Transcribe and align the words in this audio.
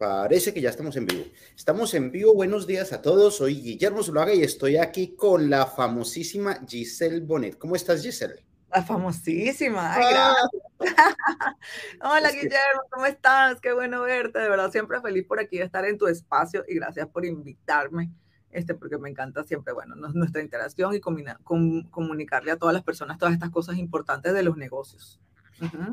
Parece 0.00 0.54
que 0.54 0.62
ya 0.62 0.70
estamos 0.70 0.96
en 0.96 1.04
vivo. 1.04 1.24
Estamos 1.54 1.92
en 1.92 2.10
vivo. 2.10 2.32
Buenos 2.32 2.66
días 2.66 2.90
a 2.94 3.02
todos. 3.02 3.36
Soy 3.36 3.60
Guillermo 3.60 4.02
Zuluaga 4.02 4.32
y 4.32 4.42
estoy 4.42 4.78
aquí 4.78 5.14
con 5.14 5.50
la 5.50 5.66
famosísima 5.66 6.58
Giselle 6.66 7.20
Bonet. 7.20 7.58
¿Cómo 7.58 7.76
estás, 7.76 8.00
Giselle? 8.00 8.42
La 8.70 8.82
famosísima. 8.82 9.94
Ah. 9.94 10.34
Hola, 12.00 12.30
Guillermo, 12.30 12.80
¿cómo 12.90 13.04
estás? 13.04 13.60
Qué 13.60 13.74
bueno 13.74 14.00
verte. 14.00 14.38
De 14.38 14.48
verdad, 14.48 14.72
siempre 14.72 15.02
feliz 15.02 15.26
por 15.26 15.38
aquí 15.38 15.58
de 15.58 15.64
estar 15.64 15.84
en 15.84 15.98
tu 15.98 16.06
espacio 16.06 16.64
y 16.66 16.76
gracias 16.76 17.06
por 17.06 17.26
invitarme. 17.26 18.10
Este, 18.50 18.74
porque 18.74 18.96
me 18.96 19.10
encanta 19.10 19.44
siempre, 19.44 19.74
bueno, 19.74 19.96
nuestra 19.96 20.40
interacción 20.40 20.94
y 20.94 21.00
comunicarle 21.00 22.52
a 22.52 22.56
todas 22.56 22.72
las 22.72 22.84
personas 22.84 23.18
todas 23.18 23.34
estas 23.34 23.50
cosas 23.50 23.76
importantes 23.76 24.32
de 24.32 24.44
los 24.44 24.56
negocios. 24.56 25.20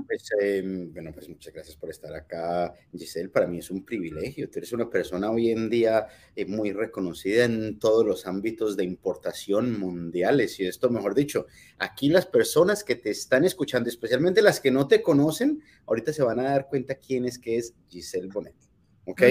Pues, 0.06 0.30
em, 0.42 0.94
bueno, 0.94 1.12
pues 1.14 1.28
muchas 1.28 1.54
gracias 1.54 1.76
por 1.76 1.90
estar 1.90 2.14
acá, 2.16 2.74
Giselle. 2.92 3.30
Para 3.30 3.48
mí 3.48 3.60
es 3.60 3.70
un 3.70 3.84
privilegio. 3.84 4.50
Tú 4.50 4.60
eres 4.60 4.72
una 4.72 4.90
persona 4.90 5.30
hoy 5.30 5.52
en 5.52 5.70
día 5.70 6.08
eh, 6.36 6.46
muy 6.46 6.72
reconocida 6.72 7.46
en 7.46 7.78
todos 7.78 8.06
los 8.06 8.26
ámbitos 8.26 8.78
de 8.78 8.86
importación 8.86 9.78
mundiales. 9.80 10.60
Y 10.60 10.66
esto, 10.66 10.90
mejor 10.90 11.16
dicho, 11.16 11.48
aquí 11.80 12.10
las 12.10 12.26
personas 12.26 12.84
que 12.84 12.96
te 12.96 13.10
están 13.10 13.44
escuchando, 13.44 13.90
especialmente 13.90 14.42
las 14.42 14.60
que 14.60 14.72
no 14.72 14.88
te 14.88 15.02
conocen, 15.02 15.62
ahorita 15.86 16.14
se 16.14 16.24
van 16.24 16.40
a 16.40 16.44
dar 16.44 16.68
cuenta 16.68 16.96
quién 16.96 17.26
es 17.26 17.38
que 17.38 17.58
es 17.58 17.74
Giselle 17.90 18.28
Bonet. 18.28 18.56
¿Ok? 19.06 19.22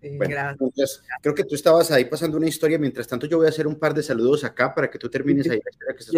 gracias. 0.00 1.02
creo 1.22 1.34
que 1.34 1.44
tú 1.44 1.54
estabas 1.54 1.90
ahí 1.90 2.04
pasando 2.04 2.36
una 2.36 2.46
historia. 2.46 2.78
Mientras 2.78 3.06
tanto, 3.06 3.26
yo 3.26 3.38
voy 3.38 3.46
a 3.46 3.50
hacer 3.50 3.66
un 3.66 3.78
par 3.78 3.94
de 3.94 4.02
saludos 4.02 4.44
acá 4.44 4.74
para 4.74 4.90
que 4.90 4.98
tú 4.98 5.08
termines 5.08 5.48
ahí. 5.50 5.60
Que 5.60 5.98
estás 5.98 6.14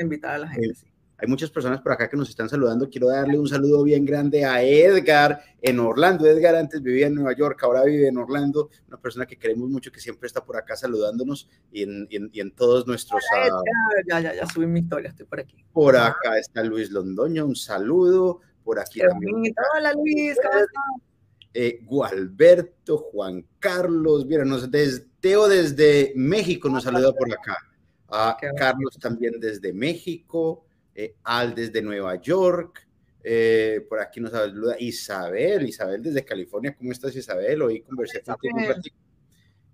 invitar 0.00 0.34
a 0.34 0.38
la 0.38 0.48
gente. 0.48 0.68
Eh, 0.68 0.97
hay 1.20 1.26
muchas 1.26 1.50
personas 1.50 1.80
por 1.80 1.92
acá 1.92 2.08
que 2.08 2.16
nos 2.16 2.28
están 2.28 2.48
saludando. 2.48 2.88
Quiero 2.88 3.08
darle 3.08 3.38
un 3.38 3.48
saludo 3.48 3.82
bien 3.82 4.04
grande 4.04 4.44
a 4.44 4.62
Edgar 4.62 5.42
en 5.60 5.80
Orlando. 5.80 6.26
Edgar 6.26 6.54
antes 6.54 6.80
vivía 6.80 7.08
en 7.08 7.16
Nueva 7.16 7.34
York, 7.34 7.60
ahora 7.64 7.82
vive 7.82 8.06
en 8.06 8.16
Orlando. 8.16 8.70
Una 8.86 9.00
persona 9.00 9.26
que 9.26 9.36
queremos 9.36 9.68
mucho, 9.68 9.90
que 9.90 9.98
siempre 9.98 10.28
está 10.28 10.44
por 10.44 10.56
acá 10.56 10.76
saludándonos 10.76 11.48
y 11.72 11.82
en, 11.82 12.06
y 12.10 12.40
en, 12.40 12.52
todos 12.52 12.86
nuestros... 12.86 13.20
Ah, 13.36 13.48
ya, 14.08 14.20
ya, 14.20 14.34
ya 14.34 14.46
subí 14.46 14.66
mi 14.66 14.78
historia, 14.80 15.10
estoy 15.10 15.26
por 15.26 15.40
aquí. 15.40 15.56
Por 15.72 15.96
acá 15.96 16.38
está 16.38 16.62
Luis 16.62 16.90
Londoño, 16.90 17.46
un 17.46 17.56
saludo. 17.56 18.40
Por 18.62 18.78
aquí 18.78 19.00
también. 19.00 19.54
Hola 19.76 19.94
Luis, 19.94 20.36
¿cómo 20.36 20.58
estás? 20.58 21.08
Eh, 21.54 21.80
Gualberto, 21.84 22.98
Juan 22.98 23.44
Carlos, 23.58 24.26
míranos, 24.26 24.70
desde, 24.70 25.08
Teo 25.20 25.48
desde 25.48 26.12
México 26.14 26.68
nos 26.68 26.84
saluda 26.84 27.12
por 27.12 27.32
acá. 27.32 27.56
A 28.08 28.36
Carlos 28.56 28.96
también 29.00 29.40
desde 29.40 29.72
México. 29.72 30.67
Eh, 31.00 31.14
Al 31.22 31.54
desde 31.54 31.80
Nueva 31.80 32.20
York, 32.20 32.84
eh, 33.22 33.86
por 33.88 34.00
aquí 34.00 34.18
nos 34.18 34.32
saluda 34.32 34.74
Isabel, 34.80 35.68
Isabel 35.68 36.02
desde 36.02 36.24
California, 36.24 36.74
¿cómo 36.76 36.90
estás 36.90 37.14
Isabel? 37.14 37.62
Hoy 37.62 37.82
conversé 37.82 38.20
contigo 38.20 38.56
un 38.56 38.66
ratito. 38.66 38.96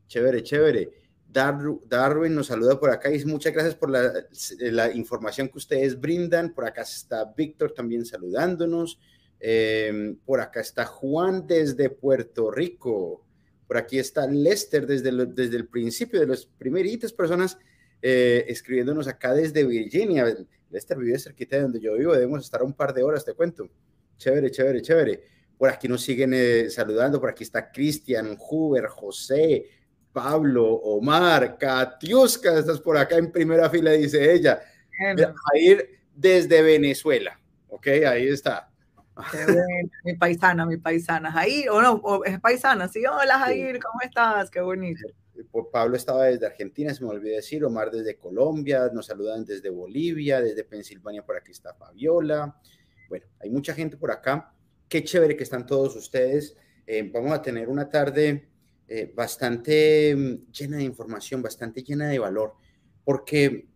Chévere, 0.07 0.43
chévere. 0.43 0.91
Darwin 1.27 2.35
nos 2.35 2.49
saluda 2.49 2.79
por 2.79 2.91
acá 2.91 3.11
y 3.11 3.25
muchas 3.25 3.55
gracias 3.55 3.75
por 3.75 3.89
la, 3.89 4.13
la, 4.61 4.93
información 4.93 5.49
que 5.49 5.57
ustedes 5.57 5.99
brindan. 5.99 6.53
Por 6.53 6.67
acá 6.67 6.83
está 6.83 7.25
Víctor 7.25 7.73
también 7.73 8.05
saludándonos. 8.05 9.01
Em, 9.41 10.17
por 10.27 10.43
acá 10.43 10.61
está 10.61 10.85
Juan 10.85 11.47
desde 11.47 11.89
Puerto 11.89 12.51
Rico. 12.51 13.25
Por 13.67 13.79
aquí 13.79 13.99
está 13.99 14.27
Lester 14.27 14.87
desde, 14.87 15.11
desde 15.29 15.57
el 15.57 15.69
principio 15.69 16.21
de 16.21 16.27
las 16.27 16.45
primeritas 16.45 17.15
personas 17.15 17.57
eh, 18.07 18.45
escribiéndonos 18.49 19.09
acá 19.09 19.33
desde 19.33 19.65
Virginia. 19.65 20.27
Lester 20.75 20.99
vive 20.99 21.19
cerquita 21.19 21.57
de 21.57 21.63
donde 21.63 21.81
yo 21.81 21.95
vivo, 21.95 22.13
debemos 22.13 22.45
estar 22.45 22.63
un 22.63 22.75
par 22.75 22.93
de 22.93 23.03
horas, 23.03 23.25
te 23.25 23.33
cuento. 23.33 23.69
Chévere, 24.19 24.51
chévere, 24.51 24.83
chévere. 24.83 25.23
Por 25.57 25.71
aquí 25.71 25.89
nos 25.89 26.03
siguen 26.03 26.33
eh, 26.35 26.69
saludando, 26.69 27.21
por 27.21 27.31
aquí 27.31 27.45
está 27.45 27.71
Cristian, 27.71 28.37
Huber, 28.39 28.87
José, 28.87 29.67
Pablo, 30.13 30.67
Omar, 30.67 31.57
Katiuska, 31.57 32.59
estás 32.59 32.81
por 32.81 32.99
acá 32.99 33.17
en 33.17 33.31
primera 33.31 33.71
fila, 33.71 33.93
dice 33.93 34.33
ella. 34.33 34.61
A 35.01 35.59
ir 35.59 36.01
desde 36.15 36.61
Venezuela, 36.63 37.41
¿ok? 37.69 37.87
Ahí 38.07 38.29
está. 38.29 38.74
Mi 40.05 40.15
paisana, 40.15 40.67
mi 40.67 40.77
paisana. 40.77 41.31
Jair, 41.31 41.71
o 41.71 41.81
no, 41.81 42.25
es 42.25 42.41
paisana, 42.41 42.89
sí. 42.89 43.03
Hola 43.07 43.39
Jair, 43.39 43.79
¿cómo 43.81 44.01
estás? 44.03 44.51
Qué 44.51 44.61
bonito. 44.61 45.07
Pablo 45.73 45.97
estaba 45.97 46.25
desde 46.25 46.47
Argentina, 46.47 46.95
se 46.95 47.05
me 47.05 47.11
olvidó 47.11 47.37
decir, 47.37 47.65
Omar 47.65 47.91
desde 47.91 48.17
Colombia, 48.17 48.91
nos 48.93 49.07
saludan 49.07 49.45
desde 49.45 49.71
Bolivia, 49.71 50.41
desde 50.41 50.65
Pensilvania, 50.65 51.25
por 51.25 51.37
aquí 51.37 51.53
está 51.53 51.75
Fabiola. 51.75 52.57
Bueno, 53.09 53.27
hay 53.41 53.51
mucha 53.51 53.75
gente 53.75 53.97
por 53.97 54.11
acá. 54.11 54.53
Qué 54.89 55.03
chévere 55.05 55.37
que 55.37 55.43
están 55.43 55.67
todos 55.67 55.97
ustedes. 55.97 56.57
Eh, 56.87 57.09
vamos 57.13 57.33
a 57.33 57.43
tener 57.43 57.69
una 57.69 57.89
tarde 57.89 58.49
eh, 58.87 59.13
bastante 59.15 60.15
mm, 60.15 60.53
llena 60.53 60.77
de 60.79 60.85
información, 60.85 61.43
bastante 61.43 61.83
llena 61.83 62.09
de 62.09 62.19
valor, 62.19 62.55
porque 63.05 63.69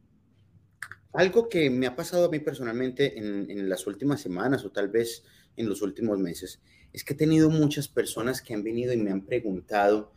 algo 1.18 1.48
que 1.48 1.68
me 1.68 1.88
ha 1.88 1.96
pasado 1.96 2.26
a 2.26 2.30
mí 2.30 2.38
personalmente 2.38 3.18
en, 3.18 3.68
las 3.68 3.88
últimas 3.88 4.20
semanas 4.20 4.64
o 4.64 4.70
tal 4.70 4.86
vez 4.86 5.24
en 5.56 5.68
los 5.68 5.82
últimos 5.82 6.20
meses 6.20 6.60
es 6.92 7.02
que 7.02 7.14
he 7.14 7.16
tenido 7.16 7.50
muchas 7.50 7.88
personas 7.88 8.40
que 8.40 8.54
han 8.54 8.62
venido 8.62 8.92
y 8.92 8.98
me 8.98 9.10
han 9.10 9.26
preguntado, 9.26 10.12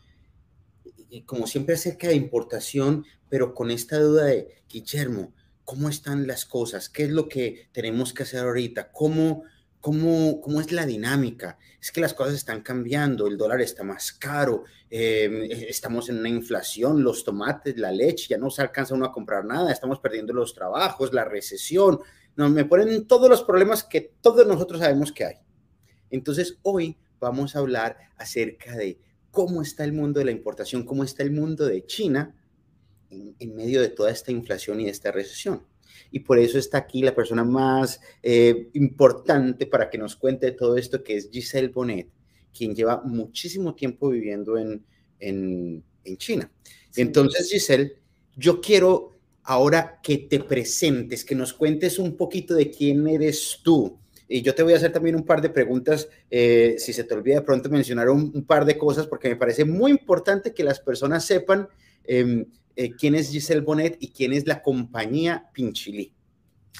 y 1.10 1.24
como 1.24 1.48
siempre 1.48 1.74
acerca 1.74 2.08
de 2.08 2.14
importación, 2.14 3.04
pero 3.30 3.56
con 3.56 3.72
esta 3.72 3.98
duda 3.98 4.26
de, 4.26 4.64
Guillermo, 4.70 5.34
¿cómo 5.66 5.90
están 5.90 6.28
las 6.28 6.46
cosas? 6.46 6.88
¿Qué 6.88 7.06
es 7.06 7.10
lo 7.10 7.28
que 7.28 7.68
tenemos 7.72 8.14
que 8.14 8.22
hacer 8.22 8.42
ahorita? 8.42 8.92
¿Cómo, 8.92 9.44
cómo, 9.82 10.40
cómo 10.40 10.62
es 10.62 10.72
la 10.72 10.86
dinámica? 10.86 11.58
Es 11.82 11.92
que 11.92 12.00
las 12.00 12.14
cosas 12.14 12.36
están 12.36 12.62
cambiando, 12.62 13.28
el 13.28 13.38
dólar 13.38 13.62
está 13.62 13.84
más 13.84 14.14
caro, 14.14 14.64
em, 14.90 15.44
e, 15.44 15.70
estamos 15.70 16.08
en 16.10 16.20
una 16.20 16.30
inflación, 16.30 17.04
los 17.04 17.24
tomates, 17.24 17.78
la 17.78 17.92
leche, 17.92 18.28
ya 18.30 18.38
no 18.38 18.50
se 18.50 18.62
alcanza 18.62 18.94
uno 18.94 19.06
a 19.06 19.12
comprar 19.12 19.44
nada, 19.44 19.72
estamos 19.72 20.00
perdiendo 20.00 20.34
los 20.34 20.54
trabajos, 20.54 21.12
la 21.14 21.26
recesión, 21.26 22.00
no, 22.36 22.50
me 22.50 22.66
ponen 22.66 23.08
todos 23.08 23.30
los 23.30 23.44
problemas 23.44 23.84
que 23.84 24.14
todos 24.22 24.48
nosotros 24.48 24.80
sabemos 24.80 25.12
que 25.12 25.26
hay. 25.26 25.36
Entonces, 26.10 26.58
hoy 26.62 26.98
vamos 27.20 27.56
a 27.56 27.60
hablar 27.60 27.98
acerca 28.18 28.76
de 28.76 29.00
cómo 29.32 29.62
está 29.62 29.84
el 29.84 29.94
mundo 29.94 30.20
de 30.20 30.26
la 30.26 30.32
importación, 30.32 30.86
cómo 30.86 31.04
está 31.04 31.24
el 31.24 31.32
mundo 31.32 31.66
de 31.66 31.86
China 31.86 32.36
en, 33.10 33.56
medio 33.56 33.82
de 33.82 33.90
toda 33.90 34.12
esta 34.12 34.32
inflación 34.32 34.80
y 34.80 34.88
esta 34.88 35.12
recesión. 35.12 35.66
Y 36.10 36.20
por 36.20 36.40
eso 36.40 36.58
está 36.58 36.80
aquí 36.80 37.02
la 37.02 37.14
persona 37.14 37.44
más 37.44 38.00
eh, 38.24 38.70
importante 38.74 39.66
para 39.68 39.90
que 39.90 39.98
nos 39.98 40.16
cuente 40.16 40.52
todo 40.52 40.78
esto, 40.78 41.04
que 41.04 41.18
es 41.18 41.30
Giselle 41.32 41.70
Bonet, 41.70 42.08
quien 42.56 42.76
lleva 42.76 43.02
muchísimo 43.04 43.76
tiempo 43.76 44.10
viviendo 44.10 44.58
en, 44.58 44.84
en, 45.20 45.84
en 46.04 46.18
China. 46.18 46.52
Entonces, 46.96 47.50
Giselle, 47.50 47.98
yo 48.36 48.60
quiero 48.62 49.12
ahora 49.44 50.00
que 50.02 50.18
te 50.18 50.40
presentes, 50.40 51.26
que 51.26 51.36
nos 51.36 51.54
cuentes 51.54 52.00
un 52.00 52.16
poquito 52.16 52.54
de 52.56 52.70
quién 52.70 53.08
eres 53.08 53.60
tú, 53.64 53.98
y 54.32 54.42
yo 54.42 54.56
te 54.56 54.64
voy 54.64 54.72
a 54.72 54.78
hacer 54.78 54.94
también 54.94 55.16
un 55.18 55.26
par 55.26 55.42
de 55.42 55.50
preguntas, 55.50 56.08
eh, 56.30 56.76
si 56.78 56.94
se 56.94 57.04
te 57.04 57.14
olvida 57.14 57.36
de 57.36 57.42
pronto 57.42 57.70
mencionar 57.70 58.10
un, 58.10 58.46
par 58.46 58.64
de 58.64 58.78
cosas, 58.78 59.06
porque 59.06 59.28
me 59.28 59.36
parece 59.36 59.66
muy 59.66 59.92
importante 59.92 60.54
que 60.54 60.64
las 60.64 60.80
personas 60.80 61.26
sepan 61.26 61.68
em, 62.06 62.46
eh, 62.76 62.92
quién 62.96 63.16
es 63.16 63.32
Giselle 63.32 63.62
Bonet 63.62 63.98
y 64.00 64.12
quién 64.12 64.34
es 64.34 64.48
la 64.48 64.62
compañía 64.62 65.50
Pinchili. 65.54 66.14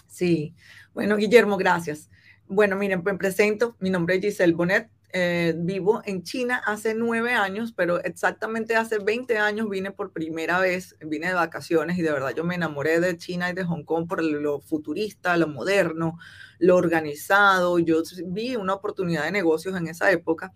Sí, 0.08 0.54
bueno, 0.94 1.18
Guillermo, 1.18 1.58
gracias. 1.58 2.10
Bueno, 2.48 2.76
miren, 2.76 3.02
me 3.04 3.16
presento, 3.16 3.76
mi 3.80 3.90
nombre 3.90 4.16
es 4.16 4.22
Giselle 4.22 4.54
Bonet, 4.54 4.90
eh, 5.14 5.54
vivo 5.58 6.02
en 6.06 6.24
China 6.24 6.62
hace 6.66 6.94
nueve 6.94 7.34
años, 7.34 7.74
pero 7.76 8.02
exactamente 8.02 8.78
hace 8.78 8.98
20 9.00 9.38
años 9.38 9.70
vine 9.70 9.92
por 9.92 10.12
primera 10.12 10.60
vez, 10.60 10.96
vine 11.02 11.28
de 11.28 11.34
vacaciones 11.34 11.98
y 11.98 12.02
de 12.02 12.12
verdad 12.12 12.34
yo 12.34 12.46
me 12.46 12.56
enamoré 12.56 13.02
de 13.02 13.18
China 13.18 13.50
y 13.50 13.54
de 13.54 13.66
Hong 13.66 13.84
Kong 13.84 14.08
por 14.08 14.24
lo 14.24 14.62
futurista, 14.62 15.36
lo 15.36 15.48
moderno, 15.48 16.18
lo 16.60 16.78
organizado. 16.78 17.78
Yo 17.80 18.04
vi 18.28 18.56
una 18.56 18.74
oportunidad 18.74 19.26
de 19.26 19.32
negocios 19.32 19.76
en 19.76 19.88
esa 19.88 20.12
época 20.12 20.54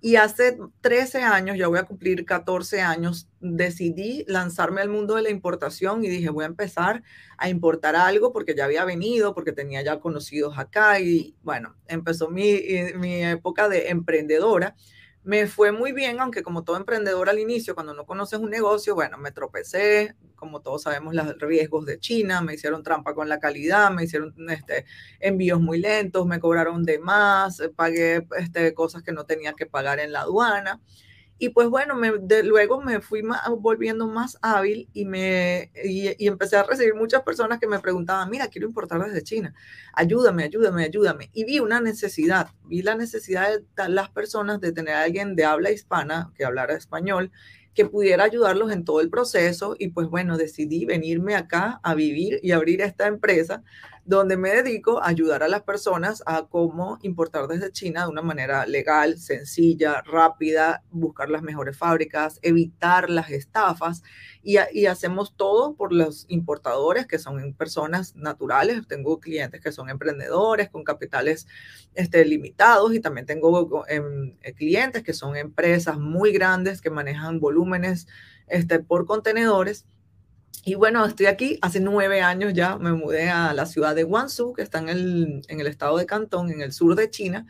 y 0.00 0.16
hace 0.16 0.58
13 0.82 1.22
años, 1.22 1.56
ya 1.56 1.68
voy 1.68 1.78
a 1.78 1.84
cumplir 1.84 2.24
14 2.24 2.80
años, 2.82 3.28
decidí 3.40 4.24
lanzarme 4.28 4.80
al 4.80 4.88
mundo 4.88 5.16
de 5.16 5.22
la 5.22 5.30
importación 5.30 6.04
y 6.04 6.08
dije, 6.08 6.28
voy 6.28 6.44
a 6.44 6.48
empezar 6.48 7.02
a 7.38 7.48
importar 7.48 7.96
algo 7.96 8.32
porque 8.32 8.54
ya 8.54 8.66
había 8.66 8.84
venido, 8.84 9.34
porque 9.34 9.52
tenía 9.52 9.82
ya 9.82 9.98
conocidos 9.98 10.58
acá 10.58 11.00
y 11.00 11.34
bueno, 11.42 11.74
empezó 11.86 12.28
mi, 12.28 12.48
eh, 12.48 12.94
mi 12.96 13.24
época 13.24 13.68
de 13.68 13.88
emprendedora 13.88 14.76
me 15.26 15.48
fue 15.48 15.72
muy 15.72 15.90
bien, 15.90 16.20
aunque 16.20 16.44
como 16.44 16.62
todo 16.62 16.76
emprendedor 16.76 17.28
al 17.28 17.40
inicio, 17.40 17.74
cuando 17.74 17.92
no 17.94 18.06
conoces 18.06 18.38
un 18.38 18.48
negocio, 18.48 18.94
bueno, 18.94 19.18
me 19.18 19.32
tropecé, 19.32 20.14
como 20.36 20.60
todos 20.62 20.82
sabemos, 20.82 21.16
los 21.16 21.36
riesgos 21.40 21.84
de 21.84 21.98
China, 21.98 22.42
me 22.42 22.54
hicieron 22.54 22.84
trampa 22.84 23.12
con 23.12 23.28
la 23.28 23.40
calidad, 23.40 23.90
me 23.90 24.04
hicieron 24.04 24.32
este, 24.48 24.84
envíos 25.18 25.60
muy 25.60 25.80
lentos, 25.80 26.26
me 26.26 26.38
cobraron 26.38 26.84
de 26.84 27.00
más, 27.00 27.60
pagué 27.74 28.24
este, 28.38 28.72
cosas 28.72 29.02
que 29.02 29.10
no 29.10 29.24
tenía 29.26 29.54
que 29.54 29.66
pagar 29.66 29.98
en 29.98 30.12
la 30.12 30.20
aduana. 30.20 30.80
Y 31.38 31.50
pues 31.50 31.68
bueno, 31.68 31.94
me, 31.96 32.12
luego 32.42 32.80
me 32.80 33.00
fui 33.00 33.22
volviendo 33.58 34.08
más 34.08 34.38
hábil 34.40 34.88
y, 34.94 35.04
me, 35.04 35.70
y, 35.84 36.26
empecé 36.26 36.56
a 36.56 36.62
recibir 36.62 36.94
muchas 36.94 37.22
personas 37.22 37.58
que 37.58 37.66
me 37.66 37.78
preguntaban, 37.78 38.30
mira, 38.30 38.48
quiero 38.48 38.66
importar 38.66 39.04
desde 39.04 39.22
China, 39.22 39.54
ayúdame, 39.92 40.44
ayúdame, 40.44 40.84
ayúdame. 40.84 41.30
Y 41.34 41.44
vi 41.44 41.60
una 41.60 41.80
necesidad, 41.80 42.48
vi 42.64 42.80
la 42.80 42.94
necesidad 42.94 43.50
de 43.50 43.88
las 43.88 44.08
personas 44.08 44.60
de 44.60 44.72
tener 44.72 44.94
alguien 44.94 45.36
de 45.36 45.44
habla 45.44 45.70
hispana 45.70 46.32
que 46.34 46.44
hablara 46.44 46.74
español 46.74 47.30
que 47.74 47.84
pudiera 47.84 48.24
ayudarlos 48.24 48.72
en 48.72 48.84
todo 48.86 49.02
el 49.02 49.10
proceso 49.10 49.76
y 49.78 49.88
pues 49.88 50.08
bueno, 50.08 50.38
decidí 50.38 50.86
venirme 50.86 51.36
acá 51.36 51.78
a 51.82 51.94
vivir 51.94 52.40
y 52.42 52.52
abrir 52.52 52.80
esta 52.80 53.06
empresa 53.06 53.62
donde 54.06 54.36
me 54.36 54.50
dedico 54.50 55.02
a 55.02 55.08
ayudar 55.08 55.42
a 55.42 55.48
las 55.48 55.62
personas 55.62 56.22
a 56.26 56.46
cómo 56.46 56.98
importar 57.02 57.48
desde 57.48 57.72
China 57.72 58.04
de 58.04 58.10
una 58.10 58.22
manera 58.22 58.64
legal, 58.64 59.18
sencilla, 59.18 60.00
rápida, 60.02 60.84
buscar 60.90 61.28
las 61.28 61.42
mejores 61.42 61.76
fábricas, 61.76 62.38
evitar 62.42 63.10
las 63.10 63.30
estafas 63.30 64.04
y, 64.44 64.58
hacemos 64.86 65.34
todo 65.36 65.74
por 65.74 65.92
los 65.92 66.24
importadores 66.28 67.08
que 67.08 67.18
son 67.18 67.52
personas 67.54 68.14
naturales. 68.14 68.86
Tengo 68.86 69.18
clientes 69.18 69.60
que 69.60 69.72
son 69.72 69.90
emprendedores 69.90 70.70
con 70.70 70.84
capitales 70.84 71.48
este, 71.94 72.24
limitados 72.24 72.94
y 72.94 73.00
también 73.00 73.26
tengo 73.26 73.84
em, 73.88 74.36
clientes 74.56 75.02
que 75.02 75.14
son 75.14 75.36
empresas 75.36 75.98
muy 75.98 76.30
grandes 76.30 76.80
que 76.80 76.90
manejan 76.90 77.40
volúmenes 77.40 78.06
este, 78.46 78.78
por 78.78 79.04
contenedores 79.04 79.84
y 80.64 80.74
bueno, 80.74 81.04
estoy 81.04 81.26
aquí 81.26 81.58
hace 81.62 81.80
nueve 81.80 82.22
años 82.22 82.52
ya, 82.54 82.76
me 82.78 82.92
mudé 82.92 83.30
a 83.30 83.52
la 83.54 83.66
ciudad 83.66 83.94
de 83.94 84.02
Guangzhou, 84.02 84.52
que 84.52 84.62
está 84.62 84.78
en 84.78 84.88
el, 84.88 85.42
en 85.48 85.60
el 85.60 85.66
estado 85.66 85.96
de 85.98 86.06
Cantón, 86.06 86.50
en 86.50 86.60
el 86.60 86.72
sur 86.72 86.94
de 86.94 87.10
China. 87.10 87.46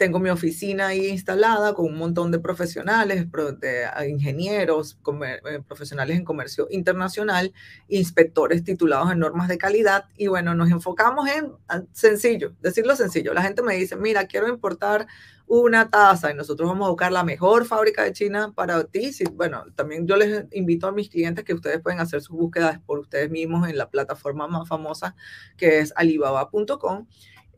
Tengo 0.00 0.18
mi 0.18 0.30
oficina 0.30 0.86
ahí 0.86 1.08
instalada 1.08 1.74
con 1.74 1.84
un 1.84 1.98
montón 1.98 2.30
de 2.30 2.38
profesionales, 2.38 3.26
de 3.60 4.08
ingenieros, 4.08 4.98
eh, 5.22 5.60
profesionales 5.68 6.16
en 6.16 6.24
comercio 6.24 6.68
internacional, 6.70 7.52
inspectores 7.86 8.64
titulados 8.64 9.12
en 9.12 9.18
normas 9.18 9.46
de 9.48 9.58
calidad. 9.58 10.06
Y 10.16 10.28
bueno, 10.28 10.54
nos 10.54 10.70
enfocamos 10.70 11.28
en 11.28 11.52
sencillo, 11.92 12.54
decirlo 12.62 12.96
sencillo. 12.96 13.34
La 13.34 13.42
gente 13.42 13.60
me 13.60 13.76
dice, 13.76 13.94
mira, 13.94 14.26
quiero 14.26 14.48
importar 14.48 15.06
una 15.46 15.90
taza 15.90 16.30
y 16.30 16.34
nosotros 16.34 16.66
vamos 16.66 16.86
a 16.86 16.90
buscar 16.90 17.12
la 17.12 17.22
mejor 17.22 17.66
fábrica 17.66 18.02
de 18.02 18.14
China 18.14 18.52
para 18.54 18.82
ti. 18.84 19.10
bueno, 19.34 19.66
también 19.74 20.06
yo 20.06 20.16
les 20.16 20.46
invito 20.52 20.86
a 20.86 20.92
mis 20.92 21.10
clientes 21.10 21.44
que 21.44 21.52
ustedes 21.52 21.78
pueden 21.82 22.00
hacer 22.00 22.22
sus 22.22 22.38
búsquedas 22.38 22.80
por 22.86 23.00
ustedes 23.00 23.30
mismos 23.30 23.68
en 23.68 23.76
la 23.76 23.90
plataforma 23.90 24.48
más 24.48 24.66
famosa 24.66 25.14
que 25.58 25.80
es 25.80 25.92
alibaba.com. 25.94 27.06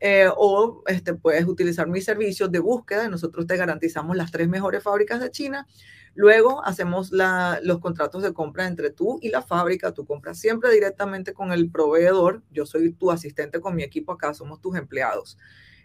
Eh, 0.05 0.27
o 0.35 0.83
este, 0.87 1.13
puedes 1.13 1.45
utilizar 1.45 1.87
mis 1.87 2.03
servicios 2.03 2.51
de 2.51 2.59
búsqueda. 2.59 3.07
Nosotros 3.07 3.47
te 3.47 3.55
garantizamos 3.55 4.17
las 4.17 4.31
tres 4.31 4.49
mejores 4.49 4.83
fábricas 4.83 5.21
de 5.21 5.31
China. 5.31 5.65
Luego 6.13 6.61
hacemos 6.65 7.13
los 7.13 7.79
contratos 7.79 8.21
de 8.21 8.33
compra 8.33 8.67
entre 8.67 8.89
tú 8.89 9.17
y 9.21 9.29
la 9.29 9.41
fábrica. 9.41 9.93
Tú 9.93 10.05
compras 10.05 10.37
siempre 10.37 10.71
directamente 10.71 11.33
con 11.33 11.53
el 11.53 11.71
proveedor. 11.71 12.43
Yo 12.51 12.65
soy 12.65 12.91
tu 12.91 13.11
asistente 13.11 13.61
con 13.61 13.75
mi 13.75 13.83
equipo 13.83 14.11
acá, 14.11 14.33
somos 14.33 14.59
tus 14.59 14.75
empleados. 14.75 15.37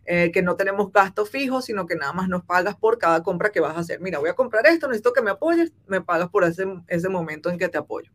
Eh, 0.05 0.33
que 0.33 0.43
no 0.43 0.57
tenemos 0.57 0.91
gastos 0.91 1.31
fijos, 1.31 1.67
sino 1.67 1.87
que 1.87 1.95
nada 1.95 2.13
más 2.13 2.29
nos 2.29 2.43
pagas 2.43 2.75
por 2.75 2.99
cada 2.99 3.23
compra 3.23 3.53
que 3.53 3.61
vas 3.61 3.77
a 3.77 3.81
hacer. 3.81 4.01
Mira, 4.01 4.19
voy 4.19 4.31
a 4.31 4.35
comprar 4.35 4.67
esto, 4.67 4.89
necesito 4.89 5.13
que 5.13 5.23
me 5.23 5.31
apoyes, 5.31 5.73
me 5.87 6.01
pagas 6.01 6.29
por 6.29 6.43
ese, 6.43 6.67
ese 6.89 7.09
momento 7.09 7.51
en 7.51 7.59
que 7.59 7.69
te 7.69 7.79
apoyo. 7.79 8.11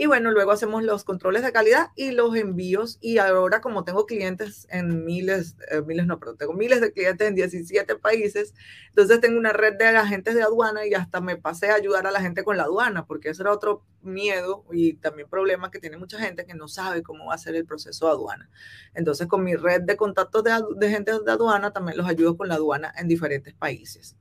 Y 0.00 0.06
bueno, 0.06 0.30
luego 0.30 0.52
hacemos 0.52 0.84
los 0.84 1.02
controles 1.02 1.42
de 1.42 1.50
calidad 1.50 1.88
y 1.96 2.12
los 2.12 2.36
envíos. 2.36 2.98
Y 3.00 3.18
ahora 3.18 3.60
como 3.60 3.82
tengo 3.82 4.06
clientes 4.06 4.68
en 4.70 5.04
miles, 5.04 5.56
eh, 5.72 5.82
miles 5.82 6.06
no, 6.06 6.20
pero 6.20 6.36
tengo 6.36 6.52
miles 6.52 6.80
de 6.80 6.92
clientes 6.92 7.26
en 7.26 7.34
17 7.34 7.96
países, 7.96 8.54
entonces 8.90 9.20
tengo 9.20 9.36
una 9.36 9.52
red 9.52 9.74
de 9.76 9.86
agentes 9.86 10.36
de 10.36 10.42
aduana 10.44 10.86
y 10.86 10.94
hasta 10.94 11.20
me 11.20 11.36
pasé 11.36 11.70
a 11.70 11.74
ayudar 11.74 12.06
a 12.06 12.12
la 12.12 12.20
gente 12.20 12.44
con 12.44 12.56
la 12.56 12.62
aduana, 12.62 13.06
porque 13.06 13.30
eso 13.30 13.42
era 13.42 13.52
otro 13.52 13.82
miedo 14.00 14.64
y 14.70 14.92
también 14.94 15.28
problema 15.28 15.72
que 15.72 15.80
tiene 15.80 15.96
mucha 15.96 16.20
gente 16.20 16.46
que 16.46 16.54
no 16.54 16.68
sabe 16.68 17.02
cómo 17.02 17.26
va 17.26 17.34
a 17.34 17.38
ser 17.38 17.56
el 17.56 17.66
proceso 17.66 18.06
de 18.06 18.12
aduana. 18.12 18.48
Entonces 18.94 19.26
con 19.26 19.42
mi 19.42 19.56
red 19.56 19.80
de 19.80 19.96
contactos 19.96 20.44
de, 20.44 20.52
de 20.76 20.90
gente 20.90 21.10
de 21.10 21.32
aduana 21.32 21.72
también 21.72 21.98
los 21.98 22.06
ayudo 22.06 22.36
con 22.36 22.46
la 22.46 22.54
aduana 22.54 22.94
en 22.96 23.08
diferentes 23.08 23.52
países. 23.52 24.14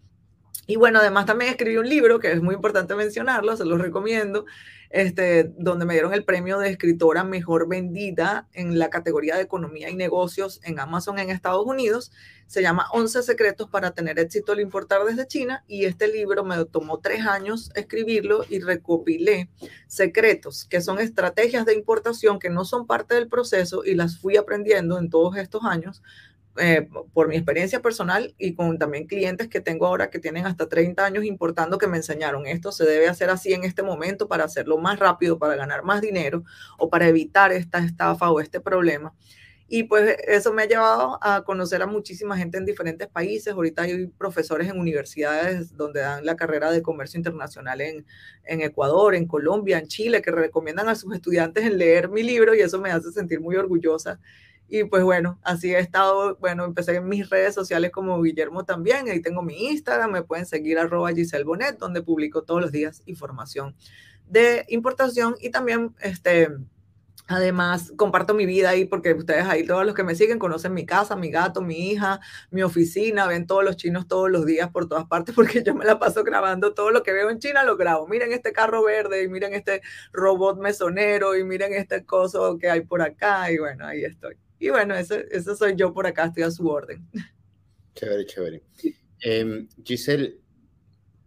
Y 0.69 0.75
bueno, 0.75 0.99
además 0.99 1.25
también 1.25 1.49
escribí 1.49 1.77
un 1.77 1.87
libro 1.87 2.19
que 2.19 2.29
es 2.29 2.41
muy 2.41 2.53
importante 2.53 2.93
mencionarlo, 2.93 3.55
se 3.55 3.63
los 3.63 3.79
recomiendo, 3.79 4.45
este, 4.89 5.45
donde 5.57 5.85
me 5.85 5.93
dieron 5.93 6.13
el 6.13 6.25
premio 6.25 6.59
de 6.59 6.69
escritora 6.69 7.23
mejor 7.23 7.69
vendida 7.69 8.49
en 8.51 8.77
la 8.77 8.89
categoría 8.89 9.37
de 9.37 9.43
economía 9.43 9.89
y 9.89 9.95
negocios 9.95 10.59
en 10.63 10.81
Amazon 10.81 11.19
en 11.19 11.29
Estados 11.29 11.65
Unidos. 11.65 12.11
Se 12.47 12.61
llama 12.61 12.87
11 12.91 13.23
secretos 13.23 13.69
para 13.69 13.91
tener 13.91 14.19
éxito 14.19 14.51
al 14.51 14.59
importar 14.59 15.05
desde 15.05 15.25
China 15.25 15.63
y 15.67 15.85
este 15.85 16.09
libro 16.09 16.43
me 16.43 16.65
tomó 16.65 16.99
tres 16.99 17.25
años 17.25 17.71
escribirlo 17.75 18.43
y 18.49 18.59
recopilé 18.59 19.49
secretos 19.87 20.65
que 20.65 20.81
son 20.81 20.99
estrategias 20.99 21.65
de 21.65 21.75
importación 21.75 22.39
que 22.39 22.49
no 22.49 22.65
son 22.65 22.87
parte 22.87 23.15
del 23.15 23.29
proceso 23.29 23.85
y 23.85 23.95
las 23.95 24.17
fui 24.17 24.35
aprendiendo 24.35 24.99
en 24.99 25.09
todos 25.09 25.37
estos 25.37 25.63
años 25.63 26.01
eh, 26.59 26.87
por 27.13 27.27
mi 27.27 27.35
experiencia 27.35 27.81
personal 27.81 28.33
y 28.37 28.53
con 28.53 28.77
también 28.77 29.07
clientes 29.07 29.47
que 29.47 29.61
tengo 29.61 29.85
ahora 29.85 30.09
que 30.09 30.19
tienen 30.19 30.45
hasta 30.45 30.67
30 30.67 31.05
años 31.05 31.23
importando 31.23 31.77
que 31.77 31.87
me 31.87 31.97
enseñaron 31.97 32.45
esto 32.47 32.71
se 32.71 32.85
debe 32.85 33.07
hacer 33.07 33.29
así 33.29 33.53
en 33.53 33.63
este 33.63 33.83
momento 33.83 34.27
para 34.27 34.45
hacerlo 34.45 34.77
más 34.77 34.99
rápido, 34.99 35.37
para 35.37 35.55
ganar 35.55 35.83
más 35.83 36.01
dinero 36.01 36.43
o 36.77 36.89
para 36.89 37.07
evitar 37.07 37.51
esta 37.51 37.79
estafa 37.79 38.31
o 38.31 38.39
este 38.39 38.59
problema. 38.59 39.13
Y 39.69 39.83
pues 39.83 40.15
eso 40.25 40.53
me 40.53 40.63
ha 40.63 40.67
llevado 40.67 41.19
a 41.21 41.43
conocer 41.43 41.81
a 41.81 41.87
muchísima 41.87 42.37
gente 42.37 42.57
en 42.57 42.65
diferentes 42.65 43.07
países. 43.09 43.53
Ahorita 43.53 43.81
hay 43.81 44.07
profesores 44.07 44.69
en 44.69 44.79
universidades 44.79 45.75
donde 45.75 45.99
dan 45.99 46.25
la 46.25 46.37
carrera 46.37 46.71
de 46.71 46.81
comercio 46.81 47.17
internacional 47.17 47.81
en, 47.81 48.05
en 48.45 48.61
Ecuador, 48.61 49.13
en 49.13 49.27
Colombia, 49.27 49.77
en 49.77 49.87
Chile, 49.87 50.21
que 50.21 50.31
recomiendan 50.31 50.87
a 50.87 50.95
sus 50.95 51.13
estudiantes 51.13 51.65
en 51.65 51.77
leer 51.77 52.07
mi 52.07 52.23
libro 52.23 52.55
y 52.55 52.61
eso 52.61 52.79
me 52.79 52.91
hace 52.91 53.11
sentir 53.11 53.41
muy 53.41 53.57
orgullosa 53.57 54.21
y 54.69 54.83
pues 54.83 55.03
bueno, 55.03 55.39
así 55.43 55.73
he 55.73 55.79
estado, 55.79 56.35
bueno, 56.37 56.65
empecé 56.65 56.95
en 56.95 57.07
mis 57.07 57.29
redes 57.29 57.55
sociales 57.55 57.91
como 57.91 58.21
Guillermo 58.21 58.65
también, 58.65 59.07
ahí 59.07 59.21
tengo 59.21 59.41
mi 59.41 59.67
Instagram, 59.69 60.11
me 60.11 60.23
pueden 60.23 60.45
seguir 60.45 60.77
arroba 60.77 61.11
Giselle 61.13 61.45
Bonet, 61.45 61.77
donde 61.77 62.01
publico 62.01 62.43
todos 62.43 62.61
los 62.61 62.71
días 62.71 63.01
información 63.05 63.75
de 64.29 64.65
importación 64.69 65.35
y 65.39 65.49
también, 65.51 65.95
este, 66.01 66.49
además, 67.27 67.93
comparto 67.95 68.33
mi 68.33 68.45
vida 68.45 68.69
ahí 68.69 68.85
porque 68.85 69.13
ustedes 69.13 69.45
ahí, 69.45 69.65
todos 69.65 69.85
los 69.85 69.95
que 69.95 70.03
me 70.03 70.15
siguen, 70.15 70.39
conocen 70.39 70.73
mi 70.73 70.85
casa, 70.85 71.15
mi 71.15 71.29
gato, 71.31 71.61
mi 71.61 71.91
hija, 71.91 72.19
mi 72.51 72.63
oficina, 72.63 73.27
ven 73.27 73.47
todos 73.47 73.63
los 73.63 73.77
chinos 73.77 74.07
todos 74.07 74.29
los 74.29 74.45
días 74.45 74.69
por 74.69 74.87
todas 74.87 75.05
partes 75.05 75.33
porque 75.35 75.63
yo 75.63 75.75
me 75.75 75.85
la 75.85 75.99
paso 75.99 76.23
grabando 76.23 76.73
todo 76.73 76.91
lo 76.91 77.03
que 77.03 77.13
veo 77.13 77.29
en 77.29 77.39
China, 77.39 77.63
lo 77.63 77.77
grabo. 77.77 78.07
Miren 78.07 78.31
este 78.33 78.51
carro 78.51 78.83
verde 78.83 79.23
y 79.23 79.27
miren 79.29 79.53
este 79.53 79.81
robot 80.11 80.59
mesonero 80.59 81.37
y 81.37 81.43
miren 81.43 81.73
este 81.73 82.05
coso 82.05 82.57
que 82.57 82.69
hay 82.69 82.81
por 82.81 83.01
acá 83.01 83.51
y 83.51 83.57
bueno, 83.57 83.85
ahí 83.85 84.03
estoy. 84.03 84.37
Y 84.59 84.69
bueno, 84.69 84.95
eso, 84.95 85.15
eso 85.15 85.55
soy 85.55 85.75
yo 85.75 85.93
por 85.93 86.07
acá, 86.07 86.25
estoy 86.25 86.43
a 86.43 86.51
su 86.51 86.67
orden. 86.67 87.07
Chévere, 87.95 88.25
chévere. 88.25 88.63
Em, 89.21 89.67
Giselle, 89.83 90.39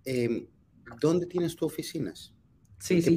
em, 0.05 0.47
¿dónde 1.01 1.27
tienes 1.27 1.57
tus 1.57 1.67
oficinas? 1.67 2.33
Sí, 2.79 3.03
sí. 3.03 3.17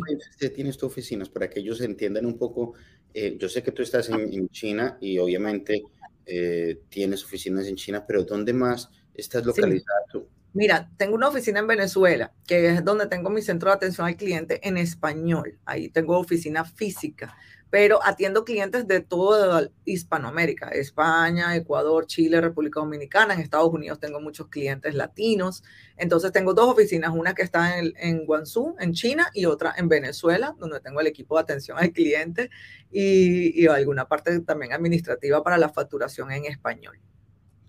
tienes 0.55 0.77
tus 0.77 0.87
oficinas? 0.87 1.29
Para 1.29 1.49
que 1.49 1.59
ellos 1.59 1.81
entiendan 1.81 2.25
un 2.25 2.37
poco. 2.37 2.73
Eh, 3.13 3.37
yo 3.39 3.47
sé 3.47 3.63
que 3.63 3.71
tú 3.71 3.81
estás 3.81 4.09
en, 4.09 4.49
China 4.49 4.97
y 4.99 5.19
obviamente 5.19 5.83
eh, 6.25 6.81
tienes 6.89 7.23
oficinas 7.23 7.67
en 7.67 7.75
China, 7.75 8.05
pero 8.05 8.23
¿dónde 8.23 8.53
más 8.53 8.89
estás 9.13 9.45
localizado 9.45 9.99
tú? 10.11 10.27
Mira, 10.53 10.91
tengo 10.97 11.15
una 11.15 11.29
oficina 11.29 11.59
en 11.59 11.67
Venezuela, 11.67 12.33
que 12.45 12.69
es 12.69 12.85
donde 12.85 13.07
tengo 13.07 13.29
mi 13.29 13.41
centro 13.41 13.69
de 13.69 13.75
atención 13.75 14.05
al 14.05 14.17
cliente 14.17 14.59
en 14.67 14.77
español. 14.77 15.57
Ahí 15.65 15.89
tengo 15.89 16.17
oficina 16.17 16.63
física 16.65 17.35
pero 17.73 17.99
atiendo 18.03 18.45
clientes 18.45 18.85
de 18.85 18.99
toda 18.99 19.67
Hispanoamérica, 19.83 20.67
España, 20.67 21.55
Ecuador, 21.55 22.05
Chile, 22.05 22.39
República 22.39 22.79
Dominicana, 22.79 23.33
en 23.33 23.39
Estados 23.39 23.73
Unidos 23.73 23.99
tengo 23.99 24.21
muchos 24.21 24.47
clientes 24.49 24.93
latinos, 24.93 25.63
entonces 25.97 26.31
tengo 26.31 26.53
dos 26.53 26.69
oficinas, 26.69 27.09
una 27.15 27.33
que 27.33 27.41
está 27.41 27.79
en, 27.79 27.91
en 27.97 28.27
Guangzhou, 28.27 28.75
en 28.79 28.93
China, 28.93 29.27
y 29.33 29.45
otra 29.45 29.73
en 29.75 29.87
Venezuela, 29.87 30.55
donde 30.59 30.81
tengo 30.81 31.01
el 31.01 31.07
equipo 31.07 31.35
de 31.35 31.41
atención 31.41 31.79
al 31.79 31.91
cliente 31.91 32.51
y, 32.91 33.59
y 33.59 33.65
alguna 33.65 34.07
parte 34.07 34.39
también 34.41 34.71
administrativa 34.73 35.43
para 35.43 35.57
la 35.57 35.69
facturación 35.69 36.31
en 36.31 36.45
español. 36.45 36.99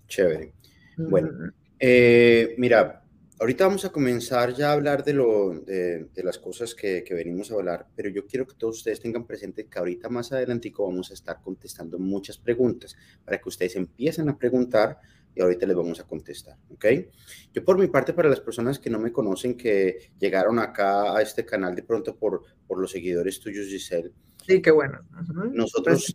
Chévere. 0.06 0.52
Bueno, 0.98 1.50
eh, 1.78 2.54
mira, 2.58 3.03
Ahorita 3.40 3.66
vamos 3.66 3.84
a 3.84 3.90
comenzar 3.90 4.54
ya 4.54 4.70
a 4.70 4.72
hablar 4.72 5.02
de, 5.02 5.12
lo, 5.12 5.60
de, 5.60 6.08
las 6.22 6.38
cosas 6.38 6.74
que, 6.74 7.02
que, 7.02 7.14
venimos 7.14 7.50
a 7.50 7.54
hablar, 7.54 7.88
pero 7.96 8.08
yo 8.08 8.26
quiero 8.26 8.46
que 8.46 8.54
todos 8.54 8.78
ustedes 8.78 9.00
tengan 9.00 9.26
presente 9.26 9.66
que 9.66 9.78
ahorita 9.78 10.08
más 10.08 10.30
adelante 10.32 10.72
vamos 10.78 11.10
a 11.10 11.14
estar 11.14 11.42
contestando 11.42 11.98
muchas 11.98 12.38
preguntas 12.38 12.96
para 13.24 13.38
que 13.38 13.48
ustedes 13.48 13.74
empiecen 13.74 14.28
a 14.28 14.38
preguntar 14.38 14.98
y 15.34 15.42
ahorita 15.42 15.66
les 15.66 15.76
vamos 15.76 15.98
a 16.00 16.04
contestar, 16.04 16.56
¿ok? 16.70 16.86
Yo 17.52 17.64
por 17.64 17.78
mi 17.78 17.88
parte, 17.88 18.12
para 18.12 18.28
las 18.28 18.40
personas 18.40 18.78
que 18.78 18.88
no 18.88 19.00
me 19.00 19.12
conocen, 19.12 19.56
que 19.56 20.12
llegaron 20.18 20.58
acá 20.60 21.16
a 21.16 21.22
este 21.22 21.44
canal 21.44 21.74
de 21.74 21.82
pronto 21.82 22.16
por, 22.16 22.42
por 22.66 22.78
los 22.78 22.92
seguidores 22.92 23.40
tuyos, 23.40 23.66
Giselle. 23.66 24.12
Sí, 24.46 24.62
qué 24.62 24.70
bueno. 24.70 25.00
Nosotros... 25.52 26.12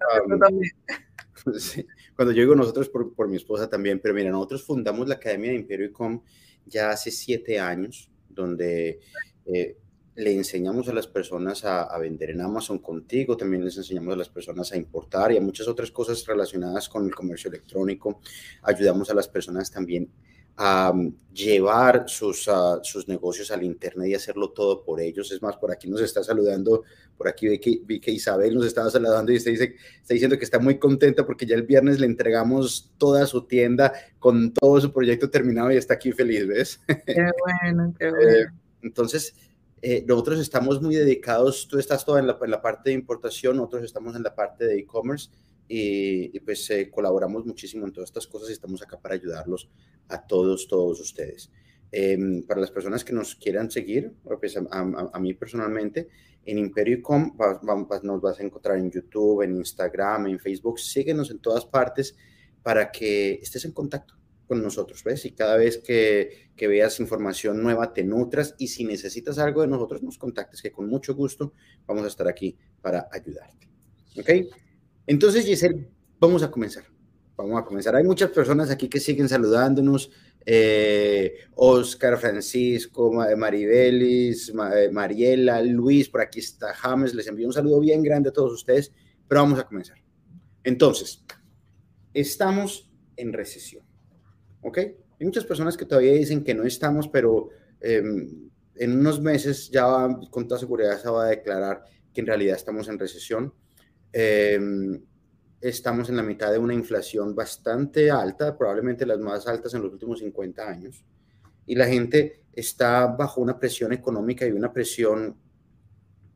cuando 2.16 2.32
yo 2.34 2.42
digo 2.42 2.56
nosotros, 2.56 2.90
por, 2.90 3.28
mi 3.28 3.36
esposa 3.38 3.70
también, 3.70 4.00
pero 4.00 4.14
mira, 4.14 4.30
nosotros 4.30 4.64
fundamos 4.64 5.08
la 5.08 5.16
Academia 5.16 5.52
de 5.52 5.58
Imperio.com 5.58 6.22
ya 6.70 6.92
hace 6.92 7.12
siete 7.12 7.60
años, 7.60 8.10
donde 8.30 9.00
eh, 9.46 9.78
le 10.16 10.34
enseñamos 10.34 10.88
a 10.90 10.94
las 10.94 11.08
personas 11.08 11.64
a, 11.66 11.98
vender 11.98 12.32
en 12.32 12.42
Amazon 12.42 12.80
contigo, 12.80 13.38
también 13.38 13.64
les 13.64 13.78
enseñamos 13.78 14.14
a 14.14 14.18
las 14.18 14.30
personas 14.30 14.72
a 14.72 14.78
importar 14.78 15.32
y 15.32 15.38
a 15.38 15.42
muchas 15.42 15.68
otras 15.68 15.92
cosas 15.92 16.26
relacionadas 16.26 16.90
con 16.90 17.06
el 17.06 17.16
comercio 17.16 17.50
electrónico. 17.50 18.20
Ayudamos 18.64 19.10
a 19.10 19.14
las 19.14 19.28
personas 19.28 19.72
también 19.72 20.10
a 20.62 20.92
llevar 21.34 22.04
sus, 22.08 22.50
ah, 22.50 22.80
sus 22.84 23.08
negocios 23.08 23.50
al 23.50 23.64
Internet 23.64 24.10
y 24.10 24.14
hacerlo 24.14 24.50
todo 24.50 24.84
por 24.84 25.00
ellos. 25.00 25.32
Es 25.32 25.42
más, 25.42 25.56
por 25.56 25.72
aquí 25.72 25.90
nos 25.90 26.02
está 26.02 26.22
saludando, 26.22 26.84
por 27.18 27.30
aquí 27.30 27.48
vi 27.48 28.02
que, 28.02 28.12
Isabel 28.12 28.56
nos 28.56 28.66
estaba 28.66 28.90
saludando 28.90 29.32
y 29.32 29.38
está, 29.38 29.52
dice, 29.52 29.76
está 30.02 30.14
diciendo 30.14 30.38
que 30.38 30.44
está 30.44 30.60
muy 30.60 30.78
contenta 30.78 31.26
porque 31.26 31.46
ya 31.46 31.56
el 31.56 31.64
viernes 31.64 32.02
le 32.02 32.08
entregamos 32.08 32.92
toda 32.98 33.26
su 33.26 33.48
tienda 33.48 33.94
con 34.20 34.54
todo 34.54 34.82
su 34.82 34.92
proyecto 34.92 35.30
terminado 35.30 35.72
y 35.72 35.78
está 35.78 35.94
aquí 35.94 36.12
feliz, 36.12 36.46
¿ves? 36.46 36.82
Qué 37.06 37.32
bueno, 37.40 37.96
qué 37.98 38.10
bueno. 38.12 38.30
Eh, 38.30 38.48
entonces, 38.82 39.34
eh, 39.82 40.04
nosotros 40.06 40.42
estamos 40.42 40.82
muy 40.82 40.94
dedicados, 40.94 41.70
tú 41.70 41.80
estás 41.80 42.04
toda 42.04 42.20
en 42.20 42.28
la, 42.28 42.38
en 42.42 42.52
la 42.52 42.62
parte 42.62 42.90
de 42.90 42.96
importación, 42.96 43.56
nosotros 43.56 43.84
estamos 43.84 44.14
en 44.18 44.24
la 44.24 44.36
parte 44.36 44.66
de 44.66 44.78
e-commerce 44.78 45.30
y, 45.72 46.40
pues 46.40 46.68
eh, 46.72 46.90
colaboramos 46.90 47.46
muchísimo 47.46 47.86
en 47.86 47.94
todas 47.94 48.10
estas 48.10 48.26
cosas 48.26 48.50
y 48.50 48.54
estamos 48.54 48.82
acá 48.82 49.00
para 49.00 49.14
ayudarlos 49.14 49.70
a 50.08 50.26
todos, 50.26 50.68
todos 50.68 51.00
ustedes. 51.00 51.52
Em, 51.92 52.44
para 52.44 52.60
las 52.60 52.72
personas 52.72 53.06
que 53.06 53.14
nos 53.14 53.36
quieran 53.36 53.70
seguir, 53.70 54.14
pues 54.40 54.58
a, 54.58 55.20
mí 55.20 55.34
personalmente, 55.36 56.10
en 56.44 56.58
Imperio.com 56.58 57.36
nos 58.04 58.22
vas 58.22 58.40
a 58.40 58.44
encontrar 58.44 58.78
en 58.78 58.90
YouTube, 58.90 59.44
en 59.44 59.56
Instagram, 59.58 60.28
en 60.28 60.40
Facebook. 60.40 60.80
Síguenos 60.80 61.30
en 61.30 61.40
todas 61.40 61.66
partes 61.66 62.16
para 62.64 62.92
que 62.92 63.34
estés 63.34 63.66
en 63.66 63.72
contacto 63.72 64.16
con 64.48 64.64
nosotros, 64.64 65.04
¿ves? 65.04 65.26
Y 65.26 65.32
cada 65.34 65.58
vez 65.58 65.78
que, 65.78 66.50
que, 66.56 66.68
veas 66.68 67.00
información 67.00 67.62
nueva, 67.62 67.94
te 67.94 68.04
nutras 68.04 68.56
y 68.58 68.68
si 68.70 68.84
necesitas 68.84 69.38
algo 69.38 69.62
de 69.62 69.68
nosotros, 69.68 70.02
nos 70.02 70.18
contactes, 70.18 70.64
que 70.64 70.72
con 70.72 70.90
mucho 70.90 71.14
gusto 71.14 71.54
vamos 71.86 72.04
a 72.04 72.08
estar 72.08 72.28
aquí 72.28 72.58
para 72.82 73.08
ayudarte. 73.12 73.70
¿Ok? 74.18 74.30
Entonces, 75.10 75.44
Giselle, 75.44 75.90
vamos 76.20 76.44
a 76.44 76.52
comenzar. 76.52 76.84
Vamos 77.36 77.60
a 77.60 77.66
comenzar. 77.66 77.96
Hay 77.96 78.04
muchas 78.04 78.30
personas 78.30 78.70
aquí 78.70 78.88
que 78.88 79.00
siguen 79.00 79.28
saludándonos. 79.28 80.12
Eh, 80.46 81.34
Oscar, 81.56 82.20
Francisco, 82.20 83.12
Maribelis, 83.12 84.54
eh, 84.76 84.90
Mariela, 84.92 85.64
Luis, 85.64 86.10
por 86.10 86.22
aquí 86.22 86.38
está 86.38 86.76
James. 86.76 87.16
Les 87.16 87.26
envío 87.26 87.48
un 87.48 87.54
saludo 87.54 87.80
bien 87.80 88.04
grande 88.04 88.30
a 88.30 88.32
todos 88.32 88.54
ustedes, 88.54 88.94
pero 89.28 89.42
vamos 89.42 89.58
a 89.58 89.64
comenzar. 89.64 89.98
Entonces, 90.64 91.26
estamos 92.14 92.92
en 93.16 93.34
recesión. 93.34 93.84
¿Ok? 94.62 94.78
Hay 94.78 95.26
muchas 95.26 95.44
personas 95.44 95.76
que 95.76 95.86
todavía 95.86 96.14
dicen 96.14 96.44
que 96.44 96.54
no 96.54 96.66
estamos, 96.66 97.08
pero 97.08 97.50
em, 97.82 98.52
en 98.76 99.00
unos 99.00 99.20
meses 99.20 99.72
ya 99.72 100.08
con 100.30 100.48
toda 100.48 100.60
seguridad 100.60 101.02
se 101.02 101.10
va 101.10 101.26
a 101.26 101.30
declarar 101.30 101.84
que 102.14 102.22
en 102.22 102.28
realidad 102.28 102.58
estamos 102.58 102.88
en 102.90 103.00
recesión. 103.00 103.56
Em, 104.12 105.02
estamos 105.62 106.10
en 106.10 106.16
la 106.16 106.24
mitad 106.24 106.52
de 106.52 106.58
una 106.58 106.74
inflación 106.74 107.36
bastante 107.36 108.10
alta, 108.10 108.58
probablemente 108.58 109.06
las 109.06 109.20
más 109.20 109.48
altas 109.48 109.74
en 109.74 109.84
los 109.84 109.94
últimos 109.94 110.20
50 110.20 110.68
años, 110.68 111.04
y 111.66 111.76
la 111.76 111.88
gente 111.88 112.44
está 112.54 113.08
bajo 113.08 113.42
una 113.42 113.60
presión 113.60 113.94
económica 113.94 114.48
y 114.48 114.52
una 114.52 114.72
presión 114.74 115.38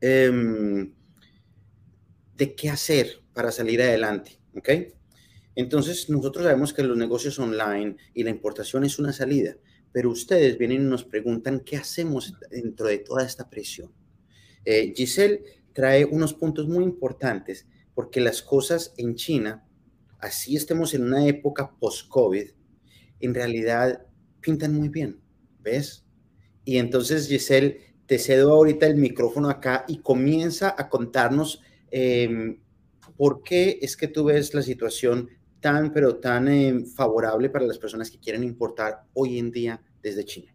em, 0.00 0.92
de 2.36 2.54
qué 2.54 2.70
hacer 2.70 3.22
para 3.32 3.50
salir 3.50 3.82
adelante, 3.82 4.38
¿ok? 4.54 4.68
Entonces, 5.56 6.10
nosotros 6.10 6.44
sabemos 6.44 6.72
que 6.72 6.82
los 6.82 6.96
negocios 6.96 7.38
online 7.38 7.96
y 8.12 8.24
la 8.24 8.30
importación 8.30 8.84
es 8.84 8.98
una 8.98 9.12
salida, 9.12 9.56
pero 9.92 10.10
ustedes 10.10 10.58
vienen 10.58 10.82
y 10.82 10.90
nos 10.90 11.04
preguntan 11.04 11.60
qué 11.60 11.76
hacemos 11.76 12.34
dentro 12.50 12.86
de 12.86 12.98
toda 12.98 13.24
esta 13.24 13.48
presión. 13.48 13.92
Eh, 14.64 14.92
Giselle 14.96 15.63
trae 15.74 16.06
unos 16.06 16.32
puntos 16.32 16.66
muy 16.66 16.84
importantes 16.84 17.66
porque 17.94 18.20
las 18.20 18.40
cosas 18.40 18.94
en 18.96 19.14
China, 19.14 19.66
así 20.18 20.56
estemos 20.56 20.94
en 20.94 21.04
una 21.04 21.26
época 21.26 21.70
post-COVID, 21.78 22.50
en 23.20 23.34
realidad 23.34 24.06
pintan 24.40 24.74
muy 24.74 24.88
bien, 24.88 25.20
¿ves? 25.60 26.04
Y 26.64 26.78
entonces, 26.78 27.28
Giselle, 27.28 27.94
te 28.06 28.18
cedo 28.18 28.52
ahorita 28.52 28.86
el 28.86 28.96
micrófono 28.96 29.48
acá 29.48 29.84
y 29.88 29.98
comienza 29.98 30.74
a 30.76 30.88
contarnos 30.88 31.62
em, 31.90 32.60
por 33.16 33.42
qué 33.42 33.78
es 33.80 33.96
que 33.96 34.08
tú 34.08 34.24
ves 34.24 34.54
la 34.54 34.62
situación 34.62 35.28
tan, 35.60 35.92
pero 35.92 36.16
tan 36.16 36.48
em, 36.48 36.84
favorable 36.84 37.48
para 37.50 37.66
las 37.66 37.78
personas 37.78 38.10
que 38.10 38.18
quieren 38.18 38.44
importar 38.44 39.04
hoy 39.14 39.38
en 39.38 39.50
día 39.50 39.82
desde 40.02 40.24
China. 40.24 40.54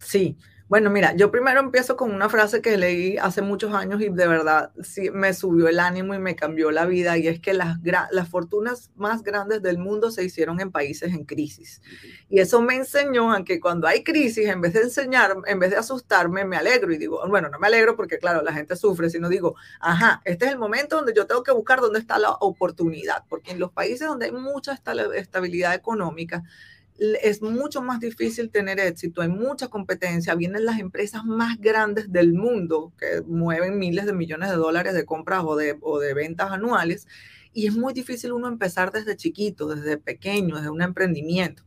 Sí, 0.00 0.36
bueno, 0.70 0.88
mira, 0.88 1.16
yo 1.16 1.32
primero 1.32 1.58
empiezo 1.58 1.96
con 1.96 2.12
una 2.12 2.28
frase 2.28 2.62
que 2.62 2.76
leí 2.76 3.18
hace 3.18 3.42
muchos 3.42 3.74
años 3.74 4.00
y 4.00 4.08
de 4.08 4.28
verdad 4.28 4.70
sí 4.84 5.10
me 5.10 5.34
subió 5.34 5.66
el 5.66 5.80
ánimo 5.80 6.14
y 6.14 6.20
me 6.20 6.36
cambió 6.36 6.70
la 6.70 6.86
vida 6.86 7.18
y 7.18 7.26
es 7.26 7.40
que 7.40 7.54
las, 7.54 7.78
las 8.12 8.28
fortunas 8.28 8.92
más 8.94 9.24
grandes 9.24 9.62
del 9.62 9.78
mundo 9.78 10.12
se 10.12 10.22
hicieron 10.22 10.60
en 10.60 10.70
países 10.70 11.12
en 11.12 11.24
crisis. 11.24 11.82
Y 12.28 12.38
eso 12.38 12.62
me 12.62 12.76
enseñó 12.76 13.32
a 13.32 13.44
que 13.44 13.58
cuando 13.58 13.88
hay 13.88 14.04
crisis, 14.04 14.46
en 14.46 14.60
vez 14.60 14.74
de 14.74 14.82
enseñar, 14.82 15.38
en 15.44 15.58
vez 15.58 15.70
de 15.70 15.76
asustarme, 15.76 16.44
me 16.44 16.56
alegro 16.56 16.92
y 16.92 16.98
digo, 16.98 17.20
bueno, 17.28 17.48
no 17.48 17.58
me 17.58 17.66
alegro 17.66 17.96
porque 17.96 18.18
claro, 18.18 18.40
la 18.40 18.52
gente 18.52 18.76
sufre, 18.76 19.10
sino 19.10 19.28
digo, 19.28 19.56
ajá, 19.80 20.22
este 20.24 20.44
es 20.44 20.52
el 20.52 20.58
momento 20.58 20.94
donde 20.94 21.14
yo 21.16 21.26
tengo 21.26 21.42
que 21.42 21.50
buscar 21.50 21.80
dónde 21.80 21.98
está 21.98 22.16
la 22.20 22.30
oportunidad, 22.30 23.24
porque 23.28 23.50
en 23.50 23.58
los 23.58 23.72
países 23.72 24.06
donde 24.06 24.26
hay 24.26 24.32
mucha 24.32 24.78
estabilidad 25.16 25.74
económica, 25.74 26.44
es 27.22 27.40
mucho 27.40 27.80
más 27.82 27.98
difícil 28.00 28.50
tener 28.50 28.78
éxito, 28.78 29.22
hay 29.22 29.28
mucha 29.28 29.68
competencia, 29.68 30.34
vienen 30.34 30.66
las 30.66 30.78
empresas 30.78 31.24
más 31.24 31.58
grandes 31.58 32.12
del 32.12 32.34
mundo 32.34 32.92
que 32.98 33.22
mueven 33.26 33.78
miles 33.78 34.04
de 34.04 34.12
millones 34.12 34.50
de 34.50 34.56
dólares 34.56 34.92
de 34.94 35.06
compras 35.06 35.42
o 35.46 35.56
de, 35.56 35.78
o 35.80 35.98
de 35.98 36.12
ventas 36.12 36.50
anuales 36.50 37.06
y 37.52 37.66
es 37.66 37.74
muy 37.74 37.94
difícil 37.94 38.32
uno 38.32 38.48
empezar 38.48 38.92
desde 38.92 39.16
chiquito, 39.16 39.74
desde 39.74 39.96
pequeño, 39.96 40.56
desde 40.56 40.70
un 40.70 40.82
emprendimiento. 40.82 41.64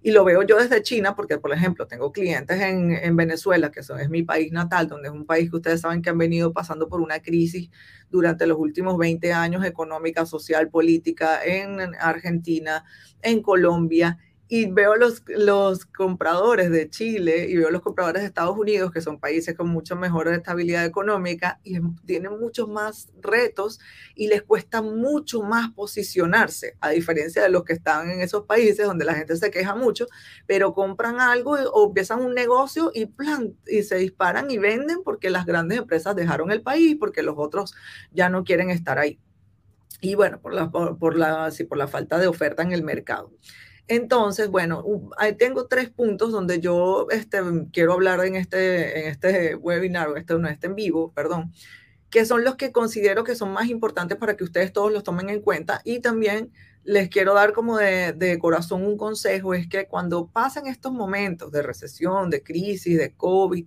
Y 0.00 0.12
lo 0.12 0.24
veo 0.24 0.42
yo 0.44 0.56
desde 0.56 0.80
China 0.80 1.16
porque, 1.16 1.38
por 1.38 1.52
ejemplo, 1.52 1.88
tengo 1.88 2.12
clientes 2.12 2.60
en, 2.60 2.92
en 2.92 3.16
Venezuela, 3.16 3.72
que 3.72 3.80
es 3.80 4.08
mi 4.08 4.22
país 4.22 4.52
natal, 4.52 4.86
donde 4.86 5.08
es 5.08 5.14
un 5.14 5.26
país 5.26 5.50
que 5.50 5.56
ustedes 5.56 5.80
saben 5.80 6.02
que 6.02 6.10
han 6.10 6.18
venido 6.18 6.52
pasando 6.52 6.88
por 6.88 7.00
una 7.00 7.20
crisis 7.20 7.68
durante 8.08 8.46
los 8.46 8.58
últimos 8.58 8.96
20 8.96 9.32
años 9.32 9.64
económica, 9.64 10.24
social, 10.24 10.68
política, 10.68 11.44
en 11.44 11.80
Argentina, 11.96 12.84
en 13.22 13.42
Colombia 13.42 14.18
y 14.48 14.70
veo 14.70 14.96
los, 14.96 15.22
los 15.26 15.84
compradores 15.84 16.70
de 16.70 16.88
Chile 16.88 17.46
y 17.48 17.56
veo 17.56 17.70
los 17.70 17.82
compradores 17.82 18.22
de 18.22 18.28
Estados 18.28 18.56
Unidos, 18.56 18.90
que 18.90 19.02
son 19.02 19.20
países 19.20 19.54
con 19.54 19.68
mucho 19.68 19.94
mejor 19.94 20.28
estabilidad 20.28 20.86
económica 20.86 21.60
y 21.64 21.78
tienen 22.06 22.38
muchos 22.40 22.66
más 22.66 23.10
retos 23.20 23.78
y 24.14 24.28
les 24.28 24.42
cuesta 24.42 24.80
mucho 24.80 25.42
más 25.42 25.70
posicionarse, 25.72 26.76
a 26.80 26.90
diferencia 26.90 27.42
de 27.42 27.50
los 27.50 27.64
que 27.64 27.74
están 27.74 28.10
en 28.10 28.22
esos 28.22 28.44
países 28.44 28.86
donde 28.86 29.04
la 29.04 29.14
gente 29.14 29.36
se 29.36 29.50
queja 29.50 29.74
mucho, 29.74 30.06
pero 30.46 30.72
compran 30.72 31.20
algo 31.20 31.52
o 31.52 31.88
empiezan 31.88 32.22
un 32.22 32.34
negocio 32.34 32.90
y, 32.94 33.04
plan, 33.04 33.54
y 33.66 33.82
se 33.82 33.96
disparan 33.96 34.50
y 34.50 34.56
venden 34.56 35.02
porque 35.04 35.28
las 35.28 35.44
grandes 35.44 35.78
empresas 35.78 36.16
dejaron 36.16 36.50
el 36.50 36.62
país, 36.62 36.96
porque 36.98 37.22
los 37.22 37.34
otros 37.36 37.74
ya 38.12 38.30
no 38.30 38.44
quieren 38.44 38.70
estar 38.70 38.98
ahí. 38.98 39.20
Y 40.00 40.14
bueno, 40.14 40.40
por 40.40 40.54
la, 40.54 40.70
por, 40.70 41.16
la, 41.16 41.50
sí, 41.50 41.64
por 41.64 41.76
la 41.76 41.88
falta 41.88 42.18
de 42.18 42.28
oferta 42.28 42.62
en 42.62 42.72
el 42.72 42.82
mercado. 42.82 43.32
Entonces, 43.88 44.48
bueno, 44.50 44.84
tengo 45.38 45.66
tres 45.66 45.88
puntos 45.88 46.30
donde 46.30 46.60
yo 46.60 47.06
este, 47.10 47.38
quiero 47.72 47.94
hablar 47.94 48.22
en 48.24 48.36
este, 48.36 49.00
en 49.00 49.08
este 49.08 49.56
webinar, 49.56 50.08
o 50.08 50.16
este, 50.16 50.38
no, 50.38 50.46
este 50.46 50.66
en 50.66 50.74
vivo, 50.74 51.10
perdón, 51.14 51.52
que 52.10 52.26
son 52.26 52.44
los 52.44 52.56
que 52.56 52.70
considero 52.70 53.24
que 53.24 53.34
son 53.34 53.50
más 53.52 53.68
importantes 53.68 54.18
para 54.18 54.36
que 54.36 54.44
ustedes 54.44 54.74
todos 54.74 54.92
los 54.92 55.04
tomen 55.04 55.30
en 55.30 55.40
cuenta. 55.40 55.80
Y 55.84 56.00
también 56.00 56.52
les 56.84 57.08
quiero 57.08 57.32
dar 57.32 57.54
como 57.54 57.78
de, 57.78 58.12
de 58.12 58.38
corazón 58.38 58.84
un 58.84 58.98
consejo, 58.98 59.54
es 59.54 59.68
que 59.68 59.86
cuando 59.86 60.26
pasen 60.26 60.66
estos 60.66 60.92
momentos 60.92 61.50
de 61.50 61.62
recesión, 61.62 62.28
de 62.28 62.42
crisis, 62.42 62.98
de 62.98 63.14
COVID, 63.14 63.66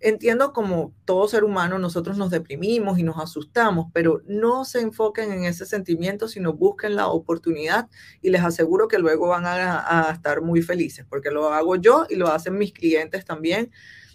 Entiendo 0.00 0.52
como 0.52 0.94
todo 1.04 1.26
ser 1.26 1.42
humano 1.42 1.80
nosotros 1.80 2.16
nos 2.16 2.30
deprimimos 2.30 3.00
y 3.00 3.02
nos 3.02 3.18
asustamos, 3.18 3.86
pero 3.92 4.22
no 4.26 4.64
se 4.64 4.80
enfoquen 4.80 5.32
en 5.32 5.44
ese 5.44 5.66
sentimiento, 5.66 6.28
sino 6.28 6.52
busquen 6.52 6.94
la 6.94 7.08
oportunidad 7.08 7.88
y 8.22 8.30
les 8.30 8.42
aseguro 8.42 8.86
que 8.86 8.98
luego 8.98 9.26
van 9.26 9.44
a, 9.46 10.10
estar 10.12 10.40
muy 10.40 10.62
felices, 10.62 11.04
porque 11.08 11.30
lo 11.30 11.52
hago 11.52 11.74
yo 11.76 12.06
y 12.08 12.14
lo 12.14 12.28
hacen 12.28 12.56
mis 12.56 12.72
clientes 12.72 13.24
también 13.24 13.72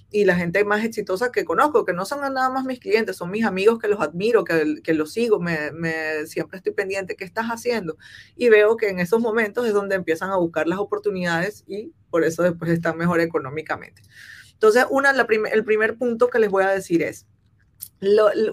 y 0.09 0.23
la 0.25 0.35
gente 0.35 0.63
más 0.63 0.85
exitosa 0.85 1.31
que 1.31 1.43
conozco, 1.43 1.83
que 1.83 1.91
no 1.91 2.05
son 2.05 2.21
nada 2.21 2.49
más 2.49 2.63
mis 2.63 2.79
clientes, 2.79 3.17
son 3.17 3.31
mis 3.31 3.43
amigos 3.43 3.79
que 3.79 3.87
los 3.87 3.99
admiro, 3.99 4.45
que, 4.45 4.75
que 4.83 4.93
los 4.93 5.11
sigo, 5.11 5.39
me, 5.39 5.71
me, 5.71 6.25
siempre 6.27 6.57
estoy 6.57 6.71
pendiente, 6.71 7.15
¿qué 7.15 7.25
estás 7.25 7.47
haciendo? 7.47 7.97
Y 8.35 8.47
veo 8.49 8.77
que 8.77 8.89
en 8.89 8.99
esos 8.99 9.19
momentos 9.19 9.65
es 9.65 9.73
donde 9.73 9.95
empiezan 9.95 10.29
a 10.29 10.37
buscar 10.37 10.67
las 10.67 10.79
oportunidades 10.79 11.63
y 11.67 11.91
por 12.09 12.23
eso 12.23 12.43
después 12.43 12.71
están 12.71 12.95
mejor 12.97 13.19
económicamente. 13.21 14.03
Entonces, 14.63 14.85
una, 14.91 15.11
la 15.11 15.27
el 15.51 15.65
primer 15.65 15.97
punto 15.97 16.29
que 16.29 16.39
les 16.39 16.49
voy 16.49 16.63
a 16.63 16.69
decir 16.69 17.01
es, 17.01 17.25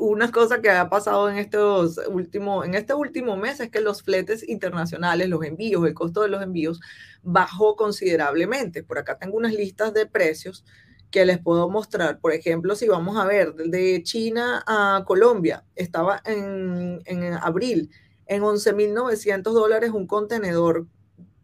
una 0.00 0.33
cosa 0.33 0.61
que 0.61 0.69
ha 0.69 0.90
pasado 0.90 1.31
en, 1.31 1.38
estos 1.38 2.00
últimos, 2.09 2.67
en 2.67 2.75
este 2.75 2.95
último 2.95 3.37
mes 3.37 3.61
es 3.61 3.71
que 3.71 3.81
los 3.81 4.02
fletes 4.02 4.49
internacionales, 4.49 5.29
los 5.29 5.45
envíos, 5.45 5.87
el 5.87 5.95
costo 5.95 6.23
de 6.23 6.29
los 6.29 6.43
envíos 6.43 6.81
bajó 7.23 7.76
considerablemente. 7.76 8.83
Por 8.83 8.99
acá 8.99 9.19
tengo 9.19 9.37
unas 9.37 9.52
listas 9.52 9.95
de 9.95 10.05
precios 10.07 10.64
que 11.12 11.25
les 11.25 11.38
puedo 11.38 11.71
mostrar. 11.71 12.19
Por 12.19 12.33
ejemplo, 12.33 12.75
si 12.75 12.88
vamos 12.88 13.17
a 13.17 13.25
ver 13.25 13.55
de 13.55 14.02
China 14.02 14.64
a 14.67 15.05
Colombia, 15.07 15.64
estaba 15.76 16.23
en, 16.25 17.02
en 17.05 17.35
abril 17.35 17.88
en 18.26 18.43
11.900 18.43 19.43
dólares 19.43 19.93
un 19.93 20.09
contenedor 20.09 20.88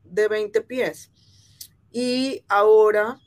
de 0.02 0.26
20 0.26 0.60
pies. 0.62 1.12
Y 1.92 2.42
ahora, 2.48 3.20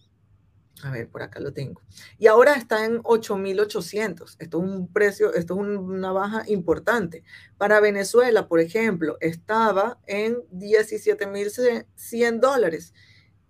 a 0.83 0.91
ver, 0.91 1.09
por 1.09 1.21
acá 1.21 1.39
lo 1.39 1.53
tengo. 1.53 1.81
Y 2.17 2.27
ahora 2.27 2.53
está 2.53 2.86
en 2.86 3.01
8.800. 3.03 4.36
Esto 4.39 4.57
es 4.57 4.63
un 4.63 4.88
precio, 4.91 5.33
esto 5.33 5.53
es 5.55 5.59
una 5.59 6.12
baja 6.12 6.43
importante. 6.48 7.24
Para 7.57 7.79
Venezuela, 7.79 8.48
por 8.48 8.59
ejemplo, 8.59 9.17
estaba 9.19 10.00
en 10.07 10.38
17.100 10.53 12.39
dólares 12.39 12.93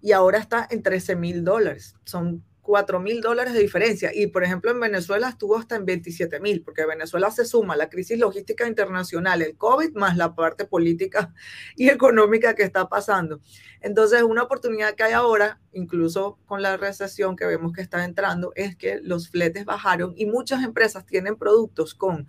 y 0.01 0.13
ahora 0.13 0.39
está 0.39 0.67
en 0.69 0.81
13.000 0.81 1.43
dólares. 1.43 1.95
Son 2.05 2.43
4 2.69 2.99
mil 2.99 3.19
dólares 3.19 3.55
de 3.55 3.61
diferencia. 3.61 4.11
Y 4.13 4.27
por 4.27 4.43
ejemplo, 4.43 4.69
en 4.69 4.79
Venezuela 4.79 5.29
estuvo 5.29 5.57
hasta 5.57 5.75
en 5.75 5.85
27 5.85 6.39
mil, 6.39 6.61
porque 6.61 6.85
Venezuela 6.85 7.31
se 7.31 7.43
suma 7.43 7.75
la 7.75 7.89
crisis 7.89 8.19
logística 8.19 8.67
internacional, 8.67 9.41
el 9.41 9.57
COVID, 9.57 9.95
más 9.95 10.15
la 10.17 10.35
parte 10.35 10.65
política 10.65 11.33
y 11.75 11.89
económica 11.89 12.53
que 12.53 12.61
está 12.61 12.87
pasando. 12.87 13.41
Entonces, 13.81 14.21
una 14.21 14.43
oportunidad 14.43 14.93
que 14.93 15.01
hay 15.01 15.13
ahora, 15.13 15.59
incluso 15.71 16.37
con 16.45 16.61
la 16.61 16.77
recesión 16.77 17.35
que 17.35 17.47
vemos 17.47 17.73
que 17.73 17.81
está 17.81 18.05
entrando, 18.05 18.51
es 18.55 18.75
que 18.75 18.99
los 19.01 19.31
fletes 19.31 19.65
bajaron 19.65 20.13
y 20.15 20.27
muchas 20.27 20.63
empresas 20.63 21.07
tienen 21.07 21.37
productos 21.37 21.95
con 21.95 22.27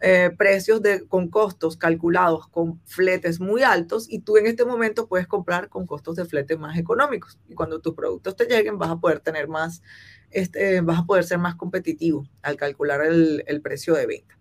eh, 0.00 0.30
precios 0.36 0.80
de, 0.80 1.06
con 1.08 1.28
costos 1.28 1.76
calculados 1.76 2.46
con 2.48 2.80
fletes 2.84 3.40
muy 3.40 3.64
altos 3.64 4.06
y 4.08 4.20
tú 4.20 4.36
en 4.36 4.46
este 4.46 4.64
momento 4.64 5.08
puedes 5.08 5.26
comprar 5.26 5.68
con 5.68 5.86
costos 5.86 6.16
de 6.16 6.24
flete 6.24 6.56
más 6.56 6.78
económicos. 6.78 7.38
Y 7.48 7.54
cuando 7.54 7.80
tus 7.80 7.94
productos 7.94 8.36
te 8.36 8.46
lleguen 8.46 8.78
vas 8.78 8.90
a 8.90 8.96
poder 9.00 9.20
tener 9.20 9.48
más, 9.48 9.82
este, 10.30 10.80
vas 10.82 11.00
a 11.00 11.06
poder 11.06 11.24
ser 11.24 11.38
más 11.38 11.56
competitivo 11.56 12.28
al 12.42 12.56
calcular 12.56 13.04
el, 13.04 13.42
el 13.46 13.60
precio 13.60 13.94
de 13.94 14.06
venta. 14.06 14.38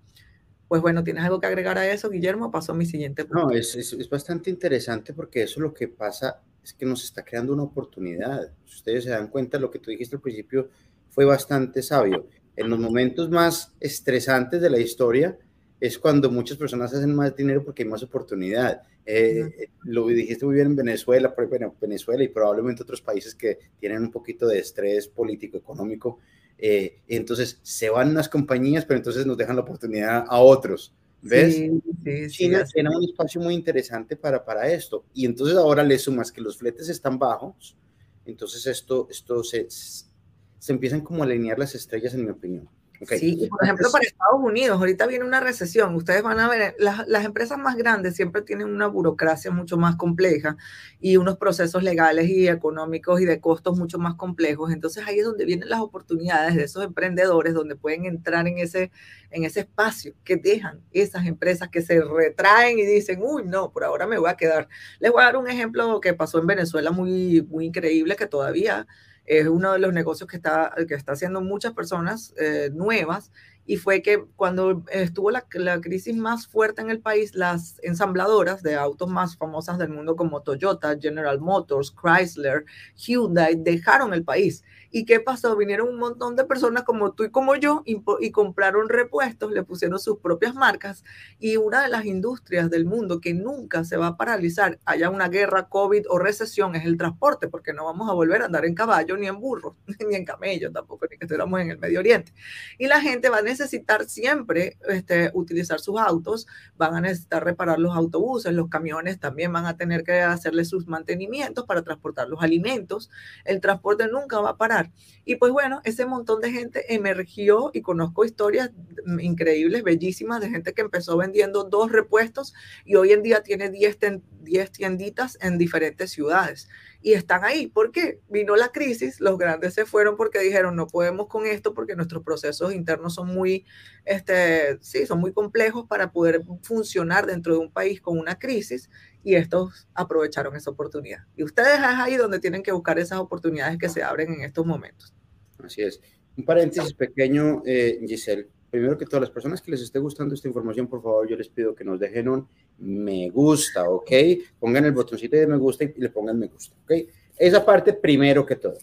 Pues 0.67 0.81
bueno, 0.81 1.03
¿tienes 1.03 1.23
algo 1.23 1.39
que 1.39 1.47
agregar 1.47 1.77
a 1.77 1.89
eso, 1.89 2.09
Guillermo? 2.09 2.51
Paso 2.51 2.73
a 2.73 2.75
mi 2.75 2.85
siguiente 2.85 3.23
punto. 3.23 3.47
No, 3.47 3.51
es, 3.51 3.73
es, 3.75 3.93
es 3.93 4.09
bastante 4.09 4.49
interesante 4.49 5.13
porque 5.13 5.43
eso 5.43 5.61
lo 5.61 5.73
que 5.73 5.87
pasa 5.87 6.41
es 6.63 6.73
que 6.73 6.85
nos 6.85 7.03
está 7.03 7.23
creando 7.23 7.53
una 7.53 7.63
oportunidad. 7.63 8.51
Si 8.65 8.75
ustedes 8.75 9.05
se 9.05 9.11
dan 9.11 9.29
cuenta, 9.29 9.57
lo 9.57 9.71
que 9.71 9.79
tú 9.79 9.89
dijiste 9.89 10.17
al 10.17 10.21
principio 10.21 10.69
fue 11.09 11.25
bastante 11.25 11.81
sabio. 11.81 12.27
En 12.57 12.69
los 12.69 12.79
momentos 12.79 13.29
más 13.29 13.73
estresantes 13.79 14.61
de 14.61 14.69
la 14.69 14.79
historia, 14.79 15.37
es 15.79 15.99
cuando 15.99 16.31
muchas 16.31 16.57
personas 16.57 16.93
hacen 16.93 17.13
más 17.13 17.35
dinero 17.35 17.63
porque 17.63 17.83
hay 17.83 17.89
más 17.89 18.01
oportunidad. 18.03 18.81
Eh, 19.05 19.69
lo 19.83 20.07
dijiste 20.07 20.45
muy 20.45 20.55
bien 20.55 20.67
en 20.67 20.75
Venezuela, 20.75 21.33
bueno, 21.49 21.75
Venezuela 21.79 22.23
y 22.23 22.27
probablemente 22.29 22.83
otros 22.83 23.01
países 23.01 23.35
que 23.35 23.59
tienen 23.79 24.01
un 24.03 24.11
poquito 24.11 24.47
de 24.47 24.59
estrés 24.59 25.07
político, 25.07 25.57
económico. 25.57 26.19
Eh, 26.57 27.01
entonces 27.07 27.59
se 27.61 27.89
van 27.89 28.09
unas 28.09 28.27
compañías, 28.27 28.85
pero 28.85 28.97
entonces 28.97 29.25
nos 29.25 29.37
dejan 29.37 29.55
la 29.55 29.61
oportunidad 29.61 30.25
a 30.27 30.39
otros. 30.39 30.93
¿Ves? 31.21 31.55
Sí, 31.55 31.81
sí, 32.03 32.27
China 32.29 32.63
tiene 32.71 32.89
un 32.89 33.03
espacio 33.03 33.41
muy 33.41 33.53
interesante 33.53 34.15
para, 34.15 34.43
para 34.43 34.71
esto. 34.71 35.05
Y 35.13 35.25
entonces 35.25 35.57
ahora 35.57 35.83
le 35.83 35.97
sumas 35.99 36.31
que 36.31 36.41
los 36.41 36.57
fletes 36.57 36.89
están 36.89 37.19
bajos. 37.19 37.77
Entonces 38.25 38.65
esto, 38.65 39.07
esto 39.09 39.43
se, 39.43 39.67
se 39.69 40.71
empiezan 40.71 41.01
como 41.01 41.23
a 41.23 41.25
alinear 41.25 41.59
las 41.59 41.75
estrellas, 41.75 42.13
en 42.13 42.25
mi 42.25 42.31
opinión. 42.31 42.67
Sí, 43.05 43.47
por 43.49 43.63
ejemplo, 43.63 43.89
para 43.91 44.05
Estados 44.05 44.39
Unidos, 44.39 44.77
ahorita 44.79 45.05
viene 45.05 45.25
una 45.25 45.39
recesión. 45.39 45.93
Ustedes 45.95 46.23
van 46.23 46.39
a 46.39 46.49
ver, 46.49 46.75
las, 46.79 47.07
las, 47.07 47.25
empresas 47.25 47.57
más 47.57 47.75
grandes 47.75 48.15
siempre 48.15 48.41
tienen 48.41 48.67
una 48.67 48.87
burocracia 48.87 49.51
mucho 49.51 49.77
más 49.77 49.95
compleja 49.95 50.57
y 50.99 51.17
unos 51.17 51.37
procesos 51.37 51.83
legales 51.83 52.27
y 52.29 52.47
económicos 52.47 53.21
y 53.21 53.25
de 53.25 53.39
costos 53.39 53.77
mucho 53.77 53.99
más 53.99 54.15
complejos. 54.15 54.71
Entonces 54.71 55.05
ahí 55.05 55.19
es 55.19 55.25
donde 55.25 55.45
vienen 55.45 55.69
las 55.69 55.79
oportunidades 55.79 56.55
de 56.55 56.63
esos 56.63 56.83
emprendedores, 56.83 57.53
donde 57.53 57.75
pueden 57.75 58.05
entrar 58.05 58.47
en 58.47 58.57
ese, 58.57 58.91
en 59.29 59.43
ese 59.43 59.61
espacio 59.61 60.13
que 60.23 60.37
dejan 60.37 60.81
esas 60.91 61.25
empresas 61.27 61.69
que 61.69 61.81
se 61.81 62.01
retraen 62.01 62.79
y 62.79 62.85
dicen, 62.85 63.19
uy, 63.21 63.43
no, 63.45 63.71
por 63.71 63.83
ahora 63.83 64.07
me 64.07 64.17
voy 64.17 64.29
a 64.29 64.37
quedar. 64.37 64.67
Les 64.99 65.11
voy 65.11 65.21
a 65.21 65.25
dar 65.25 65.37
un 65.37 65.47
ejemplo 65.49 66.01
que 66.01 66.13
pasó 66.13 66.39
en 66.39 66.47
Venezuela 66.47 66.91
muy, 66.91 67.43
muy 67.43 67.65
increíble, 67.65 68.15
que 68.15 68.27
todavía 68.27 68.87
es 69.27 69.47
uno 69.47 69.73
de 69.73 69.79
los 69.79 69.93
negocios 69.93 70.27
que 70.27 70.37
está, 70.37 70.73
que 70.87 70.95
está 70.95 71.11
haciendo 71.11 71.41
muchas 71.41 71.73
personas 71.73 72.33
eh, 72.39 72.71
nuevas 72.73 73.31
y 73.65 73.75
fue 73.75 74.01
que 74.01 74.23
cuando 74.37 74.85
estuvo 74.89 75.29
la, 75.29 75.45
la, 75.51 75.81
crisis 75.81 76.15
más 76.15 76.47
fuerte 76.47 76.81
en 76.81 76.89
el 76.89 77.01
país, 77.01 77.35
las 77.35 77.79
ensambladoras 77.83 78.63
de 78.63 78.75
autos 78.75 79.09
más 79.09 79.35
famosas 79.35 79.77
del 79.77 79.89
mundo 79.89 80.15
como 80.15 80.41
Toyota, 80.41 80.97
General 80.97 81.39
Motors, 81.41 81.93
Chrysler, 81.93 82.63
Hyundai 82.95 83.55
dejaron 83.55 84.13
el 84.13 84.23
país 84.23 84.63
¿Y 84.97 85.05
qué 85.05 85.19
pasó? 85.19 85.55
Vinieron 85.55 85.89
un 85.89 85.99
montón 85.99 86.35
de 86.35 86.43
personas 86.43 86.81
como 86.81 87.11
tú 87.11 87.23
y 87.23 87.29
como 87.29 87.55
yo 87.55 87.83
y, 87.85 88.01
y, 88.19 88.31
compraron 88.31 88.89
repuestos, 88.89 89.51
le 89.51 89.61
pusieron 89.61 89.99
sus 89.99 90.17
propias 90.17 90.55
marcas 90.55 91.03
y 91.37 91.57
una 91.57 91.83
de 91.83 91.89
las 91.89 92.05
industrias 92.05 92.71
del 92.71 92.85
mundo 92.85 93.21
que 93.21 93.35
nunca 93.35 93.83
se 93.83 93.95
va 93.95 94.07
a 94.07 94.17
paralizar, 94.17 94.79
haya 94.85 95.11
una 95.11 95.29
guerra, 95.29 95.69
COVID 95.69 96.07
o 96.09 96.17
recesión, 96.17 96.75
es 96.75 96.83
el 96.83 96.97
transporte, 96.97 97.47
porque 97.47 97.73
no 97.73 97.85
vamos 97.85 98.09
a 98.09 98.13
volver 98.13 98.41
a 98.41 98.45
andar 98.45 98.65
en 98.65 98.73
caballo, 98.73 99.17
ni 99.17 99.27
en 99.27 99.39
burro, 99.39 99.75
ni 100.09 100.15
en 100.15 100.25
camello 100.25 100.71
tampoco, 100.71 101.05
ni 101.11 101.19
que 101.19 101.25
estuviéramos 101.25 101.61
en 101.61 101.69
el 101.69 101.77
Medio 101.77 101.99
Oriente. 101.99 102.33
Y 102.79 102.87
la 102.87 102.99
gente 102.99 103.29
va 103.29 103.37
a 103.37 103.43
necesitar 103.43 104.05
siempre 104.05 104.79
este, 104.89 105.29
utilizar 105.35 105.79
sus 105.79 105.99
autos, 105.99 106.47
van 106.75 106.95
a 106.95 107.01
necesitar 107.01 107.45
reparar 107.45 107.77
los 107.77 107.95
autobuses, 107.95 108.51
los 108.51 108.67
camiones 108.67 109.19
también 109.19 109.53
van 109.53 109.67
a 109.67 109.77
tener 109.77 110.03
que 110.03 110.21
hacerle 110.21 110.65
sus 110.65 110.87
mantenimientos 110.87 111.65
para 111.67 111.83
transportar 111.83 112.29
los 112.29 112.41
alimentos. 112.41 113.11
El 113.45 113.61
transporte 113.61 114.07
nunca 114.07 114.39
va 114.39 114.49
a 114.49 114.57
parar 114.57 114.86
y 115.27 115.35
pues 115.35 115.51
bueno, 115.51 115.81
ese 115.83 116.05
montón 116.05 116.39
de 116.39 116.51
gente 116.51 116.93
emergió 116.93 117.69
y 117.73 117.81
conozco 117.81 118.23
historias 118.23 118.71
increíbles, 119.19 119.83
bellísimas, 119.83 120.39
de 120.39 120.49
gente 120.49 120.73
que 120.73 120.81
empezó 120.81 121.17
vendiendo 121.17 121.65
dos 121.65 121.91
repuestos 121.91 122.53
y 122.85 122.95
hoy 122.95 123.11
en 123.11 123.23
día 123.23 123.43
tiene 123.43 123.69
10, 123.69 123.97
10 124.41 124.71
tienditas 124.71 125.37
en 125.41 125.57
diferentes 125.57 126.11
ciudades. 126.11 126.69
Y 127.01 127.11
están 127.11 127.43
ahí. 127.43 127.67
¿Por 127.67 127.91
qué? 127.91 128.21
Vino 128.29 128.55
la 128.55 128.69
crisis, 128.69 129.19
los 129.19 129.37
grandes 129.37 129.73
se 129.73 129.85
fueron 129.85 130.15
porque 130.15 130.39
dijeron, 130.39 130.77
no 130.77 130.87
podemos 130.87 131.27
con 131.27 131.45
esto 131.45 131.73
porque 131.73 131.97
nuestros 131.97 132.23
procesos 132.23 132.73
internos 132.73 133.15
son 133.15 133.27
muy, 133.27 133.65
este, 134.05 134.77
sí, 134.81 135.05
son 135.05 135.19
muy 135.19 135.33
complejos 135.33 135.85
para 135.87 136.11
poder 136.13 136.41
funcionar 136.63 137.25
dentro 137.25 137.53
de 137.53 137.59
un 137.59 137.71
país 137.71 137.99
con 137.99 138.17
una 138.17 138.39
crisis 138.39 138.89
y 139.27 139.35
estos 139.35 139.89
aprovecharon 139.93 140.55
esa 140.55 140.71
oportunidad. 140.71 141.19
Y 141.35 141.43
ustedes 141.43 141.79
es 141.79 141.83
ahí 141.83 142.15
donde 142.15 142.39
tienen 142.39 142.63
que 142.63 142.71
buscar 142.71 142.97
esas 142.97 143.19
oportunidades 143.19 143.77
que 143.77 143.89
se 143.89 144.01
abren 144.01 144.31
en 144.31 144.41
estos 144.43 144.65
momentos. 144.65 145.13
Así 145.61 145.81
es. 145.81 145.99
Un 146.37 146.45
paréntesis 146.45 146.93
pequeño, 146.93 147.61
eh, 147.65 147.99
Giselle. 148.07 148.47
Primero 148.71 148.97
que 148.97 149.03
todas 149.03 149.19
las 149.19 149.29
personas 149.29 149.61
que 149.61 149.71
les 149.71 149.81
esté 149.81 149.99
gustando 149.99 150.33
esta 150.33 150.47
información, 150.47 150.87
por 150.87 151.03
favor, 151.03 151.27
yo 151.27 151.35
les 151.35 151.49
pido 151.49 151.75
que 151.75 151.83
nos 151.83 151.99
dejen 151.99 152.29
un 152.29 152.47
me 152.77 153.29
gusta, 153.29 153.89
¿ok? 153.89 154.11
Pongan 154.59 154.85
el 154.85 154.93
botoncito 154.93 155.35
de 155.35 155.45
me 155.45 155.57
gusta 155.57 155.83
y 155.83 155.93
le 155.97 156.09
pongan 156.09 156.39
me 156.39 156.47
gusta, 156.47 156.73
¿ok? 156.83 156.93
Esa 157.37 157.65
parte 157.65 157.91
primero 157.91 158.45
que 158.45 158.55
todo. 158.55 158.77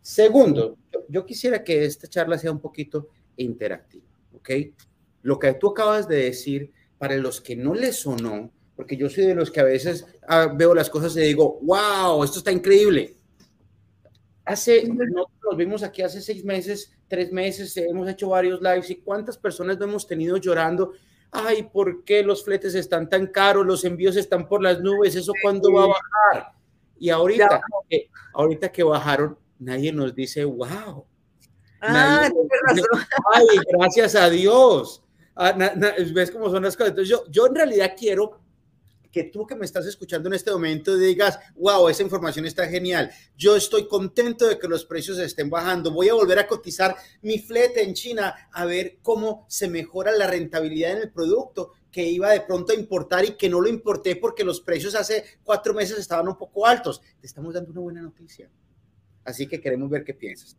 Segundo, 0.00 0.78
yo, 1.08 1.26
quisiera 1.26 1.64
que 1.64 1.84
esta 1.84 2.06
charla 2.06 2.38
sea 2.38 2.52
un 2.52 2.60
poquito 2.60 3.08
interactiva, 3.36 4.06
¿ok? 4.32 4.50
Lo 5.22 5.40
que 5.40 5.54
tú 5.54 5.70
acabas 5.70 6.06
de 6.06 6.16
decir, 6.16 6.70
para 6.98 7.16
los 7.16 7.40
que 7.40 7.56
no 7.56 7.74
les 7.74 7.96
sonó, 7.96 8.52
porque 8.76 8.96
yo 8.96 9.08
soy 9.08 9.26
de 9.26 9.34
los 9.34 9.50
que 9.50 9.60
a 9.60 9.64
veces 9.64 10.06
ah, 10.26 10.52
veo 10.54 10.74
las 10.74 10.88
cosas 10.88 11.16
y 11.16 11.20
digo, 11.20 11.58
wow, 11.62 12.24
esto 12.24 12.38
está 12.38 12.50
increíble. 12.50 13.16
Hace, 14.44 14.88
nosotros 14.88 15.28
nos 15.44 15.56
vimos 15.56 15.82
aquí 15.82 16.02
hace 16.02 16.20
seis 16.20 16.44
meses, 16.44 16.92
tres 17.06 17.30
meses, 17.30 17.76
hemos 17.76 18.08
hecho 18.08 18.30
varios 18.30 18.60
lives 18.60 18.90
y 18.90 18.96
cuántas 18.96 19.38
personas 19.38 19.78
no 19.78 19.84
hemos 19.84 20.06
tenido 20.06 20.36
llorando. 20.36 20.92
Ay, 21.30 21.62
¿por 21.62 22.04
qué 22.04 22.22
los 22.22 22.44
fletes 22.44 22.74
están 22.74 23.08
tan 23.08 23.26
caros? 23.28 23.64
Los 23.64 23.84
envíos 23.84 24.16
están 24.16 24.48
por 24.48 24.62
las 24.62 24.80
nubes. 24.80 25.14
¿Eso 25.14 25.32
cuándo 25.42 25.72
va 25.72 25.84
a 25.84 25.86
bajar? 25.86 26.52
Y 26.98 27.08
ahorita, 27.10 27.62
que, 27.88 28.10
ahorita 28.34 28.70
que 28.70 28.82
bajaron, 28.82 29.38
nadie 29.58 29.92
nos 29.92 30.14
dice, 30.14 30.44
wow. 30.44 31.06
Ah, 31.80 32.28
Ay, 33.32 33.46
gracias 33.72 34.14
a 34.14 34.28
Dios. 34.28 35.02
Ah, 35.34 35.52
¿Ves 36.14 36.30
cómo 36.30 36.50
son 36.50 36.64
las 36.64 36.76
cosas? 36.76 36.90
Entonces 36.90 37.08
yo, 37.08 37.24
yo 37.30 37.46
en 37.46 37.54
realidad 37.54 37.94
quiero 37.96 38.41
que 39.12 39.24
tú 39.24 39.46
que 39.46 39.54
me 39.54 39.66
estás 39.66 39.86
escuchando 39.86 40.28
en 40.28 40.34
este 40.34 40.50
momento 40.50 40.96
digas, 40.96 41.38
wow, 41.54 41.88
esa 41.88 42.02
información 42.02 42.46
está 42.46 42.66
genial. 42.66 43.10
Yo 43.36 43.54
estoy 43.54 43.86
contento 43.86 44.48
de 44.48 44.58
que 44.58 44.66
los 44.66 44.86
precios 44.86 45.18
estén 45.18 45.50
bajando. 45.50 45.92
Voy 45.92 46.08
a 46.08 46.14
volver 46.14 46.38
a 46.38 46.48
cotizar 46.48 46.96
mi 47.20 47.38
flete 47.38 47.82
en 47.82 47.92
China 47.92 48.48
a 48.50 48.64
ver 48.64 48.98
cómo 49.02 49.44
se 49.48 49.68
mejora 49.68 50.10
la 50.12 50.26
rentabilidad 50.26 50.92
en 50.92 51.02
el 51.02 51.12
producto 51.12 51.74
que 51.90 52.02
iba 52.04 52.30
de 52.30 52.40
pronto 52.40 52.72
a 52.72 52.76
importar 52.76 53.24
y 53.26 53.36
que 53.36 53.50
no 53.50 53.60
lo 53.60 53.68
importé 53.68 54.16
porque 54.16 54.44
los 54.44 54.62
precios 54.62 54.94
hace 54.94 55.24
cuatro 55.44 55.74
meses 55.74 55.98
estaban 55.98 56.26
un 56.26 56.38
poco 56.38 56.66
altos. 56.66 57.02
Te 57.20 57.26
estamos 57.26 57.52
dando 57.52 57.70
una 57.70 57.80
buena 57.82 58.00
noticia. 58.00 58.50
Así 59.24 59.46
que 59.46 59.60
queremos 59.60 59.90
ver 59.90 60.02
qué 60.02 60.14
piensas. 60.14 60.56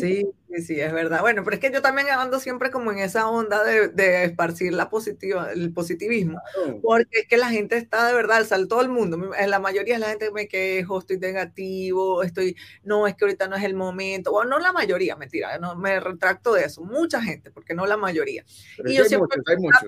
Sí, 0.00 0.26
sí, 0.48 0.62
sí, 0.62 0.80
es 0.80 0.92
verdad. 0.92 1.20
Bueno, 1.20 1.44
pero 1.44 1.54
es 1.54 1.60
que 1.60 1.70
yo 1.70 1.82
también 1.82 2.08
ando 2.08 2.40
siempre 2.40 2.70
como 2.70 2.90
en 2.90 2.98
esa 2.98 3.28
onda 3.28 3.62
de, 3.62 3.88
de 3.88 4.24
esparcir 4.24 4.72
la 4.72 4.88
positiva, 4.88 5.52
el 5.52 5.72
positivismo, 5.72 6.40
porque 6.82 7.20
es 7.20 7.28
que 7.28 7.36
la 7.36 7.50
gente 7.50 7.76
está 7.76 8.06
de 8.06 8.14
verdad, 8.14 8.40
o 8.40 8.44
sea, 8.44 8.58
todo 8.66 8.80
el 8.80 8.88
mundo, 8.88 9.34
en 9.36 9.50
la 9.50 9.58
mayoría 9.58 9.94
de 9.94 10.00
la 10.00 10.08
gente 10.08 10.30
me 10.30 10.48
quejo, 10.48 10.98
estoy 10.98 11.18
negativo, 11.18 12.22
estoy, 12.22 12.56
no, 12.82 13.06
es 13.06 13.14
que 13.14 13.26
ahorita 13.26 13.46
no 13.46 13.56
es 13.56 13.64
el 13.64 13.74
momento, 13.74 14.32
bueno, 14.32 14.50
no 14.52 14.58
la 14.58 14.72
mayoría, 14.72 15.16
mentira, 15.16 15.58
no, 15.58 15.76
me 15.76 16.00
retracto 16.00 16.54
de 16.54 16.64
eso, 16.64 16.82
mucha 16.82 17.20
gente, 17.20 17.50
porque 17.50 17.74
no 17.74 17.86
la 17.86 17.98
mayoría. 17.98 18.44
y 18.86 18.94
yo 18.94 19.04
siempre 19.04 19.42
hay 19.46 19.56
muchos. 19.58 19.82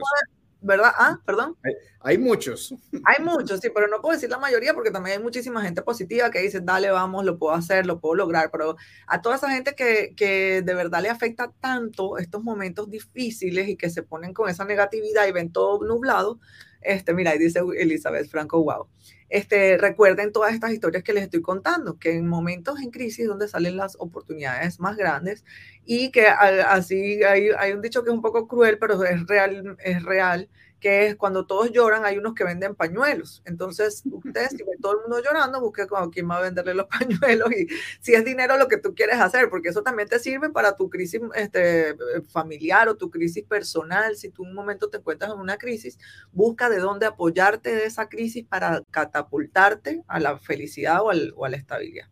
¿Verdad? 0.60 0.92
Ah, 0.96 1.20
perdón. 1.24 1.56
Hay, 2.00 2.18
muchos. 2.18 2.74
Hay 3.04 3.24
muchos, 3.24 3.60
sí, 3.60 3.68
pero 3.74 3.88
no 3.88 4.00
puedo 4.00 4.14
decir 4.14 4.30
la 4.30 4.38
mayoría 4.38 4.74
porque 4.74 4.90
también 4.90 5.18
hay 5.18 5.22
muchísima 5.22 5.62
gente 5.62 5.82
positiva 5.82 6.30
que 6.30 6.40
dice, 6.40 6.60
dale, 6.60 6.90
vamos, 6.90 7.24
lo 7.24 7.38
puedo 7.38 7.54
hacer, 7.54 7.86
lo 7.86 8.00
puedo 8.00 8.14
lograr, 8.14 8.50
pero 8.50 8.76
a 9.06 9.20
toda 9.20 9.36
esa 9.36 9.50
gente 9.50 9.74
que, 9.74 10.14
que 10.16 10.62
de 10.62 10.74
verdad 10.74 11.02
le 11.02 11.08
afecta 11.08 11.52
tanto 11.60 12.18
estos 12.18 12.42
momentos 12.42 12.90
difíciles 12.90 13.68
y 13.68 13.76
que 13.76 13.90
se 13.90 14.02
ponen 14.02 14.32
con 14.32 14.48
esa 14.48 14.64
negatividad 14.64 15.26
y 15.26 15.32
ven 15.32 15.52
todo 15.52 15.84
nublado, 15.84 16.40
este, 16.80 17.12
mira, 17.12 17.32
ahí 17.32 17.38
dice 17.38 17.60
Elizabeth 17.78 18.28
Franco, 18.28 18.62
wow. 18.62 18.86
Este, 19.30 19.78
recuerden 19.78 20.32
todas 20.32 20.52
estas 20.52 20.72
historias 20.72 21.04
que 21.04 21.12
les 21.12 21.24
estoy 21.24 21.40
contando, 21.40 21.98
que 21.98 22.16
en 22.16 22.26
momentos 22.26 22.80
en 22.80 22.90
crisis 22.90 23.28
donde 23.28 23.48
salen 23.48 23.76
las 23.76 23.96
oportunidades 24.00 24.80
más 24.80 24.96
grandes 24.96 25.44
y 25.84 26.10
que 26.10 26.26
así 26.26 27.22
hay, 27.22 27.50
hay 27.56 27.72
un 27.72 27.80
dicho 27.80 28.02
que 28.02 28.10
es 28.10 28.14
un 28.14 28.22
poco 28.22 28.48
cruel, 28.48 28.78
pero 28.78 29.02
es 29.04 29.26
real, 29.26 29.76
es 29.84 30.02
real 30.02 30.48
que 30.80 31.06
es 31.06 31.16
cuando 31.16 31.46
todos 31.46 31.70
lloran, 31.70 32.04
hay 32.04 32.18
unos 32.18 32.34
que 32.34 32.44
venden 32.44 32.74
pañuelos. 32.74 33.42
Entonces, 33.44 34.02
ustedes, 34.10 34.50
si 34.50 34.62
ven 34.64 34.80
todo 34.80 34.92
el 34.94 34.98
mundo 35.02 35.22
llorando, 35.22 35.60
busque 35.60 35.86
con 35.86 36.10
quién 36.10 36.28
va 36.28 36.38
a 36.38 36.40
venderle 36.40 36.74
los 36.74 36.86
pañuelos 36.98 37.52
y 37.52 37.68
si 38.00 38.14
es 38.14 38.24
dinero 38.24 38.56
lo 38.56 38.68
que 38.68 38.78
tú 38.78 38.94
quieres 38.94 39.20
hacer, 39.20 39.50
porque 39.50 39.68
eso 39.68 39.82
también 39.82 40.08
te 40.08 40.18
sirve 40.18 40.50
para 40.50 40.74
tu 40.76 40.88
crisis 40.88 41.20
este, 41.34 41.94
familiar 42.32 42.88
o 42.88 42.96
tu 42.96 43.10
crisis 43.10 43.44
personal. 43.44 44.16
Si 44.16 44.30
tú 44.30 44.42
un 44.42 44.54
momento 44.54 44.88
te 44.88 44.98
encuentras 44.98 45.32
en 45.32 45.38
una 45.38 45.58
crisis, 45.58 45.98
busca 46.32 46.68
de 46.68 46.78
dónde 46.78 47.06
apoyarte 47.06 47.74
de 47.74 47.84
esa 47.84 48.08
crisis 48.08 48.44
para 48.46 48.82
catapultarte 48.90 50.02
a 50.08 50.18
la 50.18 50.38
felicidad 50.38 51.02
o, 51.02 51.10
al, 51.10 51.32
o 51.36 51.44
a 51.44 51.50
la 51.50 51.56
estabilidad. 51.56 52.08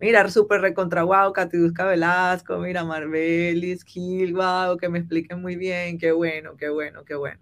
Mira, 0.00 0.28
súper 0.30 0.60
recontra 0.60 1.02
wow, 1.02 1.32
Catidusca 1.32 1.84
Velasco, 1.84 2.58
mira, 2.58 2.84
Marbelis, 2.84 3.82
Gil, 3.84 4.32
wow, 4.34 4.76
que 4.76 4.88
me 4.88 5.00
expliquen 5.00 5.42
muy 5.42 5.56
bien, 5.56 5.98
qué 5.98 6.12
bueno, 6.12 6.56
qué 6.56 6.68
bueno, 6.68 7.04
qué 7.04 7.16
bueno. 7.16 7.40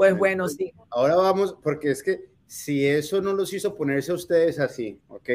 Pues 0.00 0.16
bueno, 0.16 0.44
pues, 0.44 0.56
sí. 0.56 0.72
Ahora 0.88 1.14
vamos, 1.14 1.54
porque 1.62 1.90
es 1.90 2.02
que 2.02 2.30
si 2.46 2.86
eso 2.86 3.20
no 3.20 3.34
los 3.34 3.52
hizo 3.52 3.74
ponerse 3.74 4.12
a 4.12 4.14
ustedes 4.14 4.58
así, 4.58 4.98
¿ok? 5.08 5.28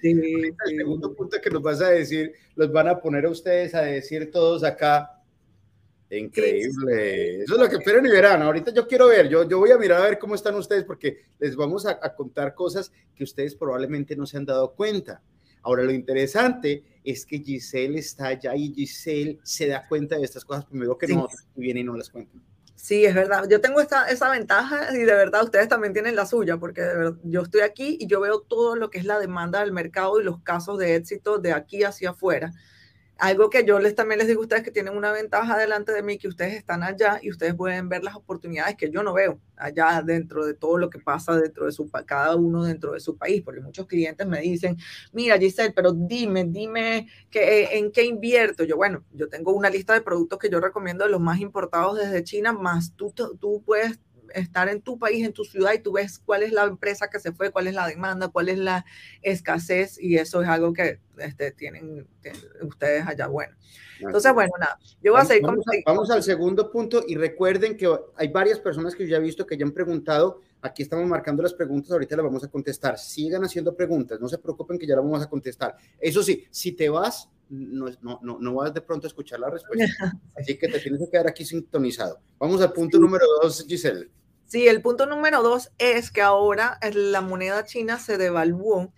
Sí, 0.00 0.10
el 0.70 0.76
segundo 0.76 1.12
punto 1.16 1.40
que 1.42 1.50
nos 1.50 1.60
vas 1.60 1.82
a 1.82 1.88
decir, 1.88 2.32
los 2.54 2.70
van 2.70 2.86
a 2.86 3.00
poner 3.00 3.24
a 3.24 3.30
ustedes 3.30 3.74
a 3.74 3.82
decir 3.82 4.30
todos 4.30 4.62
acá. 4.62 5.20
Increíble. 6.08 7.42
Eso 7.42 7.54
es 7.54 7.60
lo 7.60 7.68
que 7.68 7.78
esperan 7.78 8.06
y 8.06 8.10
verán. 8.10 8.42
Ahorita 8.42 8.72
yo 8.72 8.86
quiero 8.86 9.08
ver, 9.08 9.28
yo, 9.28 9.42
yo 9.48 9.58
voy 9.58 9.72
a 9.72 9.76
mirar 9.76 10.02
a 10.02 10.04
ver 10.04 10.18
cómo 10.20 10.36
están 10.36 10.54
ustedes 10.54 10.84
porque 10.84 11.24
les 11.40 11.56
vamos 11.56 11.86
a, 11.86 11.98
a 12.00 12.14
contar 12.14 12.54
cosas 12.54 12.92
que 13.16 13.24
ustedes 13.24 13.56
probablemente 13.56 14.14
no 14.14 14.24
se 14.24 14.36
han 14.36 14.44
dado 14.44 14.72
cuenta. 14.76 15.20
Ahora, 15.62 15.82
lo 15.82 15.90
interesante 15.90 16.84
es 17.02 17.26
que 17.26 17.40
Giselle 17.40 17.98
está 17.98 18.28
allá 18.28 18.54
y 18.54 18.72
Giselle 18.72 19.40
se 19.42 19.66
da 19.66 19.88
cuenta 19.88 20.16
de 20.16 20.22
estas 20.22 20.44
cosas 20.44 20.64
primero 20.64 20.96
que 20.96 21.08
no 21.08 21.28
viene 21.56 21.80
y 21.80 21.84
no 21.84 21.96
las 21.96 22.08
cuentan. 22.08 22.40
Sí, 22.82 23.04
es 23.04 23.14
verdad. 23.14 23.46
Yo 23.48 23.60
tengo 23.60 23.80
esta, 23.80 24.08
esa 24.08 24.30
ventaja 24.30 24.88
y 24.94 25.00
de 25.00 25.12
verdad 25.12 25.44
ustedes 25.44 25.68
también 25.68 25.92
tienen 25.92 26.16
la 26.16 26.24
suya, 26.24 26.56
porque 26.56 26.82
yo 27.24 27.42
estoy 27.42 27.60
aquí 27.60 27.98
y 28.00 28.06
yo 28.06 28.20
veo 28.20 28.40
todo 28.40 28.74
lo 28.74 28.88
que 28.88 28.98
es 28.98 29.04
la 29.04 29.18
demanda 29.18 29.60
del 29.60 29.70
mercado 29.72 30.18
y 30.18 30.24
los 30.24 30.40
casos 30.42 30.78
de 30.78 30.96
éxito 30.96 31.38
de 31.38 31.52
aquí 31.52 31.84
hacia 31.84 32.10
afuera 32.10 32.52
algo 33.20 33.50
que 33.50 33.64
yo 33.64 33.78
les 33.78 33.94
también 33.94 34.18
les 34.18 34.28
digo 34.28 34.40
a 34.40 34.44
ustedes 34.44 34.62
que 34.62 34.70
tienen 34.70 34.96
una 34.96 35.12
ventaja 35.12 35.58
delante 35.58 35.92
de 35.92 36.02
mí, 36.02 36.18
que 36.18 36.28
ustedes 36.28 36.54
están 36.54 36.82
allá 36.82 37.18
y 37.22 37.30
ustedes 37.30 37.54
pueden 37.54 37.88
ver 37.88 38.02
las 38.02 38.16
oportunidades 38.16 38.76
que 38.76 38.90
yo 38.90 39.02
no 39.02 39.12
veo 39.12 39.38
allá 39.56 40.02
dentro 40.02 40.46
de 40.46 40.54
todo 40.54 40.78
lo 40.78 40.88
que 40.88 40.98
pasa 40.98 41.38
dentro 41.38 41.66
de 41.66 41.72
su 41.72 41.90
cada 42.06 42.34
uno 42.36 42.64
dentro 42.64 42.92
de 42.92 43.00
su 43.00 43.16
país, 43.16 43.42
porque 43.42 43.60
muchos 43.60 43.86
clientes 43.86 44.26
me 44.26 44.40
dicen, 44.40 44.76
mira 45.12 45.38
Giselle, 45.38 45.72
pero 45.74 45.92
dime, 45.92 46.44
dime 46.44 47.08
que, 47.30 47.62
eh, 47.62 47.78
en 47.78 47.92
qué 47.92 48.04
invierto. 48.04 48.64
Yo, 48.64 48.76
bueno, 48.76 49.04
yo 49.12 49.28
tengo 49.28 49.52
una 49.52 49.68
lista 49.68 49.92
de 49.92 50.00
productos 50.00 50.38
que 50.38 50.48
yo 50.48 50.58
recomiendo 50.58 51.04
de 51.04 51.10
los 51.10 51.20
más 51.20 51.40
importados 51.40 51.98
desde 51.98 52.24
China, 52.24 52.52
más 52.52 52.94
tú, 52.96 53.12
tú 53.12 53.62
puedes 53.64 53.98
estar 54.34 54.68
en 54.68 54.80
tu 54.80 54.98
país, 54.98 55.24
en 55.24 55.32
tu 55.32 55.44
ciudad, 55.44 55.72
y 55.74 55.78
tú 55.78 55.92
ves 55.92 56.18
cuál 56.18 56.42
es 56.42 56.52
la 56.52 56.64
empresa 56.64 57.08
que 57.08 57.20
se 57.20 57.32
fue, 57.32 57.50
cuál 57.50 57.66
es 57.66 57.74
la 57.74 57.86
demanda, 57.86 58.28
cuál 58.28 58.48
es 58.48 58.58
la 58.58 58.84
escasez, 59.22 59.98
y 60.00 60.16
eso 60.16 60.42
es 60.42 60.48
algo 60.48 60.72
que 60.72 61.00
este, 61.18 61.52
tienen, 61.52 62.06
ustedes 62.62 63.06
allá. 63.06 63.26
Bueno, 63.26 63.54
entonces, 64.00 64.32
bueno, 64.32 64.52
nada, 64.58 64.78
yo 65.02 65.12
voy 65.12 65.20
a 65.20 65.24
seguir 65.24 65.42
vamos, 65.42 65.64
vamos 65.84 66.10
al 66.10 66.22
segundo 66.22 66.70
punto, 66.70 67.04
y 67.06 67.16
recuerden 67.16 67.76
que 67.76 67.88
hay 68.16 68.28
varias 68.28 68.58
personas 68.58 68.94
que 68.94 69.04
yo 69.04 69.10
ya 69.10 69.16
he 69.18 69.20
visto 69.20 69.46
que 69.46 69.56
ya 69.56 69.64
han 69.64 69.72
preguntado. 69.72 70.40
Aquí 70.62 70.82
estamos 70.82 71.06
marcando 71.06 71.42
las 71.42 71.54
preguntas, 71.54 71.90
ahorita 71.90 72.16
las 72.16 72.24
vamos 72.24 72.44
a 72.44 72.48
contestar. 72.48 72.98
Sigan 72.98 73.44
haciendo 73.44 73.74
preguntas, 73.74 74.20
no 74.20 74.28
se 74.28 74.38
preocupen 74.38 74.78
que 74.78 74.86
ya 74.86 74.94
las 74.94 75.04
vamos 75.04 75.22
a 75.22 75.28
contestar. 75.28 75.76
Eso 75.98 76.22
sí, 76.22 76.44
si 76.50 76.72
te 76.72 76.88
vas, 76.88 77.28
no, 77.50 77.86
no, 78.00 78.20
no, 78.22 78.38
no, 78.38 78.54
vas 78.54 78.72
de 78.72 78.80
pronto 78.80 79.06
a 79.06 79.08
escuchar 79.08 79.40
la 79.40 79.50
respuesta. 79.50 79.84
Así 80.36 80.56
que 80.56 80.68
te 80.68 80.78
tienes 80.78 81.00
que 81.00 81.10
quedar 81.10 81.28
aquí 81.28 81.44
sintonizado. 81.44 82.20
Vamos 82.38 82.60
al 82.60 82.72
punto 82.72 82.98
número 82.98 83.24
dos, 83.42 83.64
Giselle. 83.66 84.08
Sí, 84.50 84.66
el 84.66 84.82
punto 84.82 85.06
número 85.06 85.44
dos 85.44 85.70
es 85.78 86.10
que 86.10 86.22
ahora 86.22 86.80
la 86.92 87.20
moneda 87.20 87.64
china 87.64 88.00
se 88.00 88.18
devaluó 88.18 88.92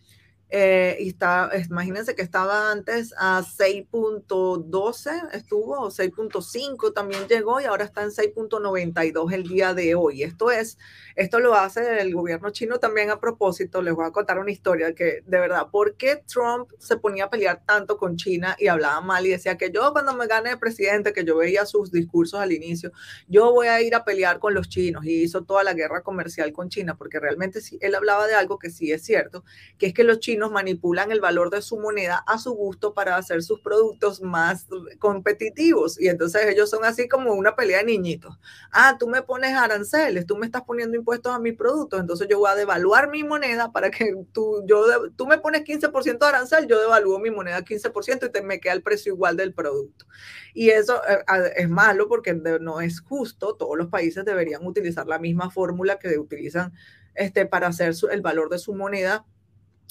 eh, 0.55 0.99
y 1.01 1.09
está, 1.09 1.51
imagínense 1.67 2.15
que 2.15 2.21
estaba 2.21 2.71
antes 2.71 3.15
a 3.17 3.41
6.12, 3.41 5.31
estuvo, 5.33 5.81
o 5.81 5.91
6.5 5.91 6.93
también 6.93 7.27
llegó 7.27 7.59
y 7.59 7.65
ahora 7.65 7.87
está 7.87 8.03
en 8.03 8.11
6.92 8.11 9.33
el 9.33 9.45
día 9.45 9.73
de 9.73 9.95
hoy. 9.95 10.23
Esto 10.23 10.51
es, 10.51 10.77
esto 11.17 11.41
lo 11.41 11.55
hace 11.55 12.03
el 12.03 12.15
gobierno 12.15 12.51
chino 12.51 12.79
también 12.79 13.09
a 13.09 13.19
propósito. 13.19 13.81
Les 13.81 13.95
voy 13.95 14.05
a 14.05 14.11
contar 14.11 14.38
una 14.38 14.51
historia 14.51 14.95
que 14.95 15.23
de 15.25 15.41
verdad, 15.41 15.69
¿por 15.71 15.97
qué 15.97 16.23
Trump 16.27 16.69
se 16.79 16.99
ponía 16.99 17.25
a 17.25 17.31
pelear 17.31 17.62
tanto 17.65 17.97
con 17.97 18.17
China 18.17 18.55
y 18.59 18.67
hablaba 18.67 19.01
mal 19.01 19.25
y 19.25 19.31
decía 19.31 19.57
que 19.57 19.71
yo 19.71 19.91
cuando 19.93 20.12
me 20.12 20.27
gane 20.27 20.51
de 20.51 20.59
presidente, 20.59 21.15
que 21.15 21.25
yo 21.25 21.38
veía 21.38 21.65
sus 21.65 21.91
discursos 21.91 22.38
al 22.38 22.53
inicio, 22.53 22.93
yo 23.27 23.53
voy 23.53 23.69
a 23.69 23.81
ir 23.81 23.95
a 23.95 24.05
pelear 24.05 24.38
con 24.38 24.53
los 24.53 24.69
chinos 24.69 25.07
y 25.07 25.23
hizo 25.23 25.45
toda 25.45 25.65
la 25.65 25.73
guerra 25.73 26.03
comercial 26.03 26.53
con 26.53 26.69
China, 26.69 26.95
porque 26.99 27.19
realmente 27.19 27.62
sí, 27.62 27.79
él 27.81 27.95
hablaba 27.95 28.27
de 28.27 28.35
algo 28.35 28.59
que 28.59 28.69
sí 28.69 28.93
es 28.93 29.03
cierto, 29.03 29.45
que 29.79 29.87
es 29.87 29.95
que 29.95 30.05
los 30.05 30.21
chinos 30.21 30.41
manipulan 30.50 31.12
el 31.12 31.20
valor 31.20 31.50
de 31.50 31.62
su 31.62 31.78
moneda 31.78 32.24
a 32.26 32.38
su 32.38 32.52
gusto 32.52 32.94
para 32.94 33.16
hacer 33.16 33.42
sus 33.42 33.61
productos 33.61 34.20
más 34.20 34.66
competitivos. 34.98 36.00
Y 36.00 36.09
entonces 36.09 36.46
ellos 36.46 36.70
son 36.70 36.85
así 36.85 37.09
como 37.09 37.33
una 37.33 37.55
pelea 37.55 37.78
de 37.78 37.85
niñitos. 37.85 38.38
Ah, 38.72 38.96
tú 38.98 39.09
me 39.09 39.22
pones 39.22 39.55
aranceles, 39.55 40.26
tú 40.26 40.37
me 40.37 40.46
estás 40.46 40.62
poniendo 40.62 40.96
impuestos 40.96 41.33
a 41.35 41.38
mis 41.38 41.55
productos, 41.55 42.00
entonces 42.00 42.28
yo 42.28 42.38
voy 42.38 42.50
a 42.50 42.55
devaluar 42.55 43.11
mi 43.11 43.24
moneda 43.24 43.72
para 43.72 43.90
que 43.90 44.14
tú, 44.33 44.62
yo, 44.66 45.11
tú 45.16 45.26
me 45.26 45.38
pones 45.38 45.62
15% 45.62 46.18
de 46.18 46.26
arancel, 46.26 46.66
yo 46.66 46.81
devalúo 46.81 47.18
mi 47.18 47.31
moneda 47.31 47.62
15% 47.62 48.26
y 48.26 48.33
te, 48.33 48.42
me 48.42 48.61
queda 48.61 48.72
el 48.72 48.83
precio 48.83 49.12
igual 49.12 49.37
del 49.37 49.55
producto. 49.55 50.07
Y 50.55 50.70
eso 50.70 51.00
eh, 51.09 51.52
es 51.57 51.68
malo 51.68 52.09
porque 52.09 52.35
no 52.35 52.81
es 52.81 53.00
justo, 53.00 53.55
todos 53.55 53.76
los 53.76 53.88
países 53.88 54.24
deberían 54.24 54.66
utilizar 54.66 55.07
la 55.07 55.18
misma 55.18 55.50
fórmula 55.50 55.98
que 55.98 56.18
utilizan 56.18 56.72
este, 57.14 57.46
para 57.46 57.68
hacer 57.68 57.94
el 58.11 58.22
valor 58.22 58.48
de 58.48 58.59
su 58.59 58.74
moneda 58.74 59.26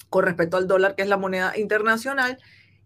con 0.10 0.25
respecto 0.25 0.58
al 0.58 0.67
dólar, 0.67 0.95
que 0.95 1.04
es 1.04 1.08
la 1.08 1.17
moneda 1.17 1.58
internacional, 1.58 2.38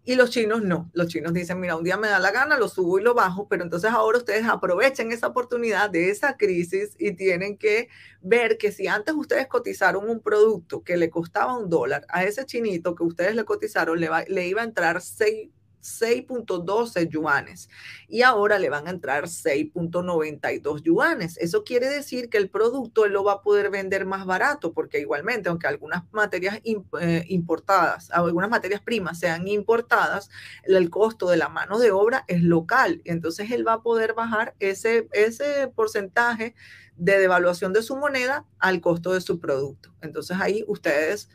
y 0.06 0.14
los 0.14 0.30
chinos 0.30 0.62
no. 0.62 0.88
Los 0.94 1.08
chinos 1.08 1.34
dicen, 1.34 1.58
mira, 1.58 1.76
un 1.76 1.82
día 1.82 1.96
me 1.96 2.06
da 2.06 2.20
la 2.20 2.30
gana, 2.30 2.56
lo 2.58 2.68
subo 2.68 3.00
y 3.00 3.02
lo 3.02 3.12
bajo, 3.12 3.48
pero 3.48 3.64
entonces 3.64 3.90
ahora 3.90 4.18
ustedes 4.18 4.46
aprovechen 4.46 5.10
esa 5.10 5.26
oportunidad 5.26 5.90
de 5.90 6.10
esa 6.10 6.36
crisis 6.36 6.94
y 6.96 7.12
tienen 7.12 7.58
que 7.58 7.88
ver 8.20 8.56
que 8.56 8.70
si 8.70 8.86
antes 8.86 9.16
ustedes 9.16 9.48
cotizaron 9.48 10.08
un 10.08 10.20
producto 10.20 10.84
que 10.84 10.96
le 10.96 11.10
costaba 11.10 11.58
un 11.58 11.68
dólar, 11.68 12.06
a 12.08 12.22
ese 12.22 12.46
chinito 12.46 12.94
que 12.94 13.02
ustedes 13.02 13.34
le 13.34 13.44
cotizaron 13.44 13.98
le, 14.00 14.08
le 14.28 14.46
iba 14.46 14.62
a 14.62 14.64
entrar 14.64 15.00
seis 15.02 15.50
6.12 15.86 17.08
yuanes 17.08 17.68
y 18.08 18.22
ahora 18.22 18.58
le 18.58 18.68
van 18.68 18.86
a 18.86 18.90
entrar 18.90 19.24
6.92 19.24 20.82
yuanes. 20.82 21.38
Eso 21.38 21.64
quiere 21.64 21.88
decir 21.88 22.28
que 22.28 22.38
el 22.38 22.50
producto 22.50 23.04
él 23.04 23.12
lo 23.12 23.24
va 23.24 23.34
a 23.34 23.42
poder 23.42 23.70
vender 23.70 24.04
más 24.04 24.26
barato 24.26 24.72
porque 24.72 25.00
igualmente, 25.00 25.48
aunque 25.48 25.66
algunas 25.66 26.02
materias 26.12 26.60
eh, 26.64 27.24
importadas, 27.28 28.10
algunas 28.10 28.50
materias 28.50 28.80
primas 28.80 29.18
sean 29.18 29.46
importadas, 29.48 30.30
el 30.64 30.90
costo 30.90 31.28
de 31.28 31.36
la 31.36 31.48
mano 31.48 31.78
de 31.78 31.90
obra 31.90 32.24
es 32.28 32.42
local. 32.42 33.00
Entonces 33.04 33.50
él 33.50 33.66
va 33.66 33.74
a 33.74 33.82
poder 33.82 34.14
bajar 34.14 34.54
ese, 34.58 35.08
ese 35.12 35.68
porcentaje 35.74 36.54
de 36.96 37.18
devaluación 37.18 37.72
de 37.72 37.82
su 37.82 37.96
moneda 37.96 38.44
al 38.58 38.80
costo 38.80 39.12
de 39.12 39.20
su 39.20 39.38
producto. 39.38 39.94
Entonces 40.00 40.36
ahí 40.40 40.64
ustedes 40.66 41.28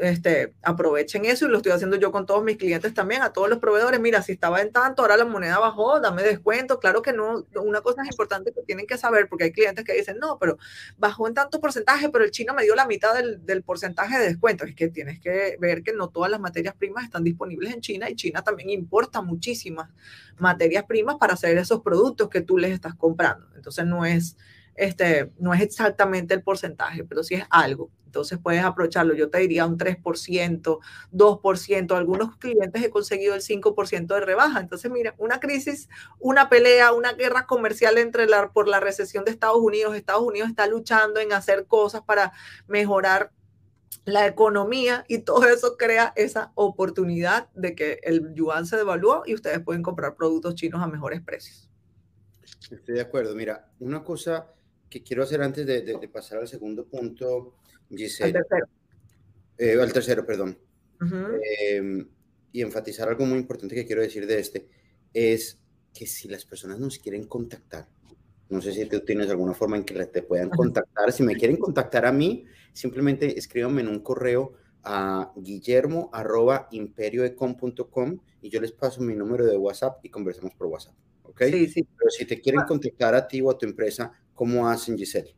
este, 0.00 0.54
aprovechen 0.62 1.24
eso 1.24 1.46
y 1.46 1.48
lo 1.48 1.58
estoy 1.58 1.72
haciendo 1.72 1.96
yo 1.96 2.12
con 2.12 2.26
todos 2.26 2.44
mis 2.44 2.56
clientes 2.56 2.94
también, 2.94 3.22
a 3.22 3.32
todos 3.32 3.48
los 3.48 3.58
proveedores. 3.58 4.00
Mira, 4.00 4.22
si 4.22 4.32
estaba 4.32 4.60
en 4.60 4.72
tanto, 4.72 5.02
ahora 5.02 5.16
la 5.16 5.24
moneda 5.24 5.58
bajó, 5.58 6.00
dame 6.00 6.22
descuento. 6.22 6.78
Claro 6.78 7.02
que 7.02 7.12
no, 7.12 7.46
una 7.62 7.80
cosa 7.80 8.02
es 8.02 8.08
importante 8.10 8.52
que 8.52 8.62
tienen 8.62 8.86
que 8.86 8.98
saber, 8.98 9.28
porque 9.28 9.44
hay 9.44 9.52
clientes 9.52 9.84
que 9.84 9.94
dicen, 9.94 10.18
no, 10.18 10.38
pero 10.38 10.58
bajó 10.98 11.26
en 11.26 11.34
tanto 11.34 11.60
porcentaje, 11.60 12.08
pero 12.10 12.24
el 12.24 12.30
chino 12.30 12.54
me 12.54 12.62
dio 12.62 12.74
la 12.74 12.86
mitad 12.86 13.14
del, 13.14 13.44
del 13.44 13.62
porcentaje 13.62 14.18
de 14.18 14.26
descuento. 14.26 14.64
Es 14.64 14.74
que 14.74 14.88
tienes 14.88 15.20
que 15.20 15.56
ver 15.58 15.82
que 15.82 15.92
no 15.92 16.08
todas 16.08 16.30
las 16.30 16.40
materias 16.40 16.74
primas 16.74 17.04
están 17.04 17.24
disponibles 17.24 17.72
en 17.74 17.80
China 17.80 18.10
y 18.10 18.16
China 18.16 18.42
también 18.42 18.70
importa 18.70 19.22
muchísimas 19.22 19.90
materias 20.38 20.84
primas 20.84 21.16
para 21.16 21.34
hacer 21.34 21.56
esos 21.58 21.82
productos 21.82 22.28
que 22.28 22.40
tú 22.40 22.58
les 22.58 22.72
estás 22.72 22.94
comprando. 22.94 23.46
Entonces 23.56 23.86
no 23.86 24.04
es 24.04 24.36
este, 24.78 25.32
no 25.38 25.52
es 25.52 25.60
exactamente 25.60 26.34
el 26.34 26.42
porcentaje, 26.42 27.04
pero 27.04 27.22
sí 27.22 27.34
es 27.34 27.44
algo. 27.50 27.90
Entonces 28.08 28.38
puedes 28.42 28.64
aprovecharlo. 28.64 29.12
Yo 29.14 29.28
te 29.28 29.38
diría 29.38 29.66
un 29.66 29.76
3%, 29.76 30.78
2%. 31.12 31.96
Algunos 31.96 32.36
clientes 32.38 32.82
he 32.82 32.88
conseguido 32.88 33.34
el 33.34 33.42
5% 33.42 34.06
de 34.06 34.20
rebaja. 34.20 34.60
Entonces, 34.60 34.90
mira, 34.90 35.14
una 35.18 35.40
crisis, 35.40 35.90
una 36.18 36.48
pelea, 36.48 36.92
una 36.92 37.12
guerra 37.12 37.46
comercial 37.46 37.98
entre 37.98 38.26
la, 38.26 38.50
por 38.50 38.66
la 38.66 38.80
recesión 38.80 39.26
de 39.26 39.30
Estados 39.30 39.58
Unidos. 39.58 39.94
Estados 39.94 40.22
Unidos 40.22 40.48
está 40.48 40.66
luchando 40.66 41.20
en 41.20 41.34
hacer 41.34 41.66
cosas 41.66 42.00
para 42.00 42.32
mejorar 42.66 43.30
la 44.06 44.26
economía 44.26 45.04
y 45.06 45.18
todo 45.18 45.46
eso 45.46 45.76
crea 45.76 46.14
esa 46.16 46.52
oportunidad 46.54 47.50
de 47.52 47.74
que 47.74 48.00
el 48.02 48.34
yuan 48.34 48.64
se 48.64 48.78
devaluó 48.78 49.22
y 49.26 49.34
ustedes 49.34 49.60
pueden 49.60 49.82
comprar 49.82 50.16
productos 50.16 50.54
chinos 50.54 50.82
a 50.82 50.86
mejores 50.86 51.20
precios. 51.20 51.68
Estoy 52.70 52.94
de 52.94 53.02
acuerdo. 53.02 53.34
Mira, 53.34 53.68
una 53.80 54.02
cosa 54.02 54.46
que 54.88 55.02
quiero 55.02 55.22
hacer 55.22 55.42
antes 55.42 55.66
de, 55.66 56.08
pasar 56.12 56.38
al 56.38 56.48
segundo 56.48 56.86
punto, 56.86 57.54
Giselle. 57.90 58.38
Al 58.38 58.44
tercero. 58.44 58.68
Eh, 59.58 59.76
al 59.80 59.92
tercero, 59.92 60.24
perdón. 60.24 60.58
Em, 61.60 62.08
y 62.52 62.62
enfatizar 62.62 63.08
algo 63.08 63.26
muy 63.26 63.38
importante 63.38 63.74
que 63.74 63.86
quiero 63.86 64.02
decir 64.02 64.26
de 64.26 64.38
este, 64.38 64.68
es 65.12 65.60
que 65.92 66.06
si 66.06 66.28
las 66.28 66.44
personas 66.44 66.78
nos 66.78 66.98
quieren 66.98 67.24
contactar, 67.24 67.88
no 68.48 68.62
sé 68.62 68.72
si 68.72 68.86
tú 68.86 69.00
tienes 69.00 69.28
alguna 69.28 69.52
forma 69.52 69.76
en 69.76 69.84
que 69.84 70.06
te 70.06 70.22
puedan 70.22 70.48
contactar, 70.48 71.12
si 71.12 71.22
me 71.22 71.36
quieren 71.36 71.56
contactar 71.58 72.06
a 72.06 72.12
mí, 72.12 72.46
simplemente 72.72 73.38
escríbanme 73.38 73.82
en 73.82 73.88
un 73.88 74.00
correo 74.00 74.54
a 74.84 75.32
guillermo 75.36 76.08
arroba 76.12 76.68
imperioecom.com 76.70 78.18
y 78.40 78.48
yo 78.48 78.60
les 78.60 78.72
paso 78.72 79.02
mi 79.02 79.14
número 79.14 79.44
de 79.44 79.56
WhatsApp 79.56 79.98
y 80.02 80.08
conversamos 80.08 80.54
por 80.54 80.68
WhatsApp. 80.68 80.94
¿ok? 81.24 81.42
Sí, 81.50 81.66
sí. 81.68 81.86
Pero 81.96 82.10
si 82.10 82.24
te 82.24 82.40
quieren 82.40 82.62
contactar 82.62 83.14
a 83.14 83.28
ti 83.28 83.40
o 83.40 83.50
a 83.50 83.58
tu 83.58 83.66
empresa, 83.66 84.12
¿Cómo 84.38 84.68
hacen, 84.68 84.96
Giselle? 84.96 85.34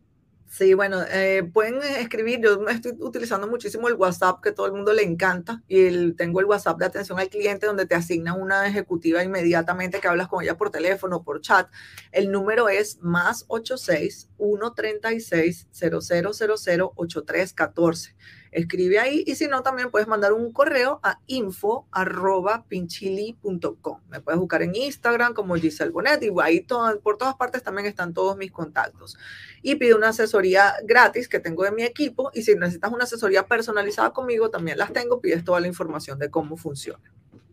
Sí, 0.47 0.75
bueno, 0.75 1.03
eh, 1.11 1.43
pueden 1.55 1.81
escribir, 1.83 2.41
yo 2.43 2.69
estoy 2.69 2.93
utilizando 2.99 3.49
muchísimo 3.49 3.89
el 3.89 3.95
WhatsApp 3.95 4.43
que 4.43 4.53
todo 4.53 4.67
el 4.67 4.73
mundo 4.73 4.93
le 4.93 5.03
encanta 5.03 5.63
y 5.69 6.13
tengo 6.13 6.41
el 6.41 6.45
WhatsApp 6.45 6.79
de 6.79 6.85
atención 6.85 7.19
al 7.19 7.31
cliente 7.31 7.65
donde 7.65 7.87
te 7.87 7.95
asigna 7.95 8.35
una 8.35 8.69
ejecutiva 8.69 9.25
inmediatamente 9.25 10.01
que 10.01 10.09
hablas 10.09 10.29
con 10.29 10.43
ella 10.43 10.59
por 10.59 10.71
teléfono, 10.71 11.23
por 11.23 11.41
chat. 11.41 11.71
El 12.13 12.31
número 12.31 12.69
es 12.69 12.99
más 13.01 13.47
86 13.49 14.29
136 14.37 15.69
0000 15.73 16.91
8314 16.95 18.17
escribe 18.53 18.99
ahí 18.99 19.25
y 19.27 19.35
si 19.35 19.47
no, 19.47 19.63
también 19.63 19.91
puedes 19.91 20.09
mandar 20.09 20.33
un 20.33 20.53
correo 20.53 21.01
a 21.03 21.21
info 21.27 21.87
arroba 21.91 22.65
pinchili.com. 22.69 24.01
Me 24.09 24.21
puedes 24.21 24.41
buscar 24.41 24.63
en 24.63 24.75
Instagram 24.75 25.35
como 25.35 25.55
Giselle 25.57 25.91
Bonet 25.91 26.23
y 26.23 26.31
ahí 26.43 26.67
por 27.03 27.17
todas 27.17 27.35
partes 27.35 27.63
también 27.63 27.87
están 27.87 28.13
todos 28.13 28.37
mis 28.37 28.53
contactos. 28.53 29.17
Y 29.63 29.77
pide 29.77 29.95
una 29.95 30.09
asesoría 30.09 30.75
gratis 30.85 31.29
que 31.29 31.41
tengo 31.41 31.65
de 31.65 31.73
mi 31.73 31.83
equipo 31.83 32.31
y 32.35 32.43
si 32.43 32.55
necesitas 32.55 32.93
una 32.93 33.05
asesoría 33.05 33.47
personalizada 33.47 34.13
conmigo, 34.13 34.51
también 34.51 34.79
las 34.79 34.93
tengo, 34.93 35.21
pides 35.21 35.45
toda 35.45 35.61
la 35.61 35.67
información 35.67 36.19
de 36.19 36.31
cómo 36.31 36.57
funciona. 36.57 37.13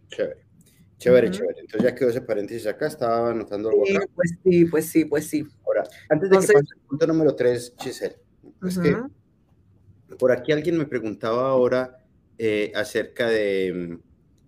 Chévere. 0.10 0.48
Chévere, 0.98 1.30
chévere. 1.30 1.60
Entonces 1.60 1.84
ya 1.84 1.96
quedó 1.96 2.10
ese 2.10 2.22
paréntesis 2.22 2.66
acá, 2.66 2.88
estaba 2.88 3.30
anotando 3.30 3.70
algo 3.70 3.84
acá. 3.84 4.08
Pues 4.16 4.36
sí, 4.44 4.66
pues 4.66 4.90
sí, 4.90 5.06
pues 5.06 5.28
sí. 5.28 5.48
Ahora, 5.66 5.84
antes 6.10 6.30
de 6.30 6.38
que 6.38 6.42
pase 6.42 6.54
el 6.58 6.82
punto 6.88 7.08
número 7.08 7.36
tres, 7.36 7.74
Giselle, 7.78 8.18
es 8.66 8.80
que 8.80 8.98
por 10.18 10.32
aquí 10.32 10.52
alguien 10.52 10.78
me 10.78 10.86
preguntaba 10.86 11.50
ahora 11.50 12.04
eh, 12.38 12.72
acerca 12.76 13.30
de, 13.30 13.98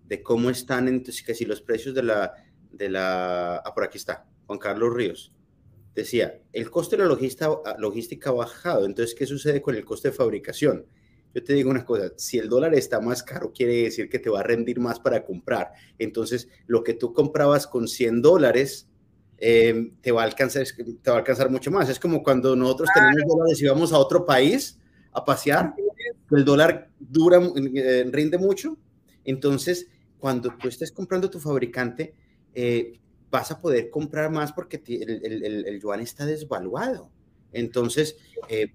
de, 0.06 0.24
cómo 0.24 0.50
están 0.50 0.88
entonces, 0.88 1.24
que 1.24 1.36
si 1.36 1.46
los 1.46 1.62
precios 1.62 1.96
de 1.96 2.04
la, 2.04 2.34
de 2.72 2.90
la... 2.90 3.58
Ah, 3.58 3.74
por 3.74 3.84
aquí 3.84 3.98
está, 3.98 4.28
Juan 4.48 4.60
Carlos 4.60 4.94
Ríos. 4.94 5.34
Decía, 5.96 6.40
el 6.54 6.70
coste 6.70 6.96
de 6.96 7.04
la 7.04 7.10
logística, 7.10 7.50
logística 7.78 8.30
ha 8.30 8.34
bajado, 8.34 8.86
entonces, 8.86 9.16
¿qué 9.16 9.26
sucede 9.26 9.62
con 9.62 9.76
el 9.76 9.86
coste 9.86 10.10
de 10.10 10.16
fabricación? 10.16 10.86
Yo 11.34 11.44
te 11.44 11.54
digo 11.54 11.70
una 11.70 11.86
cosa, 11.86 12.12
si 12.16 12.38
el 12.40 12.50
dólar 12.50 12.74
está 12.74 13.00
más 13.00 13.22
caro, 13.22 13.52
quiere 13.54 13.84
decir 13.84 14.10
que 14.10 14.18
te 14.18 14.30
va 14.30 14.40
a 14.40 14.44
rendir 14.44 14.80
más 14.80 15.00
para 15.00 15.24
comprar. 15.24 15.74
Entonces, 16.00 16.48
lo 16.66 16.84
que 16.84 16.94
tú 16.96 17.14
comprabas 17.14 17.68
con 17.68 17.88
100 17.88 18.22
dólares, 18.22 18.88
eh, 19.38 19.92
te, 20.02 20.12
va 20.12 20.22
a 20.22 20.26
alcanzar, 20.26 20.66
te 20.66 21.10
va 21.10 21.18
a 21.18 21.20
alcanzar 21.20 21.50
mucho 21.50 21.70
más. 21.70 21.88
Es 21.88 22.00
como 22.00 22.24
cuando 22.24 22.56
nosotros 22.56 22.90
tenemos 22.94 23.24
dólares 23.28 23.62
y 23.62 23.68
vamos 23.68 23.94
a 23.94 24.00
otro 24.00 24.26
país, 24.26 24.79
a 25.12 25.26
pasear, 25.26 25.74
el 26.32 26.46
dólar 26.46 26.90
dura, 27.00 27.40
eh, 27.56 28.06
rinde 28.12 28.38
mucho, 28.38 28.78
entonces 29.24 29.88
cuando 30.20 30.56
tú 30.58 30.68
estés 30.68 30.92
comprando 30.92 31.30
tu 31.30 31.40
fabricante, 31.40 32.14
eh, 32.54 33.00
vas 33.32 33.52
a 33.52 33.60
poder 33.60 33.90
comprar 33.90 34.32
más 34.32 34.52
porque 34.52 34.82
el, 34.88 35.66
el, 35.66 35.80
yuan 35.80 36.02
está 36.02 36.26
desvaluado. 36.26 37.10
Entonces, 37.54 38.18
eh, 38.50 38.74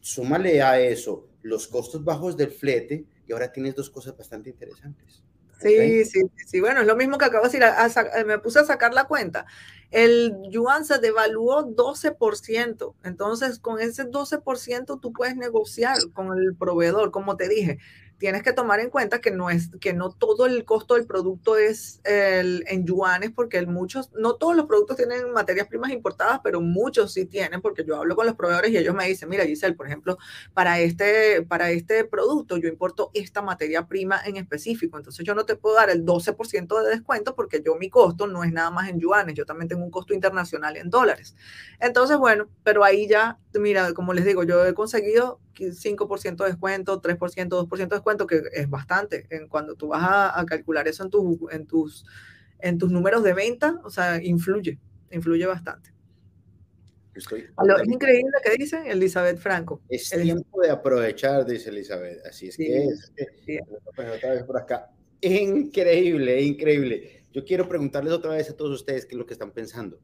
súmale 0.00 0.62
a 0.62 0.80
eso 0.80 1.28
los 1.42 1.66
costos 1.66 2.04
bajos 2.04 2.36
del 2.36 2.50
flete 2.50 3.06
y 3.26 3.32
ahora 3.32 3.52
tienes 3.52 3.74
dos 3.74 3.90
cosas 3.90 4.16
bastante 4.16 4.50
interesantes. 4.50 5.22
Sí, 5.60 6.04
sí, 6.04 6.22
sí. 6.46 6.60
Bueno, 6.60 6.80
es 6.80 6.86
lo 6.86 6.96
mismo 6.96 7.18
que 7.18 7.24
acabo 7.24 7.46
de 7.48 7.58
decir. 7.58 8.26
me 8.26 8.38
puse 8.38 8.58
a 8.60 8.64
sacar 8.64 8.92
la 8.94 9.04
cuenta. 9.04 9.46
El 9.90 10.34
yuan 10.50 10.84
se 10.84 10.98
devaluó 10.98 11.64
12%. 11.64 12.94
Entonces, 13.04 13.58
con 13.58 13.80
ese 13.80 14.04
12% 14.04 14.98
tú 15.00 15.12
puedes 15.12 15.36
negociar 15.36 15.96
con 16.12 16.36
el 16.36 16.56
proveedor, 16.56 17.10
como 17.10 17.36
te 17.36 17.48
dije 17.48 17.78
tienes 18.24 18.42
que 18.42 18.54
tomar 18.54 18.80
en 18.80 18.88
cuenta 18.88 19.20
que 19.20 19.30
no 19.30 19.50
es 19.50 19.68
que 19.82 19.92
no 19.92 20.08
todo 20.08 20.46
el 20.46 20.64
costo 20.64 20.94
del 20.94 21.04
producto 21.04 21.58
es 21.58 22.00
en 22.06 22.86
yuanes 22.86 23.32
porque 23.32 23.60
muchos 23.66 24.10
no 24.14 24.36
todos 24.36 24.56
los 24.56 24.64
productos 24.64 24.96
tienen 24.96 25.30
materias 25.34 25.68
primas 25.68 25.90
importadas 25.90 26.40
pero 26.42 26.62
muchos 26.62 27.12
sí 27.12 27.26
tienen 27.26 27.60
porque 27.60 27.84
yo 27.84 27.96
hablo 27.96 28.16
con 28.16 28.24
los 28.24 28.34
proveedores 28.34 28.70
y 28.70 28.78
ellos 28.78 28.94
me 28.94 29.06
dicen 29.06 29.28
mira 29.28 29.44
Giselle 29.44 29.74
por 29.76 29.88
ejemplo 29.88 30.16
para 30.54 30.80
este 30.80 31.42
para 31.42 31.70
este 31.70 32.06
producto 32.06 32.56
yo 32.56 32.66
importo 32.66 33.10
esta 33.12 33.42
materia 33.42 33.86
prima 33.88 34.18
en 34.24 34.38
específico 34.38 34.96
entonces 34.96 35.22
yo 35.22 35.34
no 35.34 35.44
te 35.44 35.56
puedo 35.56 35.76
dar 35.76 35.90
el 35.90 36.06
12% 36.06 36.82
de 36.82 36.88
descuento 36.88 37.34
porque 37.34 37.62
yo 37.62 37.74
mi 37.74 37.90
costo 37.90 38.26
no 38.26 38.42
es 38.42 38.54
nada 38.54 38.70
más 38.70 38.88
en 38.88 39.00
yuanes 39.00 39.34
yo 39.34 39.44
también 39.44 39.68
tengo 39.68 39.84
un 39.84 39.90
costo 39.90 40.14
internacional 40.14 40.78
en 40.78 40.88
dólares 40.88 41.36
entonces 41.78 42.16
bueno 42.16 42.48
pero 42.62 42.84
ahí 42.84 43.06
ya 43.06 43.38
mira 43.52 43.92
como 43.92 44.14
les 44.14 44.24
digo 44.24 44.44
yo 44.44 44.64
he 44.64 44.72
conseguido 44.72 45.40
5% 45.54 46.36
de 46.36 46.50
descuento, 46.50 47.00
3%, 47.00 47.48
2% 47.48 47.76
de 47.76 47.86
descuento, 47.86 48.13
que 48.16 48.42
es 48.52 48.68
bastante. 48.68 49.26
En 49.30 49.48
cuando 49.48 49.74
tú 49.74 49.88
vas 49.88 50.02
a, 50.36 50.44
calcular 50.46 50.86
eso 50.88 51.04
en, 51.04 51.10
tu, 51.10 51.48
en, 51.50 51.66
tus, 51.66 52.06
en 52.58 52.78
tus 52.78 52.90
números 52.90 53.22
de 53.22 53.34
venta, 53.34 53.80
o 53.84 53.90
sea, 53.90 54.22
influye, 54.22 54.78
influye 55.10 55.46
bastante. 55.46 55.90
es 57.14 57.26
increíble 57.86 58.30
lo 58.32 58.40
que 58.42 58.56
dice 58.56 58.82
Elizabeth 58.86 59.38
Franco. 59.38 59.80
Es 59.88 60.10
tiempo 60.10 60.60
de 60.60 60.70
aprovechar, 60.70 61.44
dice 61.44 61.70
Elizabeth. 61.70 62.24
Así 62.26 62.48
es 62.48 62.56
que 62.56 62.84
es. 62.84 63.12
Otra 63.88 64.30
vez 64.30 64.44
por 64.44 64.56
acá. 64.56 64.90
Increíble, 65.20 66.40
increíble. 66.42 67.24
Yo 67.32 67.44
quiero 67.44 67.68
preguntarles 67.68 68.12
otra 68.12 68.32
vez 68.32 68.48
a 68.50 68.56
todos 68.56 68.80
ustedes 68.80 69.06
qué 69.06 69.14
es 69.14 69.18
lo 69.18 69.26
que 69.26 69.32
están 69.32 69.50
pensando. 69.50 69.98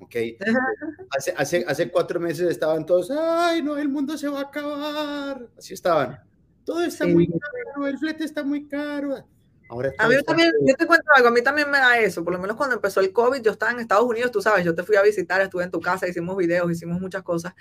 ¿ok? 0.00 0.16
Hace, 1.10 1.34
hace, 1.36 1.64
hace 1.66 1.90
cuatro 1.90 2.20
meses 2.20 2.48
estaban 2.48 2.86
todos, 2.86 3.10
ay, 3.10 3.62
no, 3.62 3.76
el 3.76 3.88
mundo 3.88 4.16
se 4.16 4.28
va 4.28 4.38
a 4.38 4.42
acabar. 4.42 5.48
Así 5.58 5.74
estaban. 5.74 6.20
Todo 6.70 6.84
está 6.84 7.04
muy 7.04 7.26
caro, 7.26 7.88
el 7.88 7.98
flete 7.98 8.22
está 8.22 8.44
muy 8.44 8.68
caro. 8.68 9.26
Ahora 9.68 9.92
a 9.98 10.08
mí 10.08 10.14
también, 10.24 10.52
yo 10.64 10.76
te 10.76 10.86
cuento 10.86 11.04
algo, 11.16 11.26
a 11.26 11.32
mí 11.32 11.42
también 11.42 11.68
me 11.68 11.78
da 11.78 11.98
eso, 11.98 12.22
por 12.22 12.32
lo 12.32 12.38
menos 12.38 12.56
cuando 12.56 12.76
empezó 12.76 13.00
el 13.00 13.12
COVID, 13.12 13.42
yo 13.42 13.50
estaba 13.50 13.72
en 13.72 13.80
Estados 13.80 14.04
Unidos, 14.04 14.30
tú 14.30 14.40
sabes, 14.40 14.64
yo 14.64 14.72
te 14.72 14.84
fui 14.84 14.94
a 14.94 15.02
visitar, 15.02 15.40
estuve 15.40 15.64
en 15.64 15.72
tu 15.72 15.80
casa, 15.80 16.06
hicimos 16.06 16.36
videos, 16.36 16.70
hicimos 16.70 17.00
muchas 17.00 17.24
cosas, 17.24 17.54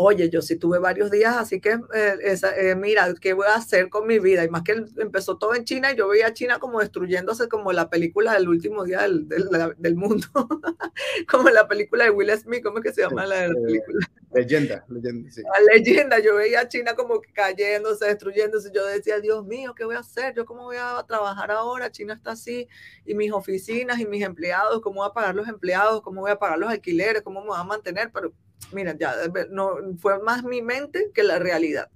Oye, 0.00 0.30
yo 0.30 0.42
sí 0.42 0.54
tuve 0.54 0.78
varios 0.78 1.10
días, 1.10 1.36
así 1.36 1.60
que 1.60 1.70
eh, 1.92 2.16
eh, 2.22 2.76
mira, 2.76 3.12
¿qué 3.20 3.32
voy 3.32 3.48
a 3.48 3.56
hacer 3.56 3.88
con 3.88 4.06
mi 4.06 4.20
vida? 4.20 4.44
Y 4.44 4.48
más 4.48 4.62
que 4.62 4.84
empezó 4.96 5.38
todo 5.38 5.56
en 5.56 5.64
China 5.64 5.90
y 5.90 5.96
yo 5.96 6.06
veía 6.06 6.28
a 6.28 6.32
China 6.32 6.60
como 6.60 6.78
destruyéndose 6.78 7.48
como 7.48 7.72
la 7.72 7.90
película 7.90 8.34
del 8.34 8.48
último 8.48 8.84
día 8.84 9.00
del, 9.00 9.26
del, 9.26 9.96
mundo, 9.96 10.28
como 11.28 11.50
la 11.50 11.66
película 11.66 12.04
de 12.04 12.10
Will 12.10 12.30
Smith, 12.38 12.62
¿cómo 12.62 12.78
es 12.78 12.84
que 12.84 12.92
se 12.92 13.02
llama 13.02 13.26
la, 13.26 13.48
película? 13.48 14.06
Leyenda, 14.32 14.84
leyenda, 14.88 15.32
sí. 15.32 15.42
La 15.42 15.74
leyenda, 15.74 16.20
yo 16.20 16.36
veía 16.36 16.60
a 16.60 16.68
China 16.68 16.94
como 16.94 17.20
cayéndose, 17.34 18.04
destruyéndose, 18.04 18.70
yo 18.72 18.86
decía, 18.86 19.18
Dios 19.18 19.44
mío, 19.46 19.74
¿qué 19.74 19.84
voy 19.84 19.96
a 19.96 19.98
hacer? 19.98 20.32
¿Yo 20.32 20.46
cómo 20.46 20.62
voy 20.62 20.76
a 20.78 21.04
trabajar 21.08 21.50
ahora? 21.50 21.90
China 21.90 22.14
está 22.14 22.30
así, 22.30 22.68
y 23.04 23.16
mis 23.16 23.32
oficinas 23.32 23.98
y 23.98 24.06
mis 24.06 24.22
empleados, 24.22 24.80
¿cómo 24.80 25.00
voy 25.00 25.10
a 25.10 25.12
pagar 25.12 25.34
los 25.34 25.48
empleados? 25.48 26.02
¿Cómo 26.02 26.20
voy 26.20 26.30
a 26.30 26.38
pagar 26.38 26.56
los 26.56 26.70
alquileres? 26.70 27.22
¿Cómo 27.22 27.40
me 27.40 27.48
voy 27.48 27.58
a 27.58 27.64
mantener? 27.64 28.12
Pero 28.14 28.32
mira, 28.72 28.96
ya 28.96 29.14
no 29.50 29.76
fue 29.98 30.20
más 30.22 30.44
mi 30.44 30.62
mente 30.62 31.10
que 31.14 31.22
la 31.22 31.38
realidad. 31.38 31.90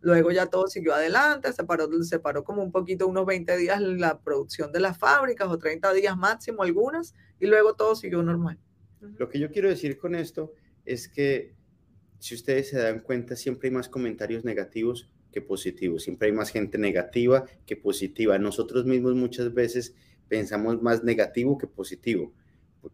Luego 0.00 0.30
ya 0.32 0.46
todo 0.46 0.66
siguió 0.66 0.94
adelante, 0.94 1.50
se 1.52 1.64
paró, 1.64 1.88
se 2.02 2.18
paró 2.18 2.44
como 2.44 2.62
un 2.62 2.70
poquito, 2.70 3.06
unos 3.06 3.24
20 3.24 3.56
días 3.56 3.80
la 3.80 4.20
producción 4.20 4.70
de 4.70 4.80
las 4.80 4.98
fábricas 4.98 5.48
o 5.48 5.58
30 5.58 5.94
días 5.94 6.16
máximo 6.16 6.62
algunas, 6.62 7.14
y 7.40 7.46
luego 7.46 7.74
todo 7.74 7.94
siguió 7.94 8.22
normal. 8.22 8.58
Lo 9.00 9.28
que 9.28 9.38
yo 9.38 9.50
quiero 9.50 9.68
decir 9.68 9.98
con 9.98 10.14
esto 10.14 10.52
es 10.84 11.08
que 11.08 11.54
si 12.18 12.34
ustedes 12.34 12.68
se 12.68 12.78
dan 12.78 13.00
cuenta, 13.00 13.36
siempre 13.36 13.68
hay 13.68 13.74
más 13.74 13.88
comentarios 13.88 14.44
negativos 14.44 15.10
que 15.32 15.42
positivos, 15.42 16.04
siempre 16.04 16.28
hay 16.28 16.34
más 16.34 16.50
gente 16.50 16.78
negativa 16.78 17.44
que 17.66 17.76
positiva. 17.76 18.38
Nosotros 18.38 18.84
mismos 18.84 19.14
muchas 19.14 19.52
veces 19.52 19.94
pensamos 20.28 20.80
más 20.80 21.02
negativo 21.02 21.58
que 21.58 21.66
positivo. 21.66 22.32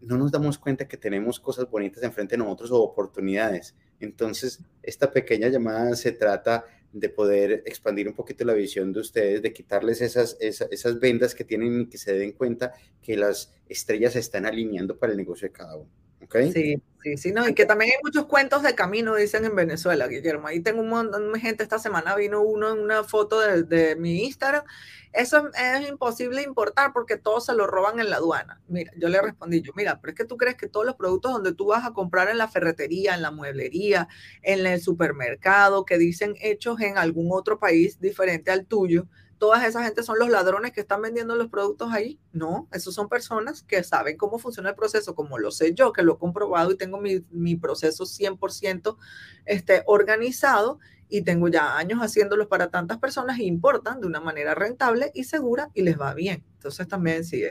No 0.01 0.17
nos 0.17 0.31
damos 0.31 0.59
cuenta 0.59 0.89
que 0.89 0.97
tenemos 0.97 1.41
cosas 1.41 1.69
bonitas 1.71 2.03
enfrente 2.03 2.37
de 2.37 2.39
nosotros 2.39 2.71
o 2.71 2.81
oportunidades. 2.83 3.75
Entonces, 4.01 4.61
esta 4.83 5.11
pequeña 5.11 5.49
llamada 5.49 5.95
se 5.97 6.13
trata 6.13 6.65
de 6.93 7.09
poder 7.09 7.63
expandir 7.67 8.09
un 8.09 8.15
poquito 8.15 8.45
la 8.45 8.55
visión 8.55 8.93
de 8.93 9.01
ustedes, 9.01 9.43
de 9.43 9.53
quitarles 9.53 10.01
esas, 10.01 10.37
esas, 10.41 10.99
vendas 10.99 11.35
que 11.35 11.45
tienen 11.45 11.83
y 11.83 11.87
que 11.87 11.99
se 11.99 12.15
den 12.15 12.33
cuenta 12.33 12.73
que 13.03 13.17
las 13.17 13.55
estrellas 13.69 14.15
se 14.15 14.19
están 14.19 14.47
alineando 14.47 14.99
para 14.99 15.13
el 15.13 15.19
negocio 15.19 15.49
de 15.49 15.53
cada 15.53 15.77
uno. 15.77 15.91
Sí, 16.53 16.81
sí, 17.03 17.17
sí, 17.17 17.33
no, 17.33 17.49
y 17.49 17.55
que 17.55 17.67
también 17.67 17.93
hay 17.93 17.99
muchos 18.03 18.27
cuentos 18.27 18.63
de 18.63 18.75
camino, 18.75 19.15
dicen 19.15 19.45
en 19.45 19.57
Venezuela, 19.57 20.07
Guillermo. 20.07 20.49
Ahí 20.49 20.61
tengo 20.61 20.81
un 20.81 20.89
montón 20.89 21.33
de 21.33 21.41
gente, 21.41 21.63
esta 21.63 21.79
semana 21.79 22.15
vino 22.15 22.43
uno 22.43 22.73
en 22.73 22.79
una 22.79 23.05
foto 23.05 23.41
de, 23.41 23.97
mi 23.97 24.25
Instagram 24.25 24.65
eso 25.13 25.51
es 25.55 25.89
imposible 25.89 26.43
importar 26.43 26.93
porque 26.93 27.17
todos 27.17 27.47
se 27.47 27.55
lo 27.55 27.67
roban 27.67 27.99
en 27.99 28.11
la 28.11 28.17
aduana. 28.17 28.61
Mira, 28.69 28.93
yo 28.97 29.09
le 29.09 29.21
respondí 29.21 29.61
yo, 29.61 29.73
mira, 29.75 30.01
pero 30.01 30.13
es 30.13 30.17
que 30.17 30.25
tú 30.25 30.37
crees 30.37 30.57
que 30.57 30.69
todos 30.69 30.87
los 30.87 30.95
productos 30.95 31.33
donde 31.33 31.53
tú 31.53 31.67
vas 31.67 31.85
a 31.85 31.93
comprar 31.93 32.29
en 32.29 32.39
la 32.39 32.47
ferretería, 32.47 33.15
en 33.15 33.23
la 33.23 33.33
mueblería, 33.33 34.07
en 34.43 34.65
el 34.65 34.81
supermercado, 34.81 35.85
que 35.85 35.99
dicen 35.99 36.37
hechos 36.41 36.81
en 36.81 36.97
algún 36.97 37.29
otro 37.33 37.59
país 37.59 38.01
diferente 38.01 38.53
al 38.53 38.67
tuyo, 38.67 39.09
todas 39.41 39.65
esa 39.65 39.83
gente 39.83 40.03
son 40.03 40.19
los 40.19 40.29
ladrones 40.29 40.71
que 40.71 40.83
están 40.83 41.01
vendiendo 41.01 41.35
los 41.35 41.49
productos 41.49 41.91
ahí. 41.93 42.21
No, 42.31 42.69
esos 42.73 42.95
son 42.95 43.09
personas 43.09 43.63
que 43.63 43.83
saben 43.83 44.19
cómo 44.19 44.39
funciona 44.39 44.69
el 44.69 44.75
proceso, 44.77 45.15
como 45.15 45.39
lo 45.39 45.51
sé 45.51 45.73
yo, 45.73 45.95
que 45.95 46.03
lo 46.03 46.15
he 46.15 46.19
comprobado 46.19 46.71
y 46.71 46.77
tengo 46.77 47.01
mi, 47.01 47.25
mi 47.31 47.57
proceso 47.57 48.05
100% 48.05 48.99
este, 49.47 49.83
organizado 49.87 50.79
y 51.09 51.23
tengo 51.23 51.49
ya 51.49 51.79
años 51.79 52.01
haciéndolos 52.01 52.49
para 52.49 52.71
tantas 52.71 52.99
personas 52.99 53.39
y 53.39 53.47
importan 53.47 54.03
de 54.03 54.07
una 54.07 54.21
manera 54.21 54.55
rentable 54.55 55.11
y 55.15 55.25
segura 55.25 55.71
y 55.73 55.83
les 55.83 55.99
va 55.99 56.13
bien. 56.13 56.45
Entonces 56.57 56.87
también 56.87 57.25
sí, 57.25 57.43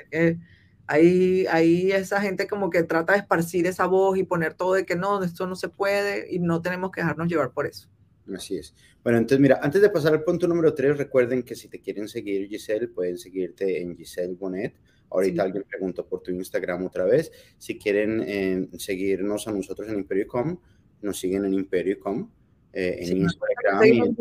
hay, 0.85 1.47
hay 1.47 1.91
esa 1.91 2.21
gente 2.21 2.47
como 2.47 2.69
que 2.69 2.83
trata 2.83 3.13
de 3.13 3.19
esparcir 3.19 3.65
esa 3.65 3.87
voz 3.87 4.15
y 4.15 4.23
poner 4.23 4.53
todo 4.53 4.75
de 4.75 4.85
que 4.85 4.95
no, 4.95 5.23
esto 5.23 5.47
no 5.47 5.55
se 5.55 5.69
puede 5.69 6.31
y 6.31 6.37
no 6.37 6.61
tenemos 6.61 6.91
que 6.91 7.01
dejarnos 7.01 7.27
llevar 7.27 7.49
por 7.49 7.65
eso. 7.65 7.89
Así 8.35 8.57
es. 8.57 8.75
Bueno, 9.03 9.19
entonces 9.19 9.39
mira, 9.39 9.59
antes 9.61 9.81
de 9.81 9.89
pasar 9.89 10.13
al 10.13 10.23
punto 10.23 10.47
número 10.47 10.73
tres, 10.73 10.97
recuerden 10.97 11.43
que 11.43 11.55
si 11.55 11.67
te 11.67 11.79
quieren 11.79 12.07
seguir 12.07 12.47
Giselle, 12.47 12.89
pueden 12.89 13.17
seguirte 13.17 13.81
en 13.81 13.95
Giselle 13.95 14.35
Bonet. 14.35 14.75
Ahorita 15.11 15.43
alguien 15.43 15.65
preguntó 15.67 16.05
por 16.05 16.21
tu 16.21 16.31
Instagram 16.31 16.85
otra 16.85 17.05
vez. 17.05 17.31
Si 17.57 17.79
quieren 17.79 18.23
eh, 18.27 18.67
seguirnos 18.77 19.47
a 19.47 19.51
nosotros 19.51 19.87
en 19.89 19.95
Imperio.com, 19.95 20.59
nos 21.01 21.19
siguen 21.19 21.45
en 21.45 21.53
Imperio.com. 21.53 22.29
Eh, 22.71 22.97
en 22.99 23.17
Instagram. 23.17 24.15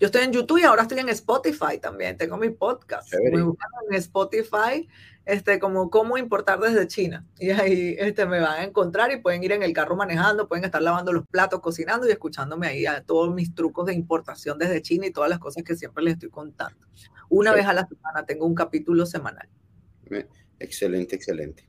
Yo 0.00 0.06
estoy 0.06 0.22
en 0.22 0.32
YouTube 0.32 0.58
y 0.58 0.64
ahora 0.64 0.82
estoy 0.82 0.98
en 0.98 1.08
Spotify 1.10 1.78
también. 1.80 2.16
Tengo 2.16 2.36
mi 2.36 2.50
podcast. 2.50 3.12
Me 3.14 3.38
en 3.38 3.94
Spotify 3.94 4.88
este, 5.30 5.58
como 5.58 5.90
cómo 5.90 6.18
importar 6.18 6.58
desde 6.58 6.86
China. 6.86 7.24
Y 7.38 7.50
ahí 7.50 7.96
este, 7.98 8.26
me 8.26 8.40
van 8.40 8.60
a 8.60 8.64
encontrar 8.64 9.12
y 9.12 9.20
pueden 9.20 9.42
ir 9.44 9.52
en 9.52 9.62
el 9.62 9.72
carro 9.72 9.96
manejando, 9.96 10.48
pueden 10.48 10.64
estar 10.64 10.82
lavando 10.82 11.12
los 11.12 11.26
platos, 11.26 11.60
cocinando 11.60 12.08
y 12.08 12.10
escuchándome 12.10 12.66
ahí 12.66 12.86
a 12.86 13.02
todos 13.02 13.32
mis 13.32 13.54
trucos 13.54 13.86
de 13.86 13.94
importación 13.94 14.58
desde 14.58 14.82
China 14.82 15.06
y 15.06 15.12
todas 15.12 15.30
las 15.30 15.38
cosas 15.38 15.62
que 15.62 15.76
siempre 15.76 16.02
les 16.02 16.14
estoy 16.14 16.30
contando. 16.30 16.86
Una 17.28 17.52
vez 17.52 17.66
a 17.66 17.72
la 17.72 17.86
semana 17.86 18.26
tengo 18.26 18.46
un 18.46 18.54
capítulo 18.54 19.06
semanal. 19.06 19.48
Excelente, 20.58 21.14
excelente. 21.14 21.68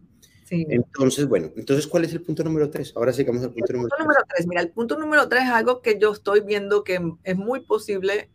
Entonces, 0.50 1.28
bueno, 1.28 1.50
entonces, 1.56 1.88
¿cuál 1.88 2.04
es 2.04 2.12
el 2.12 2.22
punto 2.22 2.44
número 2.44 2.70
tres? 2.70 2.92
Ahora 2.98 3.14
sí 3.14 3.24
vamos 3.24 3.44
al 3.44 3.54
punto, 3.54 3.74
número, 3.74 3.96
número 3.98 4.20
tres. 4.28 4.48
Mira, 4.48 4.62
el 4.62 4.70
punto 4.70 5.00
número 5.00 5.30
tres 5.30 5.44
es 5.44 5.50
algo 5.50 5.82
que 5.82 5.98
yo 5.98 6.12
estoy 6.12 6.42
viendo 6.42 6.84
que 6.84 7.00
es 7.24 7.38
muy 7.38 7.62
posible 7.62 8.30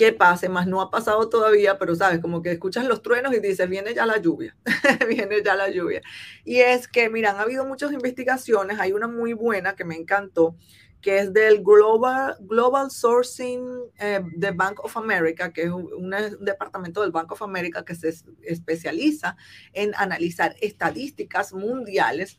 que 0.00 0.14
pase, 0.14 0.48
más 0.48 0.66
no 0.66 0.80
ha 0.80 0.90
pasado 0.90 1.28
todavía, 1.28 1.78
pero 1.78 1.94
sabes, 1.94 2.20
como 2.20 2.40
que 2.40 2.52
escuchas 2.52 2.86
los 2.86 3.02
truenos 3.02 3.34
y 3.34 3.40
dices, 3.40 3.68
viene 3.68 3.92
ya 3.92 4.06
la 4.06 4.16
lluvia, 4.16 4.56
viene 5.06 5.42
ya 5.44 5.54
la 5.54 5.68
lluvia. 5.68 6.00
Y 6.42 6.60
es 6.60 6.88
que, 6.88 7.10
mira, 7.10 7.32
han 7.32 7.36
habido 7.38 7.66
muchas 7.66 7.92
investigaciones, 7.92 8.80
hay 8.80 8.94
una 8.94 9.08
muy 9.08 9.34
buena 9.34 9.76
que 9.76 9.84
me 9.84 9.96
encantó, 9.96 10.56
que 11.02 11.18
es 11.18 11.34
del 11.34 11.62
Global, 11.62 12.34
Global 12.40 12.90
Sourcing 12.90 13.60
eh, 13.98 14.22
de 14.36 14.50
Bank 14.52 14.82
of 14.82 14.96
America, 14.96 15.52
que 15.52 15.64
es 15.64 15.70
un, 15.70 15.92
un, 15.92 16.14
departamento 16.40 17.02
del 17.02 17.10
Bank 17.10 17.32
of 17.32 17.42
America 17.42 17.84
que 17.84 17.94
se 17.94 18.14
especializa 18.40 19.36
en 19.74 19.92
analizar 19.96 20.56
estadísticas 20.62 21.52
mundiales 21.52 22.38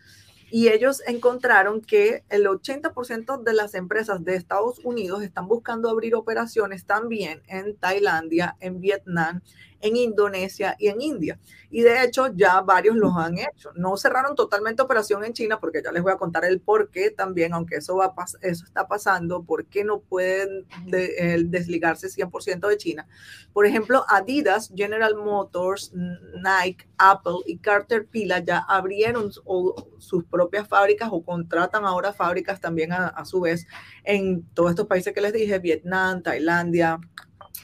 y 0.51 0.67
ellos 0.67 1.01
encontraron 1.07 1.81
que 1.81 2.23
el 2.29 2.45
80% 2.45 3.41
de 3.41 3.53
las 3.53 3.73
empresas 3.73 4.23
de 4.25 4.35
Estados 4.35 4.79
Unidos 4.83 5.23
están 5.23 5.47
buscando 5.47 5.89
abrir 5.89 6.13
operaciones 6.13 6.85
también 6.85 7.41
en 7.47 7.75
Tailandia, 7.77 8.57
en 8.59 8.81
Vietnam, 8.81 9.41
en 9.82 9.96
Indonesia 9.96 10.76
y 10.80 10.88
en 10.88 11.02
India. 11.02 11.39
Y 11.70 11.82
de 11.82 12.04
hecho 12.04 12.28
ya 12.34 12.62
varios 12.62 12.96
los 12.96 13.15
han 13.15 13.38
hecho. 13.38 13.72
No 13.76 13.98
cerraron 13.98 14.36
totalmente 14.36 14.82
operación 14.82 15.24
en 15.24 15.34
China 15.34 15.60
porque 15.60 15.82
ya 15.84 15.91
les 15.91 16.04
voy 16.04 16.12
a 16.12 16.17
contar 16.17 16.46
el 16.46 16.60
por 16.60 16.89
qué 16.89 17.12
también, 17.12 17.54
aunque 17.54 17.78
eso, 17.78 17.96
va 17.96 18.13
eso 18.41 18.65
está 18.65 18.88
pasando, 18.88 19.44
por 19.44 19.65
qué 19.65 19.84
no 19.84 20.00
pueden 20.02 20.65
desligarse 20.86 22.08
100% 22.08 22.67
de 22.67 22.78
China. 22.78 23.08
Por 23.54 23.65
ejemplo, 23.65 24.06
Adidas, 24.08 24.72
General 24.76 25.15
Motors, 25.15 25.94
Nike, 25.94 26.88
Apple 26.98 27.39
y 27.46 27.58
Caterpillar 27.58 28.44
ya 28.44 28.60
abrieron 28.60 29.32
sus 29.32 30.26
propias 30.26 30.67
fábricas 30.67 31.10
o 31.12 31.24
contratan 31.24 31.86
ahora 31.86 32.13
fábricas 32.13 32.60
también 32.60 32.91
a, 32.91 33.08
a 33.08 33.26
su 33.26 33.41
vez 33.41 33.65
en 34.04 34.44
todos 34.54 34.72
estos 34.72 34.88
países 34.88 35.13
que 35.13 35.22
les 35.22 35.34
dije, 35.34 35.60
Vietnam, 35.60 36.22
Tailandia, 36.22 37.00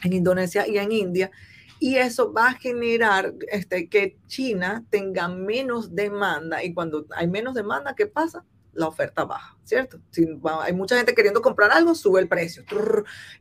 en 0.03 0.13
Indonesia 0.13 0.67
y 0.67 0.77
en 0.77 0.91
India 0.91 1.31
y 1.79 1.95
eso 1.95 2.31
va 2.33 2.49
a 2.49 2.53
generar 2.53 3.33
este, 3.49 3.89
que 3.89 4.17
China 4.27 4.83
tenga 4.89 5.27
menos 5.27 5.93
demanda 5.93 6.63
y 6.63 6.73
cuando 6.73 7.05
hay 7.15 7.27
menos 7.27 7.53
demanda, 7.53 7.95
¿qué 7.95 8.07
pasa? 8.07 8.45
La 8.73 8.87
oferta 8.87 9.25
baja. 9.25 9.56
¿Cierto? 9.67 9.99
Si 10.11 10.25
hay 10.61 10.73
mucha 10.73 10.95
gente 10.95 11.13
queriendo 11.13 11.41
comprar 11.41 11.71
algo, 11.71 11.93
sube 11.93 12.21
el 12.21 12.27
precio. 12.27 12.63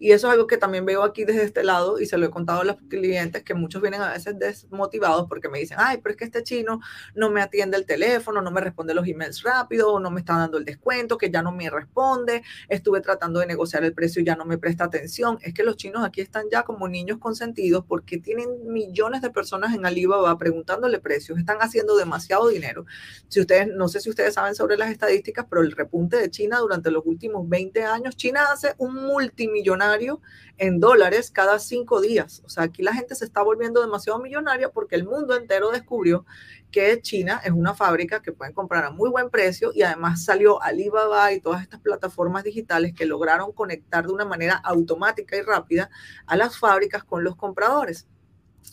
Y 0.01 0.11
eso 0.11 0.27
es 0.27 0.33
algo 0.33 0.47
que 0.47 0.57
también 0.57 0.85
veo 0.85 1.05
aquí 1.05 1.25
desde 1.25 1.45
este 1.45 1.63
lado 1.63 2.01
y 2.01 2.07
se 2.07 2.19
lo 2.19 2.27
he 2.27 2.31
contado 2.31 2.63
a 2.63 2.65
los 2.65 2.77
clientes 2.89 3.45
que 3.45 3.55
muchos 3.55 3.81
vienen 3.81 4.03
a 4.03 4.13
veces 4.13 4.37
desmotivados 4.39 5.29
porque 5.29 5.49
me 5.49 5.61
dicen, 5.61 5.79
ay, 5.81 5.99
pero 6.03 6.13
es 6.13 6.17
que 6.17 6.25
este 6.25 6.43
chino 6.43 6.81
no 7.15 7.31
me 7.31 7.41
atiende 7.41 7.77
el 7.77 7.87
teléfono, 7.87 8.43
no 8.43 8.51
me 8.51 8.61
responde 8.61 8.93
los 8.93 9.07
emails 9.07 9.43
rápido, 9.45 10.01
no 10.01 10.11
me 10.11 10.21
está 10.21 10.37
dando 10.37 10.59
el 10.59 10.65
descuento, 10.65 11.17
que 11.17 11.31
ya 11.31 11.43
no 11.43 11.53
me 11.53 11.71
responde, 11.71 12.43
estuve 12.69 13.01
tratando 13.01 13.39
de 13.39 13.47
negociar 13.47 13.85
el 13.85 13.95
precio 13.95 14.21
y 14.21 14.25
ya 14.25 14.35
no 14.35 14.45
me 14.45 14.59
presta 14.59 14.85
atención. 14.85 15.39
Es 15.43 15.55
que 15.55 15.63
los 15.63 15.77
chinos 15.77 16.05
aquí 16.05 16.21
están 16.21 16.47
ya 16.51 16.65
como 16.65 16.89
niños 16.89 17.19
consentidos 17.19 17.85
porque 17.87 18.19
tienen 18.19 18.49
millones 18.73 19.23
de 19.23 19.31
personas 19.31 19.75
en 19.75 19.87
Alibaba 19.87 20.37
preguntándole 20.39 20.99
precios, 20.99 21.39
están 21.39 21.59
haciendo 21.61 21.97
demasiado 21.97 22.49
dinero. 22.49 22.85
Si 23.29 23.41
ustedes, 23.41 23.69
no 23.69 23.87
sé 23.87 24.01
si 24.01 24.11
ustedes 24.11 24.35
saben 24.35 24.57
sobre 24.57 24.77
las 24.77 24.91
estadísticas, 24.91 25.47
pero 25.49 25.63
el 25.63 25.71
repunte 25.71 26.16
de 26.19 26.31
China 26.31 26.59
durante 26.59 26.91
los 26.91 27.05
últimos 27.07 27.49
20 27.49 27.85
años. 27.85 28.17
China 28.17 28.47
hace 28.53 28.75
un 28.79 28.95
multimillonario 28.95 30.21
en 30.59 30.81
dólares 30.81 31.31
cada 31.31 31.59
cinco 31.59 32.01
días. 32.01 32.43
O 32.45 32.49
sea, 32.49 32.65
aquí 32.65 32.83
la 32.83 32.95
gente 32.95 33.15
se 33.15 33.25
está 33.25 33.43
volviendo 33.43 33.81
demasiado 33.81 34.19
millonaria 34.19 34.71
porque 34.71 34.97
el 34.97 35.05
mundo 35.05 35.37
entero 35.37 35.71
descubrió 35.71 36.25
que 36.71 37.01
China 37.01 37.41
es 37.45 37.53
una 37.53 37.75
fábrica 37.75 38.21
que 38.23 38.33
pueden 38.33 38.55
comprar 38.55 38.85
a 38.85 38.91
muy 38.91 39.11
buen 39.11 39.31
precio 39.31 39.71
y 39.75 39.83
además 39.83 40.25
salió 40.25 40.63
Alibaba 40.63 41.33
y 41.33 41.41
todas 41.41 41.63
estas 41.63 41.81
plataformas 41.81 42.45
digitales 42.45 42.93
que 42.95 43.07
lograron 43.07 43.53
conectar 43.53 44.07
de 44.07 44.13
una 44.13 44.25
manera 44.25 44.57
automática 44.57 45.37
y 45.37 45.43
rápida 45.43 45.91
a 46.27 46.37
las 46.37 46.59
fábricas 46.59 47.05
con 47.05 47.25
los 47.25 47.37
compradores. 47.37 48.07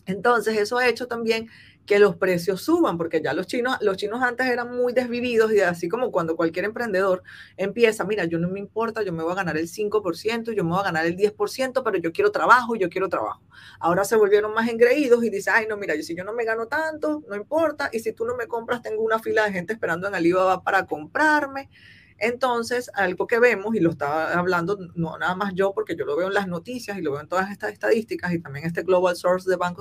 Entonces, 0.05 0.57
eso 0.57 0.77
ha 0.77 0.87
hecho 0.87 1.07
también 1.07 1.49
que 1.85 1.99
los 1.99 2.15
precios 2.15 2.61
suban, 2.61 2.97
porque 2.97 3.21
ya 3.21 3.33
los 3.33 3.47
chinos, 3.47 3.77
los 3.81 3.97
chinos 3.97 4.21
antes 4.21 4.47
eran 4.47 4.75
muy 4.75 4.93
desvividos 4.93 5.51
y 5.51 5.59
así 5.59 5.89
como 5.89 6.11
cuando 6.11 6.35
cualquier 6.35 6.65
emprendedor 6.65 7.23
empieza, 7.57 8.05
mira, 8.05 8.25
yo 8.25 8.39
no 8.39 8.47
me 8.47 8.59
importa, 8.59 9.03
yo 9.03 9.11
me 9.11 9.23
voy 9.23 9.33
a 9.33 9.35
ganar 9.35 9.57
el 9.57 9.67
5%, 9.67 10.53
yo 10.53 10.63
me 10.63 10.71
voy 10.71 10.79
a 10.79 10.83
ganar 10.83 11.05
el 11.05 11.17
10%, 11.17 11.83
pero 11.83 11.97
yo 11.97 12.13
quiero 12.13 12.31
trabajo, 12.31 12.75
yo 12.75 12.89
quiero 12.89 13.09
trabajo. 13.09 13.41
Ahora 13.79 14.05
se 14.05 14.15
volvieron 14.15 14.53
más 14.53 14.69
engreídos 14.69 15.23
y 15.23 15.29
dicen, 15.29 15.53
ay, 15.57 15.67
no, 15.67 15.77
mira, 15.77 15.93
si 16.01 16.15
yo 16.15 16.23
no 16.23 16.33
me 16.33 16.45
gano 16.45 16.67
tanto, 16.67 17.23
no 17.27 17.35
importa, 17.35 17.89
y 17.91 17.99
si 17.99 18.13
tú 18.13 18.25
no 18.25 18.35
me 18.35 18.47
compras, 18.47 18.81
tengo 18.81 19.01
una 19.03 19.19
fila 19.19 19.45
de 19.45 19.51
gente 19.51 19.73
esperando 19.73 20.07
en 20.07 20.15
Alibaba 20.15 20.63
para 20.63 20.85
comprarme. 20.85 21.69
Entonces, 22.17 22.89
algo 22.93 23.27
que 23.27 23.39
vemos, 23.39 23.75
y 23.75 23.79
lo 23.79 23.91
estaba 23.91 24.33
hablando 24.33 24.77
no 24.95 25.17
nada 25.17 25.35
más 25.35 25.53
yo, 25.53 25.73
porque 25.73 25.95
yo 25.95 26.05
lo 26.05 26.15
veo 26.15 26.27
en 26.27 26.33
las 26.33 26.47
noticias 26.47 26.97
y 26.97 27.01
lo 27.01 27.11
veo 27.11 27.21
en 27.21 27.27
todas 27.27 27.51
estas 27.51 27.71
estadísticas 27.73 28.33
y 28.33 28.39
también 28.39 28.65
este 28.65 28.83
Global 28.83 29.15
Source 29.15 29.49
de 29.49 29.55
Bank 29.55 29.79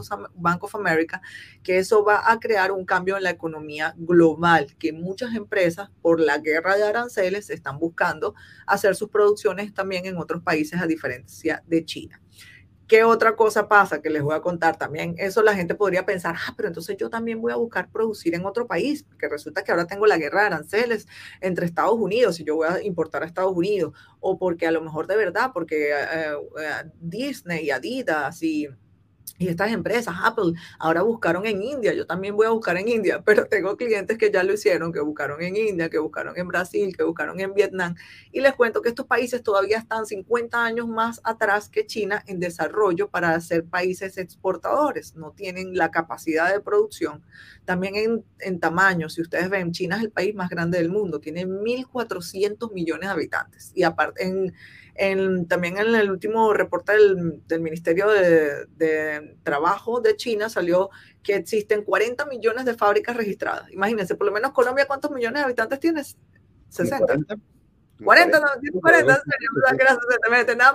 of 0.65 0.75
America, 0.75 1.21
que 1.63 1.79
eso 1.79 2.05
va 2.05 2.31
a 2.31 2.41
crear 2.41 2.73
un 2.73 2.85
cambio 2.85 3.17
en 3.17 3.25
la 3.25 3.31
economía 3.31 3.95
global, 3.99 4.75
que 4.79 4.93
muchas 4.93 5.35
empresas, 5.35 5.91
por 6.01 6.21
la 6.21 6.39
guerra 6.39 6.77
de 6.77 6.85
aranceles, 6.85 7.51
están 7.51 7.79
buscando 7.79 8.35
hacer 8.67 8.95
sus 8.95 9.09
producciones 9.09 9.75
también 9.75 10.07
en 10.07 10.17
otros 10.17 10.43
países 10.43 10.81
a 10.81 10.87
diferencia 10.87 11.63
de 11.67 11.85
China. 11.85 12.22
¿Qué 12.93 13.05
otra 13.05 13.37
cosa 13.37 13.69
pasa 13.69 14.03
que 14.03 14.11
les 14.11 14.23
voy 14.23 14.35
a 14.35 14.43
contar 14.43 14.77
también? 14.77 15.15
Eso 15.17 15.43
la 15.43 15.55
gente 15.55 15.75
podría 15.75 16.05
pensar, 16.05 16.35
ah, 16.37 16.53
pero 16.55 16.69
entonces 16.69 16.95
yo 16.99 17.09
también 17.09 17.41
voy 17.41 17.51
a 17.51 17.57
buscar 17.57 17.91
producir 17.91 18.35
en 18.35 18.45
otro 18.45 18.67
país, 18.67 19.03
porque 19.03 19.31
resulta 19.31 19.65
que 19.65 19.71
ahora 19.71 19.87
tengo 19.87 20.07
la 20.07 20.19
guerra 20.19 20.43
de 20.43 20.47
aranceles 20.49 21.09
entre 21.41 21.65
Estados 21.65 21.99
Unidos 21.99 22.39
y 22.39 22.45
yo 22.45 22.57
voy 22.57 22.69
a 22.69 22.83
importar 22.83 23.23
a 23.23 23.27
Estados 23.27 23.57
Unidos, 23.57 23.95
o 24.21 24.37
porque 24.37 24.67
a 24.67 24.71
lo 24.73 24.83
mejor 24.83 25.07
de 25.07 25.17
verdad, 25.17 25.53
porque 25.55 25.91
eh, 25.91 26.35
eh, 26.61 26.91
Disney 27.01 27.65
y 27.65 27.71
Adidas 27.71 28.43
y 28.43 28.69
y 29.43 29.49
estas 29.49 29.73
empresas, 29.73 30.15
Apple, 30.23 30.53
ahora 30.79 31.03
buscaron 31.03 31.47
en 31.47 31.63
India, 31.63 31.93
yo 31.93 32.07
también 32.07 32.37
voy 32.37 32.47
a 32.47 32.51
buscar 32.51 32.77
en 32.77 32.89
India, 32.89 33.23
pero 33.27 33.47
tengo 33.47 33.77
clientes 33.77 34.19
que 34.19 34.31
ya 34.31 34.43
lo 34.43 34.53
hicieron, 34.55 34.93
que 34.93 35.01
buscaron 35.01 35.43
en 35.43 35.57
India, 35.57 35.91
que 35.91 35.99
buscaron 35.99 36.37
en 36.39 36.49
Brasil, 36.49 36.97
que 36.97 37.03
buscaron 37.03 37.41
en 37.41 37.55
Vietnam. 37.55 37.95
Y 38.31 38.41
les 38.41 38.55
cuento 38.55 38.83
que 38.83 38.89
estos 38.89 39.07
países 39.07 39.43
todavía 39.43 39.79
están 39.79 40.07
50 40.07 40.65
años 40.65 40.89
más 40.89 41.21
atrás 41.25 41.69
que 41.69 41.87
China 41.87 42.23
en 42.27 42.41
desarrollo 42.41 43.09
para 43.09 43.39
ser 43.41 43.65
países 43.65 44.19
exportadores. 44.19 45.17
No 45.17 45.33
tienen 45.33 45.77
la 45.77 45.91
capacidad 45.91 46.53
de 46.53 46.61
producción. 46.61 47.23
También 47.65 47.97
en, 47.97 48.25
en 48.41 48.61
tamaño, 48.61 49.09
si 49.09 49.23
ustedes 49.23 49.49
ven, 49.51 49.73
China 49.73 49.97
es 49.97 50.03
el 50.03 50.11
país 50.11 50.35
más 50.35 50.49
grande 50.49 50.79
del 50.79 50.89
mundo, 50.89 51.21
tiene 51.21 51.47
1.400 51.47 52.73
millones 52.73 53.09
de 53.09 53.13
habitantes. 53.13 53.73
Y 53.75 53.83
aparte, 53.83 54.25
en 54.25 54.53
también 55.49 55.79
en 55.79 55.95
el 55.95 56.11
último 56.11 56.53
reporte 56.53 56.93
del, 56.93 57.61
Ministerio 57.61 58.09
de, 58.09 59.37
Trabajo 59.43 60.01
de 60.01 60.17
China 60.17 60.49
salió 60.49 60.91
que 61.23 61.35
existen 61.37 61.83
40 61.83 62.27
millones 62.27 62.65
de 62.65 62.75
fábricas 62.75 63.17
registradas. 63.17 63.71
Imagínense, 63.71 64.15
por 64.15 64.27
lo 64.27 64.33
menos 64.33 64.53
Colombia, 64.53 64.87
¿cuántos 64.87 65.11
millones 65.11 65.41
de 65.41 65.45
habitantes 65.45 65.81
tienes? 65.81 66.17
60. 66.69 67.07
40. 67.07 67.37
40, 68.03 68.41
no, 68.41 68.47
40, 68.81 69.23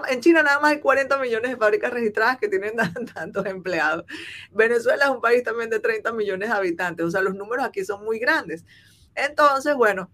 en 0.10 0.22
China 0.22 0.44
nada 0.44 0.60
más 0.60 0.72
hay 0.72 0.80
40 0.80 1.18
millones 1.18 1.52
de 1.52 1.58
fábricas 1.58 1.92
registradas 1.92 2.38
que 2.38 2.48
tienen 2.48 2.74
tantos 3.14 3.46
empleados. 3.46 4.06
Venezuela 4.52 5.06
es 5.06 5.12
un 5.12 5.22
país 5.22 5.44
también 5.44 5.70
de 5.70 5.80
30 5.80 6.14
millones 6.14 6.50
de 6.50 6.56
habitantes, 6.56 7.06
o 7.06 7.12
sea, 7.12 7.22
los 7.22 7.36
números 7.36 7.66
aquí 7.66 7.84
son 7.84 8.04
muy 8.06 8.20
grandes. 8.20 8.66
Entonces, 9.14 9.76
bueno, 9.76 10.10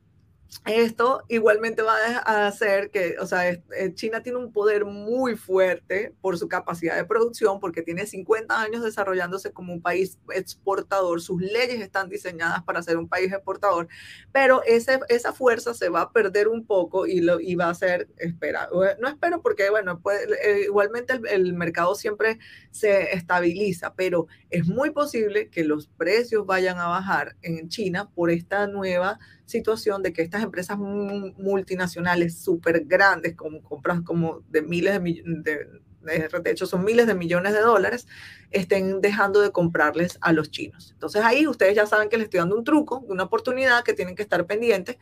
esto 0.66 1.24
igualmente 1.30 1.82
va 1.82 1.96
a 2.26 2.48
hacer 2.48 2.90
que, 2.92 3.16
o 3.20 3.26
sea, 3.26 3.50
eh, 3.50 3.62
China 3.94 4.22
tiene 4.22 4.38
un 4.38 4.52
poder 4.52 4.86
muy 4.86 5.36
fuerte 5.36 6.14
por 6.22 6.38
su 6.38 6.48
capacidad 6.48 6.96
de 6.96 7.06
producción, 7.06 7.60
porque 7.60 7.82
tiene 7.82 8.06
50 8.06 8.62
años 8.62 8.84
desarrollándose 8.84 9.52
como 9.52 9.74
un 9.74 9.82
país 9.82 10.18
exportador, 10.34 11.22
sus 11.22 11.42
leyes 11.42 11.82
están 11.82 12.10
diseñadas 12.10 12.64
para 12.64 12.82
ser 12.84 12.98
un 12.98 13.08
país 13.08 13.32
exportador, 13.32 13.88
pero 14.32 14.62
ese, 14.66 15.00
esa 15.10 15.34
fuerza 15.34 15.74
se 15.74 15.90
va 15.90 16.02
a 16.02 16.12
perder 16.12 16.48
un 16.48 16.66
poco 16.66 17.08
y, 17.08 17.22
lo, 17.22 17.40
y 17.40 17.56
va 17.56 17.70
a 17.70 17.76
ser, 17.76 18.10
espera, 18.18 18.70
no 19.00 19.08
espero 19.08 19.42
porque, 19.42 19.70
bueno, 19.70 20.00
pues, 20.02 20.20
igualmente 20.66 21.14
el, 21.14 21.28
el 21.28 21.54
mercado 21.54 21.96
siempre 21.96 22.40
se 22.72 23.14
estabiliza, 23.14 23.94
pero 23.96 24.28
es 24.50 24.66
muy 24.68 24.92
posible 24.92 25.50
que 25.50 25.64
los 25.64 25.88
precios 25.88 26.46
vayan 26.46 26.80
a 26.80 26.88
bajar 26.88 27.36
en 27.42 27.70
China 27.70 28.10
por 28.14 28.30
esta 28.30 28.68
nueva 28.68 29.20
situación 29.46 30.04
de 30.04 30.14
que 30.14 30.22
estas 30.22 30.44
empresas 30.44 30.78
multinacionales 30.78 32.38
súper 32.38 32.86
grandes, 32.86 33.36
como 33.36 33.62
compras 33.62 34.02
como 34.02 34.42
de 34.50 34.62
miles 34.62 34.94
de 34.94 35.00
millones, 35.00 35.46
de, 35.46 36.52
hecho 36.52 36.66
son 36.66 36.84
miles 36.84 37.08
de 37.08 37.16
millones 37.16 37.54
de 37.54 37.62
dólares, 37.62 38.08
estén 38.52 39.02
dejando 39.02 39.42
de 39.42 39.52
comprarles 39.52 40.18
a 40.22 40.34
los 40.34 40.52
chinos. 40.52 40.92
Entonces 40.94 41.24
ahí 41.24 41.48
ustedes 41.48 41.76
ya 41.76 41.86
saben 41.86 42.10
que 42.10 42.18
les 42.18 42.26
estoy 42.26 42.40
dando 42.40 42.58
un 42.58 42.64
truco, 42.64 43.00
una 43.08 43.24
oportunidad 43.24 43.84
que 43.84 43.94
tienen 43.94 44.16
que 44.16 44.24
estar 44.24 44.46
pendientes 44.46 44.98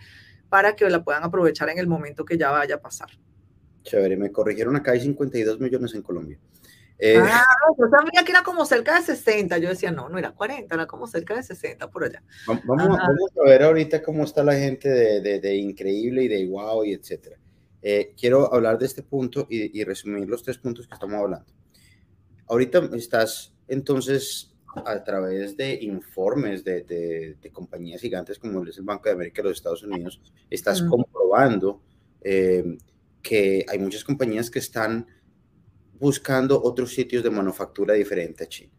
para 0.49 0.75
que 0.75 0.89
la 0.89 1.03
puedan 1.03 1.23
aprovechar 1.23 1.69
en 1.69 1.79
el 1.79 1.87
momento 1.87 2.25
que 2.25 2.37
ya 2.37 2.51
vaya 2.51 2.75
a 2.75 2.81
pasar. 2.81 3.09
Chévere, 3.83 4.15
me 4.15 4.31
corrigieron 4.31 4.75
acá, 4.75 4.91
hay 4.91 5.01
52 5.01 5.59
millones 5.59 5.95
en 5.95 6.01
Colombia. 6.01 6.37
Eh, 7.03 7.17
ah, 7.19 7.43
yo 7.79 7.89
sabía 7.89 8.23
que 8.23 8.31
era 8.31 8.43
como 8.43 8.63
cerca 8.63 8.95
de 8.95 9.01
60. 9.01 9.57
Yo 9.57 9.69
decía, 9.69 9.91
no, 9.91 10.07
no 10.07 10.19
era 10.19 10.31
40, 10.31 10.75
era 10.75 10.85
como 10.85 11.07
cerca 11.07 11.35
de 11.35 11.41
60 11.41 11.89
por 11.89 12.03
allá. 12.03 12.21
Vamos, 12.45 12.99
a 12.99 13.49
ver 13.49 13.63
ahorita 13.63 14.03
cómo 14.03 14.23
está 14.23 14.43
la 14.43 14.53
gente 14.53 14.87
de, 14.87 15.39
de, 15.39 15.55
increíble 15.55 16.23
y 16.23 16.27
de 16.27 16.45
wow 16.47 16.85
y 16.85 16.93
etcétera. 16.93 17.37
Eh, 17.81 18.13
quiero 18.15 18.53
hablar 18.53 18.77
de 18.77 18.85
este 18.85 19.01
punto 19.01 19.47
y, 19.49 19.79
y, 19.79 19.83
resumir 19.83 20.29
los 20.29 20.43
tres 20.43 20.59
puntos 20.59 20.87
que 20.87 20.93
estamos 20.93 21.19
hablando. 21.19 21.51
Ahorita 22.47 22.87
estás 22.93 23.55
entonces 23.67 24.53
a 24.85 25.03
través 25.03 25.57
de 25.57 25.73
informes 25.81 26.63
de, 26.63 26.83
de 27.41 27.51
compañías 27.51 28.01
gigantes 28.01 28.37
como 28.37 28.63
es 28.63 28.77
el 28.77 28.83
Banco 28.83 29.05
de 29.05 29.15
América 29.15 29.41
de 29.41 29.49
los 29.49 29.57
Estados 29.57 29.83
Unidos, 29.83 30.21
estás 30.49 30.81
comprobando 30.83 31.81
eh, 32.21 32.77
que 33.21 33.65
hay 33.67 33.79
muchas 33.79 34.03
compañías 34.03 34.49
que 34.49 34.59
están 34.59 35.07
buscando 36.01 36.59
otros 36.61 36.93
sitios 36.95 37.23
de 37.23 37.29
manufactura 37.29 37.93
diferente 37.93 38.43
a 38.43 38.47
China. 38.47 38.73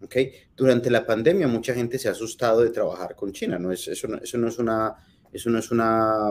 ¿okay? 0.00 0.32
Durante 0.56 0.88
la 0.88 1.04
pandemia 1.04 1.48
mucha 1.48 1.74
gente 1.74 1.98
se 1.98 2.08
ha 2.08 2.12
asustado 2.12 2.60
de 2.60 2.70
trabajar 2.70 3.16
con 3.16 3.32
China, 3.32 3.58
¿no? 3.58 3.72
Es, 3.72 3.88
eso, 3.88 4.06
no, 4.06 4.18
eso 4.18 4.38
no 4.38 4.46
es 4.46 4.58
una, 4.60 4.94
eso 5.32 5.50
no 5.50 5.58
es 5.58 5.72
una, 5.72 6.30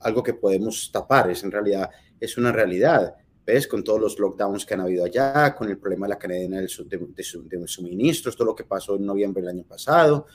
algo 0.00 0.22
que 0.22 0.34
podemos 0.34 0.92
tapar, 0.92 1.30
es 1.30 1.42
en 1.44 1.50
realidad, 1.50 1.88
es 2.20 2.36
una 2.36 2.52
realidad. 2.52 3.14
¿Ves? 3.46 3.66
Con 3.66 3.82
todos 3.82 3.98
los 3.98 4.18
lockdowns 4.18 4.66
que 4.66 4.74
han 4.74 4.82
habido 4.82 5.02
allá, 5.02 5.56
con 5.56 5.70
el 5.70 5.78
problema 5.78 6.06
de 6.06 6.10
la 6.10 6.18
cadena 6.18 6.60
de, 6.60 6.68
de, 6.68 7.66
suministros, 7.66 8.36
todo 8.36 8.48
lo 8.48 8.54
que 8.54 8.64
pasó 8.64 8.96
en 8.96 9.06
noviembre 9.06 9.40
del 9.40 9.50
año 9.50 9.64
pasado, 9.64 10.26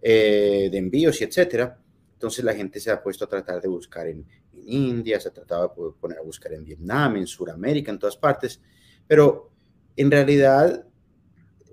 eh, 0.00 0.68
de 0.70 0.78
envíos 0.78 1.20
y 1.20 1.24
etcétera. 1.24 1.76
Entonces 2.14 2.44
la 2.44 2.54
gente 2.54 2.78
se 2.78 2.92
ha 2.92 3.02
puesto 3.02 3.24
a 3.24 3.28
tratar 3.28 3.60
de 3.60 3.68
buscar 3.68 4.06
en, 4.06 4.24
en 4.52 4.72
India, 4.72 5.18
se 5.20 5.28
ha 5.28 5.32
tratado 5.32 5.74
de 5.76 6.00
poner 6.00 6.18
a 6.18 6.22
buscar 6.22 6.52
en 6.52 6.64
Vietnam, 6.64 7.16
en 7.16 7.26
Sudamérica, 7.26 7.90
en 7.90 7.98
todas 7.98 8.16
partes. 8.16 8.60
Pero 9.06 9.50
en 9.96 10.10
realidad 10.10 10.86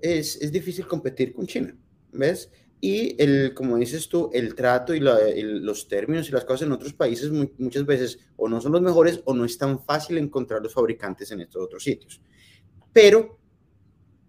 es, 0.02 0.36
es 0.36 0.52
difícil 0.52 0.86
competir 0.86 1.32
con 1.32 1.46
China, 1.46 1.76
¿ves? 2.12 2.50
Y 2.80 3.22
el, 3.22 3.52
como 3.52 3.76
dices 3.76 4.08
tú, 4.08 4.30
el 4.32 4.54
trato 4.54 4.94
y, 4.94 5.00
los 5.00 5.86
términos 5.86 6.28
y 6.28 6.32
las 6.32 6.46
cosas 6.46 6.66
en 6.66 6.72
otros 6.72 6.94
países 6.94 7.30
muchas 7.58 7.84
veces 7.84 8.18
o 8.36 8.48
no 8.48 8.60
son 8.60 8.72
los 8.72 8.80
mejores 8.80 9.20
o 9.26 9.34
no 9.34 9.44
es 9.44 9.58
tan 9.58 9.84
fácil 9.84 10.16
encontrar 10.16 10.62
los 10.62 10.72
fabricantes 10.72 11.30
en 11.30 11.42
estos 11.42 11.62
otros 11.62 11.84
sitios. 11.84 12.22
Pero 12.92 13.38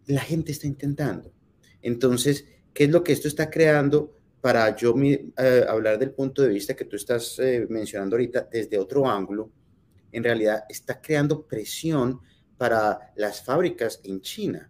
la 0.07 0.19
gente 0.19 0.51
está 0.51 0.67
intentando. 0.67 1.31
Entonces, 1.81 2.45
¿qué 2.73 2.85
es 2.85 2.89
lo 2.89 3.03
que 3.03 3.13
esto 3.13 3.29
está 3.29 3.49
creando? 3.49 4.17
Para 4.41 4.75
yo 4.75 4.95
eh, 4.99 5.65
hablar 5.69 5.97
del 5.97 6.11
punto 6.11 6.41
de 6.41 6.49
vista 6.49 6.75
que 6.75 6.85
tú 6.85 6.95
estás 6.97 7.39
eh, 7.39 7.67
mencionando 7.69 8.15
ahorita 8.15 8.49
desde 8.51 8.77
otro 8.77 9.07
ángulo, 9.07 9.49
en 10.11 10.23
realidad 10.23 10.65
está 10.67 10.99
creando 10.99 11.45
presión 11.45 12.19
para 12.61 13.11
las 13.15 13.41
fábricas 13.41 14.01
en 14.03 14.21
China. 14.21 14.69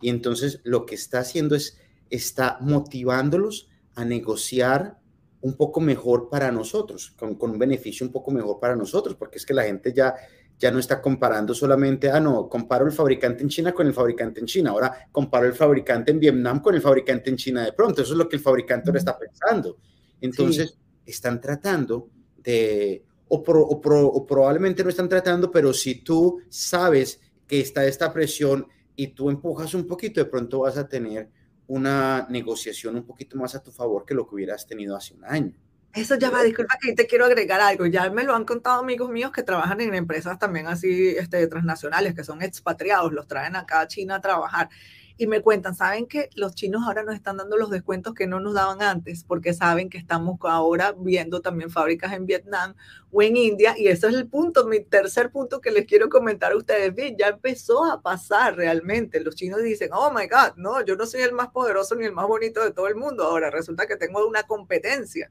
Y 0.00 0.10
entonces 0.10 0.60
lo 0.62 0.86
que 0.86 0.94
está 0.94 1.18
haciendo 1.18 1.56
es, 1.56 1.76
está 2.08 2.58
motivándolos 2.60 3.68
a 3.96 4.04
negociar 4.04 4.96
un 5.40 5.54
poco 5.56 5.80
mejor 5.80 6.28
para 6.30 6.52
nosotros, 6.52 7.12
con, 7.18 7.36
un 7.40 7.58
beneficio 7.58 8.06
un 8.06 8.12
poco 8.12 8.30
mejor 8.30 8.60
para 8.60 8.76
nosotros, 8.76 9.16
porque 9.16 9.38
es 9.38 9.44
que 9.44 9.54
la 9.54 9.64
gente 9.64 9.92
ya, 9.92 10.14
ya 10.56 10.70
no 10.70 10.78
está 10.78 11.02
comparando 11.02 11.52
solamente, 11.52 12.12
ah, 12.12 12.20
no, 12.20 12.48
comparo 12.48 12.86
el 12.86 12.92
fabricante 12.92 13.42
en 13.42 13.48
China 13.48 13.72
con 13.72 13.88
el 13.88 13.92
fabricante 13.92 14.38
en 14.38 14.46
China, 14.46 14.70
ahora 14.70 15.08
comparo 15.10 15.44
el 15.46 15.54
fabricante 15.54 16.12
en 16.12 16.20
Vietnam 16.20 16.62
con 16.62 16.76
el 16.76 16.80
fabricante 16.80 17.28
en 17.28 17.36
China 17.36 17.64
de 17.64 17.72
pronto, 17.72 18.02
eso 18.02 18.12
es 18.12 18.18
lo 18.18 18.28
que 18.28 18.36
el 18.36 18.42
fabricante 18.42 18.88
ahora 18.88 19.00
está 19.00 19.18
pensando. 19.18 19.78
Entonces, 20.20 20.78
están 21.04 21.40
tratando 21.40 22.08
de, 22.36 23.04
o, 23.26 23.38
o 23.38 24.26
probablemente 24.26 24.84
no 24.84 24.90
están 24.90 25.08
tratando, 25.08 25.50
pero 25.50 25.72
si 25.72 26.04
tú 26.04 26.40
sabes 26.48 27.18
que 27.46 27.60
está 27.60 27.84
esta 27.86 28.12
presión 28.12 28.66
y 28.96 29.08
tú 29.08 29.30
empujas 29.30 29.74
un 29.74 29.86
poquito, 29.86 30.20
de 30.20 30.26
pronto 30.26 30.60
vas 30.60 30.76
a 30.76 30.88
tener 30.88 31.30
una 31.66 32.26
negociación 32.28 32.96
un 32.96 33.04
poquito 33.04 33.36
más 33.36 33.54
a 33.54 33.62
tu 33.62 33.70
favor 33.70 34.04
que 34.04 34.14
lo 34.14 34.28
que 34.28 34.34
hubieras 34.34 34.66
tenido 34.66 34.96
hace 34.96 35.14
un 35.14 35.24
año. 35.24 35.54
Eso 35.94 36.14
ya 36.16 36.30
va, 36.30 36.42
disculpa 36.42 36.78
que 36.80 36.94
te 36.94 37.06
quiero 37.06 37.26
agregar 37.26 37.60
algo. 37.60 37.84
Ya 37.86 38.08
me 38.08 38.24
lo 38.24 38.34
han 38.34 38.46
contado 38.46 38.80
amigos 38.80 39.10
míos 39.10 39.30
que 39.30 39.42
trabajan 39.42 39.80
en 39.82 39.94
empresas 39.94 40.38
también 40.38 40.66
así 40.66 41.10
este, 41.10 41.46
transnacionales, 41.46 42.14
que 42.14 42.24
son 42.24 42.40
expatriados, 42.40 43.12
los 43.12 43.26
traen 43.26 43.56
acá 43.56 43.80
a 43.80 43.88
China 43.88 44.16
a 44.16 44.20
trabajar. 44.20 44.70
Y 45.16 45.26
me 45.26 45.40
cuentan, 45.40 45.74
¿saben 45.74 46.06
que 46.06 46.30
los 46.34 46.54
chinos 46.54 46.82
ahora 46.86 47.02
nos 47.02 47.14
están 47.14 47.36
dando 47.36 47.56
los 47.56 47.70
descuentos 47.70 48.14
que 48.14 48.26
no 48.26 48.40
nos 48.40 48.54
daban 48.54 48.82
antes? 48.82 49.24
Porque 49.24 49.54
saben 49.54 49.90
que 49.90 49.98
estamos 49.98 50.38
ahora 50.42 50.94
viendo 50.96 51.40
también 51.40 51.70
fábricas 51.70 52.12
en 52.12 52.26
Vietnam 52.26 52.74
o 53.10 53.22
en 53.22 53.36
India. 53.36 53.74
Y 53.78 53.88
ese 53.88 54.08
es 54.08 54.14
el 54.14 54.28
punto, 54.28 54.66
mi 54.66 54.80
tercer 54.80 55.30
punto 55.30 55.60
que 55.60 55.70
les 55.70 55.86
quiero 55.86 56.08
comentar 56.08 56.52
a 56.52 56.56
ustedes. 56.56 56.94
Bien, 56.94 57.16
ya 57.16 57.28
empezó 57.28 57.84
a 57.84 58.00
pasar 58.00 58.56
realmente. 58.56 59.20
Los 59.20 59.34
chinos 59.34 59.62
dicen, 59.62 59.90
oh 59.92 60.12
my 60.12 60.26
God, 60.26 60.56
no, 60.56 60.84
yo 60.84 60.96
no 60.96 61.06
soy 61.06 61.22
el 61.22 61.32
más 61.32 61.48
poderoso 61.48 61.94
ni 61.94 62.04
el 62.04 62.12
más 62.12 62.26
bonito 62.26 62.64
de 62.64 62.72
todo 62.72 62.88
el 62.88 62.96
mundo. 62.96 63.24
Ahora 63.24 63.50
resulta 63.50 63.86
que 63.86 63.96
tengo 63.96 64.26
una 64.26 64.44
competencia 64.44 65.30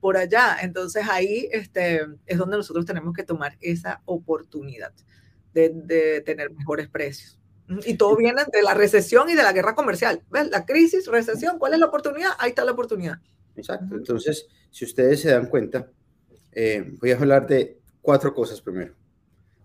por 0.00 0.16
allá. 0.16 0.58
Entonces 0.62 1.06
ahí 1.08 1.48
este, 1.52 2.06
es 2.26 2.38
donde 2.38 2.56
nosotros 2.56 2.86
tenemos 2.86 3.14
que 3.14 3.24
tomar 3.24 3.56
esa 3.60 4.02
oportunidad 4.04 4.92
de, 5.54 5.70
de 5.70 6.20
tener 6.20 6.50
mejores 6.50 6.88
precios. 6.88 7.41
Y 7.84 7.94
todo 7.94 8.16
viene 8.16 8.42
de 8.52 8.62
la 8.62 8.74
recesión 8.74 9.28
y 9.30 9.34
de 9.34 9.42
la 9.42 9.52
guerra 9.52 9.74
comercial. 9.74 10.22
¿Ves? 10.30 10.50
La 10.50 10.64
crisis, 10.64 11.06
recesión, 11.06 11.58
¿cuál 11.58 11.74
es 11.74 11.78
la 11.78 11.86
oportunidad? 11.86 12.30
Ahí 12.38 12.50
está 12.50 12.64
la 12.64 12.72
oportunidad. 12.72 13.16
Exacto. 13.56 13.94
Entonces, 13.94 14.46
si 14.70 14.84
ustedes 14.84 15.20
se 15.20 15.30
dan 15.30 15.46
cuenta, 15.46 15.90
eh, 16.52 16.92
voy 17.00 17.10
a 17.12 17.16
hablar 17.16 17.46
de 17.46 17.78
cuatro 18.00 18.34
cosas 18.34 18.60
primero. 18.60 18.94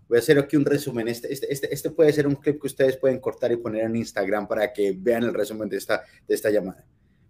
Voy 0.08 0.16
a 0.16 0.20
hacer 0.20 0.38
aquí 0.38 0.56
un 0.56 0.64
resumen. 0.64 1.08
Este, 1.08 1.32
este, 1.32 1.52
este, 1.52 1.72
este, 1.72 1.90
puede 1.90 2.12
ser 2.12 2.26
un 2.26 2.36
clip 2.36 2.60
que 2.60 2.66
ustedes 2.66 2.96
pueden 2.96 3.20
cortar 3.20 3.52
y 3.52 3.56
poner 3.56 3.84
en 3.84 3.96
Instagram 3.96 4.48
para 4.48 4.72
que 4.72 4.96
vean 4.96 5.24
el 5.24 5.34
resumen 5.34 5.68
de 5.68 5.76
esta, 5.76 6.02
de 6.26 6.34
esta 6.34 6.50
llamada. 6.50 6.84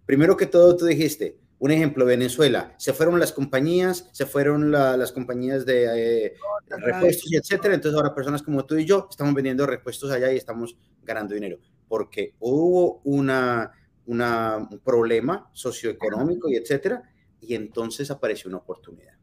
Primero 0.05 0.37
que 0.37 0.45
todo, 0.45 0.75
tú 0.77 0.85
dijiste, 0.85 1.37
un 1.59 1.71
ejemplo, 1.71 2.05
Venezuela, 2.05 2.73
se 2.77 2.93
fueron 2.93 3.19
las 3.19 3.33
compañías, 3.33 4.09
se 4.13 4.25
fueron 4.25 4.71
las 4.71 5.11
compañías 5.11 5.65
de 5.65 6.25
eh, 6.25 6.33
repuestos 6.69 7.29
etcétera. 7.31 7.75
Entonces 7.75 7.97
ahora 7.97 8.15
personas 8.15 8.41
como 8.41 8.65
tú 8.65 8.77
y 8.77 8.85
yo 8.85 9.07
estamos 9.09 9.33
vendiendo 9.33 9.65
repuestos 9.65 10.09
allá 10.11 10.31
y 10.31 10.37
estamos 10.37 10.77
ganando 11.03 11.33
dinero 11.33 11.59
porque 11.89 12.35
hubo 12.39 13.01
una, 13.03 13.73
una 14.05 14.57
un 14.71 14.79
problema 14.79 15.49
socioeconómico 15.51 16.47
y 16.49 16.55
etcétera. 16.55 17.03
Y 17.41 17.55
entonces 17.55 18.09
apareció 18.11 18.47
una 18.47 18.59
oportunidad. 18.59 19.15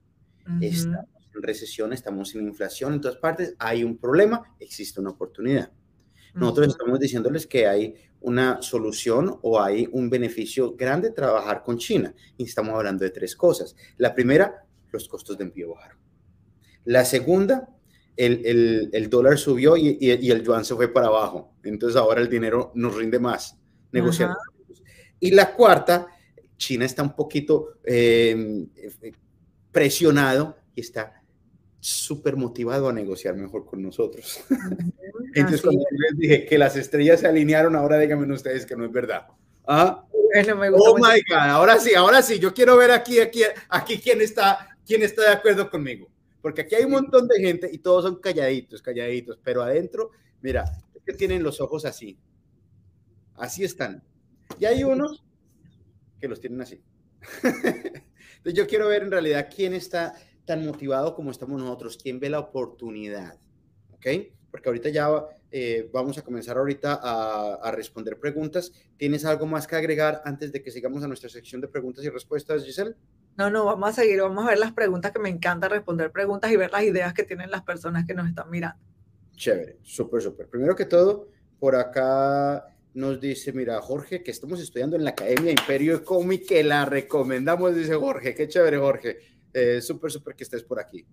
Estamos 0.61 1.09
en 1.35 1.43
recesión, 1.43 1.93
estamos 1.93 2.35
en 2.35 2.47
inflación 2.47 2.95
en 2.95 3.01
todas 3.01 3.17
partes, 3.17 3.55
hay 3.59 3.83
un 3.83 3.99
problema, 3.99 4.55
existe 4.61 5.01
una 5.01 5.11
oportunidad. 5.11 5.73
Nosotros 6.37 6.69
estamos 6.69 7.01
diciéndoles 7.01 7.47
que 7.47 7.67
hay 7.67 7.95
una 8.21 8.61
solución 8.61 9.39
o 9.43 9.61
hay 9.61 9.89
un 9.91 10.11
beneficio 10.11 10.77
grande 10.77 11.11
trabajar 11.11 11.63
con 11.63 11.79
China. 11.79 12.15
Y 12.37 12.45
estamos 12.45 12.75
hablando 12.75 13.05
de 13.05 13.11
tres 13.11 13.35
cosas. 13.35 13.75
La 13.97 14.15
primera, 14.15 14.67
los 14.93 15.09
costos 15.09 15.39
de 15.39 15.45
envío 15.45 15.75
bajaron. 15.75 15.99
La 16.85 17.05
segunda, 17.05 17.69
el, 18.17 18.91
el, 18.93 19.11
dólar 19.11 19.39
subió 19.39 19.77
y, 19.77 19.97
y, 20.01 20.31
el 20.31 20.43
yuan 20.43 20.65
se 20.65 20.75
fue 20.75 20.93
para 20.93 21.07
abajo. 21.07 21.55
Entonces 21.65 21.97
ahora 21.97 22.21
el 22.21 22.29
dinero 22.29 22.71
nos 22.75 22.95
rinde 22.95 23.19
más 23.19 23.59
negociando. 23.93 24.37
Y 25.19 25.31
la 25.31 25.55
cuarta, 25.55 26.07
China 26.57 26.85
está 26.85 27.03
un 27.03 27.17
poquito 27.17 27.79
eh, 27.85 28.67
presionado 29.73 30.57
y 30.75 30.81
está 30.81 31.23
súper 31.87 32.37
motivado 32.37 32.89
a 32.89 32.93
negociar 32.93 33.37
mejor 33.37 33.65
con 33.65 33.81
nosotros. 33.81 34.41
Entonces, 35.35 35.63
cuando 35.63 35.85
les 35.91 36.19
dije 36.19 36.45
que 36.45 36.59
las 36.59 36.75
estrellas 36.77 37.21
se 37.21 37.29
alinearon, 37.29 37.77
ahora 37.77 37.99
díganme 37.99 38.33
ustedes 38.33 38.67
que 38.67 38.75
no 38.75 38.85
es 38.85 38.93
verdad. 38.93 39.29
¿Ah? 39.67 40.05
oh 40.75 40.97
my 40.97 41.21
God, 41.29 41.37
ahora 41.37 41.79
sí, 41.79 41.95
ahora 41.95 42.23
sí, 42.23 42.41
yo 42.41 42.53
quiero 42.53 42.77
ver 42.77 42.91
aquí, 42.91 43.21
aquí, 43.21 43.43
aquí 43.69 43.99
quién 43.99 44.21
está, 44.21 44.77
quién 44.85 45.03
está 45.03 45.23
de 45.23 45.29
acuerdo 45.29 45.71
conmigo. 45.71 46.09
Porque 46.43 46.63
aquí 46.63 46.75
hay 46.75 46.85
un 46.85 46.91
montón 46.91 47.29
de 47.29 47.39
gente 47.39 47.71
y 47.73 47.79
todos 47.79 48.05
son 48.05 48.17
calladitos, 48.17 48.83
calladitos, 48.83 49.39
pero 49.43 49.63
adentro, 49.63 50.11
mira, 50.43 50.65
es 50.93 51.03
que 51.05 51.13
tienen 51.13 51.45
los 51.45 51.61
ojos 51.61 51.85
así. 51.85 52.19
Así 53.37 53.63
están. 53.63 54.03
Y 54.59 54.65
hay 54.65 54.83
unos 54.83 55.23
que 56.21 56.27
los 56.27 56.41
tienen 56.41 56.61
así. 56.61 56.83
Entonces 57.43 58.55
yo 58.55 58.67
quiero 58.67 58.89
ver 58.89 59.03
en 59.03 59.11
realidad 59.13 59.49
quién 59.55 59.73
está 59.73 60.15
tan 60.47 60.65
motivado 60.65 61.15
como 61.15 61.31
estamos 61.31 61.61
nosotros, 61.61 61.99
quién 62.01 62.19
ve 62.21 62.31
la 62.31 62.39
oportunidad, 62.39 63.39
¿ok? 63.91 64.07
Porque 64.51 64.69
ahorita 64.69 64.89
ya 64.89 65.11
eh, 65.51 65.91
vamos 65.93 66.17
a 66.17 66.23
comenzar 66.23 66.57
ahorita 66.57 67.01
a, 67.03 67.71
responder 67.73 68.19
preguntas. 68.19 68.73
¿Tienes 68.97 69.25
algo 69.25 69.45
más 69.45 69.67
que 69.67 69.77
agregar 69.77 70.23
antes 70.25 70.53
de 70.53 70.63
que 70.63 70.71
sigamos 70.71 71.03
a 71.03 71.09
nuestra 71.09 71.29
sección 71.29 71.61
de 71.61 71.69
preguntas 71.69 72.05
y 72.05 72.09
respuestas, 72.09 72.65
Giselle? 72.65 72.95
No, 73.37 73.51
no, 73.51 73.67
vamos 73.67 73.91
a 73.91 73.93
seguir, 73.93 74.23
vamos 74.23 74.47
a 74.47 74.51
ver 74.51 74.59
las 74.59 74.73
preguntas 74.73 75.13
que 75.13 75.19
me 75.19 75.29
encanta 75.29 75.69
responder 75.69 76.11
preguntas 76.11 76.51
y 76.51 76.57
ver 76.57 76.73
las 76.73 76.85
ideas 76.85 77.13
que 77.13 77.25
tienen 77.25 77.51
las 77.51 77.63
personas 77.63 78.07
que 78.07 78.15
nos 78.15 78.29
están 78.29 78.49
mirando. 78.49 78.83
Chévere, 79.35 79.79
súper, 79.83 80.23
súper. 80.23 80.49
Primero 80.49 80.75
que 80.75 80.87
todo, 80.87 81.29
por 81.59 81.77
acá 81.77 82.65
nos 82.95 83.21
dice, 83.21 83.53
mira, 83.53 83.81
Jorge, 83.83 84.23
que 84.23 84.31
estamos 84.31 84.59
estudiando 84.59 84.97
en 84.97 85.05
la 85.05 85.11
Academia 85.11 85.51
Imperio 85.51 86.03
Cómic, 86.03 86.47
que 86.47 86.65
la 86.65 86.87
recomendamos, 86.87 87.77
dice 87.77 87.95
Jorge, 87.95 88.35
qué 88.35 88.49
chévere, 88.49 88.79
Jorge. 88.79 89.19
Eh, 89.59 89.81
súper, 89.81 90.13
súper 90.13 90.37
que 90.37 90.45
estés 90.45 90.63
por 90.63 90.79
aquí. 90.79 91.07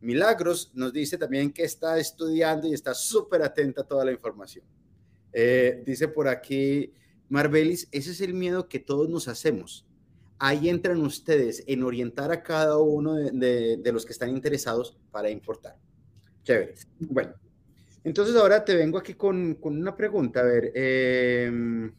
Milagros 0.00 0.72
nos 0.74 0.92
dice 0.92 1.16
también 1.16 1.52
que 1.52 1.62
está 1.62 1.96
estudiando 1.96 2.66
y 2.66 2.74
está 2.74 2.92
súper 2.92 3.40
atenta 3.40 3.82
a 3.82 3.84
toda 3.84 4.04
la 4.04 4.10
información. 4.10 4.64
Eh, 5.32 5.84
dice 5.86 6.08
por 6.08 6.26
aquí 6.26 6.92
Marbelis, 7.28 7.86
ese 7.92 8.10
es 8.10 8.20
el 8.20 8.34
miedo 8.34 8.68
que 8.68 8.80
todos 8.80 9.08
nos 9.08 9.28
hacemos. 9.28 9.86
Ahí 10.40 10.68
entran 10.68 11.00
ustedes 11.02 11.62
en 11.68 11.84
orientar 11.84 12.32
a 12.32 12.42
cada 12.42 12.78
uno 12.78 13.14
de, 13.14 13.80
los 13.92 14.04
que 14.04 14.12
están 14.12 14.30
interesados 14.30 14.98
para 15.12 15.30
importar. 15.30 15.76
Chévere. 16.42 16.74
Bueno, 16.98 17.34
entonces 18.02 18.34
ahora 18.34 18.64
te 18.64 18.74
vengo 18.74 18.98
aquí 18.98 19.14
con, 19.14 19.56
una 19.62 19.94
pregunta. 19.94 20.40
A 20.40 20.44
ver, 20.44 20.72
em, 20.74 21.94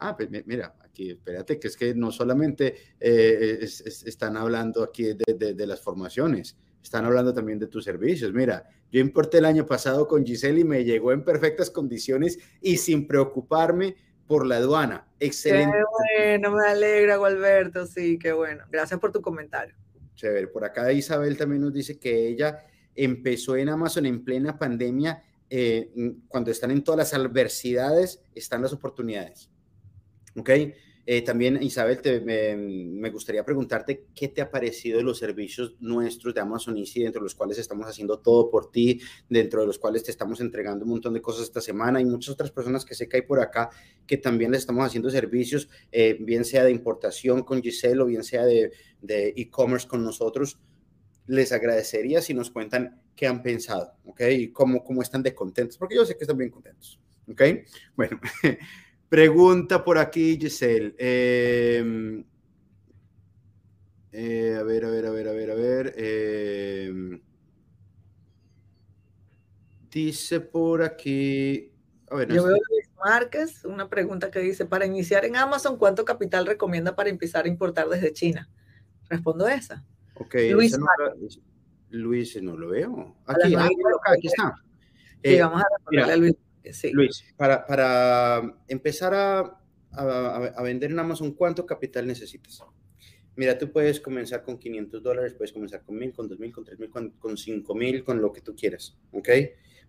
ah, 0.00 0.16
pues 0.16 0.28
mira, 0.44 0.74
espérate, 0.96 1.58
que 1.58 1.68
es 1.68 1.76
que 1.76 1.94
no 1.94 2.12
solamente 2.12 2.74
eh, 3.00 3.58
están 3.60 4.36
hablando 4.36 4.82
aquí 4.82 5.12
de, 5.14 5.66
las 5.66 5.80
formaciones, 5.80 6.56
están 6.82 7.04
hablando 7.04 7.32
también 7.32 7.58
de 7.58 7.66
tus 7.66 7.84
servicios. 7.84 8.32
Mira, 8.32 8.68
yo 8.90 9.00
importé 9.00 9.38
el 9.38 9.44
año 9.44 9.66
pasado 9.66 10.06
con 10.06 10.24
Giselle 10.24 10.60
y 10.60 10.64
me 10.64 10.84
llegó 10.84 11.12
en 11.12 11.24
perfectas 11.24 11.70
condiciones 11.70 12.38
y 12.60 12.76
sin 12.76 13.06
preocuparme 13.06 13.96
por 14.26 14.46
la 14.46 14.56
aduana. 14.56 15.06
Excelente. 15.18 15.76
Qué 15.76 16.24
bueno, 16.26 16.56
me 16.56 16.66
alegra, 16.66 17.16
Gualberto, 17.16 17.86
sí, 17.86 18.18
qué 18.18 18.32
bueno. 18.32 18.64
Gracias 18.70 18.98
por 19.00 19.12
tu 19.12 19.20
comentario. 19.20 19.74
Chévere, 20.14 20.46
por 20.46 20.64
acá 20.64 20.92
Isabel 20.92 21.36
también 21.36 21.62
nos 21.62 21.72
dice 21.72 21.98
que 21.98 22.28
ella 22.28 22.64
empezó 22.94 23.56
en 23.56 23.68
Amazon 23.68 24.06
en 24.06 24.24
plena 24.24 24.58
pandemia. 24.58 25.22
Eh, 25.50 25.90
cuando 26.28 26.50
están 26.50 26.70
en 26.70 26.82
todas 26.82 26.98
las 26.98 27.14
adversidades, 27.14 28.22
están 28.34 28.62
las 28.62 28.72
oportunidades. 28.72 29.50
¿Ok? 30.36 30.50
Eh, 31.06 31.22
también, 31.22 31.62
Isabel, 31.62 32.00
me, 32.24 33.10
gustaría 33.10 33.44
preguntarte 33.44 34.06
qué 34.14 34.28
te 34.28 34.40
ha 34.40 34.50
parecido 34.50 34.98
de 34.98 35.04
los 35.04 35.18
servicios 35.18 35.76
nuestros 35.80 36.34
de 36.34 36.40
Amazon 36.40 36.78
Easy, 36.78 37.02
dentro 37.02 37.20
de 37.20 37.24
los 37.24 37.34
cuales 37.34 37.58
estamos 37.58 37.86
haciendo 37.86 38.20
todo 38.20 38.50
por 38.50 38.70
ti, 38.70 39.00
dentro 39.28 39.60
de 39.60 39.66
los 39.66 39.78
cuales 39.78 40.02
te 40.02 40.10
estamos 40.10 40.40
entregando 40.40 40.84
un 40.84 40.92
montón 40.92 41.12
de 41.12 41.20
cosas 41.20 41.44
esta 41.44 41.60
semana 41.60 42.00
y 42.00 42.04
muchas 42.04 42.32
otras 42.32 42.50
personas 42.50 42.84
que 42.84 42.94
sé 42.94 43.08
que 43.08 43.18
hay 43.18 43.22
por 43.22 43.40
acá 43.40 43.70
que 44.06 44.16
también 44.16 44.50
les 44.50 44.60
estamos 44.60 44.84
haciendo 44.86 45.10
servicios, 45.10 45.68
eh, 45.92 46.16
bien 46.20 46.44
sea 46.44 46.64
de 46.64 46.70
importación 46.70 47.42
con 47.42 47.62
Giselle 47.62 48.00
o 48.00 48.06
bien 48.06 48.24
sea 48.24 48.44
de 48.44 48.72
e-commerce 49.02 49.86
con 49.86 50.02
nosotros. 50.04 50.58
Les 51.26 51.52
agradecería 51.52 52.20
si 52.20 52.34
nos 52.34 52.50
cuentan 52.50 53.02
qué 53.16 53.26
han 53.26 53.42
pensado, 53.42 53.94
¿ok? 54.04 54.20
Y 54.30 54.52
cómo, 54.52 54.84
cómo 54.84 55.02
están 55.02 55.22
de 55.22 55.34
contentos, 55.34 55.78
porque 55.78 55.94
yo 55.96 56.04
sé 56.04 56.16
que 56.16 56.24
están 56.24 56.36
bien 56.36 56.50
contentos, 56.50 57.00
¿ok? 57.28 57.42
Bueno. 57.96 58.20
Pregunta 59.14 59.84
por 59.84 59.96
aquí, 59.96 60.36
Giselle. 60.40 60.92
Em, 60.98 62.24
eh, 64.10 64.56
a 64.58 64.64
ver, 64.64 64.84
a 64.84 64.90
ver, 64.90 65.06
a 65.06 65.10
ver, 65.10 65.28
a 65.28 65.32
ver, 65.32 65.50
a 65.52 65.54
ver. 65.54 65.94
Em, 65.96 67.22
dice 69.88 70.40
por 70.40 70.82
aquí. 70.82 71.70
A 72.10 72.16
ver, 72.16 72.32
Yo 72.32 72.42
veo 72.42 72.56
Luis 72.56 72.90
Márquez, 73.04 73.64
una 73.64 73.88
pregunta 73.88 74.32
que 74.32 74.40
dice: 74.40 74.66
Para 74.66 74.84
iniciar 74.84 75.24
en 75.24 75.36
Amazon, 75.36 75.78
¿cuánto 75.78 76.04
capital 76.04 76.44
recomienda 76.44 76.96
para 76.96 77.08
empezar 77.08 77.44
a 77.44 77.48
importar 77.48 77.88
desde 77.88 78.12
China? 78.12 78.50
Respondo 79.08 79.46
esa. 79.46 79.84
Ok, 80.14 80.34
Luis, 80.50 80.76
no, 80.76 80.86
Luis 81.90 82.42
no 82.42 82.56
lo 82.56 82.70
veo. 82.70 83.14
Aquí, 83.26 83.54
aquí, 83.54 83.76
aquí 84.08 84.26
está. 84.26 84.56
Sí, 85.22 85.38
vamos 85.38 85.62
a 85.62 85.66
responderle 85.70 86.12
a 86.12 86.16
Luis. 86.16 86.34
Luis, 86.92 87.24
para, 87.36 87.66
para 87.66 88.56
empezar 88.68 89.14
a, 89.14 89.60
a, 89.92 90.62
vender 90.62 90.90
en 90.90 90.98
Amazon, 90.98 91.32
¿cuánto 91.32 91.66
capital 91.66 92.06
necesitas? 92.06 92.62
Mira, 93.36 93.58
tú 93.58 93.70
puedes 93.72 94.00
comenzar 94.00 94.42
con 94.42 94.58
500 94.58 95.02
dólares, 95.02 95.34
puedes 95.34 95.52
comenzar 95.52 95.82
con 95.82 95.96
1000, 95.96 96.12
con 96.12 96.28
2000, 96.28 96.52
con 96.52 96.64
3000, 96.64 96.90
con, 96.90 97.10
con 97.10 97.36
5000, 97.36 98.04
con 98.04 98.20
lo 98.20 98.32
que 98.32 98.40
tú 98.40 98.54
quieras, 98.54 98.96
¿ok? 99.12 99.28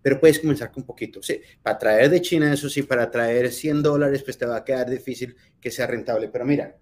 Pero 0.02 0.20
puedes 0.20 0.38
comenzar 0.38 0.72
con 0.72 0.84
poquito. 0.84 1.22
Sí, 1.22 1.40
para 1.62 1.78
traer 1.78 2.10
de 2.10 2.20
China, 2.20 2.52
eso 2.52 2.68
sí, 2.68 2.82
para 2.82 3.10
traer 3.10 3.50
100 3.50 3.82
dólares, 3.82 4.22
pues 4.22 4.36
te 4.36 4.46
va 4.46 4.56
a 4.56 4.64
quedar 4.64 4.88
difícil 4.90 5.36
que 5.60 5.70
sea 5.70 5.86
rentable. 5.86 6.28
Pero 6.28 6.44
mira, 6.44 6.76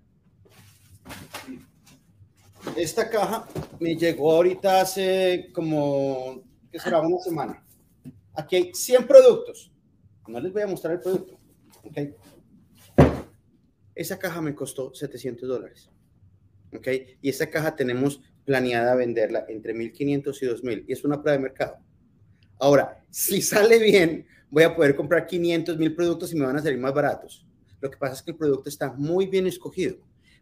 esta 2.76 3.08
caja 3.08 3.46
me 3.78 3.96
llegó 3.96 4.32
ahorita 4.32 4.80
hace 4.80 5.50
como, 5.52 6.42
¿qué 6.70 6.78
será? 6.78 7.00
Una 7.00 7.18
semana. 7.18 7.64
Aquí 8.34 8.56
hay 8.56 8.70
100 8.74 9.06
productos. 9.06 9.73
No 10.26 10.40
les 10.40 10.52
voy 10.52 10.62
a 10.62 10.66
mostrar 10.66 10.94
el 10.94 11.00
producto. 11.00 11.38
¿ok? 11.84 11.98
Esa 13.94 14.18
caja 14.18 14.40
me 14.40 14.54
costó 14.54 14.92
700 14.94 15.48
dólares, 15.48 15.90
¿ok? 16.74 16.88
Y 17.22 17.28
esa 17.28 17.48
caja 17.48 17.76
tenemos 17.76 18.20
planeada 18.44 18.94
venderla 18.96 19.44
entre 19.48 19.74
1.500 19.74 20.42
y 20.42 20.46
2.000 20.46 20.84
y 20.88 20.92
es 20.92 21.04
una 21.04 21.22
prueba 21.22 21.36
de 21.36 21.42
mercado. 21.42 21.78
Ahora, 22.58 23.04
si 23.10 23.40
sale 23.40 23.78
bien, 23.78 24.26
voy 24.50 24.64
a 24.64 24.74
poder 24.74 24.94
comprar 24.96 25.26
500 25.26 25.78
mil 25.78 25.94
productos 25.94 26.32
y 26.32 26.36
me 26.36 26.46
van 26.46 26.56
a 26.56 26.62
salir 26.62 26.78
más 26.78 26.94
baratos. 26.94 27.46
Lo 27.80 27.90
que 27.90 27.96
pasa 27.96 28.14
es 28.14 28.22
que 28.22 28.30
el 28.32 28.36
producto 28.36 28.68
está 28.68 28.92
muy 28.92 29.26
bien 29.26 29.46
escogido. 29.46 29.96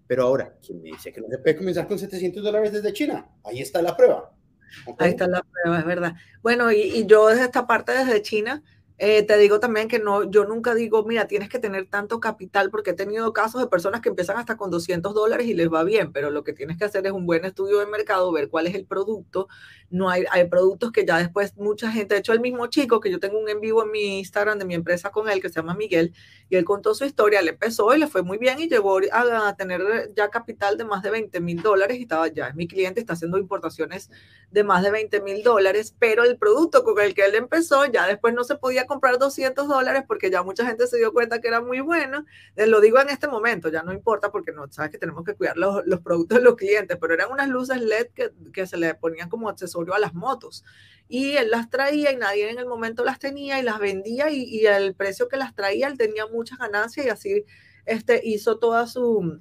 Pero 0.07 0.25
ahora, 0.25 0.57
¿quién 0.65 0.83
me 0.83 0.91
dice 0.91 1.13
que 1.13 1.21
no 1.21 1.29
se 1.29 1.39
puede 1.39 1.57
comenzar 1.57 1.89
con 1.89 1.99
700 1.99 2.43
dólares 2.43 2.73
desde 2.73 2.93
China? 2.93 3.27
Ahí 3.45 3.61
está 3.61 3.81
la 3.81 3.97
prueba. 3.97 4.35
Ahí 4.99 5.11
está 5.11 5.27
la 5.27 5.43
prueba, 5.43 5.79
es 5.79 5.87
verdad. 5.87 6.15
Bueno, 6.43 6.71
y, 6.73 6.81
y 6.81 7.07
yo 7.07 7.29
desde 7.29 7.45
esta 7.45 7.67
parte, 7.67 7.93
desde 7.93 8.23
China, 8.23 8.63
eh, 8.99 9.23
te 9.23 9.37
digo 9.39 9.59
también 9.59 9.89
que 9.89 9.99
no, 9.99 10.31
yo 10.31 10.45
nunca 10.45 10.75
digo, 10.75 11.05
mira, 11.05 11.27
tienes 11.27 11.49
que 11.49 11.59
tener 11.59 11.87
tanto 11.87 12.21
capital, 12.21 12.71
porque 12.71 12.91
he 12.91 12.95
tenido 12.95 13.33
casos 13.33 13.61
de 13.61 13.67
personas 13.67 14.01
que 14.01 14.09
empiezan 14.09 14.37
hasta 14.37 14.57
con 14.57 14.71
200 14.71 15.15
dólares 15.15 15.47
y 15.47 15.55
les 15.55 15.73
va 15.73 15.83
bien, 15.83 16.13
pero 16.13 16.31
lo 16.31 16.45
que 16.45 16.53
tienes 16.53 16.79
que 16.79 16.85
hacer 16.85 17.07
es 17.07 17.13
un 17.13 17.27
buen 17.27 17.45
estudio 17.45 17.79
de 17.79 17.87
mercado, 17.87 18.31
ver 18.33 18.49
cuál 18.49 18.67
es 18.67 18.75
el 18.75 18.87
producto. 18.87 19.49
No 19.91 20.09
hay, 20.09 20.25
hay 20.31 20.49
productos 20.49 20.93
que 20.93 21.05
ya 21.05 21.19
después 21.19 21.57
mucha 21.57 21.91
gente, 21.91 22.15
de 22.15 22.21
hecho 22.21 22.33
el 22.33 22.41
mismo 22.41 22.67
chico 22.69 23.01
que 23.01 23.11
yo 23.11 23.19
tengo 23.21 23.39
un 23.39 23.49
en 23.49 23.61
vivo 23.61 23.83
en 23.83 23.91
mi 23.91 24.19
Instagram 24.21 24.59
de 24.59 24.65
mi 24.65 24.75
empresa 24.75 25.11
con 25.11 25.29
él, 25.29 25.41
que 25.41 25.49
se 25.49 25.57
llama 25.57 25.75
Miguel, 25.75 26.15
y 26.49 26.57
él 26.57 26.65
contó 26.65 26.95
su 26.95 27.05
historia, 27.05 27.43
le 27.43 27.51
empezó 27.51 27.95
y 27.95 27.99
le 27.99 28.07
fue 28.07 28.23
muy 28.23 28.39
bien 28.39 28.61
y 28.61 28.69
llegó 28.69 28.99
a, 29.13 29.57
tener 29.57 30.13
ya 30.15 30.29
capital 30.31 30.77
de 30.79 30.85
más 30.85 31.03
de 31.03 31.11
20 31.11 31.41
mil 31.41 31.63
dólares 31.63 31.99
y 31.99 32.03
estaba 32.03 32.29
ya, 32.29 32.49
es 32.49 32.55
mi 32.55 32.69
cliente, 32.69 33.01
está 33.01 33.15
haciendo 33.15 33.39
importaciones 33.39 34.11
de 34.51 34.65
más 34.65 34.83
de 34.83 34.91
20 34.91 35.21
mil 35.23 35.43
dólares, 35.43 35.95
pero 35.99 36.25
el 36.25 36.37
producto 36.37 36.85
con 36.85 37.01
el 37.01 37.15
que 37.15 37.25
él 37.25 37.35
empezó 37.35 37.85
ya 37.87 38.07
después 38.07 38.35
no 38.35 38.45
se 38.45 38.57
podía 38.57 38.82
comprar 38.87 39.19
200 39.19 39.69
dólares 39.69 40.05
porque 40.07 40.31
ya 40.31 40.43
mucha 40.43 40.67
gente 40.67 40.87
se 40.87 40.99
dio 40.99 41.13
cuenta 41.13 41.41
que 41.41 41.49
era 41.49 41.61
muy 41.61 41.81
bueno. 41.81 42.25
Eh, 42.57 42.67
lo 42.67 42.81
digo 42.81 43.01
en 43.01 43.11
este 43.11 43.29
momento, 43.29 43.69
ya 43.69 43.83
no 43.83 43.93
importa 43.93 44.31
porque 44.31 44.53
no 44.53 44.71
sabes 44.71 44.91
que 44.91 44.99
tenemos 44.99 45.25
que 45.25 45.35
cuidar 45.35 45.57
los, 45.57 45.85
los 45.87 46.01
productos 46.01 46.39
de 46.39 46.45
los 46.45 46.57
clientes, 46.57 46.99
pero 47.01 47.15
eran 47.15 47.31
unas 47.31 47.49
luces 47.49 47.81
LED 47.81 48.09
que, 48.15 48.31
que 48.53 48.67
se 48.67 48.77
le 48.77 48.95
ponían 48.95 49.29
como 49.29 49.49
accesorio 49.49 49.95
a 49.95 49.99
las 49.99 50.15
motos 50.15 50.65
y 51.09 51.37
él 51.37 51.51
las 51.51 51.69
traía 51.69 52.13
y 52.13 52.17
nadie 52.17 52.51
en 52.51 52.59
el 52.59 52.67
momento 52.67 53.05
las 53.05 53.19
tenía 53.19 53.59
y 53.59 53.63
las 53.63 53.79
vendía 53.79 54.31
y, 54.31 54.45
y 54.45 54.67
el 54.67 54.95
precio 54.95 55.29
que 55.29 55.37
las 55.37 55.55
traía 55.55 55.89
él 55.89 55.99
tenía 55.99 56.27
muchas 56.27 56.59
ganancias 56.59 57.05
y 57.05 57.09
así 57.09 57.45
este, 57.85 58.21
hizo 58.25 58.59
toda 58.59 58.87
su, 58.87 59.41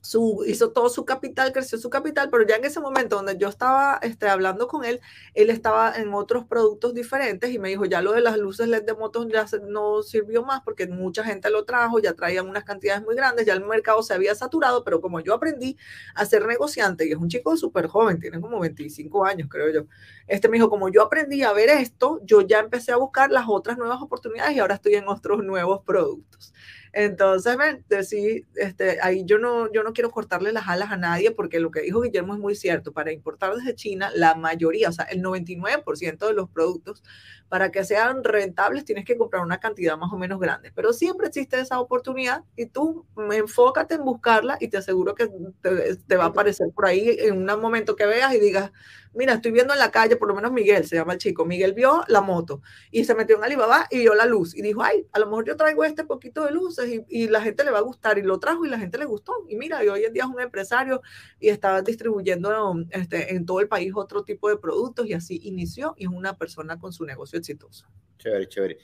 su, 0.00 0.44
hizo 0.46 0.72
todo 0.72 0.88
su 0.88 1.04
capital, 1.04 1.52
creció 1.52 1.78
su 1.78 1.90
capital, 1.90 2.30
pero 2.30 2.46
ya 2.46 2.56
en 2.56 2.64
ese 2.64 2.80
momento 2.80 3.16
donde 3.16 3.36
yo 3.36 3.48
estaba 3.48 3.98
este, 4.02 4.28
hablando 4.28 4.66
con 4.66 4.84
él, 4.84 5.00
él 5.34 5.50
estaba 5.50 5.94
en 5.94 6.12
otros 6.14 6.44
productos 6.44 6.94
diferentes 6.94 7.50
y 7.50 7.58
me 7.58 7.68
dijo, 7.68 7.84
ya 7.84 8.02
lo 8.02 8.12
de 8.12 8.20
las 8.20 8.38
luces 8.38 8.68
LED 8.68 8.84
de 8.84 8.94
motos 8.94 9.28
ya 9.32 9.46
no 9.62 10.02
sirvió 10.02 10.44
más 10.44 10.62
porque 10.62 10.86
mucha 10.86 11.24
gente 11.24 11.50
lo 11.50 11.64
trajo, 11.64 11.98
ya 11.98 12.14
traían 12.14 12.48
unas 12.48 12.64
cantidades 12.64 13.02
muy 13.02 13.14
grandes, 13.14 13.46
ya 13.46 13.54
el 13.54 13.64
mercado 13.64 14.02
se 14.02 14.14
había 14.14 14.34
saturado, 14.34 14.84
pero 14.84 15.00
como 15.00 15.20
yo 15.20 15.34
aprendí 15.34 15.76
a 16.14 16.24
ser 16.24 16.46
negociante, 16.46 17.06
y 17.06 17.12
es 17.12 17.18
un 17.18 17.28
chico 17.28 17.56
súper 17.56 17.86
joven, 17.86 18.18
tiene 18.18 18.40
como 18.40 18.60
25 18.60 19.24
años, 19.24 19.48
creo 19.50 19.70
yo, 19.70 19.86
este 20.26 20.48
me 20.48 20.56
dijo, 20.56 20.70
como 20.70 20.88
yo 20.88 21.02
aprendí 21.02 21.42
a 21.42 21.52
ver 21.52 21.68
esto, 21.68 22.20
yo 22.24 22.40
ya 22.40 22.60
empecé 22.60 22.92
a 22.92 22.96
buscar 22.96 23.30
las 23.30 23.44
otras 23.48 23.78
nuevas 23.78 24.00
oportunidades 24.00 24.56
y 24.56 24.60
ahora 24.60 24.74
estoy 24.76 24.94
en 24.94 25.08
otros 25.08 25.44
nuevos 25.44 25.82
productos. 25.84 26.52
Entonces, 26.94 27.56
ven, 27.56 27.84
sí, 28.04 28.44
este, 28.54 28.98
ahí 29.00 29.24
yo 29.24 29.38
no, 29.38 29.72
yo 29.72 29.82
no 29.82 29.94
quiero 29.94 30.10
cortarle 30.10 30.52
las 30.52 30.68
alas 30.68 30.92
a 30.92 30.98
nadie 30.98 31.30
porque 31.30 31.58
lo 31.58 31.70
que 31.70 31.80
dijo 31.80 32.02
Guillermo 32.02 32.34
es 32.34 32.40
muy 32.40 32.54
cierto. 32.54 32.92
Para 32.92 33.12
importar 33.12 33.54
desde 33.54 33.74
China, 33.74 34.10
la 34.14 34.34
mayoría, 34.34 34.90
o 34.90 34.92
sea, 34.92 35.06
el 35.06 35.22
99% 35.22 36.26
de 36.26 36.34
los 36.34 36.50
productos, 36.50 37.02
para 37.48 37.70
que 37.70 37.84
sean 37.84 38.22
rentables, 38.24 38.84
tienes 38.84 39.06
que 39.06 39.16
comprar 39.16 39.42
una 39.42 39.58
cantidad 39.58 39.96
más 39.96 40.12
o 40.12 40.18
menos 40.18 40.38
grande. 40.38 40.70
Pero 40.74 40.92
siempre 40.92 41.28
existe 41.28 41.58
esa 41.60 41.80
oportunidad 41.80 42.44
y 42.56 42.66
tú 42.66 43.06
enfócate 43.32 43.94
en 43.94 44.04
buscarla 44.04 44.58
y 44.60 44.68
te 44.68 44.76
aseguro 44.76 45.14
que 45.14 45.30
te, 45.62 45.96
te 45.96 46.16
va 46.16 46.24
a 46.24 46.28
aparecer 46.28 46.68
por 46.74 46.86
ahí 46.86 47.16
en 47.20 47.48
un 47.50 47.60
momento 47.60 47.96
que 47.96 48.04
veas 48.04 48.34
y 48.34 48.40
digas, 48.40 48.70
mira, 49.14 49.34
estoy 49.34 49.52
viendo 49.52 49.72
en 49.72 49.78
la 49.78 49.90
calle, 49.90 50.16
por 50.16 50.28
lo 50.28 50.34
menos 50.34 50.52
Miguel, 50.52 50.86
se 50.86 50.96
llama 50.96 51.12
el 51.12 51.18
chico, 51.18 51.44
Miguel 51.44 51.72
vio 51.72 52.02
la 52.08 52.20
moto 52.20 52.62
y 52.90 53.04
se 53.04 53.14
metió 53.14 53.36
en 53.36 53.44
Alibaba 53.44 53.86
y 53.90 53.98
vio 53.98 54.14
la 54.14 54.26
luz 54.26 54.54
y 54.54 54.62
dijo, 54.62 54.82
ay, 54.82 55.06
a 55.12 55.18
lo 55.18 55.26
mejor 55.26 55.46
yo 55.46 55.56
traigo 55.56 55.84
este 55.84 56.04
poquito 56.04 56.44
de 56.44 56.52
luces 56.52 56.88
y, 56.88 57.04
y 57.08 57.28
la 57.28 57.40
gente 57.40 57.64
le 57.64 57.70
va 57.70 57.78
a 57.78 57.82
gustar 57.82 58.18
y 58.18 58.22
lo 58.22 58.38
trajo 58.38 58.64
y 58.64 58.68
la 58.68 58.78
gente 58.78 58.98
le 58.98 59.04
gustó. 59.04 59.32
Y 59.48 59.56
mira, 59.56 59.84
y 59.84 59.88
hoy 59.88 60.04
en 60.04 60.12
día 60.12 60.24
es 60.24 60.28
un 60.28 60.40
empresario 60.40 61.02
y 61.38 61.48
está 61.48 61.82
distribuyendo 61.82 62.74
este, 62.90 63.34
en 63.34 63.46
todo 63.46 63.60
el 63.60 63.68
país 63.68 63.92
otro 63.94 64.24
tipo 64.24 64.48
de 64.48 64.56
productos 64.56 65.06
y 65.06 65.14
así 65.14 65.40
inició 65.44 65.94
y 65.96 66.04
es 66.04 66.10
una 66.10 66.36
persona 66.36 66.78
con 66.78 66.92
su 66.92 67.04
negocio 67.04 67.38
exitoso. 67.38 67.86
Chévere, 68.18 68.48
chévere. 68.48 68.78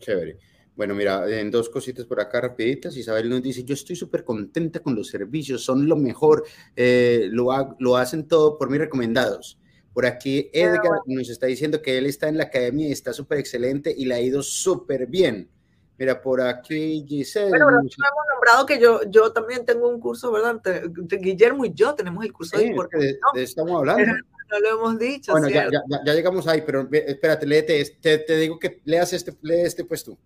Chévere. 0.00 0.38
Bueno, 0.78 0.94
mira, 0.94 1.28
en 1.28 1.50
dos 1.50 1.68
cositas 1.70 2.06
por 2.06 2.20
acá 2.20 2.40
rapiditas. 2.40 2.96
Isabel 2.96 3.28
nos 3.28 3.42
dice, 3.42 3.64
yo 3.64 3.74
estoy 3.74 3.96
súper 3.96 4.22
contenta 4.22 4.78
con 4.78 4.94
los 4.94 5.08
servicios, 5.08 5.64
son 5.64 5.88
lo 5.88 5.96
mejor, 5.96 6.44
eh, 6.76 7.26
lo, 7.32 7.50
ha, 7.50 7.74
lo, 7.80 7.96
hacen 7.96 8.28
todo 8.28 8.56
por 8.56 8.70
mí 8.70 8.78
recomendados. 8.78 9.58
Por 9.92 10.06
aquí 10.06 10.48
Edgar 10.52 10.86
bueno. 10.86 11.02
nos 11.08 11.30
está 11.30 11.46
diciendo 11.46 11.82
que 11.82 11.98
él 11.98 12.06
está 12.06 12.28
en 12.28 12.36
la 12.36 12.44
academia 12.44 12.86
y 12.86 12.92
está 12.92 13.12
súper 13.12 13.38
excelente 13.38 13.92
y 13.98 14.04
le 14.04 14.14
ha 14.14 14.20
ido 14.20 14.40
súper 14.40 15.08
bien. 15.08 15.50
Mira, 15.98 16.22
por 16.22 16.40
aquí 16.40 17.04
Giselle. 17.08 17.48
Bueno, 17.48 17.66
pero 17.66 17.80
hemos 17.80 18.26
nombrado 18.32 18.64
que 18.64 18.78
yo, 18.78 19.00
yo 19.10 19.32
también 19.32 19.66
tengo 19.66 19.88
un 19.88 19.98
curso, 19.98 20.30
¿verdad? 20.30 20.62
Guillermo 20.94 21.64
y 21.64 21.74
yo 21.74 21.96
tenemos 21.96 22.24
el 22.24 22.32
curso 22.32 22.56
sí, 22.56 22.66
de. 22.66 22.98
De, 22.98 23.18
de 23.34 23.42
estamos 23.42 23.80
hablando. 23.80 24.12
No 24.48 24.60
lo 24.60 24.68
hemos 24.68 24.98
dicho. 24.98 25.32
Bueno, 25.32 25.48
ya, 25.48 25.68
ya, 25.70 25.82
ya, 26.06 26.14
llegamos 26.14 26.46
ahí, 26.46 26.62
pero 26.64 26.88
espérate, 26.90 27.46
léete, 27.46 27.84
te, 28.00 28.18
te 28.18 28.36
digo 28.36 28.60
que 28.60 28.80
leas 28.84 29.12
este, 29.12 29.36
lee 29.42 29.62
este 29.62 29.84
pues 29.84 30.04
tú. 30.04 30.16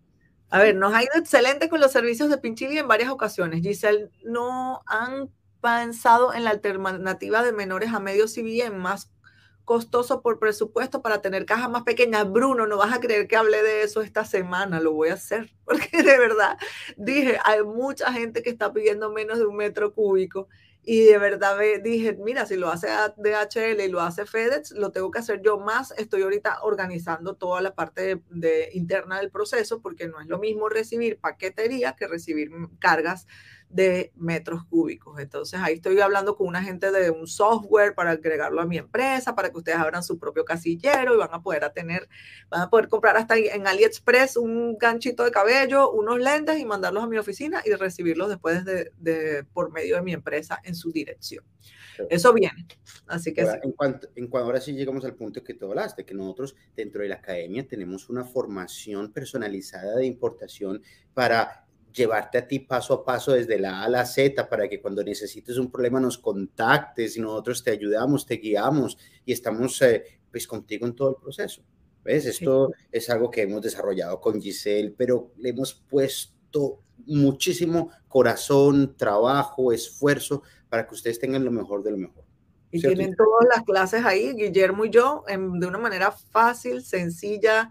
A 0.53 0.59
ver, 0.59 0.77
nos 0.77 0.93
ha 0.93 1.03
ido 1.03 1.13
excelente 1.17 1.71
con 1.71 1.81
los 1.81 1.93
servicios 1.93 2.29
de 2.29 2.37
Pinchili 2.37 2.77
en 2.77 2.87
varias 2.87 3.09
ocasiones. 3.09 3.63
Giselle, 3.63 4.11
¿no 4.23 4.83
han 4.85 5.31
pensado 5.63 6.35
en 6.35 6.45
la 6.45 6.51
alternativa 6.51 7.43
de 7.43 7.53
menores 7.53 7.95
a 7.95 8.01
medios 8.01 8.37
y 8.37 8.43
bien 8.43 8.77
más 8.77 9.11
costoso 9.65 10.21
por 10.21 10.39
presupuesto 10.39 11.01
para 11.01 11.23
tener 11.23 11.47
cajas 11.47 11.71
más 11.71 11.85
pequeñas? 11.85 12.31
Bruno, 12.31 12.67
no 12.67 12.77
vas 12.77 12.93
a 12.93 13.01
creer 13.01 13.29
que 13.29 13.37
hablé 13.37 13.63
de 13.63 13.83
eso 13.83 14.03
esta 14.03 14.27
semana, 14.27 14.79
lo 14.79 14.93
voy 14.93 15.09
a 15.09 15.15
hacer, 15.15 15.51
porque 15.65 16.03
de 16.03 16.19
verdad 16.19 16.59
dije, 16.99 17.39
hay 17.45 17.63
mucha 17.63 18.13
gente 18.13 18.43
que 18.43 18.51
está 18.51 18.75
pidiendo 18.75 19.11
menos 19.11 19.39
de 19.39 19.47
un 19.47 19.57
metro 19.57 19.95
cúbico 19.95 20.49
y 20.85 21.05
de 21.05 21.16
verdad 21.18 21.57
dije, 21.83 22.16
mira, 22.18 22.45
si 22.45 22.57
lo 22.57 22.68
hace 22.68 22.89
DHL 22.89 23.80
y 23.80 23.89
lo 23.89 24.01
hace 24.01 24.26
FedEx, 24.26 24.72
lo 24.72 24.91
tengo 24.91 25.12
que 25.12 25.20
hacer 25.20 25.41
yo 25.41 25.59
más. 25.59 25.93
Estoy 25.97 26.22
ahorita 26.22 26.62
organizando 26.62 27.37
toda 27.37 27.62
la 27.62 27.74
parte 27.74 28.20
interna 28.72 29.20
del 29.20 29.30
proceso 29.30 29.80
porque 29.80 30.09
no 30.09 30.20
es 30.20 30.26
lo 30.26 30.39
mismo 30.39 30.68
recibir 30.68 31.20
paquetería 31.20 31.95
que 31.95 32.09
recibir 32.09 32.51
cargas 32.80 33.28
de 33.73 34.12
metros 34.16 34.64
cúbicos. 34.64 35.18
Entonces 35.18 35.59
ahí 35.61 35.75
estoy 35.75 35.99
hablando 36.01 36.37
con 36.37 36.47
una 36.47 36.62
gente 36.62 36.93
de 36.93 37.11
un 37.11 37.27
software 37.27 37.95
para 37.95 38.11
agregarlo 38.12 38.61
a 38.61 38.66
mi 38.66 38.79
empresa, 38.79 39.35
para 39.35 39.51
que 39.51 39.59
ustedes 39.59 39.79
abran 39.79 40.03
su 40.03 40.18
propio 40.18 40.45
casillero 40.45 41.14
y 41.14 41.16
van 41.16 41.31
a 41.33 41.43
poder 41.43 41.68
tener, 41.70 42.09
van 42.51 42.62
a 42.62 42.70
poder 42.70 42.89
comprar 42.89 43.16
hasta 43.16 43.37
en 43.37 43.66
AliExpress 43.66 44.37
un 44.37 44.77
ganchito 44.79 45.25
de 45.25 45.31
cabello, 45.31 45.91
unos 45.91 46.18
lentes 46.18 46.59
y 46.59 46.64
mandarlos 46.64 47.03
a 47.03 47.09
mi 47.09 47.16
oficina 47.16 47.62
y 47.64 47.73
recibirlos 47.73 48.29
después 48.29 48.64
de, 48.64 48.93
de 48.99 49.45
por 49.53 49.73
medio 49.73 49.97
de 49.97 50.03
mi 50.03 50.12
empresa 50.12 50.61
en 50.64 50.75
su 50.75 50.93
dirección. 50.93 51.45
Eso 52.09 52.33
viene. 52.33 52.66
Así 53.07 53.33
que 53.33 53.43
ahora, 53.43 53.55
sí. 53.55 53.61
en, 53.64 53.73
cuanto, 53.73 54.09
en 54.14 54.27
cuanto 54.29 54.47
ahora 54.47 54.61
sí 54.61 54.73
llegamos 54.73 55.05
al 55.05 55.14
punto 55.14 55.43
que 55.43 55.55
tú 55.55 55.66
hablaste, 55.66 56.05
que 56.05 56.14
nosotros 56.14 56.57
dentro 56.77 57.03
de 57.03 57.09
la 57.09 57.16
academia 57.16 57.66
tenemos 57.66 58.09
una 58.09 58.25
formación 58.25 59.12
personalizada 59.12 59.97
de 59.97 60.07
importación 60.07 60.83
para 61.14 61.62
llevarte 61.93 62.38
a 62.38 62.47
ti 62.47 62.61
paso 62.61 62.95
a 62.95 63.05
paso 63.05 63.32
desde 63.32 63.59
la 63.59 63.80
A 63.80 63.84
a 63.84 63.88
la 63.88 64.07
Z 64.07 64.49
para 64.49 64.68
que 64.68 64.80
cuando 64.80 65.03
necesites 65.05 65.59
un 65.59 65.70
problema 65.70 66.01
nos 66.01 66.18
contactes 66.18 67.16
y 67.16 67.20
nosotros 67.20 67.62
te 67.62 67.70
ayudamos, 67.70 68.26
te 68.26 68.36
guiamos 68.36 68.97
y 69.24 69.32
estamos 69.32 69.80
eh, 69.82 70.05
pues 70.30 70.47
contigo 70.47 70.86
en 70.86 70.95
todo 70.95 71.11
el 71.11 71.16
proceso. 71.16 71.62
¿Ves? 72.05 72.26
Esto 72.26 72.70
sí. 72.74 72.86
es 72.90 73.11
algo 73.11 73.30
que 73.30 73.43
hemos 73.43 73.62
desarrollado 73.62 74.20
con 74.20 74.40
Giselle, 74.40 74.95
pero 74.97 75.32
le 75.36 75.51
hemos 75.51 75.74
puesto 75.74 76.80
muchísimo 77.07 77.90
corazón, 78.09 78.97
trabajo, 78.97 79.72
esfuerzo 79.72 80.43
para 80.68 80.86
que 80.86 80.95
ustedes 80.95 81.18
tengan 81.18 81.45
lo 81.45 81.51
mejor 81.51 81.82
de 81.82 81.93
lo 81.93 81.99
mejor. 81.99 82.24
Y 82.70 82.80
tienen 82.80 83.14
todas 83.14 83.47
las 83.55 83.64
clases 83.64 84.05
ahí, 84.05 84.32
Guillermo 84.32 84.86
y 84.86 84.90
yo, 84.90 85.24
de 85.28 85.66
una 85.66 85.78
manera 85.78 86.11
fácil, 86.11 86.82
sencilla 86.82 87.70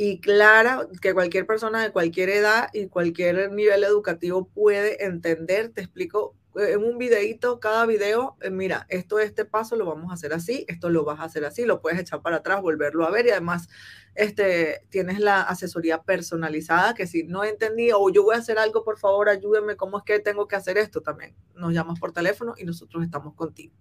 y 0.00 0.20
clara, 0.20 0.86
que 1.02 1.12
cualquier 1.12 1.44
persona 1.44 1.82
de 1.82 1.90
cualquier 1.90 2.28
edad 2.28 2.68
y 2.72 2.86
cualquier 2.86 3.50
nivel 3.50 3.82
educativo 3.82 4.46
puede 4.46 5.04
entender. 5.04 5.70
Te 5.70 5.80
explico 5.80 6.36
eh, 6.56 6.74
en 6.74 6.84
un 6.84 6.98
videito, 6.98 7.58
cada 7.58 7.84
video, 7.84 8.36
eh, 8.40 8.50
mira, 8.50 8.86
esto, 8.90 9.18
este 9.18 9.44
paso 9.44 9.74
lo 9.74 9.86
vamos 9.86 10.12
a 10.12 10.14
hacer 10.14 10.32
así, 10.32 10.64
esto 10.68 10.88
lo 10.88 11.04
vas 11.04 11.18
a 11.18 11.24
hacer 11.24 11.44
así, 11.44 11.64
lo 11.64 11.80
puedes 11.80 11.98
echar 11.98 12.22
para 12.22 12.36
atrás, 12.36 12.62
volverlo 12.62 13.04
a 13.06 13.10
ver 13.10 13.26
y 13.26 13.30
además 13.30 13.68
este, 14.14 14.86
tienes 14.88 15.18
la 15.18 15.42
asesoría 15.42 16.00
personalizada 16.04 16.94
que 16.94 17.08
si 17.08 17.24
no 17.24 17.42
entendí 17.42 17.90
o 17.92 18.08
yo 18.08 18.22
voy 18.22 18.36
a 18.36 18.38
hacer 18.38 18.60
algo, 18.60 18.84
por 18.84 19.00
favor, 19.00 19.28
ayúdeme, 19.28 19.74
¿cómo 19.74 19.98
es 19.98 20.04
que 20.04 20.20
tengo 20.20 20.46
que 20.46 20.54
hacer 20.54 20.78
esto? 20.78 21.00
También 21.00 21.34
nos 21.56 21.74
llamas 21.74 21.98
por 21.98 22.12
teléfono 22.12 22.54
y 22.56 22.64
nosotros 22.64 23.02
estamos 23.02 23.34
contigo. 23.34 23.74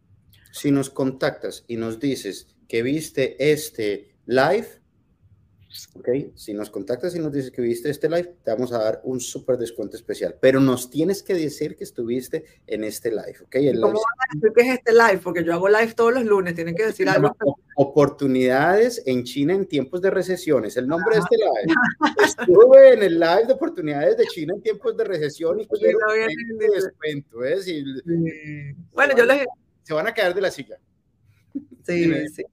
Si 0.51 0.71
nos 0.71 0.89
contactas 0.89 1.63
y 1.67 1.77
nos 1.77 1.99
dices 1.99 2.47
que 2.67 2.81
viste 2.81 3.51
este 3.51 4.15
live, 4.25 4.76
ok, 5.93 6.09
si 6.35 6.53
nos 6.53 6.69
contactas 6.69 7.15
y 7.15 7.19
nos 7.19 7.31
dices 7.31 7.51
que 7.51 7.61
viste 7.61 7.89
este 7.89 8.09
live, 8.09 8.35
te 8.43 8.51
vamos 8.51 8.71
a 8.71 8.79
dar 8.79 9.01
un 9.03 9.19
súper 9.19 9.57
descuento 9.57 9.97
especial, 9.97 10.35
pero 10.39 10.59
nos 10.59 10.89
tienes 10.89 11.23
que 11.23 11.33
decir 11.33 11.75
que 11.75 11.83
estuviste 11.83 12.45
en 12.65 12.83
este 12.83 13.09
live, 13.09 13.37
ok. 13.43 13.55
¿Cómo 13.81 13.99
a 13.99 14.33
decir 14.33 14.51
que 14.55 14.61
es 14.61 14.77
este 14.77 14.93
live? 14.93 15.19
Porque 15.23 15.43
yo 15.43 15.53
hago 15.53 15.67
live 15.67 15.93
todos 15.93 16.13
los 16.13 16.23
lunes, 16.23 16.55
tienen 16.55 16.75
que 16.75 16.85
decir 16.85 17.09
algo. 17.09 17.35
Oportunidades 17.75 19.03
en 19.05 19.23
China 19.23 19.53
en 19.53 19.67
tiempos 19.67 20.01
de 20.01 20.09
recesiones, 20.09 20.77
el 20.77 20.87
nombre 20.87 21.15
de 21.15 21.21
este 21.21 21.37
live. 21.37 21.73
Estuve 22.23 22.93
en 22.93 23.03
el 23.03 23.19
live 23.19 23.45
de 23.47 23.53
oportunidades 23.53 24.17
de 24.17 24.25
China 24.27 24.53
en 24.55 24.61
tiempos 24.61 24.95
de 24.97 25.03
recesión 25.03 25.59
y 25.59 25.67
quiero 25.67 25.99
un 25.99 26.57
descuento, 26.57 27.43
¿eh? 27.43 28.73
Bueno, 28.93 29.15
yo 29.15 29.25
les 29.25 29.45
se 29.83 29.93
van 29.93 30.07
a 30.07 30.13
caer 30.13 30.33
de 30.33 30.41
la 30.41 30.51
silla. 30.51 30.77
Sí, 31.83 32.27
sí. 32.29 32.43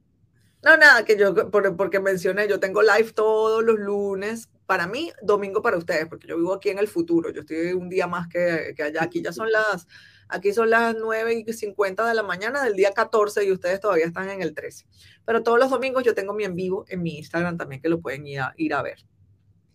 No, 0.64 0.76
nada, 0.78 1.04
que 1.04 1.18
yo, 1.18 1.34
porque 1.50 2.00
mencioné, 2.00 2.48
yo 2.48 2.58
tengo 2.58 2.82
live 2.82 3.12
todos 3.12 3.62
los 3.62 3.78
lunes, 3.78 4.48
para 4.66 4.86
mí, 4.86 5.12
domingo 5.22 5.60
para 5.60 5.76
ustedes, 5.76 6.06
porque 6.06 6.26
yo 6.26 6.36
vivo 6.38 6.54
aquí 6.54 6.70
en 6.70 6.78
el 6.78 6.88
futuro, 6.88 7.30
yo 7.30 7.40
estoy 7.40 7.74
un 7.74 7.90
día 7.90 8.06
más 8.06 8.28
que, 8.28 8.72
que 8.74 8.82
allá, 8.82 9.02
aquí 9.02 9.22
ya 9.22 9.30
son 9.30 9.52
las, 9.52 9.86
aquí 10.28 10.54
son 10.54 10.70
las 10.70 10.96
9 10.98 11.44
y 11.46 11.52
50 11.52 12.08
de 12.08 12.14
la 12.14 12.22
mañana 12.22 12.64
del 12.64 12.74
día 12.74 12.92
14 12.92 13.44
y 13.44 13.52
ustedes 13.52 13.80
todavía 13.80 14.06
están 14.06 14.30
en 14.30 14.40
el 14.40 14.54
13. 14.54 14.86
Pero 15.26 15.42
todos 15.42 15.58
los 15.58 15.68
domingos 15.68 16.02
yo 16.02 16.14
tengo 16.14 16.32
mi 16.32 16.44
en 16.44 16.54
vivo 16.54 16.86
en 16.88 17.02
mi 17.02 17.18
Instagram 17.18 17.58
también, 17.58 17.82
que 17.82 17.90
lo 17.90 18.00
pueden 18.00 18.26
ir 18.26 18.40
a, 18.40 18.54
ir 18.56 18.72
a 18.72 18.82
ver. 18.82 18.98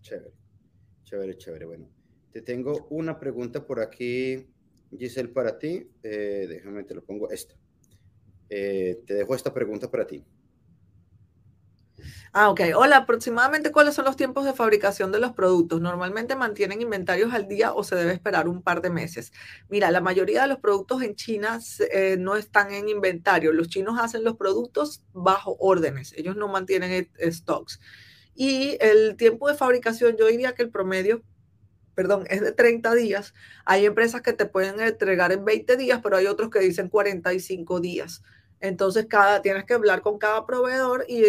Chévere, 0.02 0.32
chévere, 1.04 1.38
chévere. 1.38 1.66
Bueno, 1.66 1.88
te 2.32 2.42
tengo 2.42 2.88
una 2.90 3.20
pregunta 3.20 3.64
por 3.64 3.80
aquí 3.80 4.48
Giselle, 4.98 5.30
para 5.30 5.60
ti, 5.60 5.88
eh, 6.02 6.48
déjame 6.50 6.84
te 6.84 6.96
lo 6.96 7.04
pongo 7.04 7.30
esta. 7.30 7.56
Eh, 8.50 9.02
te 9.06 9.14
dejo 9.14 9.36
esta 9.36 9.54
pregunta 9.54 9.92
para 9.92 10.08
ti. 10.08 10.26
Ah, 12.32 12.50
ok. 12.50 12.62
Hola, 12.76 12.98
aproximadamente 12.98 13.72
cuáles 13.72 13.96
son 13.96 14.06
los 14.06 14.16
tiempos 14.16 14.46
de 14.46 14.54
fabricación 14.54 15.12
de 15.12 15.20
los 15.20 15.34
productos. 15.34 15.82
Normalmente 15.82 16.36
mantienen 16.36 16.82
inventarios 16.82 17.34
al 17.34 17.48
día 17.48 17.74
o 17.74 17.84
se 17.84 17.96
debe 17.96 18.14
esperar 18.14 18.48
un 18.48 18.62
par 18.62 18.82
de 18.82 18.90
meses. 18.90 19.32
Mira, 19.70 19.92
la 19.92 20.02
mayoría 20.02 20.44
de 20.44 20.48
los 20.48 20.60
productos 20.60 21.02
en 21.02 21.16
China 21.16 21.60
eh, 21.92 22.18
no 22.20 22.36
están 22.36 22.72
en 22.72 22.90
inventario. 22.90 23.54
Los 23.54 23.70
chinos 23.70 24.00
hacen 24.00 24.24
los 24.24 24.38
productos 24.38 25.04
bajo 25.14 25.56
órdenes. 25.60 26.14
Ellos 26.18 26.36
no 26.36 26.48
mantienen 26.48 27.10
stocks. 27.32 27.80
Y 28.36 28.78
el 28.80 29.16
tiempo 29.18 29.48
de 29.48 29.56
fabricación, 29.56 30.16
yo 30.18 30.28
diría 30.28 30.54
que 30.54 30.64
el 30.64 30.70
promedio 30.70 31.24
perdón, 32.00 32.24
es 32.30 32.40
de 32.40 32.54
30 32.54 32.96
días. 32.96 33.34
Hay 33.66 33.86
empresas 33.86 34.22
que 34.22 34.32
te 34.32 34.46
pueden 34.46 34.80
entregar 34.80 35.34
en 35.34 35.44
20 35.44 35.76
días, 35.76 36.00
pero 36.02 36.16
hay 36.16 36.28
otros 36.28 36.50
que 36.50 36.60
dicen 36.60 36.88
45 36.88 37.82
días. 37.82 38.24
Entonces, 38.62 39.06
cada, 39.08 39.42
tienes 39.42 39.66
que 39.66 39.74
hablar 39.74 40.02
con 40.02 40.18
cada 40.18 40.46
proveedor 40.46 41.06
y, 41.08 41.24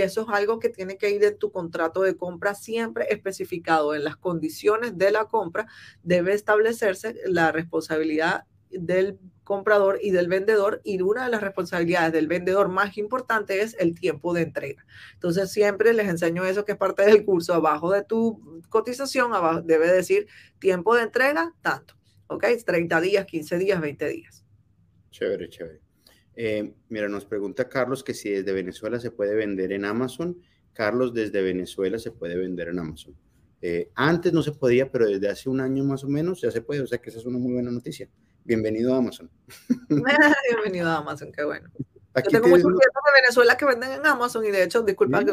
eso 0.00 0.22
es 0.22 0.28
algo 0.28 0.58
que 0.58 0.70
tiene 0.70 0.96
que 0.96 1.10
ir 1.10 1.22
en 1.24 1.38
tu 1.38 1.52
contrato 1.52 2.02
de 2.02 2.16
compra 2.16 2.54
siempre 2.54 3.06
especificado 3.10 3.94
en 3.94 4.04
las 4.04 4.16
condiciones 4.16 4.96
de 4.96 5.10
la 5.10 5.26
compra. 5.26 5.66
Debe 6.02 6.32
establecerse 6.32 7.16
la 7.26 7.52
responsabilidad 7.52 8.44
del 8.70 9.18
comprador 9.44 9.98
y 10.00 10.12
del 10.12 10.28
vendedor 10.28 10.80
y 10.84 11.02
una 11.02 11.24
de 11.24 11.30
las 11.30 11.42
responsabilidades 11.42 12.12
del 12.12 12.28
vendedor 12.28 12.68
más 12.68 12.96
importante 12.96 13.62
es 13.62 13.76
el 13.80 13.98
tiempo 13.98 14.32
de 14.32 14.42
entrega. 14.42 14.86
Entonces 15.14 15.50
siempre 15.50 15.92
les 15.92 16.08
enseño 16.08 16.44
eso 16.44 16.64
que 16.64 16.72
es 16.72 16.78
parte 16.78 17.04
del 17.04 17.24
curso. 17.24 17.52
Abajo 17.52 17.90
de 17.90 18.04
tu 18.04 18.62
cotización 18.68 19.34
abajo, 19.34 19.60
debe 19.60 19.92
decir 19.92 20.28
tiempo 20.60 20.94
de 20.94 21.02
entrega 21.02 21.52
tanto. 21.62 21.94
¿Ok? 22.28 22.46
30 22.64 23.00
días, 23.00 23.26
15 23.26 23.58
días, 23.58 23.80
20 23.80 24.08
días. 24.08 24.44
Chévere, 25.10 25.48
chévere. 25.48 25.89
Eh, 26.42 26.72
mira, 26.88 27.06
nos 27.06 27.26
pregunta 27.26 27.68
Carlos 27.68 28.02
que 28.02 28.14
si 28.14 28.30
desde 28.30 28.54
Venezuela 28.54 28.98
se 28.98 29.10
puede 29.10 29.34
vender 29.34 29.72
en 29.72 29.84
Amazon. 29.84 30.40
Carlos, 30.72 31.12
desde 31.12 31.42
Venezuela 31.42 31.98
se 31.98 32.12
puede 32.12 32.34
vender 32.38 32.68
en 32.68 32.78
Amazon. 32.78 33.14
Eh, 33.60 33.90
antes 33.94 34.32
no 34.32 34.42
se 34.42 34.52
podía, 34.52 34.90
pero 34.90 35.06
desde 35.06 35.28
hace 35.28 35.50
un 35.50 35.60
año 35.60 35.84
más 35.84 36.02
o 36.02 36.08
menos 36.08 36.40
ya 36.40 36.50
se 36.50 36.62
puede. 36.62 36.80
O 36.80 36.86
sea 36.86 36.96
que 36.96 37.10
esa 37.10 37.18
es 37.18 37.26
una 37.26 37.36
muy 37.36 37.52
buena 37.52 37.70
noticia. 37.70 38.08
Bienvenido 38.42 38.94
a 38.94 38.96
Amazon. 38.96 39.30
Bienvenido 40.48 40.88
a 40.88 40.96
Amazon, 40.96 41.30
qué 41.30 41.44
bueno. 41.44 41.68
Yo 42.16 42.30
tengo 42.30 42.48
muchos 42.48 42.64
clientes 42.64 43.02
de 43.04 43.20
Venezuela 43.20 43.56
que 43.56 43.64
venden 43.64 43.92
en 43.92 44.04
Amazon 44.06 44.44
y 44.44 44.50
de 44.50 44.64
hecho, 44.64 44.82
disculpa 44.82 45.24
que 45.24 45.32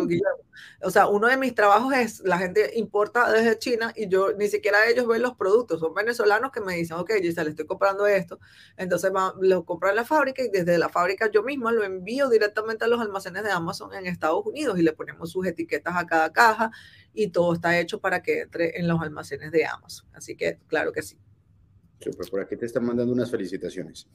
o 0.83 0.91
sea, 0.91 1.07
uno 1.07 1.27
de 1.27 1.35
mis 1.35 1.55
trabajos 1.55 1.91
es 1.93 2.19
la 2.19 2.37
gente 2.37 2.71
importa 2.75 3.31
desde 3.31 3.57
China 3.57 3.93
y 3.95 4.07
yo 4.07 4.33
ni 4.33 4.47
siquiera 4.47 4.87
ellos 4.87 5.07
ven 5.07 5.23
los 5.23 5.35
productos, 5.35 5.79
son 5.79 5.95
venezolanos 5.95 6.51
que 6.51 6.61
me 6.61 6.75
dicen, 6.75 6.97
ok, 6.97 7.09
le 7.19 7.29
estoy 7.29 7.65
comprando 7.65 8.05
esto, 8.05 8.39
entonces 8.77 9.11
lo 9.39 9.65
compro 9.65 9.89
en 9.89 9.95
la 9.95 10.05
fábrica 10.05 10.43
y 10.43 10.49
desde 10.49 10.77
la 10.77 10.89
fábrica 10.89 11.31
yo 11.31 11.41
misma 11.41 11.71
lo 11.71 11.83
envío 11.83 12.29
directamente 12.29 12.85
a 12.85 12.87
los 12.87 13.01
almacenes 13.01 13.43
de 13.43 13.51
Amazon 13.51 13.93
en 13.95 14.05
Estados 14.05 14.45
Unidos 14.45 14.77
y 14.77 14.83
le 14.83 14.93
ponemos 14.93 15.31
sus 15.31 15.47
etiquetas 15.47 15.95
a 15.95 16.05
cada 16.05 16.31
caja 16.31 16.71
y 17.11 17.29
todo 17.29 17.53
está 17.53 17.79
hecho 17.79 17.99
para 17.99 18.21
que 18.21 18.41
entre 18.41 18.79
en 18.79 18.87
los 18.87 19.01
almacenes 19.01 19.51
de 19.51 19.65
Amazon. 19.65 20.07
Así 20.13 20.35
que, 20.35 20.59
claro 20.67 20.91
que 20.91 21.01
sí. 21.01 21.17
Super, 21.99 22.29
por 22.29 22.41
aquí 22.41 22.55
te 22.55 22.65
están 22.65 22.85
mandando 22.85 23.11
unas 23.11 23.31
felicitaciones. 23.31 24.07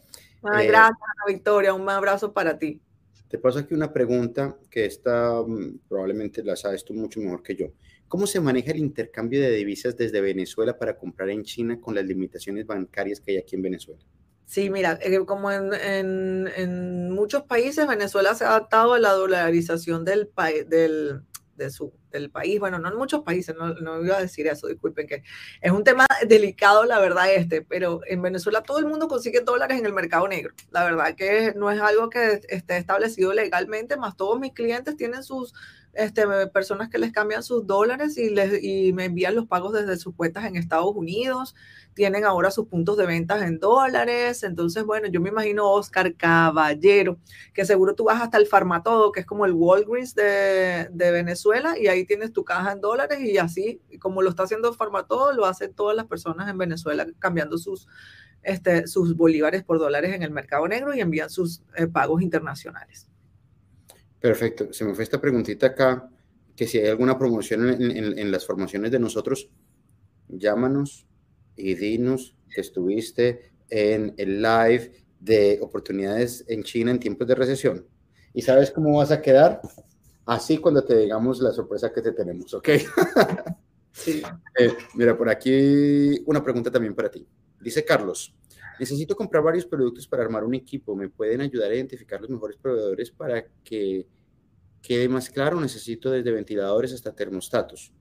Eh, 0.42 0.66
gracias, 0.66 0.98
Victoria. 1.26 1.74
Un 1.74 1.88
abrazo 1.88 2.32
para 2.32 2.58
ti. 2.58 2.80
Te 3.28 3.38
paso 3.38 3.60
aquí 3.60 3.74
una 3.74 3.92
pregunta 3.92 4.56
que 4.70 4.84
está, 4.84 5.42
mm, 5.42 5.80
probablemente 5.88 6.44
la 6.44 6.54
sabes 6.54 6.84
tú 6.84 6.94
mucho 6.94 7.20
mejor 7.20 7.42
que 7.42 7.56
yo. 7.56 7.72
¿Cómo 8.06 8.26
se 8.26 8.40
maneja 8.40 8.72
el 8.72 8.78
intercambio 8.78 9.40
de 9.40 9.50
divisas 9.52 9.96
desde 9.96 10.20
Venezuela 10.20 10.78
para 10.78 10.98
comprar 10.98 11.30
en 11.30 11.42
China 11.42 11.80
con 11.80 11.94
las 11.94 12.04
limitaciones 12.04 12.66
bancarias 12.66 13.20
que 13.20 13.32
hay 13.32 13.38
aquí 13.38 13.56
en 13.56 13.62
Venezuela? 13.62 14.02
Sí, 14.44 14.68
mira, 14.68 14.98
eh, 15.00 15.24
como 15.24 15.50
en, 15.50 15.72
en, 16.46 17.10
muchos 17.10 17.44
países, 17.44 17.86
Venezuela 17.86 18.34
se 18.34 18.44
ha 18.44 18.48
adaptado 18.48 18.92
a 18.92 18.98
la 18.98 19.12
dolarización 19.12 20.04
del, 20.04 20.30
del, 20.68 21.22
de 21.56 21.70
su, 21.70 21.94
del 22.12 22.30
país. 22.30 22.60
Bueno, 22.60 22.78
no 22.78 22.90
en 22.90 22.96
muchos 22.96 23.22
países, 23.22 23.54
no, 23.56 23.74
no 23.74 24.04
iba 24.04 24.16
a 24.16 24.20
decir 24.20 24.46
eso, 24.46 24.68
disculpen 24.68 25.06
que 25.06 25.22
es 25.60 25.72
un 25.72 25.84
tema 25.84 26.06
delicado, 26.26 26.84
la 26.84 26.98
verdad, 26.98 27.32
este, 27.32 27.62
pero 27.62 28.00
en 28.06 28.22
Venezuela 28.22 28.62
todo 28.62 28.78
el 28.78 28.86
mundo 28.86 29.08
consigue 29.08 29.40
dólares 29.40 29.78
en 29.78 29.86
el 29.86 29.92
mercado 29.92 30.28
negro. 30.28 30.54
La 30.70 30.84
verdad 30.84 31.14
que 31.14 31.52
no 31.56 31.70
es 31.70 31.80
algo 31.80 32.10
que 32.10 32.40
esté 32.48 32.76
establecido 32.76 33.32
legalmente, 33.32 33.96
más 33.96 34.16
todos 34.16 34.38
mis 34.38 34.52
clientes 34.52 34.96
tienen 34.96 35.22
sus 35.22 35.54
este, 35.94 36.26
personas 36.48 36.88
que 36.88 36.98
les 36.98 37.12
cambian 37.12 37.42
sus 37.42 37.66
dólares 37.66 38.16
y, 38.16 38.30
les, 38.30 38.62
y 38.62 38.92
me 38.92 39.06
envían 39.06 39.34
los 39.34 39.46
pagos 39.46 39.74
desde 39.74 39.96
sus 39.96 40.14
cuentas 40.14 40.44
en 40.44 40.56
Estados 40.56 40.94
Unidos. 40.94 41.54
Tienen 41.94 42.24
ahora 42.24 42.50
sus 42.50 42.66
puntos 42.68 42.96
de 42.96 43.06
ventas 43.06 43.42
en 43.42 43.58
dólares. 43.58 44.42
Entonces, 44.42 44.84
bueno, 44.84 45.08
yo 45.08 45.20
me 45.20 45.28
imagino 45.28 45.70
Oscar 45.70 46.14
Caballero, 46.14 47.18
que 47.52 47.66
seguro 47.66 47.94
tú 47.94 48.04
vas 48.04 48.22
hasta 48.22 48.38
el 48.38 48.46
Farmatodo, 48.46 49.12
que 49.12 49.20
es 49.20 49.26
como 49.26 49.44
el 49.44 49.52
Walgreens 49.52 50.14
de, 50.14 50.88
de 50.90 51.10
Venezuela, 51.10 51.78
y 51.78 51.88
ahí 51.88 52.01
tienes 52.04 52.32
tu 52.32 52.44
caja 52.44 52.72
en 52.72 52.80
dólares 52.80 53.20
y 53.20 53.38
así, 53.38 53.80
como 54.00 54.22
lo 54.22 54.30
está 54.30 54.44
haciendo 54.44 54.72
Farmatodo, 54.72 55.32
lo 55.32 55.46
hacen 55.46 55.74
todas 55.74 55.96
las 55.96 56.06
personas 56.06 56.48
en 56.48 56.58
Venezuela 56.58 57.06
cambiando 57.18 57.58
sus, 57.58 57.86
este, 58.42 58.86
sus 58.86 59.16
bolívares 59.16 59.62
por 59.62 59.78
dólares 59.78 60.14
en 60.14 60.22
el 60.22 60.30
mercado 60.30 60.66
negro 60.68 60.94
y 60.94 61.00
envían 61.00 61.30
sus 61.30 61.62
eh, 61.76 61.86
pagos 61.86 62.22
internacionales. 62.22 63.08
Perfecto. 64.20 64.72
Se 64.72 64.84
me 64.84 64.94
fue 64.94 65.04
esta 65.04 65.20
preguntita 65.20 65.66
acá, 65.66 66.08
que 66.54 66.66
si 66.66 66.78
hay 66.78 66.88
alguna 66.88 67.18
promoción 67.18 67.68
en, 67.68 68.30
las 68.30 68.46
formaciones 68.46 68.90
de 68.90 69.00
nosotros, 69.00 69.50
llámanos 70.28 71.06
y 71.56 71.74
dinos 71.74 72.36
que 72.48 72.60
estuviste 72.60 73.52
en 73.68 74.14
el 74.18 74.42
live 74.42 74.92
de 75.18 75.58
oportunidades 75.62 76.44
en 76.48 76.62
China 76.62 76.90
en 76.90 77.00
tiempos 77.00 77.26
de 77.26 77.34
recesión. 77.34 77.86
¿Y 78.34 78.42
sabes 78.42 78.70
cómo 78.70 78.98
vas 78.98 79.10
a 79.10 79.20
quedar? 79.20 79.60
Así 80.26 80.58
cuando 80.58 80.84
te 80.84 80.96
digamos 80.96 81.40
la 81.40 81.52
sorpresa 81.52 81.92
que 81.92 82.02
te 82.02 82.12
tenemos, 82.12 82.52
¿ok? 82.54 82.68
Sí. 83.92 84.22
Eh, 84.58 84.74
mira, 84.94 85.16
por 85.16 85.28
aquí 85.28 86.22
una 86.24 86.42
pregunta 86.42 86.70
también 86.70 86.94
para 86.94 87.10
ti. 87.10 87.26
Dice 87.60 87.84
Carlos, 87.84 88.34
necesito 88.80 89.14
comprar 89.14 89.42
varios 89.42 89.66
productos 89.66 90.08
para 90.08 90.22
armar 90.22 90.44
un 90.44 90.54
equipo. 90.54 90.96
¿Me 90.96 91.08
pueden 91.08 91.42
ayudar 91.42 91.70
a 91.70 91.74
identificar 91.74 92.20
los 92.20 92.30
mejores 92.30 92.56
proveedores 92.56 93.10
para 93.10 93.44
que 93.62 94.06
quede 94.80 95.08
más 95.08 95.28
claro? 95.28 95.60
Necesito 95.60 96.10
desde 96.10 96.32
ventiladores 96.32 96.92
hasta 96.92 97.14
termostatos. 97.14 97.92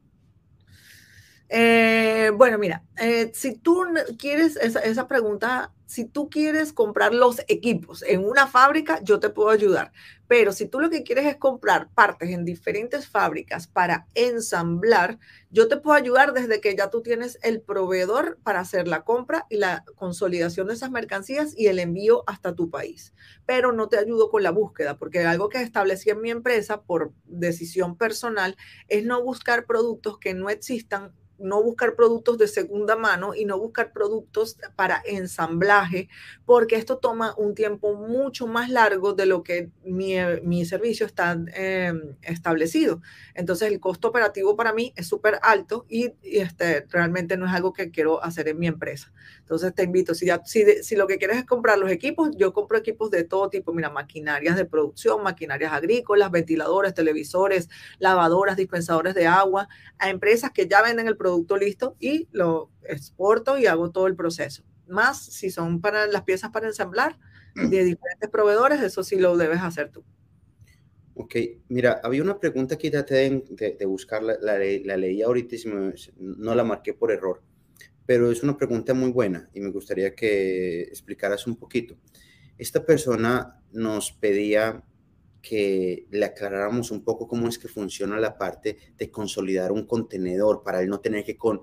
Eh, 1.54 2.32
bueno, 2.34 2.58
mira, 2.58 2.86
eh, 2.98 3.30
si 3.34 3.56
tú 3.58 3.84
quieres 4.18 4.56
esa, 4.56 4.80
esa 4.80 5.06
pregunta 5.06 5.74
si 5.92 6.06
tú 6.06 6.30
quieres 6.30 6.72
comprar 6.72 7.14
los 7.14 7.42
equipos 7.50 8.02
en 8.04 8.24
una 8.24 8.48
fábrica, 8.48 9.02
yo 9.04 9.20
te 9.20 9.30
puedo 9.30 9.50
ayudar. 9.50 9.92
Pero 10.26 10.54
si 10.54 10.66
tú 10.66 10.80
lo 10.80 10.90
que 10.90 11.04
quieres 11.04 11.26
es 11.26 11.36
comprar 11.36 11.90
partes 11.90 12.30
en 12.30 12.46
diferentes 12.46 13.10
fábricas 13.10 13.68
para 13.68 14.08
ensamblar, 14.14 15.20
yo 15.50 15.68
te 15.68 15.76
puedo 15.76 15.98
ayudar 15.98 16.32
desde 16.32 16.62
que 16.62 16.78
ya 16.78 16.90
tú 16.90 17.02
tienes 17.02 17.38
el 17.42 17.60
proveedor 17.60 18.40
para 18.42 18.62
hacer 18.62 18.88
la 18.88 19.04
compra 19.04 19.46
y 19.50 19.58
la 19.58 19.84
consolidación 19.96 20.68
de 20.68 20.76
esas 20.76 20.92
mercancías 20.92 21.54
y 21.58 21.68
el 21.68 21.78
envío 21.78 22.24
hasta 22.26 22.56
tu 22.56 22.70
país. 22.70 23.14
Pero 23.46 23.74
no 23.74 23.90
te 23.90 23.98
ayudo 23.98 24.30
con 24.30 24.44
la 24.44 24.52
búsqueda, 24.52 24.98
porque 24.98 25.26
algo 25.26 25.50
que 25.50 25.62
establecí 25.62 26.10
en 26.10 26.22
mi 26.22 26.32
empresa 26.32 26.84
por 26.84 27.12
decisión 27.26 27.98
personal 27.98 28.56
es 28.88 29.04
no 29.04 29.22
buscar 29.22 29.66
productos 29.66 30.20
que 30.20 30.34
no 30.34 30.50
existan 30.50 31.12
no 31.42 31.62
buscar 31.62 31.96
productos 31.96 32.38
de 32.38 32.48
segunda 32.48 32.96
mano 32.96 33.34
y 33.36 33.46
no 33.46 33.58
buscar 33.58 33.92
productos 33.92 34.58
para 34.76 35.02
ensamblaje, 35.06 36.10
porque 36.46 36.76
esto 36.76 36.98
toma 36.98 37.34
un 37.38 37.56
tiempo 37.56 37.96
mucho 37.96 38.48
más 38.48 38.70
largo 38.70 39.14
de 39.14 39.26
lo 39.26 39.44
que 39.44 39.70
mi, 39.84 40.16
mi 40.44 40.66
servicio 40.66 41.06
está 41.06 41.38
em, 41.54 42.16
establecido. 42.22 43.02
Entonces 43.34 43.72
el 43.72 43.80
costo 43.80 44.10
operativo 44.10 44.56
para 44.56 44.74
mí 44.74 44.94
es 44.96 45.08
súper 45.08 45.40
alto 45.42 45.86
y, 45.90 46.14
este, 46.24 46.86
realmente 46.90 47.38
no 47.38 47.48
es 47.48 47.54
algo 47.54 47.74
que 47.74 47.90
quiero 47.90 48.24
hacer 48.24 48.48
en 48.48 48.60
mi 48.60 48.68
empresa. 48.68 49.12
Entonces 49.40 49.74
te 49.74 49.84
invito, 49.84 50.14
si, 50.14 50.28
ya, 50.28 50.42
si, 50.46 50.64
si 50.84 50.96
lo 50.96 51.08
que 51.08 51.18
quieres 51.18 51.38
es 51.38 51.46
comprar 51.46 51.78
los 51.78 51.92
equipos, 51.92 52.32
yo 52.38 52.54
compro 52.54 52.78
equipos 52.78 53.10
de 53.12 53.24
todo 53.24 53.50
tipo, 53.50 53.74
mira, 53.74 53.90
maquinarias 53.90 54.56
de 54.56 54.66
producción, 54.66 55.24
maquinarias 55.24 55.74
agrícolas, 55.74 56.32
ventiladores, 56.32 56.94
televisores, 56.94 57.70
lavadoras, 58.00 58.58
dispensadores 58.58 59.16
de 59.16 59.28
agua, 59.28 59.68
a 59.98 60.10
empresas 60.10 60.52
que 60.52 60.68
ya 60.68 60.82
venden 60.82 61.08
el 61.08 61.18
producto 61.18 61.31
producto 61.32 61.58
listo 61.58 61.96
y 62.00 62.28
lo 62.32 62.70
exporto 62.84 63.58
y 63.58 63.66
hago 63.66 63.92
todo 63.92 64.08
el 64.08 64.16
proceso. 64.16 64.64
Más 64.88 65.24
si 65.24 65.50
son 65.50 65.82
para 65.82 66.08
las 66.08 66.24
piezas 66.24 66.52
para 66.52 66.68
ensamblar 66.68 67.18
de 67.56 67.84
diferentes 67.84 68.30
proveedores, 68.30 68.82
eso 68.82 69.04
sí 69.04 69.18
lo 69.18 69.38
debes 69.38 69.62
hacer 69.62 69.90
tú. 69.90 70.04
Ok, 71.16 71.36
mira, 71.70 72.00
había 72.04 72.24
una 72.24 72.40
pregunta 72.40 72.78
que 72.78 72.90
traté 72.90 73.16
de, 73.16 73.76
de, 73.78 73.86
buscar, 73.86 74.24
la, 74.24 74.38
la, 74.42 74.58
la, 74.58 74.98
leí 74.98 75.22
ahorita 75.22 75.56
y 75.56 75.64
no 76.18 76.56
la 76.56 76.64
marqué 76.64 76.94
por 76.94 77.12
error, 77.12 77.42
pero 78.06 78.32
es 78.32 78.44
una 78.44 78.58
pregunta 78.58 78.94
muy 78.94 79.12
buena 79.12 79.50
y 79.54 79.60
me 79.60 79.70
gustaría 79.70 80.16
que 80.16 80.82
explicaras 80.84 81.48
un 81.48 81.58
poquito. 81.58 81.98
Esta 82.58 82.86
persona 82.86 83.62
nos 83.72 84.12
pedía 84.14 84.84
que 85.42 86.06
le 86.12 86.26
aclaráramos 86.26 86.92
un 86.92 87.04
poco 87.04 87.28
cómo 87.28 87.48
es 87.48 87.58
que 87.58 87.68
funciona 87.68 88.20
la 88.20 88.38
parte 88.38 88.78
de 88.98 89.10
consolidar 89.10 89.72
un 89.72 89.86
contenedor 89.86 90.64
para 90.64 90.82
él 90.82 90.90
no 90.90 91.00
tener 91.00 91.24
que 91.24 91.38
con 91.38 91.62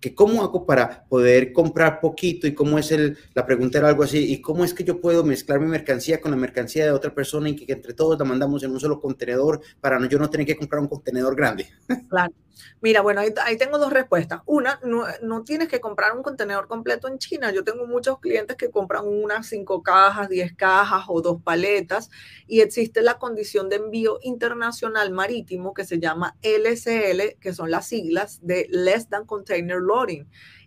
que 0.00 0.14
cómo 0.14 0.42
hago 0.42 0.66
para 0.66 1.04
poder 1.08 1.52
comprar 1.52 2.00
poquito 2.00 2.46
y 2.46 2.54
cómo 2.54 2.78
es 2.78 2.90
el, 2.90 3.18
la 3.34 3.44
pregunta 3.44 3.78
era 3.78 3.88
algo 3.88 4.02
así, 4.02 4.32
y 4.32 4.40
cómo 4.40 4.64
es 4.64 4.74
que 4.74 4.84
yo 4.84 5.00
puedo 5.00 5.24
mezclar 5.24 5.60
mi 5.60 5.66
mercancía 5.66 6.20
con 6.20 6.30
la 6.30 6.36
mercancía 6.36 6.84
de 6.84 6.92
otra 6.92 7.14
persona 7.14 7.48
y 7.48 7.56
que, 7.56 7.66
que 7.66 7.72
entre 7.72 7.94
todos 7.94 8.18
la 8.18 8.24
mandamos 8.24 8.62
en 8.62 8.70
un 8.70 8.80
solo 8.80 9.00
contenedor 9.00 9.60
para 9.80 9.98
no, 9.98 10.06
yo 10.06 10.18
no 10.18 10.30
tener 10.30 10.46
que 10.46 10.56
comprar 10.56 10.80
un 10.80 10.88
contenedor 10.88 11.36
grande. 11.36 11.68
Claro. 12.08 12.34
Mira, 12.80 13.02
bueno, 13.02 13.20
ahí, 13.20 13.32
ahí, 13.44 13.56
tengo 13.56 13.78
dos 13.78 13.92
respuestas. 13.92 14.40
Una, 14.46 14.80
no, 14.82 15.04
no, 15.22 15.44
tienes 15.44 15.68
que 15.68 15.80
comprar 15.80 16.16
un 16.16 16.22
contenedor 16.22 16.66
completo 16.66 17.08
en 17.08 17.18
China. 17.18 17.52
Yo 17.52 17.64
tengo 17.64 17.86
muchos 17.86 18.18
clientes 18.20 18.56
que 18.56 18.70
compran 18.70 19.06
unas 19.06 19.46
cinco 19.46 19.82
cajas, 19.82 20.28
diez 20.28 20.54
cajas 20.54 21.04
o 21.08 21.20
dos 21.20 21.42
paletas 21.42 22.10
y 22.46 22.60
existe 22.60 23.02
la 23.02 23.18
condición 23.18 23.68
de 23.68 23.76
envío 23.76 24.18
internacional 24.22 25.10
marítimo 25.10 25.74
que 25.74 25.84
se 25.84 25.98
llama 25.98 26.36
LCL, 26.42 27.38
que 27.40 27.52
son 27.52 27.70
las 27.70 27.86
siglas 27.86 28.40
de 28.42 28.66
Less 28.70 29.08
Than 29.08 29.26
Container 29.26 29.78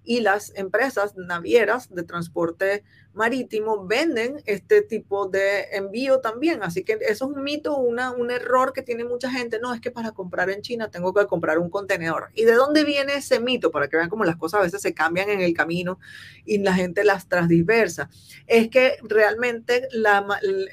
Y 0.03 0.19
las 0.19 0.53
empresas 0.55 1.15
navieras 1.15 1.93
de 1.93 2.03
transporte 2.03 2.83
marítimo 3.13 3.85
venden 3.85 4.41
este 4.45 4.81
tipo 4.81 5.27
de 5.27 5.69
envío 5.71 6.19
también. 6.19 6.63
Así 6.63 6.83
que 6.83 6.93
eso 6.93 7.25
es 7.25 7.37
un 7.37 7.43
mito, 7.43 7.77
una, 7.77 8.11
un 8.11 8.31
error 8.31 8.73
que 8.73 8.81
tiene 8.81 9.03
mucha 9.03 9.29
gente. 9.29 9.59
No, 9.59 9.73
es 9.73 9.81
que 9.81 9.91
para 9.91 10.11
comprar 10.11 10.49
en 10.49 10.61
China 10.61 10.89
tengo 10.89 11.13
que 11.13 11.25
comprar 11.27 11.59
un 11.59 11.69
contenedor. 11.69 12.29
¿Y 12.33 12.43
de 12.43 12.53
dónde 12.53 12.83
viene 12.83 13.15
ese 13.15 13.39
mito? 13.39 13.71
Para 13.71 13.87
que 13.87 13.97
vean 13.97 14.09
cómo 14.09 14.23
las 14.23 14.37
cosas 14.37 14.59
a 14.59 14.63
veces 14.63 14.81
se 14.81 14.93
cambian 14.93 15.29
en 15.29 15.41
el 15.41 15.53
camino 15.53 15.99
y 16.45 16.57
la 16.59 16.73
gente 16.73 17.03
las 17.03 17.27
transdiversa. 17.27 18.09
Es 18.47 18.69
que 18.69 18.97
realmente 19.03 19.87
la, 19.91 20.25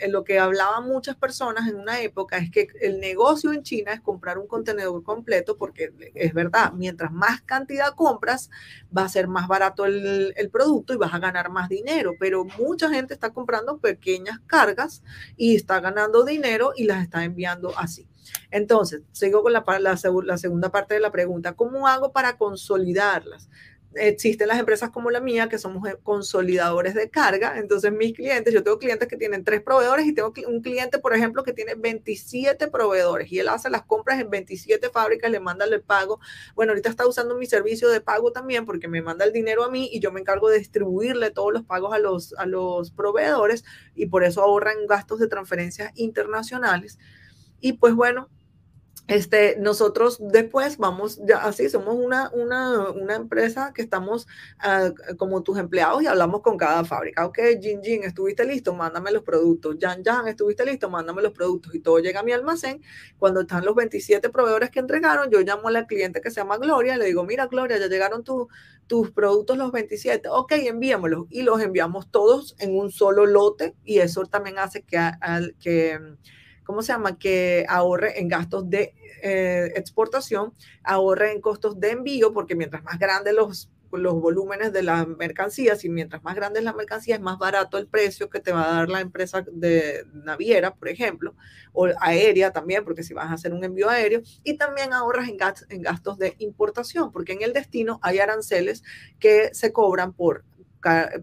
lo 0.08 0.24
que 0.24 0.38
hablaban 0.38 0.86
muchas 0.86 1.16
personas 1.16 1.68
en 1.68 1.76
una 1.76 2.00
época 2.00 2.38
es 2.38 2.50
que 2.50 2.68
el 2.80 3.00
negocio 3.00 3.52
en 3.52 3.62
China 3.62 3.92
es 3.92 4.00
comprar 4.00 4.38
un 4.38 4.46
contenedor 4.46 5.02
completo 5.02 5.56
porque 5.56 5.92
es 6.14 6.34
verdad, 6.34 6.72
mientras 6.72 7.12
más 7.12 7.42
cantidad 7.42 7.94
compras, 7.94 8.50
va 8.96 9.04
a 9.04 9.08
ser 9.08 9.28
más 9.28 9.48
barato 9.48 9.84
el, 9.84 10.50
producto 10.52 10.92
y 10.92 10.96
vas 10.96 11.14
a 11.14 11.18
ganar 11.18 11.50
más 11.50 11.68
dinero. 11.68 12.14
Pero 12.30 12.44
mucha 12.44 12.88
gente 12.88 13.12
está 13.12 13.30
comprando 13.30 13.78
pequeñas 13.78 14.38
cargas 14.46 15.02
y 15.36 15.56
está 15.56 15.80
ganando 15.80 16.24
dinero 16.24 16.70
y 16.76 16.84
las 16.84 17.02
está 17.02 17.24
enviando 17.24 17.76
así. 17.76 18.06
Entonces, 18.52 19.02
sigo 19.10 19.42
con 19.42 19.52
la, 19.52 19.64
la, 19.80 19.96
segunda 19.96 20.70
parte 20.70 20.94
de 20.94 21.00
la 21.00 21.10
pregunta. 21.10 21.54
¿Cómo 21.54 21.88
hago 21.88 22.12
para 22.12 22.36
consolidarlas? 22.36 23.48
Existen 23.94 24.48
las 24.48 24.58
empresas 24.58 24.90
como 24.90 25.10
la 25.10 25.20
mía, 25.20 25.48
que 25.48 25.58
somos 25.58 25.88
eh, 25.88 25.96
consolidadores 26.02 26.94
de 26.94 27.10
carga. 27.10 27.58
Entonces, 27.58 27.92
mis 27.92 28.14
clientes, 28.14 28.52
yo 28.54 28.62
tengo 28.62 28.78
clientes 28.78 29.08
que 29.08 29.16
tienen 29.16 29.44
tres 29.44 29.62
proveedores 29.62 30.06
y 30.06 30.12
tengo 30.14 30.32
un 30.46 30.62
cliente, 30.62 30.98
por 30.98 31.14
ejemplo, 31.14 31.42
que 31.42 31.52
tiene 31.52 31.74
27 31.74 32.68
proveedores 32.68 33.30
y 33.32 33.38
él 33.38 33.48
hace 33.48 33.70
las 33.70 33.82
compras 33.82 34.20
en 34.20 34.30
27 34.30 34.90
fábricas, 34.90 35.30
le 35.30 35.40
manda 35.40 35.64
el 35.64 35.82
pago. 35.82 36.20
Bueno, 36.54 36.72
ahorita 36.72 36.88
está 36.88 37.06
usando 37.06 37.36
mi 37.36 37.46
servicio 37.46 37.88
de 37.88 38.00
pago 38.00 38.32
también 38.32 38.66
porque 38.66 38.88
me 38.88 39.02
manda 39.02 39.24
el 39.24 39.32
dinero 39.32 39.64
a 39.64 39.70
mí 39.70 39.88
y 39.92 40.00
yo 40.00 40.12
me 40.12 40.20
encargo 40.20 40.48
de 40.48 40.58
distribuirle 40.58 41.30
todos 41.30 41.52
los 41.52 41.64
pagos 41.64 41.92
a 41.92 41.98
los, 41.98 42.34
a 42.34 42.46
los 42.46 42.90
proveedores 42.92 43.64
y 43.94 44.06
por 44.06 44.24
eso 44.24 44.42
ahorran 44.42 44.86
gastos 44.86 45.18
de 45.18 45.28
transferencias 45.28 45.92
internacionales. 45.96 46.98
Y 47.60 47.74
pues 47.74 47.94
bueno, 47.94 48.28
este, 49.08 49.56
nosotros 49.58 50.18
después 50.20 50.76
vamos, 50.76 51.20
ya 51.26 51.38
así, 51.38 51.68
somos 51.68 51.96
una, 51.96 52.30
empresa 53.14 53.72
que 53.74 53.82
estamos 53.82 54.26
uh, 54.64 55.16
como 55.16 55.42
tus 55.42 55.58
empleados 55.58 56.02
y 56.02 56.06
hablamos 56.06 56.42
con 56.42 56.56
cada 56.56 56.84
fábrica. 56.84 57.26
Ok, 57.26 57.38
Jin 57.60 57.82
Jin, 57.82 58.04
¿estuviste 58.04 58.44
listo? 58.44 58.74
Mándame 58.74 59.10
los 59.10 59.22
productos. 59.22 59.76
Jan 59.80 60.04
Jan, 60.04 60.28
¿estuviste 60.28 60.64
listo? 60.64 60.88
Mándame 60.88 61.22
los 61.22 61.32
productos. 61.32 61.74
Y 61.74 61.80
todo 61.80 61.98
llega 61.98 62.20
a 62.20 62.22
mi 62.22 62.32
almacén. 62.32 62.82
Cuando 63.18 63.40
están 63.40 63.64
los 63.64 63.74
27 63.74 64.28
proveedores 64.30 64.70
que 64.70 64.78
entregaron, 64.78 65.30
yo 65.30 65.40
llamo 65.40 65.68
a 65.68 65.72
la 65.72 65.86
cliente 65.86 66.20
que 66.20 66.30
se 66.30 66.40
llama 66.40 66.58
Gloria, 66.58 66.96
le 66.96 67.06
digo, 67.06 67.24
mira, 67.24 67.46
Gloria, 67.46 67.78
ya 67.78 67.88
llegaron 67.88 68.22
tu, 68.22 68.48
tus 68.86 69.10
productos 69.10 69.58
los 69.58 69.72
27. 69.72 70.28
Ok, 70.28 70.52
envíamelos. 70.52 71.26
Y 71.30 71.42
los 71.42 71.60
enviamos 71.60 72.10
todos 72.10 72.54
en 72.60 72.76
un 72.78 72.92
solo 72.92 73.26
lote 73.26 73.74
y 73.84 73.98
eso 73.98 74.24
también 74.26 74.58
hace 74.58 74.82
que... 74.82 74.98
que 75.58 75.98
¿cómo 76.70 76.82
se 76.82 76.92
llama? 76.92 77.18
Que 77.18 77.66
ahorre 77.68 78.20
en 78.20 78.28
gastos 78.28 78.70
de 78.70 78.94
eh, 79.24 79.72
exportación, 79.74 80.54
ahorre 80.84 81.32
en 81.32 81.40
costos 81.40 81.80
de 81.80 81.90
envío, 81.90 82.32
porque 82.32 82.54
mientras 82.54 82.84
más 82.84 82.96
grandes 82.96 83.34
los, 83.34 83.68
los 83.90 84.14
volúmenes 84.14 84.72
de 84.72 84.84
las 84.84 85.08
mercancías 85.08 85.84
y 85.84 85.88
mientras 85.88 86.22
más 86.22 86.36
grande 86.36 86.60
es 86.60 86.64
la 86.64 86.72
mercancía, 86.72 87.16
es 87.16 87.20
más 87.20 87.40
barato 87.40 87.76
el 87.76 87.88
precio 87.88 88.30
que 88.30 88.38
te 88.38 88.52
va 88.52 88.70
a 88.70 88.74
dar 88.76 88.88
la 88.88 89.00
empresa 89.00 89.44
de 89.50 90.04
naviera, 90.12 90.72
por 90.72 90.88
ejemplo, 90.88 91.34
o 91.72 91.88
aérea 92.00 92.52
también, 92.52 92.84
porque 92.84 93.02
si 93.02 93.14
vas 93.14 93.28
a 93.28 93.34
hacer 93.34 93.52
un 93.52 93.64
envío 93.64 93.90
aéreo, 93.90 94.22
y 94.44 94.56
también 94.56 94.92
ahorras 94.92 95.28
en, 95.28 95.38
en 95.70 95.82
gastos 95.82 96.18
de 96.18 96.36
importación, 96.38 97.10
porque 97.10 97.32
en 97.32 97.42
el 97.42 97.52
destino 97.52 97.98
hay 98.00 98.20
aranceles 98.20 98.84
que 99.18 99.50
se 99.54 99.72
cobran 99.72 100.12
por 100.12 100.44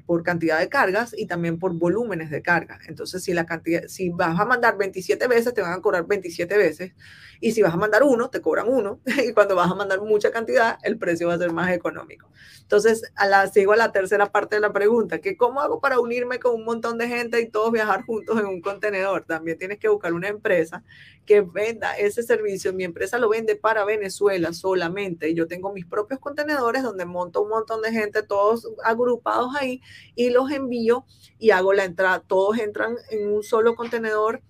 por 0.06 0.24
cantidad 0.24 0.60
de 0.60 0.70
cargas 0.70 1.16
y 1.18 1.26
también 1.26 1.60
por 1.60 1.74
volúmenes 1.74 2.30
de 2.30 2.42
carga. 2.42 2.80
Entonces, 2.88 3.24
si 3.24 3.34
la 3.34 3.46
cantidad, 3.46 3.84
si 3.88 4.10
vas 4.10 4.40
a 4.40 4.46
mandar 4.46 4.78
27 4.78 5.28
veces, 5.28 5.54
te 5.54 5.62
van 5.62 5.74
a 5.74 5.82
cobrar 5.82 6.06
27 6.06 6.58
veces. 6.58 6.94
Y 7.40 7.52
si 7.52 7.62
vas 7.62 7.74
a 7.74 7.78
mandar 7.78 8.04
uno, 8.04 8.30
te 8.30 8.42
cobran 8.42 8.68
uno. 8.68 9.00
Y 9.28 9.34
cuando 9.34 9.56
vas 9.56 9.70
a 9.72 9.76
mandar 9.76 10.02
mucha 10.02 10.32
cantidad, 10.32 10.78
el 10.84 10.98
precio 10.98 11.28
va 11.28 11.34
a 11.34 11.38
ser 11.38 11.52
más 11.52 11.72
económico. 11.72 12.30
Entonces, 12.62 13.12
a 13.16 13.28
la, 13.28 13.48
sigo 13.48 13.74
a 13.74 13.78
la 13.78 13.92
tercera 13.92 14.32
parte 14.32 14.56
de 14.56 14.62
la 14.62 14.74
pregunta, 14.74 15.20
que 15.20 15.38
cómo 15.38 15.62
hago 15.62 15.80
para 15.80 16.00
unirme 16.00 16.40
con 16.40 16.56
un 16.56 16.66
montón 16.66 16.98
de 16.98 17.08
gente 17.08 17.42
y 17.42 17.50
todos 17.50 17.72
viajar 17.72 18.04
juntos 18.04 18.40
en 18.40 18.46
un 18.46 18.62
contenedor. 18.62 19.26
También 19.26 19.58
tienes 19.58 19.80
que 19.80 19.90
buscar 19.90 20.14
una 20.14 20.28
empresa 20.28 20.84
que 21.26 21.42
venda 21.42 21.98
ese 21.98 22.24
servicio. 22.24 22.74
Mi 22.74 22.84
empresa 22.84 23.18
lo 23.18 23.30
vende 23.30 23.56
para 23.56 23.86
Venezuela 23.86 24.54
solamente. 24.54 25.34
Yo 25.34 25.48
tengo 25.48 25.72
mis 25.72 25.86
propios 25.86 26.20
contenedores 26.20 26.84
donde 26.84 27.06
monto 27.06 27.42
un 27.42 27.50
montón 27.50 27.82
de 27.82 27.92
gente, 27.92 28.24
todos 28.24 28.68
agrupados 28.84 29.47
ahí, 29.56 29.82
y 30.16 30.30
los 30.30 30.52
envío 30.52 31.06
y 31.40 31.52
hago 31.52 31.74
la 31.74 31.86
entrada. 31.86 32.20
Todos 32.20 32.58
entran 32.60 32.96
en 33.10 33.32
un 33.32 33.44
solo 33.44 33.76
contenedor 33.76 34.42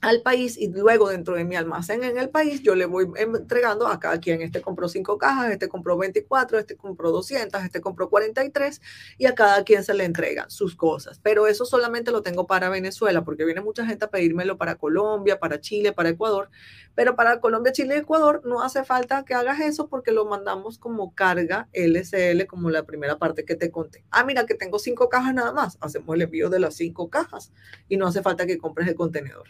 al 0.00 0.22
país 0.22 0.56
y 0.56 0.68
luego 0.68 1.10
dentro 1.10 1.34
de 1.34 1.44
mi 1.44 1.56
almacén 1.56 2.02
en 2.04 2.16
el 2.16 2.30
país 2.30 2.62
yo 2.62 2.74
le 2.74 2.86
voy 2.86 3.08
entregando 3.16 3.86
a 3.86 4.00
cada 4.00 4.18
quien. 4.18 4.40
Este 4.40 4.62
compró 4.62 4.88
cinco 4.88 5.18
cajas, 5.18 5.50
este 5.50 5.68
compró 5.68 5.98
24, 5.98 6.58
este 6.58 6.76
compró 6.76 7.10
200, 7.10 7.62
este 7.62 7.80
compró 7.80 8.08
43 8.08 8.80
y 9.18 9.26
a 9.26 9.34
cada 9.34 9.62
quien 9.64 9.84
se 9.84 9.92
le 9.94 10.04
entregan 10.04 10.50
sus 10.50 10.74
cosas. 10.74 11.20
Pero 11.22 11.46
eso 11.46 11.66
solamente 11.66 12.12
lo 12.12 12.22
tengo 12.22 12.46
para 12.46 12.70
Venezuela 12.70 13.24
porque 13.24 13.44
viene 13.44 13.60
mucha 13.60 13.84
gente 13.84 14.06
a 14.06 14.10
pedírmelo 14.10 14.56
para 14.56 14.76
Colombia, 14.76 15.38
para 15.38 15.60
Chile, 15.60 15.92
para 15.92 16.08
Ecuador. 16.08 16.50
Pero 16.94 17.14
para 17.14 17.40
Colombia, 17.40 17.72
Chile 17.72 17.96
y 17.96 17.98
Ecuador 17.98 18.42
no 18.44 18.62
hace 18.62 18.84
falta 18.84 19.24
que 19.24 19.34
hagas 19.34 19.60
eso 19.60 19.88
porque 19.88 20.12
lo 20.12 20.24
mandamos 20.24 20.78
como 20.78 21.14
carga 21.14 21.68
LSL, 21.72 22.46
como 22.46 22.70
la 22.70 22.84
primera 22.84 23.18
parte 23.18 23.44
que 23.44 23.54
te 23.54 23.70
conté. 23.70 24.04
Ah, 24.10 24.24
mira 24.24 24.46
que 24.46 24.54
tengo 24.54 24.78
cinco 24.78 25.08
cajas 25.10 25.34
nada 25.34 25.52
más. 25.52 25.76
Hacemos 25.80 26.14
el 26.14 26.22
envío 26.22 26.48
de 26.48 26.60
las 26.60 26.74
cinco 26.76 27.10
cajas 27.10 27.52
y 27.88 27.98
no 27.98 28.06
hace 28.06 28.22
falta 28.22 28.46
que 28.46 28.58
compres 28.58 28.88
el 28.88 28.94
contenedor. 28.94 29.48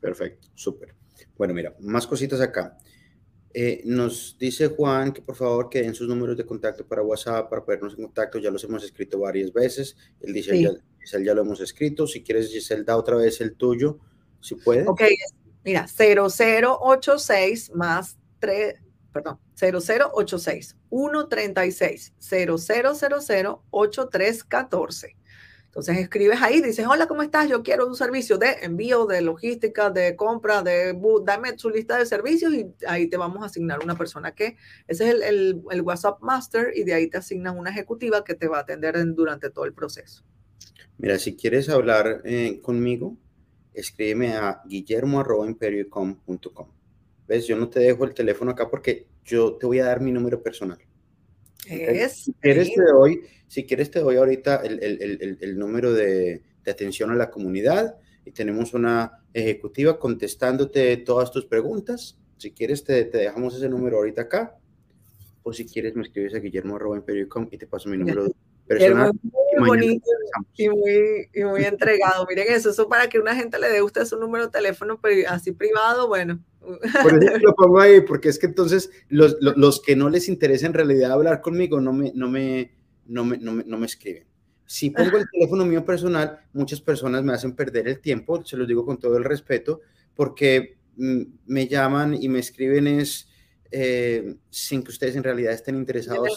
Perfecto, 0.00 0.48
súper. 0.54 0.94
Bueno, 1.36 1.54
mira, 1.54 1.74
más 1.80 2.06
cositas 2.06 2.40
acá. 2.40 2.76
Eh, 3.54 3.82
nos 3.84 4.36
dice 4.38 4.68
Juan 4.68 5.12
que 5.12 5.20
por 5.20 5.34
favor 5.36 5.68
que 5.68 5.82
den 5.82 5.94
sus 5.94 6.08
números 6.08 6.38
de 6.38 6.46
contacto 6.46 6.86
para 6.86 7.02
WhatsApp, 7.02 7.50
para 7.50 7.64
ponernos 7.64 7.94
en 7.94 8.04
contacto. 8.04 8.38
Ya 8.38 8.50
los 8.50 8.64
hemos 8.64 8.82
escrito 8.82 9.18
varias 9.18 9.52
veces. 9.52 9.96
Él 10.20 10.32
dice, 10.32 10.60
ya, 10.60 11.18
ya, 11.20 11.34
lo 11.34 11.42
hemos 11.42 11.60
escrito. 11.60 12.06
Si 12.06 12.22
quieres, 12.22 12.50
Giselle, 12.50 12.84
da 12.84 12.96
otra 12.96 13.16
vez 13.16 13.40
el 13.40 13.54
tuyo, 13.54 13.98
si 14.40 14.54
puede. 14.54 14.84
Ok, 14.86 15.02
mira, 15.64 15.86
0086 15.86 17.72
más 17.74 18.18
3, 18.38 18.76
perdón, 19.12 19.38
0086 19.54 20.76
136 20.90 22.12
0000 22.18 23.62
8314. 23.70 25.16
Entonces 25.72 25.96
escribes 25.96 26.36
ahí, 26.42 26.60
dices, 26.60 26.86
hola, 26.86 27.06
¿cómo 27.06 27.22
estás? 27.22 27.48
Yo 27.48 27.62
quiero 27.62 27.86
un 27.86 27.96
servicio 27.96 28.36
de 28.36 28.58
envío, 28.60 29.06
de 29.06 29.22
logística, 29.22 29.88
de 29.88 30.16
compra, 30.16 30.62
de 30.62 30.94
dame 31.24 31.56
su 31.56 31.70
lista 31.70 31.96
de 31.96 32.04
servicios 32.04 32.52
y 32.52 32.66
ahí 32.86 33.06
te 33.06 33.16
vamos 33.16 33.42
a 33.42 33.46
asignar 33.46 33.82
una 33.82 33.96
persona 33.96 34.34
que, 34.34 34.58
ese 34.86 35.08
es 35.08 35.14
el, 35.24 35.62
el, 35.70 35.80
WhatsApp 35.80 36.20
Master 36.20 36.72
y 36.74 36.84
de 36.84 36.92
ahí 36.92 37.08
te 37.08 37.16
asignan 37.16 37.56
una 37.56 37.70
ejecutiva 37.70 38.22
que 38.22 38.34
te 38.34 38.48
va 38.48 38.58
a 38.58 38.60
atender 38.60 39.02
durante 39.14 39.48
todo 39.48 39.64
el 39.64 39.72
proceso. 39.72 40.22
Mira, 40.98 41.18
si 41.18 41.36
quieres 41.36 41.70
hablar 41.70 42.20
eh, 42.26 42.60
conmigo, 42.60 43.16
escríbeme 43.72 44.34
a 44.34 44.60
guillermo.imperiocom.com. 44.66 46.68
¿Ves? 47.26 47.46
Yo 47.46 47.56
no 47.56 47.70
te 47.70 47.80
dejo 47.80 48.04
el 48.04 48.12
teléfono 48.12 48.50
acá 48.50 48.68
porque 48.68 49.06
yo 49.24 49.54
te 49.54 49.64
voy 49.64 49.78
a 49.78 49.86
dar 49.86 50.02
mi 50.02 50.12
número 50.12 50.42
personal. 50.42 50.80
Es, 51.68 52.24
si, 52.24 52.32
quieres 52.34 52.74
te 52.74 52.82
doy, 52.82 53.20
si 53.46 53.64
quieres 53.64 53.90
te 53.90 54.00
doy 54.00 54.16
ahorita 54.16 54.56
el, 54.56 54.82
el, 54.82 55.38
el, 55.40 55.58
número 55.58 55.92
de, 55.92 56.42
de, 56.64 56.70
atención 56.70 57.10
a 57.10 57.14
la 57.14 57.30
comunidad 57.30 57.96
y 58.24 58.32
tenemos 58.32 58.74
una 58.74 59.22
ejecutiva 59.32 59.98
contestándote 59.98 60.96
todas 60.98 61.30
tus 61.30 61.46
preguntas. 61.46 62.18
Si 62.38 62.50
quieres 62.50 62.82
te, 62.82 63.04
te 63.04 63.18
dejamos 63.18 63.56
ese 63.56 63.68
número 63.68 63.98
ahorita 63.98 64.22
acá. 64.22 64.58
O 65.44 65.52
si 65.52 65.66
quieres 65.66 65.94
me 65.94 66.02
escribes 66.02 66.34
a 66.34 66.38
guillermo 66.38 66.78
y 67.50 67.58
te 67.58 67.66
paso 67.66 67.88
mi 67.88 67.96
número 67.96 68.26
personal. 68.66 69.12
Muy 69.58 69.68
bonito 69.68 70.10
y 70.56 70.68
muy, 70.68 71.28
y 71.34 71.44
muy 71.44 71.64
entregado. 71.64 72.26
Miren 72.28 72.46
eso, 72.48 72.70
eso 72.70 72.88
para 72.88 73.08
que 73.08 73.18
una 73.18 73.34
gente 73.34 73.58
le 73.58 73.68
dé 73.68 73.82
usted 73.82 74.04
su 74.04 74.18
número 74.18 74.46
de 74.46 74.50
teléfono 74.50 74.98
así 75.28 75.52
privado, 75.52 76.08
bueno, 76.08 76.40
por 77.02 77.22
eso 77.22 77.38
lo 77.42 77.54
pongo 77.54 77.80
ahí, 77.80 78.00
porque 78.00 78.28
es 78.28 78.38
que 78.38 78.46
entonces 78.46 78.90
los, 79.08 79.36
los, 79.40 79.80
que 79.80 79.96
no 79.96 80.08
les 80.08 80.28
interesa 80.28 80.66
en 80.66 80.74
realidad 80.74 81.12
hablar 81.12 81.40
conmigo 81.40 81.80
no 81.80 81.92
me, 81.92 82.12
no 82.14 82.28
me, 82.28 82.72
no 83.06 83.24
me, 83.24 83.38
no 83.38 83.52
me, 83.52 83.64
no 83.64 83.78
me 83.78 83.86
escriben. 83.86 84.26
Si 84.64 84.90
pongo 84.90 85.18
el 85.18 85.28
teléfono 85.30 85.66
mío 85.66 85.84
personal, 85.84 86.40
muchas 86.52 86.80
personas 86.80 87.22
me 87.22 87.32
hacen 87.32 87.54
perder 87.54 87.88
el 87.88 88.00
tiempo, 88.00 88.44
se 88.44 88.56
los 88.56 88.66
digo 88.66 88.86
con 88.86 88.98
todo 88.98 89.16
el 89.16 89.24
respeto, 89.24 89.80
porque 90.14 90.78
mm, 90.96 91.22
me 91.46 91.68
llaman 91.68 92.14
y 92.14 92.28
me 92.28 92.38
escriben 92.38 92.86
es 92.86 93.28
eh, 93.74 94.36
sin 94.50 94.82
que 94.82 94.90
ustedes 94.90 95.16
en 95.16 95.24
realidad 95.24 95.54
estén 95.54 95.76
interesados. 95.76 96.28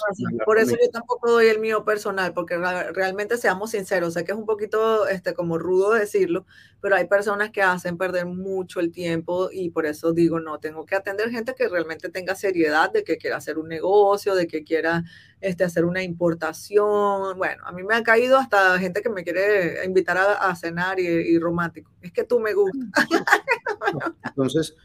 Por 0.46 0.58
eso 0.58 0.72
yo 0.72 0.90
tampoco 0.90 1.30
doy 1.30 1.48
el 1.48 1.60
mío 1.60 1.84
personal, 1.84 2.34
porque 2.34 2.58
realmente 2.58 3.38
seamos 3.38 3.72
sinceros, 3.72 4.14
sé 4.14 4.24
que 4.24 4.32
es 4.32 4.38
un 4.38 4.46
poquito 4.46 5.06
este, 5.08 5.34
como 5.34 5.58
rudo 5.58 5.92
decirlo, 5.92 6.46
pero 6.80 6.96
hay 6.96 7.08
personas 7.08 7.52
que 7.52 7.62
hacen 7.62 7.98
perder 7.98 8.26
mucho 8.26 8.80
el 8.80 8.94
tiempo 8.94 9.50
y 9.52 9.70
por 9.70 9.86
eso 9.86 10.14
digo, 10.14 10.40
no, 10.40 10.60
tengo 10.60 10.86
que 10.86 10.96
atender 10.96 11.30
gente 11.30 11.56
que 11.56 11.68
realmente 11.68 12.08
tenga 12.08 12.36
seriedad, 12.36 12.90
de 12.90 13.04
que 13.04 13.18
quiera 13.18 13.36
hacer 13.36 13.58
un 13.58 13.68
negocio, 13.68 14.34
de 14.34 14.48
que 14.48 14.64
quiera 14.64 15.04
este, 15.42 15.66
hacer 15.66 15.84
una 15.84 16.04
importación. 16.04 17.38
Bueno, 17.38 17.66
a 17.66 17.74
mí 17.74 17.84
me 17.84 17.96
ha 17.96 18.04
caído 18.04 18.38
hasta 18.38 18.80
gente 18.80 19.02
que 19.02 19.10
me 19.10 19.26
quiere 19.26 19.84
invitar 19.84 20.18
a, 20.18 20.56
cenar 20.56 21.02
y, 21.02 21.06
y 21.06 21.38
romántico. 21.38 21.92
Es 22.02 22.14
que 22.14 22.24
tú 22.24 22.40
me 22.40 22.54
gustas. 22.54 22.90
Entonces, 24.24 24.76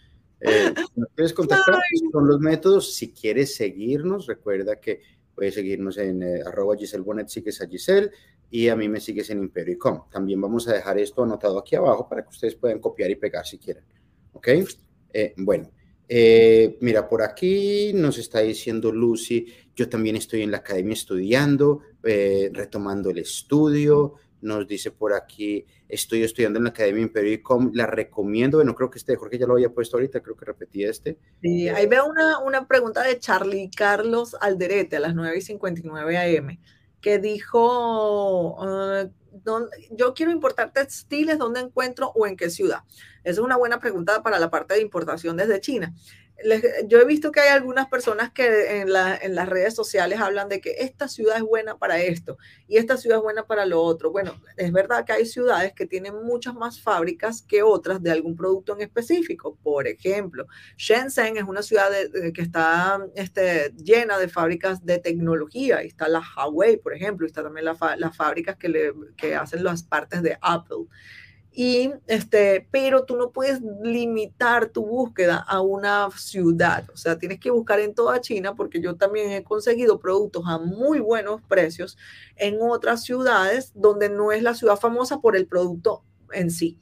eh, 0.41 0.74
si 0.95 1.03
quieres 1.14 1.32
contactar, 1.32 1.78
con 2.12 2.26
los 2.26 2.41
métodos. 2.41 2.95
Si 2.95 3.12
quieres 3.12 3.55
seguirnos, 3.55 4.26
recuerda 4.26 4.80
que 4.80 5.01
puedes 5.34 5.55
seguirnos 5.55 5.99
en 5.99 6.22
eh, 6.22 6.43
arroba 6.45 6.76
Giselle 6.76 7.03
Bonet, 7.03 7.28
sigues 7.28 7.61
a 7.61 7.66
Giselle 7.66 8.11
y 8.51 8.68
a 8.68 8.76
mí 8.76 8.88
me 8.88 9.01
sigues 9.01 9.30
en 9.30 9.38
Imperio.com. 9.38 10.11
También 10.11 10.41
vamos 10.41 10.68
a 10.68 10.74
dejar 10.74 10.99
esto 10.99 11.22
anotado 11.22 11.59
aquí 11.59 11.76
abajo 11.76 12.09
para 12.09 12.22
que 12.22 12.28
ustedes 12.28 12.57
puedan 12.57 12.78
copiar 12.78 13.11
y 13.11 13.16
pegar 13.16 13.47
si 13.47 13.59
quieren. 13.59 13.84
¿Ok? 14.32 14.49
Eh, 15.12 15.34
bueno, 15.36 15.70
eh, 16.09 16.76
mira, 16.80 17.09
por 17.09 17.22
aquí 17.22 17.93
nos 17.95 18.18
está 18.18 18.41
diciendo 18.41 18.93
Lucy, 18.93 19.47
yo 19.74 19.88
también 19.88 20.16
estoy 20.16 20.43
en 20.43 20.51
la 20.51 20.59
academia 20.59 20.95
estudiando, 20.95 21.80
retomando 22.03 23.11
el 23.11 23.18
estudio 23.18 24.16
nos 24.41 24.66
dice 24.66 24.91
por 24.91 25.12
aquí, 25.12 25.66
estoy 25.88 26.22
estudiando 26.22 26.59
en 26.59 26.64
la 26.64 26.70
Academia 26.70 27.03
Imperio.com, 27.03 27.70
la 27.74 27.86
recomiendo, 27.86 28.59
bueno, 28.59 28.74
creo 28.74 28.91
que 28.91 28.99
este 28.99 29.16
Jorge 29.16 29.38
ya 29.38 29.47
lo 29.47 29.55
había 29.55 29.70
puesto 29.70 29.97
ahorita, 29.97 30.20
creo 30.20 30.36
que 30.36 30.45
repetí 30.45 30.84
este. 30.84 31.18
Sí, 31.43 31.68
ahí 31.68 31.86
veo 31.86 32.07
una, 32.07 32.38
una 32.41 32.66
pregunta 32.66 33.03
de 33.03 33.18
Charlie 33.18 33.70
Carlos 33.74 34.36
Alderete 34.41 34.97
a 34.97 35.01
las 35.01 35.14
9 35.14 35.38
y 35.38 35.41
59 35.43 36.18
AM, 36.18 36.59
que 37.01 37.18
dijo, 37.18 38.57
uh, 38.61 39.11
yo 39.91 40.14
quiero 40.14 40.32
importar 40.32 40.72
textiles, 40.72 41.38
¿dónde 41.38 41.61
encuentro 41.61 42.12
o 42.14 42.26
en 42.26 42.36
qué 42.36 42.51
ciudad? 42.51 42.80
Esa 43.22 43.32
es 43.32 43.38
una 43.38 43.57
buena 43.57 43.78
pregunta 43.78 44.22
para 44.22 44.38
la 44.38 44.51
parte 44.51 44.74
de 44.74 44.82
importación 44.82 45.36
desde 45.36 45.61
China 45.61 45.95
yo 46.86 47.01
he 47.01 47.05
visto 47.05 47.32
que 47.32 47.41
hay 47.41 47.49
algunas 47.49 47.88
personas 47.88 48.30
que 48.32 48.80
en, 48.80 48.93
las 48.93 49.49
redes 49.49 49.74
sociales 49.74 50.20
hablan 50.20 50.49
de 50.49 50.61
que 50.61 50.76
esta 50.80 51.09
ciudad 51.09 51.36
es 51.36 51.43
buena 51.43 51.78
para 51.78 52.01
esto 52.01 52.38
y 52.68 52.76
esta 52.76 52.97
ciudad 52.97 53.18
es 53.18 53.22
buena 53.22 53.47
para 53.47 53.66
lo 53.66 53.82
otro. 53.82 54.11
Bueno, 54.11 54.41
es 54.57 54.72
verdad 54.72 55.05
que 55.05 55.12
hay 55.12 55.26
ciudades 55.26 55.72
que 55.72 55.86
tienen 55.86 56.14
muchas 56.24 56.55
más 56.55 56.80
fábricas 56.80 57.43
que 57.43 57.62
otras 57.62 58.03
de 58.03 58.11
algún 58.11 58.36
producto 58.36 58.74
en 58.74 58.82
específico. 58.82 59.57
Por 59.62 59.86
ejemplo, 59.86 60.47
Shenzhen 60.76 61.36
es 61.36 61.45
una 61.45 61.62
ciudad 61.62 61.91
que 62.34 62.43
está 62.43 63.01
este, 63.14 63.72
llena 63.76 64.18
de 64.18 64.28
fábricas 64.28 64.84
de 64.84 64.99
tecnología. 64.99 65.82
está 65.82 66.09
la 66.09 66.22
Huawei, 66.36 66.76
por 66.76 66.95
ejemplo, 66.95 67.26
y 67.26 67.28
está 67.28 67.43
también 67.43 67.64
las 67.64 68.16
fábricas 68.16 68.57
que, 68.57 68.93
que 69.16 69.34
hacen 69.34 69.64
las 69.64 69.82
partes 69.82 70.22
de 70.22 70.38
Apple. 70.41 70.86
Y 71.53 71.92
este, 72.07 72.66
pero 72.70 73.05
tú 73.05 73.16
no 73.16 73.30
puedes 73.30 73.61
limitar 73.82 74.68
tu 74.68 74.86
búsqueda 74.86 75.36
a 75.36 75.61
una 75.61 76.09
ciudad. 76.16 76.88
O 76.92 76.96
sea, 76.96 77.18
tienes 77.18 77.40
que 77.40 77.51
buscar 77.51 77.80
en 77.80 77.94
toda 77.94 78.20
China, 78.20 78.55
porque 78.55 78.80
yo 78.80 78.96
también 78.96 79.32
he 79.32 79.42
conseguido 79.42 79.98
productos 79.98 80.44
a 80.46 80.59
muy 80.59 81.01
buenos 81.01 81.42
precios 81.42 81.98
en 82.36 82.59
otras 82.62 83.03
ciudades 83.03 83.72
donde 83.74 84.09
no 84.09 84.32
es 84.32 84.42
la 84.42 84.55
ciudad 84.55 84.76
famosa 84.76 85.20
por 85.20 85.36
el 85.36 85.46
producto 85.46 86.05
en 86.32 86.51
sí. 86.51 86.78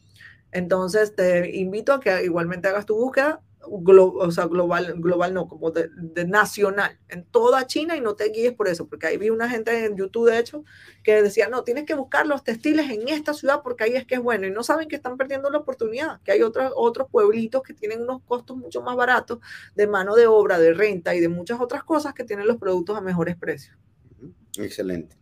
Entonces, 0.53 1.15
te 1.15 1.57
invito 1.57 1.93
a 1.93 2.01
que 2.01 2.25
igualmente 2.25 2.69
hagas 2.69 2.87
tu 2.87 2.97
búsqueda 2.97 3.41
o 3.61 4.31
sea, 4.31 4.47
global, 4.47 4.95
global 4.99 5.35
no, 5.35 5.49
como 5.49 5.71
de, 5.71 5.89
nacional, 6.27 6.99
en 7.09 7.25
toda 7.25 7.67
China 7.67 7.97
y 7.97 8.01
no 8.01 8.15
te 8.15 8.31
guíes 8.31 8.53
por 8.53 8.69
eso, 8.69 8.89
porque 8.89 9.07
ahí 9.07 9.17
vi 9.17 9.31
una 9.31 9.49
gente 9.49 9.85
en 9.85 9.97
YouTube, 9.97 10.31
de 10.31 10.39
hecho, 10.39 10.65
que 11.03 11.23
decía, 11.23 11.49
no, 11.49 11.65
tienes 11.65 11.85
que 11.85 11.95
buscar 11.95 12.27
los 12.27 12.45
textiles 12.45 12.91
en 12.91 13.09
esta 13.09 13.35
ciudad 13.35 13.61
porque 13.63 13.85
ahí 13.85 13.97
es 13.97 14.07
que 14.07 14.17
es 14.17 14.21
bueno 14.21 14.47
y 14.47 14.51
no 14.51 14.63
saben 14.63 14.89
que 14.89 14.97
están 14.97 15.17
perdiendo 15.17 15.51
la 15.51 15.59
oportunidad, 15.59 16.21
que 16.23 16.33
hay 16.33 16.43
otros, 16.43 16.73
otros 16.77 17.09
pueblitos 17.11 17.63
que 17.63 17.75
tienen 17.75 18.03
unos 18.03 18.23
costos 18.23 18.57
mucho 18.57 18.83
más 18.83 18.97
baratos 18.97 19.39
de 19.75 19.87
mano 19.87 20.15
de 20.15 20.27
obra, 20.27 20.59
de 20.59 20.73
renta 20.73 21.15
y 21.15 21.21
de 21.21 21.29
muchas 21.29 21.61
otras 21.61 21.85
cosas 21.85 22.15
que 22.15 22.25
tienen 22.25 22.47
los 22.47 22.57
productos 22.57 22.97
a 22.97 23.01
mejores 23.01 23.37
precios. 23.37 23.77
Excelente. 24.57 25.17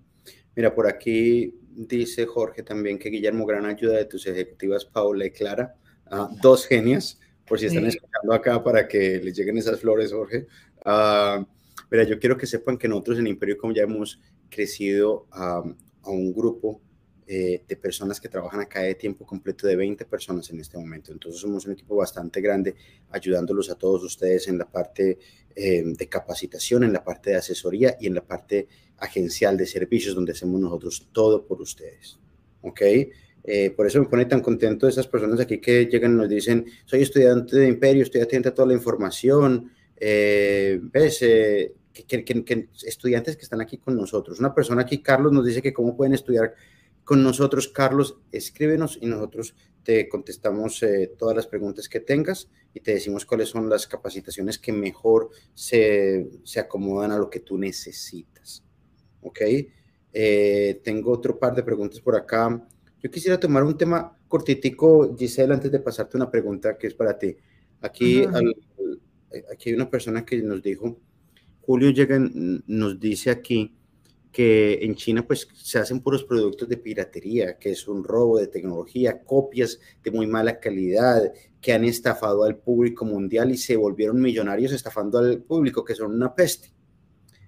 Mira, 0.55 0.75
por 0.75 0.87
aquí 0.87 1.55
dice 1.71 2.25
Jorge 2.27 2.63
también 2.63 2.99
que 2.99 3.11
Guillermo, 3.11 3.45
gran 3.45 3.67
ayuda 3.67 3.97
de 3.97 4.07
tus 4.07 4.27
ejecutivas 4.27 4.85
Paula 4.85 5.27
y 5.27 5.31
Clara, 5.31 5.75
ah, 6.11 6.31
dos 6.41 6.67
genias 6.67 7.21
por 7.47 7.59
si 7.59 7.67
están 7.67 7.87
escuchando 7.87 8.33
acá 8.33 8.63
para 8.63 8.87
que 8.89 9.21
les 9.23 9.37
lleguen 9.37 9.59
esas 9.59 9.81
flores, 9.81 10.13
Jorge. 10.13 10.47
Uh, 10.85 11.45
mira, 11.91 12.05
yo 12.05 12.19
quiero 12.19 12.37
que 12.37 12.47
sepan 12.47 12.77
que 12.77 12.89
nosotros 12.89 13.19
en 13.19 13.27
Imperio 13.27 13.57
como 13.57 13.73
ya 13.73 13.83
hemos 13.83 14.21
crecido 14.51 15.27
a 15.31 15.63
un 16.05 16.33
grupo 16.33 16.81
eh, 17.29 17.65
de 17.67 17.75
personas 17.75 18.21
que 18.21 18.29
trabajan 18.29 18.61
acá 18.61 18.83
de 18.83 18.95
tiempo 18.95 19.27
completo 19.27 19.67
de 19.67 19.75
20 19.75 20.05
personas 20.05 20.49
en 20.51 20.61
este 20.61 20.79
momento. 20.79 21.11
Entonces 21.11 21.41
somos 21.41 21.67
un 21.67 21.73
equipo 21.73 21.97
bastante 21.97 22.41
grande 22.41 22.77
ayudándolos 23.11 23.69
a 23.69 23.75
todos 23.75 24.05
ustedes 24.05 24.47
en 24.47 24.59
la 24.59 24.71
parte 24.71 25.19
eh, 25.57 25.83
de 25.85 26.09
capacitación, 26.09 26.85
en 26.85 26.93
la 26.93 27.03
parte 27.03 27.31
de 27.31 27.37
asesoría 27.37 27.97
y 28.01 28.07
en 28.07 28.15
la 28.15 28.25
parte 28.25 28.69
agencial 28.99 29.57
de 29.57 29.67
servicios 29.67 30.15
donde 30.15 30.35
hacemos 30.35 30.61
nosotros 30.61 31.09
todo 31.11 31.45
por 31.45 31.61
ustedes. 31.61 32.17
¿Ok? 32.63 32.81
Eh, 33.49 33.71
por 33.71 33.87
eso 33.87 34.01
me 34.01 34.09
pone 34.09 34.25
tan 34.25 34.41
contento 34.41 34.89
esas 34.89 35.07
personas 35.07 35.39
aquí 35.39 35.59
que 35.59 35.87
llegan 35.87 36.15
y 36.15 36.17
nos 36.17 36.29
dicen, 36.29 36.67
soy 36.85 37.03
estudiante 37.03 37.57
de 37.57 37.69
Imperio, 37.69 38.03
estoy 38.03 38.21
atento 38.21 38.49
a 38.49 38.55
toda 38.55 38.67
la 38.69 38.75
información. 38.75 39.71
Eh, 39.97 40.81
¿Ves? 40.83 41.23
Eh, 41.23 41.73
que, 41.93 42.69
estudiantes 42.85 43.37
que 43.37 43.43
están 43.43 43.61
aquí 43.61 43.79
con 43.79 43.97
nosotros. 43.97 44.41
Una 44.41 44.53
persona 44.53 44.83
aquí, 44.83 45.01
Carlos, 45.01 45.33
nos 45.33 45.47
dice 45.47 45.63
que 45.63 45.73
cómo 45.73 45.97
pueden 45.97 46.13
estudiar 46.13 46.55
con 47.05 47.23
nosotros. 47.23 47.69
Carlos, 47.69 48.19
escríbenos 48.33 48.99
y 49.01 49.07
nosotros 49.07 49.55
te 49.85 50.09
contestamos 50.09 50.85
todas 51.17 51.37
las 51.37 51.47
preguntas 51.47 51.89
que 51.89 52.01
tengas 52.01 52.51
y 52.75 52.81
te 52.81 52.95
decimos 52.95 53.25
cuáles 53.25 53.49
son 53.49 53.71
las 53.71 53.87
capacitaciones 53.87 54.59
que 54.59 54.73
mejor 54.73 55.31
se, 55.55 56.29
se 56.43 56.59
acomodan 56.59 57.13
a 57.13 57.19
lo 57.19 57.31
que 57.31 57.41
tú 57.41 57.57
necesitas. 57.57 58.65
¿Ok? 59.23 59.41
tengo 60.83 61.13
otro 61.13 61.39
par 61.39 61.55
de 61.55 61.63
preguntas 61.63 62.01
por 62.01 62.17
acá. 62.17 62.67
Yo 63.07 63.13
quisiera 63.13 63.39
tomar 63.39 63.63
un 63.63 63.79
tema 63.79 64.19
cortitico, 64.27 65.15
Giselle, 65.17 65.55
antes 65.55 65.71
de 65.71 65.79
pasarte 65.79 66.17
una 66.17 66.29
pregunta 66.29 66.77
que 66.77 66.89
es 66.89 66.95
para 66.95 67.17
ti. 67.17 67.37
Aquí, 67.81 68.25
aquí 68.25 69.71
hay 69.71 69.77
una 69.77 69.89
persona 69.89 70.25
que 70.25 70.43
nos 70.43 70.61
dijo, 70.61 70.99
Julio 71.61 71.91
llega, 71.91 72.19
nos 72.19 72.99
dice 72.99 73.31
aquí 73.31 73.77
que 74.33 74.81
en 74.83 74.97
China 74.97 75.25
pues 75.25 75.47
se 75.55 75.79
hacen 75.79 76.01
puros 76.01 76.25
productos 76.25 76.69
de 76.69 76.79
piratería, 76.79 77.57
que 77.59 77.71
es 77.71 77.87
un 77.87 78.03
robo 78.03 78.39
de 78.39 78.49
tecnología, 78.49 79.23
copias 79.23 79.79
de 80.03 80.11
muy 80.11 80.27
mala 80.27 80.59
calidad, 80.59 81.33
que 81.61 81.75
han 81.75 81.85
estafado 81.85 82.43
al 82.43 82.57
público 82.57 83.05
mundial 83.05 83.53
y 83.53 83.57
se 83.57 83.77
volvieron 83.77 84.21
millonarios 84.21 84.73
estafando 84.73 85.19
al 85.19 85.45
público, 85.45 85.85
que 85.85 85.95
son 85.95 86.13
una 86.13 86.35
peste. 86.35 86.73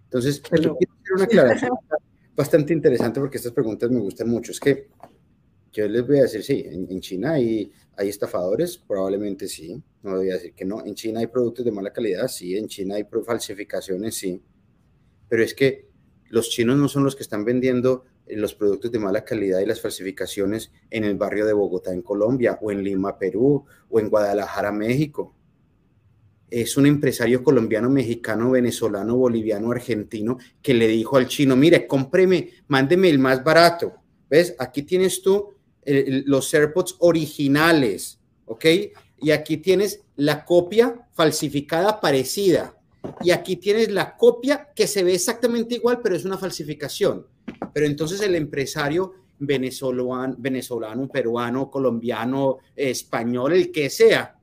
Entonces, 0.05 0.41
quiero 0.41 0.77
hacer 0.77 1.15
una 1.17 1.25
aclaración 1.25 1.73
bastante 2.37 2.73
interesante 2.73 3.19
porque 3.19 3.39
estas 3.39 3.51
preguntas 3.51 3.91
me 3.91 3.99
gustan 3.99 4.29
mucho. 4.29 4.53
Es 4.53 4.61
que 4.61 4.87
yo 5.79 5.87
les 5.87 6.05
voy 6.05 6.19
a 6.19 6.23
decir, 6.23 6.43
sí, 6.43 6.65
en, 6.67 7.01
China 7.01 7.35
hay, 7.35 7.71
hay 7.97 8.09
estafadores, 8.09 8.79
probablemente 8.79 9.47
sí, 9.47 9.81
no 10.03 10.17
voy 10.17 10.31
a 10.31 10.35
decir 10.35 10.53
que 10.53 10.65
no. 10.65 10.85
En 10.85 10.97
China 10.97 11.21
hay 11.21 11.29
productos 11.29 11.65
de 11.65 11.71
mala 11.71 11.93
calidad, 11.93 12.27
sí, 12.27 12.57
en 12.57 12.67
China 12.67 12.97
hay 12.97 13.07
falsificaciones, 13.25 14.17
sí. 14.17 14.43
Pero 15.29 15.45
es 15.45 15.55
que 15.55 15.89
los 16.31 16.51
chinos 16.51 16.77
no 16.77 16.89
son 16.89 17.05
los 17.05 17.15
que 17.15 17.23
están 17.23 17.45
vendiendo 17.45 18.07
eh, 18.27 18.37
los 18.37 18.55
productos 18.55 18.91
de 18.91 18.99
mala 18.99 19.25
calidad 19.25 19.61
y 19.61 19.67
las 19.67 19.81
falsificaciones 19.81 20.73
en 20.91 21.05
el 21.05 21.15
barrio 21.15 21.47
de 21.47 21.53
Bogotá, 21.53 21.93
en 21.93 22.03
Colombia, 22.03 22.59
o 22.61 22.73
en 22.73 22.83
Lima, 22.83 23.17
Perú, 23.17 23.65
o 23.89 24.01
en 24.01 24.11
Guadalajara, 24.11 24.73
México. 24.73 25.37
Es 26.51 26.77
un 26.77 26.87
empresario 26.87 27.45
colombiano, 27.45 27.89
mexicano, 27.89 28.51
venezolano, 28.51 29.17
boliviano, 29.17 29.71
argentino, 29.71 30.39
que 30.61 30.75
le 30.75 30.89
dijo 30.89 31.17
al 31.17 31.29
chino, 31.29 31.55
mire, 31.55 31.87
cómpreme, 31.87 32.51
mándeme 32.67 33.09
el 33.11 33.21
más 33.21 33.45
barato. 33.45 33.93
¿Ves? 34.29 34.57
Aquí 34.59 34.83
tienes 34.83 35.23
tú 35.23 35.58
los 36.27 36.53
AirPods 36.53 36.97
originales, 36.99 38.21
¿ok? 38.47 38.65
Y 39.21 39.31
aquí 39.31 39.57
tienes 39.57 40.03
la 40.17 40.45
copia 40.45 41.09
falsificada 41.13 42.01
parecida. 42.01 42.75
Y 43.23 43.31
aquí 43.31 43.57
tienes 43.57 43.91
la 43.91 44.17
copia 44.17 44.69
que 44.75 44.87
se 44.87 45.03
ve 45.03 45.15
exactamente 45.15 45.77
igual, 45.77 46.01
pero 46.03 46.15
es 46.15 46.25
una 46.25 46.37
falsificación. 46.37 47.27
Pero 47.73 47.87
entonces 47.87 48.21
el 48.21 48.35
empresario 48.35 49.15
venezolano, 49.39 50.35
venezolano 50.39 51.09
peruano, 51.09 51.71
colombiano, 51.71 52.59
español, 52.75 53.53
el 53.53 53.73
que 53.73 53.89
sea, 53.89 54.37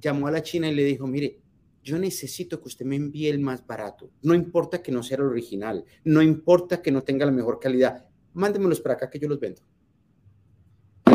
llamó 0.00 0.26
a 0.26 0.32
la 0.32 0.42
China 0.42 0.68
y 0.68 0.74
le 0.74 0.84
dijo, 0.84 1.06
mire, 1.06 1.38
yo 1.82 1.98
necesito 1.98 2.60
que 2.60 2.68
usted 2.68 2.86
me 2.86 2.96
envíe 2.96 3.28
el 3.28 3.40
más 3.40 3.66
barato. 3.66 4.10
No 4.22 4.34
importa 4.34 4.82
que 4.82 4.90
no 4.90 5.02
sea 5.02 5.18
el 5.18 5.24
original, 5.24 5.84
no 6.04 6.22
importa 6.22 6.80
que 6.80 6.90
no 6.90 7.02
tenga 7.02 7.26
la 7.26 7.32
mejor 7.32 7.60
calidad, 7.60 8.06
mándemelos 8.32 8.80
para 8.80 8.94
acá 8.94 9.10
que 9.10 9.18
yo 9.18 9.28
los 9.28 9.38
vendo 9.38 9.60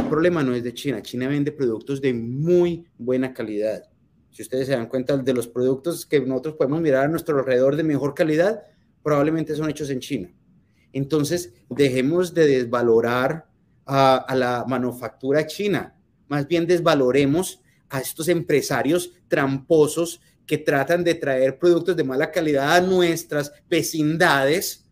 problema 0.09 0.43
no 0.43 0.53
es 0.53 0.63
de 0.63 0.73
China. 0.73 1.01
China 1.01 1.27
vende 1.27 1.51
productos 1.51 2.01
de 2.01 2.13
muy 2.13 2.85
buena 2.97 3.33
calidad. 3.33 3.83
Si 4.31 4.41
ustedes 4.41 4.67
se 4.67 4.73
dan 4.73 4.87
cuenta 4.87 5.17
de 5.17 5.33
los 5.33 5.47
productos 5.47 6.05
que 6.05 6.19
nosotros 6.19 6.55
podemos 6.55 6.81
mirar 6.81 7.05
a 7.05 7.07
nuestro 7.07 7.37
alrededor 7.37 7.75
de 7.75 7.83
mejor 7.83 8.13
calidad, 8.13 8.63
probablemente 9.03 9.55
son 9.55 9.69
hechos 9.69 9.89
en 9.89 9.99
China. 9.99 10.33
Entonces, 10.91 11.53
dejemos 11.69 12.33
de 12.33 12.47
desvalorar 12.47 13.45
a, 13.85 14.17
a 14.17 14.35
la 14.35 14.65
manufactura 14.67 15.45
china. 15.45 15.95
Más 16.27 16.47
bien 16.47 16.67
desvaloremos 16.67 17.61
a 17.89 17.99
estos 17.99 18.27
empresarios 18.27 19.11
tramposos 19.27 20.21
que 20.45 20.57
tratan 20.57 21.03
de 21.03 21.15
traer 21.15 21.59
productos 21.59 21.95
de 21.95 22.03
mala 22.03 22.31
calidad 22.31 22.75
a 22.75 22.81
nuestras 22.81 23.51
vecindades 23.69 24.88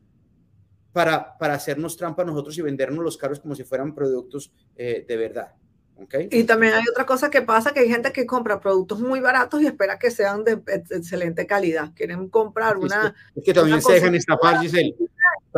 para, 0.97 1.37
para 1.37 1.53
hacernos 1.53 1.95
trampa 1.95 2.23
a 2.23 2.25
nosotros 2.25 2.57
y 2.57 2.63
vendernos 2.63 3.03
los 3.03 3.17
carros 3.17 3.39
como 3.39 3.53
si 3.53 3.63
fueran 3.63 3.93
productos 3.93 4.51
eh, 4.75 5.05
de 5.07 5.15
verdad. 5.15 5.53
¿Okay? 5.95 6.27
Y 6.31 6.43
también 6.43 6.73
hay 6.73 6.85
otra 6.89 7.05
cosa 7.05 7.29
que 7.29 7.43
pasa, 7.43 7.71
que 7.71 7.81
hay 7.81 7.87
gente 7.87 8.11
que 8.11 8.25
compra 8.25 8.59
productos 8.59 8.99
muy 8.99 9.19
baratos 9.19 9.61
y 9.61 9.67
espera 9.67 9.99
que 9.99 10.09
sean 10.09 10.43
de 10.43 10.53
excelente 10.65 11.45
calidad. 11.45 11.91
Quieren 11.93 12.29
comprar 12.29 12.77
una... 12.77 13.13
Es 13.35 13.43
que, 13.43 13.53
también 13.53 13.79
se 13.79 13.93
dejan 13.93 14.15
estafar, 14.15 14.59
Giselle. 14.59 14.95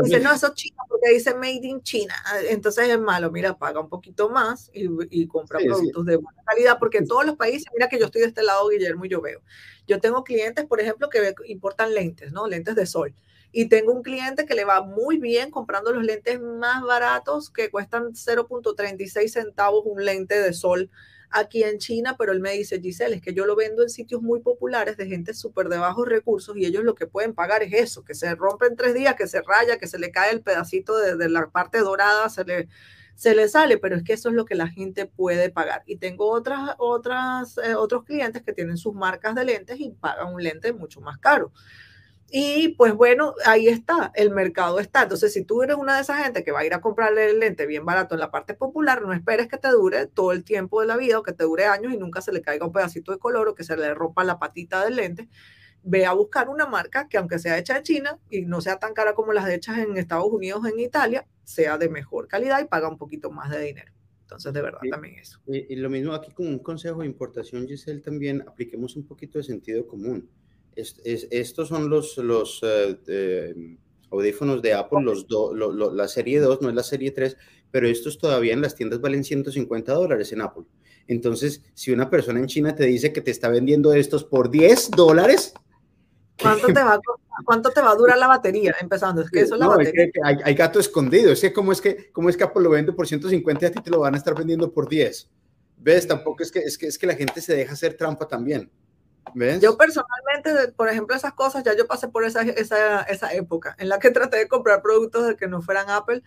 Dice, 0.03 0.19
no, 0.19 0.33
eso 0.33 0.47
es 0.47 0.53
chino, 0.55 0.83
porque 0.89 1.13
dice 1.13 1.33
Made 1.33 1.61
in 1.63 1.83
China. 1.83 2.15
Entonces 2.49 2.89
es 2.89 2.99
malo, 2.99 3.31
mira, 3.31 3.57
paga 3.57 3.79
un 3.79 3.87
poquito 3.87 4.29
más 4.29 4.69
y, 4.73 4.89
y 5.09 5.25
compra 5.25 5.59
productos 5.59 6.05
de 6.05 6.17
buena 6.17 6.43
calidad, 6.45 6.79
porque 6.79 6.97
en 6.97 7.07
todos 7.07 7.25
los 7.25 7.37
países, 7.37 7.67
mira 7.73 7.87
que 7.87 7.97
yo 7.97 8.07
estoy 8.07 8.23
de 8.23 8.27
este 8.27 8.43
lado, 8.43 8.67
Guillermo, 8.67 9.05
y 9.05 9.09
yo 9.09 9.21
veo. 9.21 9.41
Yo 9.87 10.01
tengo 10.01 10.25
clientes, 10.25 10.65
por 10.65 10.81
ejemplo, 10.81 11.07
que 11.09 11.33
importan 11.45 11.93
lentes, 11.93 12.33
¿no? 12.33 12.45
Lentes 12.45 12.75
de 12.75 12.85
sol. 12.85 13.15
Y 13.51 13.67
tengo 13.67 13.93
un 13.93 14.03
cliente 14.03 14.45
que 14.45 14.55
le 14.55 14.65
va 14.65 14.81
muy 14.81 15.17
bien 15.17 15.49
comprando 15.49 15.91
los 15.91 16.03
lentes 16.03 16.39
más 16.39 16.83
baratos 16.83 17.49
que 17.49 17.69
cuestan 17.69 18.13
0.36 18.13 19.27
centavos 19.27 19.83
un 19.85 20.05
lente 20.05 20.39
de 20.39 20.53
sol 20.53 20.89
aquí 21.31 21.63
en 21.63 21.77
China, 21.77 22.15
pero 22.17 22.31
él 22.31 22.39
me 22.39 22.53
dice, 22.53 22.79
Giselle, 22.79 23.15
es 23.15 23.21
que 23.21 23.33
yo 23.33 23.45
lo 23.45 23.55
vendo 23.55 23.83
en 23.83 23.89
sitios 23.89 24.21
muy 24.21 24.39
populares 24.41 24.97
de 24.97 25.07
gente 25.07 25.33
súper 25.33 25.69
de 25.69 25.77
bajos 25.77 26.07
recursos 26.07 26.55
y 26.57 26.65
ellos 26.65 26.83
lo 26.83 26.95
que 26.95 27.07
pueden 27.07 27.33
pagar 27.33 27.63
es 27.63 27.73
eso, 27.73 28.03
que 28.03 28.15
se 28.15 28.33
rompe 28.35 28.65
en 28.67 28.75
tres 28.75 28.93
días, 28.93 29.15
que 29.15 29.27
se 29.27 29.41
raya, 29.41 29.77
que 29.77 29.87
se 29.87 29.99
le 29.99 30.11
cae 30.11 30.31
el 30.31 30.41
pedacito 30.41 30.97
de, 30.97 31.29
la 31.29 31.49
parte 31.49 31.79
dorada, 31.79 32.29
se 32.29 32.43
le, 32.45 32.67
se 33.15 33.35
le 33.35 33.47
sale, 33.47 33.77
pero 33.77 33.95
es 33.95 34.03
que 34.03 34.13
eso 34.13 34.29
es 34.29 34.35
lo 34.35 34.45
que 34.45 34.55
la 34.55 34.67
gente 34.67 35.05
puede 35.05 35.49
pagar. 35.49 35.83
Y 35.85 35.97
tengo 35.97 36.31
otras, 36.31 36.71
otras, 36.77 37.57
eh, 37.59 37.75
otros 37.75 38.05
clientes 38.05 38.41
que 38.41 38.53
tienen 38.53 38.77
sus 38.77 38.93
marcas 38.95 39.35
de 39.35 39.45
lentes 39.45 39.79
y 39.79 39.91
pagan 39.91 40.33
un 40.33 40.43
lente 40.43 40.73
mucho 40.73 41.01
más 41.01 41.17
caro. 41.19 41.51
Y 42.31 42.69
pues 42.69 42.93
bueno, 42.93 43.33
ahí 43.45 43.67
está, 43.67 44.11
el 44.13 44.29
mercado 44.29 44.79
está. 44.79 45.03
Entonces, 45.03 45.33
si 45.33 45.43
tú 45.43 45.63
eres 45.63 45.77
una 45.77 45.95
de 45.95 46.01
esas 46.01 46.23
gente 46.23 46.43
que 46.43 46.51
va 46.51 46.59
a 46.59 46.65
ir 46.65 46.73
a 46.73 46.81
comprarle 46.81 47.31
el 47.31 47.39
lente 47.39 47.65
bien 47.65 47.85
barato 47.85 48.13
en 48.13 48.19
la 48.19 48.29
parte 48.29 48.53
popular, 48.53 49.01
no 49.01 49.13
esperes 49.13 49.47
que 49.47 49.57
te 49.57 49.69
dure 49.69 50.05
todo 50.05 50.31
el 50.31 50.43
tiempo 50.43 50.81
de 50.81 50.87
la 50.87 50.95
vida 50.95 51.17
o 51.17 51.23
que 51.23 51.33
te 51.33 51.43
dure 51.43 51.65
años 51.65 51.91
y 51.91 51.97
nunca 51.97 52.21
se 52.21 52.31
le 52.31 52.41
caiga 52.41 52.67
un 52.67 52.71
pedacito 52.71 53.11
de 53.11 53.17
color 53.17 53.47
o 53.47 53.55
que 53.55 53.63
se 53.63 53.75
le 53.75 53.93
rompa 53.95 54.23
la 54.23 54.37
patita 54.37 54.83
del 54.83 54.97
lente. 54.97 55.27
Ve 55.81 56.05
a 56.05 56.13
buscar 56.13 56.49
una 56.49 56.67
marca 56.67 57.07
que 57.07 57.17
aunque 57.17 57.39
sea 57.39 57.57
hecha 57.57 57.77
en 57.77 57.83
China 57.83 58.19
y 58.29 58.41
no 58.41 58.61
sea 58.61 58.77
tan 58.77 58.93
cara 58.93 59.15
como 59.15 59.33
las 59.33 59.49
hechas 59.49 59.79
en 59.79 59.97
Estados 59.97 60.27
Unidos 60.29 60.61
o 60.63 60.67
en 60.67 60.79
Italia, 60.79 61.25
sea 61.43 61.79
de 61.79 61.89
mejor 61.89 62.27
calidad 62.27 62.61
y 62.61 62.65
paga 62.65 62.89
un 62.89 62.97
poquito 62.97 63.31
más 63.31 63.49
de 63.49 63.59
dinero. 63.61 63.91
Entonces, 64.21 64.53
de 64.53 64.61
verdad, 64.61 64.81
también 64.91 65.17
eso. 65.17 65.39
Y, 65.47 65.73
y, 65.73 65.75
lo 65.77 65.89
mismo 65.89 66.13
aquí 66.13 66.31
con 66.31 66.45
un 66.45 66.59
consejo 66.59 66.99
de 66.99 67.07
importación, 67.07 67.67
Giselle, 67.67 68.01
también 68.01 68.43
apliquemos 68.47 68.95
un 68.95 69.07
poquito 69.07 69.39
de 69.39 69.43
sentido 69.43 69.87
común 69.87 70.29
estos 70.81 71.67
son 71.67 71.89
los, 71.89 72.17
los 72.17 72.61
eh, 72.63 73.77
audífonos 74.11 74.61
de 74.61 74.73
Apple, 74.73 75.01
los 75.03 75.25
la 75.93 76.07
serie 76.07 76.39
2, 76.39 76.61
no 76.61 76.69
es 76.69 76.75
la 76.75 76.83
serie 76.83 77.11
3, 77.11 77.37
pero 77.71 77.87
estos 77.87 78.17
todavía 78.17 78.53
en 78.53 78.61
las 78.61 78.75
tiendas 78.75 79.01
valen 79.01 79.23
150 79.23 79.93
dólares 79.93 80.31
en 80.31 80.41
Apple. 80.41 80.63
Entonces, 81.07 81.63
si 81.73 81.91
una 81.91 82.09
persona 82.09 82.39
en 82.39 82.47
China 82.47 82.75
te 82.75 82.85
dice 82.85 83.11
que 83.11 83.21
te 83.21 83.31
está 83.31 83.49
vendiendo 83.49 83.93
estos 83.93 84.23
por 84.23 84.49
10 84.49 84.91
dólares, 84.91 85.53
¿Cuánto 86.41 86.67
te, 86.67 86.73
va 86.73 86.93
a, 86.93 86.99
¿Cuánto 87.43 87.69
te 87.69 87.81
va 87.81 87.91
a 87.91 87.95
durar 87.95 88.17
la 88.17 88.27
batería? 88.27 88.75
Empezando, 88.79 89.21
es 89.21 89.29
que 89.29 89.41
eso 89.41 89.55
es 89.55 89.59
la 89.59 89.67
batería. 89.67 90.09
hay, 90.23 90.53
gato 90.53 90.79
escondido. 90.79 91.31
Es 91.31 91.41
que 91.41 91.51
¿cómo, 91.51 91.71
es 91.71 91.81
que, 91.81 92.11
¿Cómo 92.11 92.29
es 92.29 92.37
que 92.37 92.43
Apple 92.43 92.63
lo 92.63 92.69
vende 92.69 92.93
por 92.93 93.07
150 93.07 93.65
y 93.65 93.67
a 93.67 93.71
ti 93.71 93.81
te 93.81 93.89
lo 93.89 93.99
van 93.99 94.15
a 94.15 94.17
estar 94.17 94.35
vendiendo 94.35 94.71
por 94.71 94.87
10? 94.87 95.29
¿Ves? 95.77 96.07
Tampoco 96.07 96.43
es 96.43 96.51
que, 96.51 96.59
es 96.59 96.77
que, 96.77 96.87
es 96.87 96.97
que 96.97 97.07
la 97.07 97.15
gente 97.15 97.41
se 97.41 97.55
deja 97.55 97.73
hacer 97.73 97.95
trampa 97.95 98.27
también. 98.27 98.71
Yo 99.61 99.77
personalmente, 99.77 100.73
por 100.73 100.89
ejemplo, 100.89 101.15
esas 101.15 101.33
cosas, 101.33 101.63
ya 101.63 101.75
yo 101.75 101.87
pasé 101.87 102.07
por 102.07 102.23
esa, 102.23 102.41
esa, 102.41 103.01
esa 103.03 103.33
época 103.33 103.75
en 103.79 103.89
la 103.89 103.99
que 103.99 104.11
traté 104.11 104.37
de 104.37 104.47
comprar 104.47 104.81
productos 104.81 105.27
de 105.27 105.35
que 105.35 105.47
no 105.47 105.61
fueran 105.61 105.89
Apple 105.89 106.23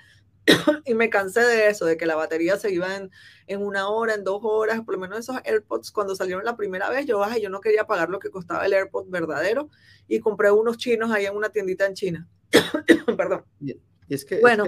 y 0.84 0.94
me 0.94 1.10
cansé 1.10 1.40
de 1.40 1.68
eso, 1.68 1.84
de 1.84 1.96
que 1.96 2.06
la 2.06 2.16
batería 2.16 2.56
se 2.56 2.72
iba 2.72 2.96
en, 2.96 3.10
en, 3.46 3.62
una 3.62 3.88
hora, 3.88 4.14
en 4.14 4.24
dos 4.24 4.40
horas, 4.42 4.80
por 4.82 4.94
lo 4.94 5.00
menos 5.00 5.18
esos 5.18 5.36
AirPods 5.44 5.92
cuando 5.92 6.16
salieron 6.16 6.44
la 6.44 6.56
primera 6.56 6.90
vez, 6.90 7.06
yo 7.06 7.18
bajé, 7.18 7.40
yo 7.40 7.50
no 7.50 7.60
quería 7.60 7.86
pagar 7.86 8.10
lo 8.10 8.18
que 8.18 8.30
costaba 8.30 8.66
el 8.66 8.72
AirPod 8.72 9.08
verdadero 9.08 9.68
y 10.08 10.20
compré 10.20 10.50
unos 10.50 10.78
chinos 10.78 11.10
ahí 11.10 11.26
en 11.26 11.36
una 11.36 11.50
tiendita 11.50 11.86
en 11.86 11.94
China. 11.94 12.28
Perdón. 13.16 13.44
Y 13.60 14.14
es 14.14 14.24
que, 14.24 14.40
bueno, 14.40 14.64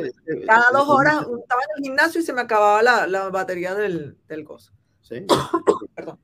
cada 0.47 0.71
dos 0.73 0.89
horas 0.89 1.17
estaba 1.17 1.61
en 1.63 1.79
el 1.79 1.85
gimnasio 1.85 2.21
y 2.21 2.25
se 2.25 2.33
me 2.33 2.41
acababa 2.41 2.83
la, 2.83 3.07
la 3.07 3.29
batería 3.31 3.75
del, 3.75 4.17
del 4.29 4.45
gozo. 4.45 4.73
Sí. 5.03 5.27
Perdón. 5.95 6.19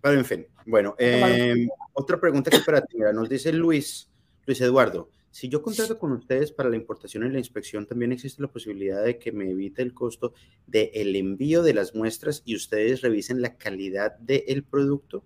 Pero 0.00 0.18
en 0.18 0.24
fin, 0.24 0.46
bueno, 0.70 0.94
em, 0.98 1.68
otra 1.92 2.20
pregunta 2.20 2.50
que 2.50 2.60
para 2.60 2.84
ti, 2.84 2.98
nos 3.12 3.28
dice 3.28 3.52
Luis, 3.52 4.08
Luis 4.46 4.60
Eduardo, 4.60 5.10
Si 5.32 5.48
yo 5.48 5.62
contrato 5.62 5.96
con 5.96 6.10
ustedes 6.10 6.50
para 6.50 6.68
la 6.68 6.74
importación 6.74 7.24
y 7.24 7.30
la 7.30 7.38
inspección, 7.38 7.86
también 7.86 8.10
existe 8.10 8.42
la 8.42 8.48
posibilidad 8.48 9.04
de 9.04 9.16
que 9.16 9.30
me 9.30 9.48
evite 9.48 9.80
el 9.80 9.94
costo 9.94 10.32
del 10.66 10.90
el 10.92 11.14
envío 11.14 11.62
de 11.62 11.72
las 11.72 11.94
muestras 11.94 12.42
y 12.44 12.56
ustedes 12.56 13.00
revisen 13.00 13.40
la 13.40 13.56
calidad 13.56 14.18
del 14.18 14.64
producto. 14.64 15.22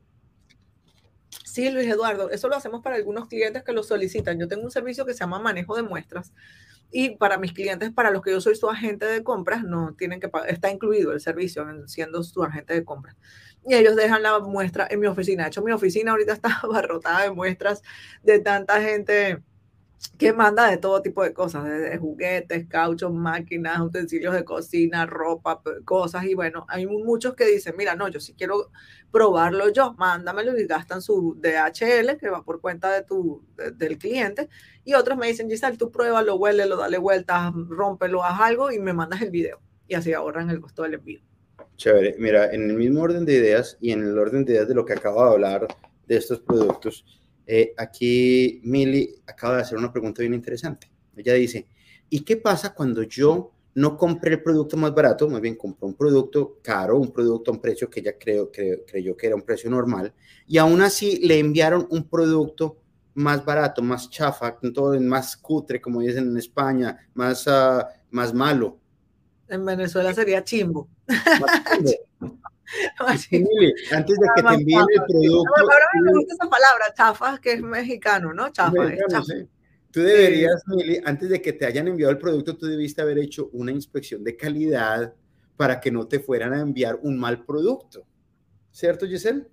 Sí, 1.42 1.70
Luis 1.70 1.86
Eduardo, 1.86 2.28
eso 2.28 2.49
lo 2.49 2.57
hacemos 2.57 2.82
para 2.82 2.97
algunos 2.97 3.28
clientes 3.28 3.62
que 3.62 3.72
lo 3.72 3.82
solicitan. 3.82 4.38
Yo 4.38 4.47
tengo 4.47 4.64
un 4.64 4.70
servicio 4.70 5.07
que 5.07 5.14
se 5.14 5.20
llama 5.20 5.38
manejo 5.38 5.74
de 5.74 5.82
muestras 5.82 6.34
y 6.90 7.16
para 7.16 7.38
mis 7.38 7.53
clientes, 7.53 7.90
para 7.90 8.11
los 8.11 8.22
que 8.22 8.30
yo 8.30 8.40
soy 8.40 8.55
su 8.55 8.70
agente 8.70 9.07
de 9.07 9.24
compras, 9.24 9.64
no 9.64 9.95
tienen 9.99 10.20
que 10.20 10.28
pagar, 10.28 10.51
está 10.51 10.70
incluido 10.70 11.12
el 11.12 11.20
servicio 11.20 11.66
siendo 11.88 12.22
su 12.22 12.42
agente 12.45 12.72
de 12.72 12.84
compras. 12.84 13.16
Y 13.67 13.75
ellos 13.75 13.97
dejan 13.97 14.23
la 14.23 14.39
muestra 14.41 14.87
en 14.91 15.01
mi 15.01 15.07
oficina. 15.07 15.45
De 15.45 15.49
hecho, 15.49 15.62
mi 15.62 15.73
oficina 15.73 16.12
ahorita 16.12 16.33
está 16.35 16.59
abarrotada 16.62 17.23
de 17.23 17.31
muestras 17.31 17.83
de 18.23 18.39
tanta 18.41 18.81
gente 18.81 19.43
que 20.19 20.33
manda 20.33 20.69
de 20.71 20.77
todo 20.77 21.03
tipo 21.03 21.23
de 21.23 21.33
cosas, 21.33 21.65
de 21.65 21.99
juguetes, 21.99 22.67
cauchos, 22.68 23.13
máquinas, 23.13 23.80
utensilios 23.80 24.34
de 24.34 24.45
cocina, 24.45 25.07
ropa, 25.07 25.63
cosas. 25.84 26.25
Y 26.25 26.34
bueno, 26.34 26.67
hay 26.68 26.87
muchos 26.87 27.34
que 27.34 27.47
dicen, 27.47 27.75
mira, 27.76 27.97
no, 27.97 28.09
yo 28.09 28.21
sí 28.21 28.34
quiero 28.34 28.71
probarlo 29.11 29.71
yo, 29.71 29.95
mándamelo 29.95 30.59
y 30.59 30.67
gastan 30.67 31.03
su 31.03 31.37
DHL, 31.41 32.17
que 32.18 32.29
va 32.30 32.45
por 32.45 32.61
cuenta 32.61 32.93
de 32.93 33.03
tu, 33.03 33.45
del 33.75 33.99
cliente. 33.99 34.49
Y 34.84 34.95
otros 34.95 35.18
me 35.18 35.26
dicen, 35.26 35.49
Giselle, 35.49 35.76
tú 35.76 35.91
pruébalo, 35.91 36.37
huélelo, 36.37 36.76
dale 36.76 36.99
vueltas, 36.99 37.53
rómpelo, 37.55 38.25
haz 38.25 38.41
algo 38.41 38.71
y 38.71 38.79
me 38.79 38.93
mandas 38.93 39.22
el 39.22 39.30
video. 39.30 39.61
Y 39.88 39.95
así 39.95 40.13
ahorran 40.13 40.51
el 40.51 40.61
costo 40.61 40.83
del 40.83 40.95
envío. 40.95 41.21
Chévere. 41.76 42.17
Mira, 42.18 42.53
en 42.53 42.71
el 42.71 42.76
mismo 42.76 43.03
orden 43.03 43.25
de 43.25 43.35
ideas 43.35 43.76
y 43.81 43.93
en 43.93 44.03
el 44.03 44.18
orden 44.18 44.45
de 44.45 44.53
ideas 44.53 44.68
de 44.68 44.75
lo 44.75 44.85
que 44.85 44.93
acabo 44.93 45.25
de 45.25 45.31
hablar 45.31 45.67
de 46.07 46.17
estos 46.17 46.41
productos, 46.41 47.05
eh, 47.47 47.75
aquí 47.76 48.61
Mili 48.64 49.14
acaba 49.26 49.57
de 49.57 49.63
hacer 49.63 49.79
una 49.79 49.93
pregunta 49.93 50.22
bien 50.22 50.35
interesante. 50.35 50.91
Ella 51.17 51.35
dice, 51.35 51.67
¿y 52.09 52.21
qué 52.21 52.37
pasa 52.37 52.75
cuando 52.75 53.03
yo 53.03 53.53
no 53.75 53.97
compré 53.97 54.35
el 54.35 54.43
producto 54.43 54.76
más 54.76 54.95
barato, 54.95 55.29
más 55.29 55.41
bien 55.41 55.57
compré 55.57 55.87
un 55.87 55.95
producto 55.95 56.59
caro, 56.63 56.99
un 56.99 57.13
producto 57.13 57.51
a 57.51 57.55
un 57.55 57.61
precio 57.61 57.91
que 57.91 58.01
ella 58.01 58.17
creo, 58.18 58.51
creyó 58.51 59.17
que 59.17 59.26
era 59.26 59.35
un 59.35 59.43
precio 59.43 59.68
normal, 59.68 60.13
y 60.47 60.59
aún 60.59 60.81
así 60.81 61.18
le 61.26 61.39
enviaron 61.39 61.87
un 61.91 62.09
producto 62.09 62.76
más 63.14 63.45
barato, 63.45 63.83
más 63.83 64.11
chafa, 64.11 64.59
todo 64.72 64.99
más 65.01 65.37
cutre, 65.37 65.81
como 65.81 66.01
dicen 66.01 66.29
en 66.29 66.37
España, 66.37 66.99
más, 67.14 67.47
uh, 67.47 67.83
más 68.11 68.33
malo. 68.33 68.79
En 69.49 69.64
Venezuela 69.64 70.12
sería 70.14 70.42
chimbo. 70.42 70.88
antes 73.92 74.18
de 74.18 74.26
que 74.34 74.42
te 74.42 74.54
envíen 74.54 74.87
el 74.95 75.03
producto. 75.07 75.53
Ahora 75.57 75.87
me 76.03 76.12
gusta 76.12 76.34
esa 76.34 76.49
palabra, 76.49 76.95
chafa, 76.96 77.38
que 77.38 77.53
es 77.53 77.62
mexicano, 77.62 78.33
¿no? 78.33 78.50
Chafa. 78.50 78.72
Tú 79.91 80.00
deberías, 80.00 80.62
Mili, 80.66 81.00
antes 81.04 81.29
de 81.29 81.41
que 81.41 81.53
te 81.53 81.66
hayan 81.66 81.87
enviado 81.87 82.11
el 82.11 82.18
producto, 82.18 82.57
tú 82.57 82.66
debiste 82.66 83.00
haber 83.00 83.18
hecho 83.18 83.49
una 83.53 83.71
inspección 83.71 84.25
de 84.25 84.37
calidad 84.37 85.14
para 85.57 85.80
que 85.80 85.92
no 85.92 86.08
te 86.08 86.18
fueran 86.18 86.53
a 86.53 86.61
enviar 86.61 86.99
un 87.03 87.16
mal 87.16 87.45
producto. 87.45 88.04
¿Cierto, 88.72 89.07
Giselle? 89.07 89.46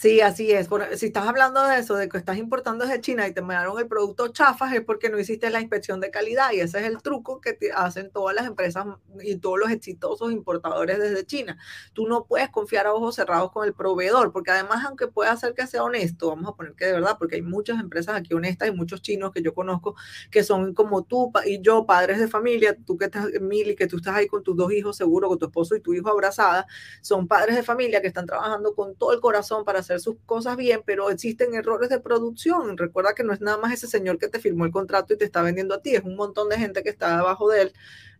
Sí, 0.00 0.20
así 0.20 0.52
es. 0.52 0.68
si 0.94 1.06
estás 1.06 1.26
hablando 1.26 1.60
de 1.66 1.80
eso, 1.80 1.96
de 1.96 2.08
que 2.08 2.18
estás 2.18 2.38
importando 2.38 2.86
desde 2.86 3.00
China 3.00 3.26
y 3.26 3.32
te 3.34 3.42
mandaron 3.42 3.76
el 3.80 3.88
producto 3.88 4.28
chafas, 4.28 4.72
es 4.72 4.82
porque 4.82 5.10
no 5.10 5.18
hiciste 5.18 5.50
la 5.50 5.60
inspección 5.60 5.98
de 5.98 6.12
calidad 6.12 6.52
y 6.52 6.60
ese 6.60 6.78
es 6.78 6.84
el 6.84 7.02
truco 7.02 7.40
que 7.40 7.58
hacen 7.74 8.08
todas 8.12 8.32
las 8.36 8.46
empresas 8.46 8.86
y 9.20 9.38
todos 9.38 9.58
los 9.58 9.72
exitosos 9.72 10.30
importadores 10.30 11.00
desde 11.00 11.26
China. 11.26 11.58
Tú 11.94 12.06
no 12.06 12.26
puedes 12.26 12.48
confiar 12.50 12.86
a 12.86 12.94
ojos 12.94 13.16
cerrados 13.16 13.50
con 13.50 13.66
el 13.66 13.74
proveedor, 13.74 14.30
porque 14.32 14.52
además, 14.52 14.84
aunque 14.86 15.08
pueda 15.08 15.36
ser 15.36 15.52
que 15.54 15.66
sea 15.66 15.82
honesto, 15.82 16.28
vamos 16.28 16.48
a 16.50 16.54
poner 16.54 16.74
que 16.74 16.86
de 16.86 16.92
verdad, 16.92 17.16
porque 17.18 17.34
hay 17.34 17.42
muchas 17.42 17.80
empresas 17.80 18.14
aquí 18.14 18.34
honestas 18.34 18.68
y 18.68 18.70
muchos 18.70 19.02
chinos 19.02 19.32
que 19.32 19.42
yo 19.42 19.52
conozco 19.52 19.96
que 20.30 20.44
son 20.44 20.74
como 20.74 21.02
tú 21.02 21.32
y 21.44 21.60
yo, 21.60 21.86
padres 21.86 22.20
de 22.20 22.28
familia, 22.28 22.76
tú 22.86 22.96
que 22.96 23.06
estás, 23.06 23.26
Mili, 23.40 23.74
que 23.74 23.88
tú 23.88 23.96
estás 23.96 24.14
ahí 24.14 24.28
con 24.28 24.44
tus 24.44 24.56
dos 24.56 24.72
hijos 24.72 24.96
seguro, 24.96 25.26
con 25.28 25.40
tu 25.40 25.46
esposo 25.46 25.74
y 25.74 25.80
tu 25.80 25.92
hijo 25.92 26.08
abrazada, 26.08 26.68
son 27.02 27.26
padres 27.26 27.56
de 27.56 27.64
familia 27.64 28.00
que 28.00 28.06
están 28.06 28.26
trabajando 28.26 28.76
con 28.76 28.94
todo 28.94 29.12
el 29.12 29.18
corazón 29.20 29.64
para 29.64 29.82
hacer 29.88 30.00
sus 30.00 30.16
cosas 30.26 30.56
bien, 30.56 30.82
pero 30.84 31.10
existen 31.10 31.54
errores 31.54 31.88
de 31.88 32.00
producción. 32.00 32.76
Recuerda 32.76 33.14
que 33.14 33.24
no 33.24 33.32
es 33.32 33.40
nada 33.40 33.58
más 33.58 33.72
ese 33.72 33.86
señor 33.86 34.18
que 34.18 34.28
te 34.28 34.38
firmó 34.38 34.64
el 34.64 34.72
contrato 34.72 35.14
y 35.14 35.16
te 35.16 35.24
está 35.24 35.42
vendiendo 35.42 35.74
a 35.74 35.82
ti, 35.82 35.94
es 35.94 36.04
un 36.04 36.16
montón 36.16 36.48
de 36.48 36.58
gente 36.58 36.82
que 36.82 36.90
está 36.90 37.16
debajo 37.16 37.48
de 37.48 37.62
él 37.62 37.72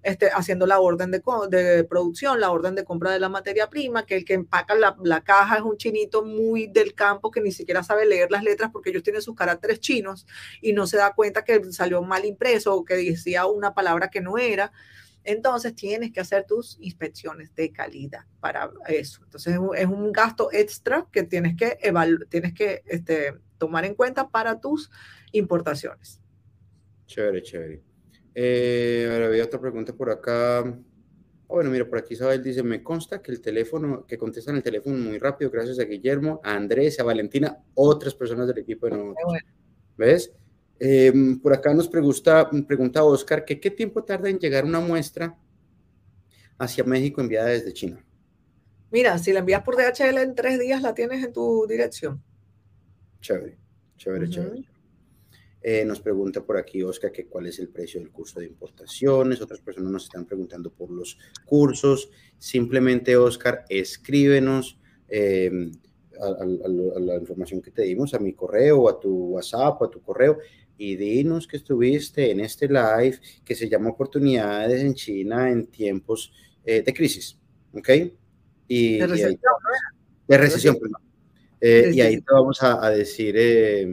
este, 0.05 0.31
haciendo 0.31 0.66
la 0.66 0.78
orden 0.78 1.11
de, 1.11 1.20
de, 1.51 1.85
producción, 1.85 2.40
la 2.40 2.51
orden 2.51 2.77
de 2.77 2.85
compra 2.85 3.11
de 3.11 3.19
la 3.19 3.28
materia 3.28 3.69
prima, 3.69 4.07
que 4.07 4.16
el 4.16 4.24
que 4.24 4.35
empaca 4.35 4.74
la, 4.74 4.97
la, 5.03 5.23
caja 5.23 5.57
es 5.57 5.62
un 5.62 5.77
chinito 5.77 6.24
muy 6.24 6.69
del 6.69 6.95
campo 6.95 7.32
que 7.32 7.40
ni 7.40 7.51
siquiera 7.51 7.82
sabe 7.82 8.07
leer 8.07 8.31
las 8.31 8.45
letras 8.45 8.70
porque 8.73 8.90
ellos 8.90 9.03
tienen 9.03 9.23
sus 9.23 9.35
caracteres 9.35 9.81
chinos 9.81 10.24
y 10.62 10.73
no 10.73 10.86
se 10.86 10.99
da 10.99 11.15
cuenta 11.15 11.45
que 11.45 11.73
salió 11.73 12.01
mal 12.03 12.24
impreso 12.24 12.74
o 12.77 12.85
que 12.85 12.95
decía 12.95 13.47
una 13.47 13.74
palabra 13.74 14.09
que 14.09 14.20
no 14.20 14.39
era. 14.39 14.73
Entonces 15.29 15.75
tienes 15.75 16.11
que 16.11 16.21
hacer 16.21 16.47
tus 16.47 16.79
inspecciones 16.81 17.55
de 17.55 17.71
calidad 17.71 18.25
para 18.41 18.71
eso. 18.89 19.21
Entonces 19.25 19.59
es 19.77 19.87
un 19.87 20.11
gasto 20.11 20.49
extra 20.51 21.07
que 21.13 21.23
tienes 21.23 21.55
que, 21.55 21.77
tienes 22.31 22.55
que 22.55 22.83
este, 22.87 23.35
tomar 23.59 23.85
en 23.85 23.95
cuenta 23.95 24.31
para 24.31 24.59
tus 24.59 24.91
importaciones. 25.33 26.23
Chévere, 27.05 27.43
chévere. 27.43 27.83
Eh, 28.35 29.07
ahora 29.13 29.27
había 29.27 29.45
otra 29.45 29.61
pregunta 29.61 29.93
por 29.93 30.09
acá. 30.09 30.61
Ah, 30.61 30.75
bueno, 31.47 31.69
mira, 31.69 31.87
por 31.87 31.99
aquí 31.99 32.15
Isabel 32.15 32.43
dice, 32.43 32.63
me 32.63 32.83
consta 32.83 33.21
que 33.21 33.31
el 33.31 33.43
teléfono, 33.43 34.07
que 34.07 34.17
contestan 34.17 34.57
el 34.57 34.63
teléfono 34.63 34.97
muy 34.97 35.19
rápido, 35.19 35.51
gracias 35.51 35.79
a 35.79 35.85
Guillermo, 35.85 36.41
a 36.43 36.55
Andrés, 36.55 36.99
a 37.01 37.05
Valentina, 37.05 37.59
otras 37.75 38.15
personas 38.15 38.47
del 38.47 38.61
equipo 38.61 38.87
de 38.87 38.97
nosotros. 38.97 39.43
¿Ves? 39.99 40.33
Em, 40.81 41.39
por 41.39 41.53
acá 41.53 41.75
nos 41.75 41.89
pregunta, 41.89 42.49
pregunta 42.67 43.03
Oscar 43.03 43.45
que 43.45 43.59
qué 43.59 43.71
tiempo 43.71 44.05
tarda 44.05 44.31
en 44.31 44.39
llegar 44.39 44.65
una 44.65 44.81
muestra 44.81 45.37
hacia 46.57 46.85
México 46.85 47.21
enviada 47.21 47.49
desde 47.49 47.73
China. 47.73 48.05
Mira, 48.91 49.19
si 49.19 49.33
la 49.33 49.41
envías 49.41 49.63
por 49.63 49.77
DHL 49.77 50.19
en 50.19 50.35
tres 50.35 50.59
días, 50.59 50.81
la 50.83 50.95
tienes 50.95 51.25
en 51.25 51.33
tu 51.33 51.67
dirección. 51.67 52.23
Chévere, 53.21 53.59
chévere, 53.97 54.29
chévere. 54.29 54.69
Eh, 55.61 55.85
nos 55.85 56.01
pregunta 56.01 56.45
por 56.45 56.57
aquí 56.57 56.83
Oscar 56.83 57.11
que 57.11 57.27
cuál 57.27 57.47
es 57.47 57.59
el 57.59 57.69
precio 57.69 58.01
del 58.01 58.11
curso 58.11 58.39
de 58.39 58.47
importaciones. 58.47 59.41
Otras 59.43 59.61
personas 59.61 59.91
nos 59.91 60.05
están 60.05 60.25
preguntando 60.25 60.71
por 60.71 60.91
los 60.91 61.19
cursos. 61.45 62.11
Simplemente, 62.39 63.17
Oscar, 63.17 63.65
escríbenos 63.69 64.79
em, 65.09 65.73
a, 66.21 66.45
la 67.01 67.17
información 67.17 67.61
que 67.61 67.73
te 67.73 67.83
dimos, 67.83 68.15
a 68.15 68.19
mi 68.19 68.33
correo, 68.33 68.89
a 68.89 68.99
tu 68.99 69.35
WhatsApp, 69.35 69.83
a 69.83 69.91
tu 69.91 70.01
correo 70.01 70.39
y 70.79 70.95
dinos 70.95 71.47
que 71.47 71.57
estuviste 71.57 72.31
en 72.31 72.41
este 72.41 72.69
live 72.69 73.19
que 73.45 73.55
se 73.55 73.69
llama 73.69 73.91
Oportunidades 73.91 74.81
en 74.81 74.95
China 74.95 75.51
en 75.51 75.67
tiempos 75.67 76.33
eh, 76.65 76.83
de 76.83 76.95
crisis, 76.95 77.37
¿ok? 77.75 77.89
Y, 78.69 78.99
de 78.99 79.07
recesión, 79.07 79.41
De 80.29 80.39
recesión, 80.39 80.79
perdón. 80.79 81.03
Eh, 81.61 81.91
y 81.93 82.01
ahí 82.01 82.17
te 82.19 82.33
vamos 82.33 82.63
a, 82.63 82.89
decir, 82.91 83.35
eh, 83.37 83.89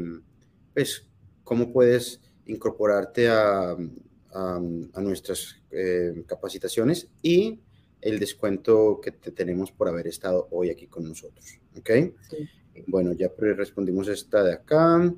pues, 0.74 1.08
cómo 1.44 1.74
puedes 1.74 2.22
incorporarte 2.46 3.28
a, 3.28 3.76
a, 4.34 5.02
nuestras 5.02 5.60
capacitaciones 6.28 7.10
y 7.22 7.60
el 8.02 8.20
descuento 8.20 9.00
que 9.02 9.12
te 9.12 9.32
tenemos 9.32 9.72
por 9.72 9.88
haber 9.88 10.08
estado 10.08 10.48
hoy 10.52 10.70
aquí 10.70 10.88
con 10.88 11.08
nosotros, 11.08 11.60
¿ok? 11.78 11.90
Bueno, 12.88 13.14
ya 13.14 13.32
respondimos 13.38 14.08
esta 14.10 14.44
de 14.44 14.54
acá. 14.54 15.14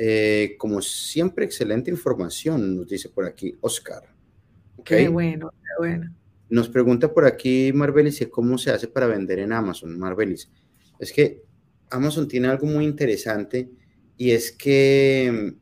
Eh, 0.00 0.54
como 0.58 0.80
siempre, 0.80 1.44
excelente 1.44 1.90
información, 1.90 2.76
nos 2.76 2.86
dice 2.86 3.08
por 3.08 3.26
aquí 3.26 3.58
Oscar. 3.60 4.04
Qué 4.84 5.08
bueno, 5.08 5.50
qué 5.50 5.70
bueno. 5.76 6.14
Nos 6.48 6.68
pregunta 6.68 7.12
por 7.12 7.24
aquí 7.24 7.72
Marbelis 7.74 8.24
cómo 8.30 8.58
se 8.58 8.70
hace 8.70 8.86
para 8.86 9.08
vender 9.08 9.40
en 9.40 9.52
Amazon. 9.52 9.98
Marbelis, 9.98 10.48
es 11.00 11.12
que 11.12 11.42
Amazon 11.90 12.28
tiene 12.28 12.46
algo 12.46 12.68
muy 12.68 12.84
interesante 12.84 13.72
y 14.16 14.30
es 14.30 14.52
que 14.52 15.56
mm, 15.56 15.58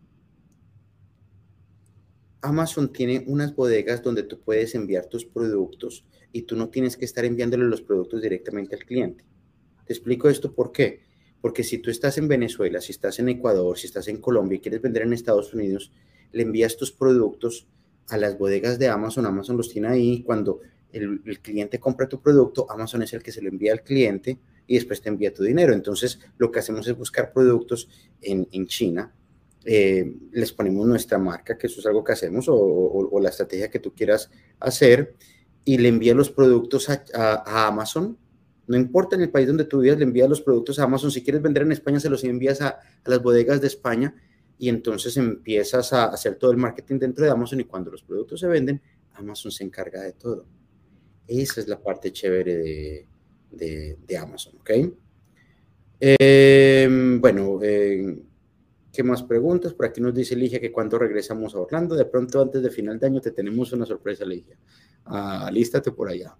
Amazon 2.42 2.92
tiene 2.92 3.24
unas 3.26 3.56
bodegas 3.56 4.02
donde 4.02 4.22
tú 4.22 4.38
puedes 4.42 4.74
enviar 4.74 5.06
tus 5.06 5.24
productos 5.24 6.04
y 6.30 6.42
tú 6.42 6.56
no 6.56 6.68
tienes 6.68 6.98
que 6.98 7.06
estar 7.06 7.24
enviándole 7.24 7.64
los 7.64 7.80
productos 7.80 8.20
directamente 8.20 8.76
al 8.76 8.84
cliente. 8.84 9.24
Te 9.86 9.94
explico 9.94 10.28
esto 10.28 10.54
por 10.54 10.72
qué 10.72 11.05
porque 11.46 11.62
si 11.62 11.78
tú 11.78 11.92
estás 11.92 12.18
en 12.18 12.26
Venezuela, 12.26 12.80
si 12.80 12.90
estás 12.90 13.20
en 13.20 13.28
Ecuador, 13.28 13.78
si 13.78 13.86
estás 13.86 14.08
en 14.08 14.20
Colombia 14.20 14.56
y 14.56 14.58
quieres 14.58 14.82
vender 14.82 15.02
en 15.02 15.12
Estados 15.12 15.54
Unidos, 15.54 15.92
le 16.32 16.42
envías 16.42 16.76
tus 16.76 16.90
productos 16.90 17.68
a 18.08 18.16
las 18.16 18.36
bodegas 18.36 18.80
de 18.80 18.88
Amazon. 18.88 19.26
Amazon 19.26 19.56
los 19.56 19.68
tiene 19.68 19.86
ahí. 19.86 20.24
Cuando 20.24 20.58
el, 20.90 21.20
cliente 21.40 21.78
compra 21.78 22.08
tu 22.08 22.20
producto, 22.20 22.68
Amazon 22.68 23.02
es 23.02 23.12
el 23.12 23.22
que 23.22 23.30
se 23.30 23.40
lo 23.42 23.48
envía 23.48 23.72
al 23.72 23.84
cliente 23.84 24.40
y 24.66 24.74
después 24.74 25.00
te 25.00 25.08
envía 25.08 25.32
tu 25.32 25.44
dinero. 25.44 25.72
Entonces, 25.72 26.18
lo 26.36 26.50
que 26.50 26.58
hacemos 26.58 26.88
es 26.88 26.98
buscar 26.98 27.32
productos 27.32 27.88
en, 28.20 28.66
China. 28.66 29.14
Eh, 29.64 30.16
les 30.32 30.50
ponemos 30.52 30.84
nuestra 30.84 31.16
marca, 31.18 31.56
que 31.56 31.68
eso 31.68 31.78
es 31.78 31.86
algo 31.86 32.02
que 32.02 32.10
hacemos, 32.10 32.46
o, 32.48 33.20
la 33.22 33.28
estrategia 33.28 33.70
que 33.70 33.78
tú 33.78 33.94
quieras 33.94 34.32
hacer, 34.58 35.14
y 35.64 35.78
le 35.78 35.90
envía 35.90 36.12
los 36.12 36.28
productos 36.28 36.88
a 36.90 37.68
Amazon 37.68 38.18
no 38.68 38.76
importa 38.76 39.16
en 39.16 39.22
el 39.22 39.30
país 39.30 39.46
donde 39.46 39.64
tú 39.64 39.80
vivas, 39.80 39.98
le 39.98 40.04
envías 40.04 40.28
los 40.28 40.40
productos 40.40 40.78
a 40.78 40.84
Amazon. 40.84 41.10
Si 41.10 41.22
quieres 41.22 41.42
vender 41.42 41.62
en 41.62 41.72
España, 41.72 42.00
se 42.00 42.10
los 42.10 42.24
envías 42.24 42.60
a, 42.60 42.80
las 43.04 43.22
bodegas 43.22 43.60
de 43.60 43.68
España 43.68 44.14
y 44.58 44.68
entonces 44.68 45.16
empiezas 45.16 45.92
a 45.92 46.06
hacer 46.06 46.36
todo 46.36 46.50
el 46.50 46.56
marketing 46.56 46.98
dentro 46.98 47.24
de 47.24 47.30
Amazon 47.30 47.60
y 47.60 47.64
cuando 47.64 47.90
los 47.90 48.02
productos 48.02 48.40
se 48.40 48.48
venden, 48.48 48.80
Amazon 49.14 49.52
se 49.52 49.64
encarga 49.64 50.02
de 50.02 50.12
todo. 50.12 50.46
Esa 51.26 51.60
es 51.60 51.68
la 51.68 51.80
parte 51.80 52.12
chévere 52.12 53.06
de, 53.50 54.18
Amazon, 54.18 54.56
¿ok? 54.60 54.70
Em, 55.98 57.20
bueno, 57.20 57.58
eh, 57.62 58.18
¿qué 58.92 59.02
más 59.02 59.22
preguntas? 59.22 59.74
Por 59.74 59.86
aquí 59.86 60.00
nos 60.00 60.14
dice 60.14 60.36
Ligia 60.36 60.60
que 60.60 60.72
cuando 60.72 60.98
regresamos 60.98 61.54
a 61.54 61.60
Orlando, 61.60 61.94
de 61.94 62.04
pronto 62.04 62.42
antes 62.42 62.62
de 62.62 62.70
final 62.70 62.98
de 62.98 63.06
año 63.06 63.20
te 63.20 63.30
tenemos 63.30 63.72
una 63.72 63.86
sorpresa, 63.86 64.24
Ligia. 64.24 64.58
Ah, 65.04 65.48
lístate 65.52 65.92
por 65.92 66.08
allá. 66.08 66.36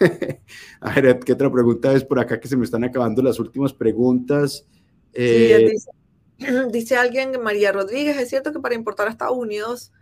a 0.80 1.00
ver, 1.00 1.18
¿qué 1.20 1.32
otra 1.32 1.50
pregunta 1.50 1.92
es 1.92 2.04
por 2.04 2.18
acá 2.18 2.38
que 2.40 2.48
se 2.48 2.56
me 2.56 2.64
están 2.64 2.84
acabando 2.84 3.22
las 3.22 3.38
últimas 3.38 3.72
preguntas? 3.72 4.66
Eh, 5.12 5.72
dice, 6.72 6.96
alguien, 6.96 7.40
María 7.42 7.72
Rodríguez, 7.72 8.16
es 8.18 8.28
cierto 8.28 8.52
que 8.52 8.60
para 8.60 8.74
importar 8.74 9.08
a 9.08 9.10
Estados 9.10 9.36
Unidos 9.36 9.92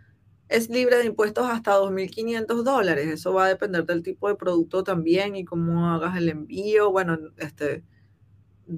es 0.47 0.69
libre 0.69 0.97
de 0.97 1.05
impuestos 1.05 1.47
hasta 1.49 1.77
2.500 1.77 2.63
dólares. 2.63 3.07
Eso 3.07 3.33
va 3.33 3.45
a 3.45 3.49
depender 3.49 3.85
del 3.85 4.03
tipo 4.03 4.27
de 4.27 4.35
producto 4.35 4.83
también 4.83 5.35
y 5.35 5.45
cómo 5.45 5.89
hagas 5.89 6.17
el 6.17 6.29
envío. 6.29 6.91
Bueno, 6.91 7.17
este, 7.37 7.83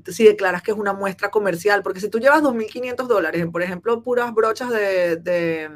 si 0.05 0.23
declaras 0.23 0.61
que 0.61 0.71
es 0.71 0.77
una 0.77 0.93
muestra 0.93 1.29
comercial, 1.29 1.83
porque 1.83 1.99
si 1.99 2.09
tú 2.09 2.19
llevas 2.19 2.41
2.500 2.41 3.07
dólares 3.07 3.45
por 3.51 3.61
ejemplo, 3.61 4.03
puras 4.03 4.33
brochas 4.33 4.69
de, 4.69 5.17
de, 5.17 5.69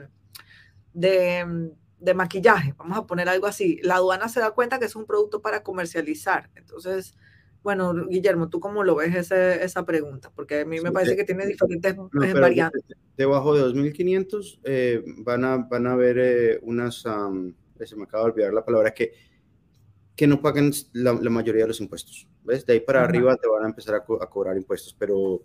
de, 0.94 1.72
de, 2.02 2.14
maquillaje, 2.14 2.74
vamos 2.78 2.98
a 2.98 3.06
poner 3.06 3.30
algo 3.30 3.48
así, 3.48 3.80
la 3.84 3.96
aduana 3.96 4.28
se 4.28 4.40
da 4.40 4.52
cuenta 4.52 4.80
que 4.80 4.86
es 4.86 4.96
un 4.96 5.06
producto 5.06 5.42
para 5.42 5.64
comercializar. 5.64 6.50
Entonces, 6.56 7.16
bueno, 7.64 7.94
Guillermo, 8.08 8.50
¿tú 8.50 8.60
cómo 8.60 8.84
lo 8.84 8.96
ves 8.96 9.32
esa 9.32 9.86
pregunta? 9.86 10.32
Porque 10.36 10.62
a 10.62 10.66
mí 10.66 10.80
me 10.82 10.92
parece 10.92 11.16
que 11.16 11.24
tiene 11.24 11.46
diferentes 11.46 11.94
eh, 11.94 12.34
variantes. 12.34 12.84
Debajo 13.16 13.56
de 13.56 13.64
2.500 13.64 14.60
eh, 14.64 15.04
van, 15.18 15.46
a, 15.46 15.58
van 15.58 15.86
a 15.86 15.94
haber 15.94 16.18
eh, 16.18 16.60
unas, 16.64 16.96
se 16.96 17.96
me 17.96 18.04
acaba 18.04 18.26
de 18.26 18.32
olvidar 18.32 18.54
la 18.54 18.66
palabra, 18.66 18.92
que, 18.92 19.14
que 20.16 20.26
no 20.26 20.42
pagan 20.42 20.72
la, 20.94 21.14
mayoría 21.14 21.64
de 21.64 21.68
los 21.68 21.82
impuestos. 21.82 22.28
¿Ves? 22.44 22.66
De 22.66 22.74
ahí 22.74 22.80
para 22.80 23.04
arriba 23.04 23.36
te 23.36 23.48
van 23.48 23.64
a 23.64 23.68
empezar 23.68 23.94
a, 23.94 24.04
cobrar 24.04 24.58
impuestos, 24.58 24.96
pero, 24.98 25.44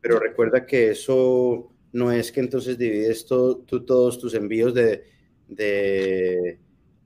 pero 0.00 0.18
recuerda 0.18 0.64
que 0.64 0.92
eso 0.92 1.70
no 1.92 2.10
es 2.10 2.32
que 2.32 2.40
entonces 2.40 2.78
divides 2.78 3.26
todo, 3.26 3.58
tú 3.58 3.84
todos 3.84 4.18
tus 4.18 4.32
envíos 4.32 4.72
de, 4.72 5.17
de 5.48 6.58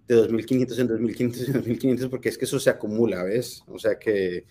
de 0.09 0.16
2.500 0.16 0.78
en 0.78 0.89
2.500 0.89 1.48
en 1.48 1.64
2.500 1.64 2.10
porque 2.10 2.28
es 2.28 2.39
que 2.39 2.44
eso 2.44 2.59
se 2.59 2.70
acumula, 2.70 3.23
¿ves? 3.24 3.62
O 3.69 3.78
sea 3.78 3.98
que, 3.98 4.47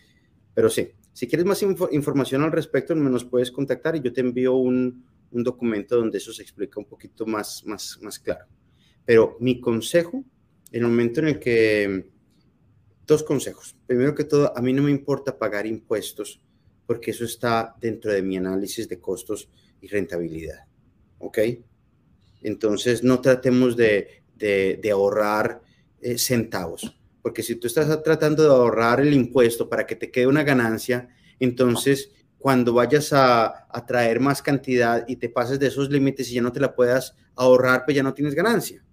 pero 0.53 0.69
sí, 0.69 0.89
si 1.13 1.27
quieres 1.27 1.45
más 1.45 1.61
información 1.91 2.43
al 2.43 2.51
respecto, 2.51 2.95
nos 2.95 3.26
puedes 3.26 3.51
contactar 3.51 3.95
y 3.95 4.01
yo 4.01 4.13
te 4.13 4.22
envío 4.22 4.55
un, 4.55 5.05
un, 5.31 5.43
documento 5.43 5.97
donde 5.97 6.18
eso 6.18 6.31
se 6.34 6.41
explica 6.41 6.80
un 6.80 6.85
poquito 6.85 7.26
más, 7.26 7.63
más, 7.65 7.99
más 8.01 8.19
claro. 8.19 8.45
Pero 9.05 9.38
mi 9.39 9.59
consejo, 9.59 10.23
en 10.72 10.84
el 10.84 10.88
momento 10.88 11.19
en 11.19 11.27
el 11.27 11.39
que, 11.39 12.05
dos 13.05 13.23
consejos. 13.23 13.76
Primero 13.88 14.15
que 14.15 14.23
todo, 14.23 14.55
a 14.57 14.61
mí 14.61 14.72
no 14.72 14.84
me 14.84 14.91
importa 14.91 15.38
pagar 15.38 15.65
impuestos 15.65 16.41
porque 16.85 17.11
eso 17.11 17.26
está 17.26 17.76
dentro 17.80 18.11
de 18.11 18.22
mi 18.22 18.38
análisis 18.38 18.88
de 18.88 18.99
costos 18.99 19.49
y 19.81 19.88
rentabilidad. 19.88 20.65
¿Ok? 21.19 21.39
Entonces, 22.41 23.03
no 23.03 23.22
tratemos 23.22 23.76
de 23.76 24.22
de, 24.41 24.91
ahorrar 24.91 25.61
eh, 26.01 26.18
centavos. 26.18 26.95
Porque 27.22 27.43
si 27.43 27.55
tú 27.55 27.68
estás 27.68 28.01
tratando 28.03 28.43
de 28.43 28.49
ahorrar 28.49 28.99
el 28.99 29.13
impuesto 29.13 29.69
para 29.69 29.85
que 29.85 29.95
te 29.95 30.09
quede 30.09 30.27
una 30.27 30.43
ganancia, 30.43 31.09
entonces 31.39 32.11
cuando 32.39 32.73
vayas 32.73 33.13
a, 33.13 33.68
traer 33.88 34.19
más 34.19 34.41
cantidad 34.41 35.05
y 35.07 35.18
te 35.18 35.30
pases 35.30 35.59
de 35.59 35.68
esos 35.68 35.89
límites 35.91 36.30
y 36.30 36.35
ya 36.35 36.41
no 36.41 36.51
te 36.51 36.59
la 36.59 36.76
puedas 36.76 37.15
ahorrar, 37.35 37.85
pues 37.85 37.95
ya 37.95 38.03
no 38.03 38.13
tienes 38.13 38.34
ganancia. 38.34 38.84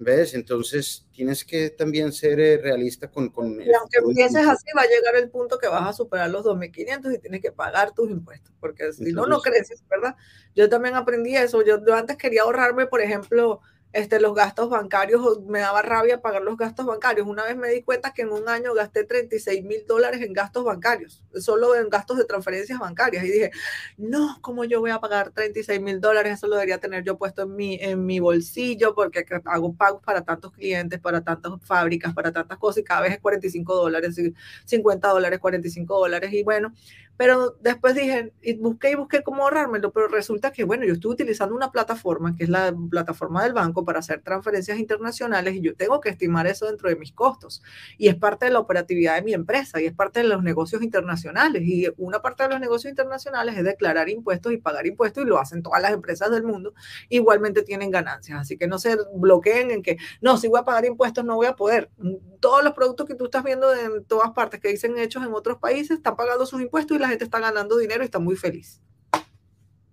¿Ves? 0.00 0.34
Entonces 0.34 1.06
tienes 1.12 1.44
que 1.44 1.70
también 1.70 2.12
ser 2.12 2.38
eh, 2.38 2.56
realista 2.56 3.10
con... 3.10 3.30
con 3.30 3.60
y 3.60 3.72
aunque 3.72 3.98
empieces 3.98 4.46
así, 4.46 4.66
va 4.76 4.82
a 4.82 4.86
llegar 4.86 5.16
el 5.16 5.28
punto 5.28 5.58
que 5.58 5.66
vas 5.66 5.88
a 5.88 5.92
superar 5.92 6.30
los 6.30 6.44
2.500 6.44 7.14
y 7.14 7.18
tienes 7.18 7.42
que 7.42 7.50
pagar 7.50 7.92
tus 7.92 8.08
impuestos, 8.08 8.54
porque 8.60 8.92
si 8.92 9.12
no, 9.12 9.26
no 9.26 9.40
creces, 9.40 9.82
¿verdad? 9.88 10.14
Yo 10.54 10.68
también 10.68 10.94
aprendí 10.94 11.36
eso. 11.36 11.62
yo 11.64 11.80
antes 11.94 12.16
quería 12.16 12.42
ahorrarme, 12.42 12.86
por 12.86 13.00
ejemplo, 13.00 13.60
este, 13.92 14.20
los 14.20 14.34
gastos 14.34 14.68
bancarios, 14.68 15.40
me 15.46 15.60
daba 15.60 15.80
rabia 15.82 16.20
pagar 16.20 16.42
los 16.42 16.56
gastos 16.56 16.84
bancarios. 16.86 17.26
Una 17.26 17.44
vez 17.44 17.56
me 17.56 17.68
di 17.68 17.82
cuenta 17.82 18.12
que 18.12 18.22
en 18.22 18.30
un 18.30 18.48
año 18.48 18.74
gasté 18.74 19.04
36 19.04 19.64
mil 19.64 19.86
dólares 19.86 20.20
en 20.20 20.32
gastos 20.32 20.64
bancarios, 20.64 21.22
solo 21.34 21.74
en 21.74 21.88
gastos 21.88 22.18
de 22.18 22.24
transferencias 22.24 22.78
bancarias. 22.78 23.24
Y 23.24 23.30
dije, 23.30 23.50
no, 23.96 24.38
¿cómo 24.42 24.64
yo 24.64 24.80
voy 24.80 24.90
a 24.90 25.00
pagar 25.00 25.30
36 25.30 25.80
mil 25.80 26.00
dólares? 26.00 26.34
Eso 26.34 26.48
lo 26.48 26.56
debería 26.56 26.78
tener 26.78 27.02
yo 27.02 27.16
puesto 27.16 27.42
en 27.42 27.56
mi, 27.56 27.76
en 27.80 28.04
mi 28.04 28.20
bolsillo 28.20 28.94
porque 28.94 29.24
hago 29.46 29.74
pagos 29.74 30.02
para 30.02 30.22
tantos 30.22 30.52
clientes, 30.52 31.00
para 31.00 31.22
tantas 31.22 31.52
fábricas, 31.62 32.12
para 32.14 32.30
tantas 32.30 32.58
cosas 32.58 32.78
y 32.78 32.84
cada 32.84 33.00
vez 33.02 33.12
es 33.12 33.20
45 33.20 33.74
dólares, 33.74 34.20
50 34.66 35.08
dólares, 35.08 35.38
45 35.38 35.98
dólares. 35.98 36.32
Y 36.32 36.42
bueno, 36.42 36.74
pero 37.18 37.56
después 37.60 37.96
dije, 37.96 38.32
y 38.40 38.54
busqué 38.54 38.92
y 38.92 38.94
busqué 38.94 39.24
cómo 39.24 39.42
ahorrármelo, 39.42 39.92
pero 39.92 40.06
resulta 40.06 40.52
que, 40.52 40.62
bueno, 40.62 40.86
yo 40.86 40.92
estoy 40.92 41.10
utilizando 41.10 41.52
una 41.54 41.72
plataforma, 41.72 42.36
que 42.36 42.44
es 42.44 42.48
la 42.48 42.72
plataforma 42.90 43.42
del 43.42 43.52
banco, 43.52 43.84
para 43.84 43.98
hacer 43.98 44.22
transferencias 44.22 44.78
internacionales 44.78 45.56
y 45.56 45.60
yo 45.60 45.74
tengo 45.74 46.00
que 46.00 46.10
estimar 46.10 46.46
eso 46.46 46.66
dentro 46.66 46.88
de 46.88 46.94
mis 46.94 47.12
costos. 47.12 47.60
Y 47.98 48.06
es 48.06 48.14
parte 48.14 48.46
de 48.46 48.52
la 48.52 48.60
operatividad 48.60 49.16
de 49.16 49.22
mi 49.22 49.34
empresa 49.34 49.82
y 49.82 49.86
es 49.86 49.92
parte 49.92 50.20
de 50.20 50.28
los 50.28 50.44
negocios 50.44 50.80
internacionales. 50.80 51.62
Y 51.64 51.88
una 51.96 52.22
parte 52.22 52.44
de 52.44 52.50
los 52.50 52.60
negocios 52.60 52.88
internacionales 52.88 53.56
es 53.58 53.64
declarar 53.64 54.08
impuestos 54.08 54.52
y 54.52 54.58
pagar 54.58 54.86
impuestos 54.86 55.24
y 55.24 55.26
lo 55.26 55.40
hacen 55.40 55.60
todas 55.60 55.82
las 55.82 55.90
empresas 55.90 56.30
del 56.30 56.44
mundo. 56.44 56.72
Igualmente 57.08 57.62
tienen 57.62 57.90
ganancias. 57.90 58.40
Así 58.40 58.56
que 58.56 58.68
no 58.68 58.78
se 58.78 58.96
bloqueen 59.12 59.72
en 59.72 59.82
que, 59.82 59.96
no, 60.20 60.36
si 60.38 60.46
voy 60.46 60.60
a 60.60 60.64
pagar 60.64 60.84
impuestos 60.84 61.24
no 61.24 61.34
voy 61.34 61.46
a 61.46 61.56
poder. 61.56 61.90
Todos 62.38 62.62
los 62.62 62.74
productos 62.74 63.08
que 63.08 63.16
tú 63.16 63.24
estás 63.24 63.42
viendo 63.42 63.74
en 63.74 64.04
todas 64.04 64.30
partes 64.30 64.60
que 64.60 64.68
dicen 64.68 64.96
hechos 64.98 65.24
en 65.24 65.34
otros 65.34 65.58
países 65.58 65.96
están 65.96 66.14
pagando 66.14 66.46
sus 66.46 66.60
impuestos 66.60 66.96
y 66.96 67.00
gente 67.08 67.24
está 67.24 67.40
ganando 67.40 67.76
dinero 67.76 68.02
y 68.02 68.06
está 68.06 68.18
muy 68.18 68.36
feliz. 68.36 68.80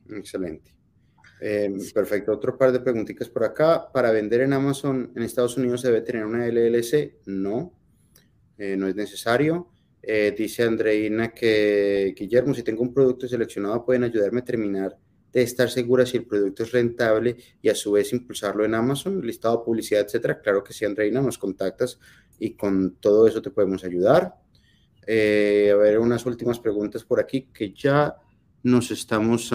Excelente. 0.09 0.75
Eh, 1.41 1.73
perfecto. 1.93 2.31
Otro 2.31 2.57
par 2.57 2.71
de 2.71 2.79
preguntitas 2.79 3.29
por 3.29 3.43
acá. 3.43 3.91
¿Para 3.91 4.11
vender 4.11 4.41
en 4.41 4.53
Amazon 4.53 5.11
en 5.15 5.23
Estados 5.23 5.57
Unidos 5.57 5.81
se 5.81 5.87
debe 5.87 6.01
tener 6.01 6.25
una 6.25 6.47
LLC? 6.47 7.19
No, 7.25 7.73
eh, 8.57 8.75
no 8.77 8.87
es 8.87 8.95
necesario. 8.95 9.69
Eh, 10.01 10.33
dice 10.37 10.63
Andreina 10.63 11.33
que, 11.33 12.13
Guillermo, 12.15 12.53
si 12.53 12.63
tengo 12.63 12.83
un 12.83 12.93
producto 12.93 13.27
seleccionado, 13.27 13.83
pueden 13.83 14.03
ayudarme 14.03 14.41
a 14.41 14.45
terminar 14.45 14.97
de 15.33 15.41
estar 15.41 15.69
segura 15.69 16.05
si 16.05 16.17
el 16.17 16.25
producto 16.25 16.63
es 16.63 16.71
rentable 16.71 17.35
y 17.61 17.69
a 17.69 17.75
su 17.75 17.91
vez 17.91 18.13
impulsarlo 18.13 18.63
en 18.63 18.73
Amazon, 18.75 19.19
listado 19.25 19.63
publicidad, 19.65 20.05
etcétera. 20.05 20.39
Claro 20.39 20.63
que 20.63 20.73
sí, 20.73 20.85
Andreina, 20.85 21.21
nos 21.21 21.37
contactas 21.37 21.99
y 22.39 22.51
con 22.55 22.95
todo 22.97 23.27
eso 23.27 23.41
te 23.41 23.49
podemos 23.49 23.83
ayudar. 23.83 24.35
Eh, 25.07 25.71
a 25.73 25.77
ver, 25.77 25.99
unas 25.99 26.25
últimas 26.25 26.59
preguntas 26.59 27.03
por 27.03 27.19
aquí 27.19 27.49
que 27.53 27.73
ya 27.73 28.15
nos 28.63 28.89
estamos 28.91 29.51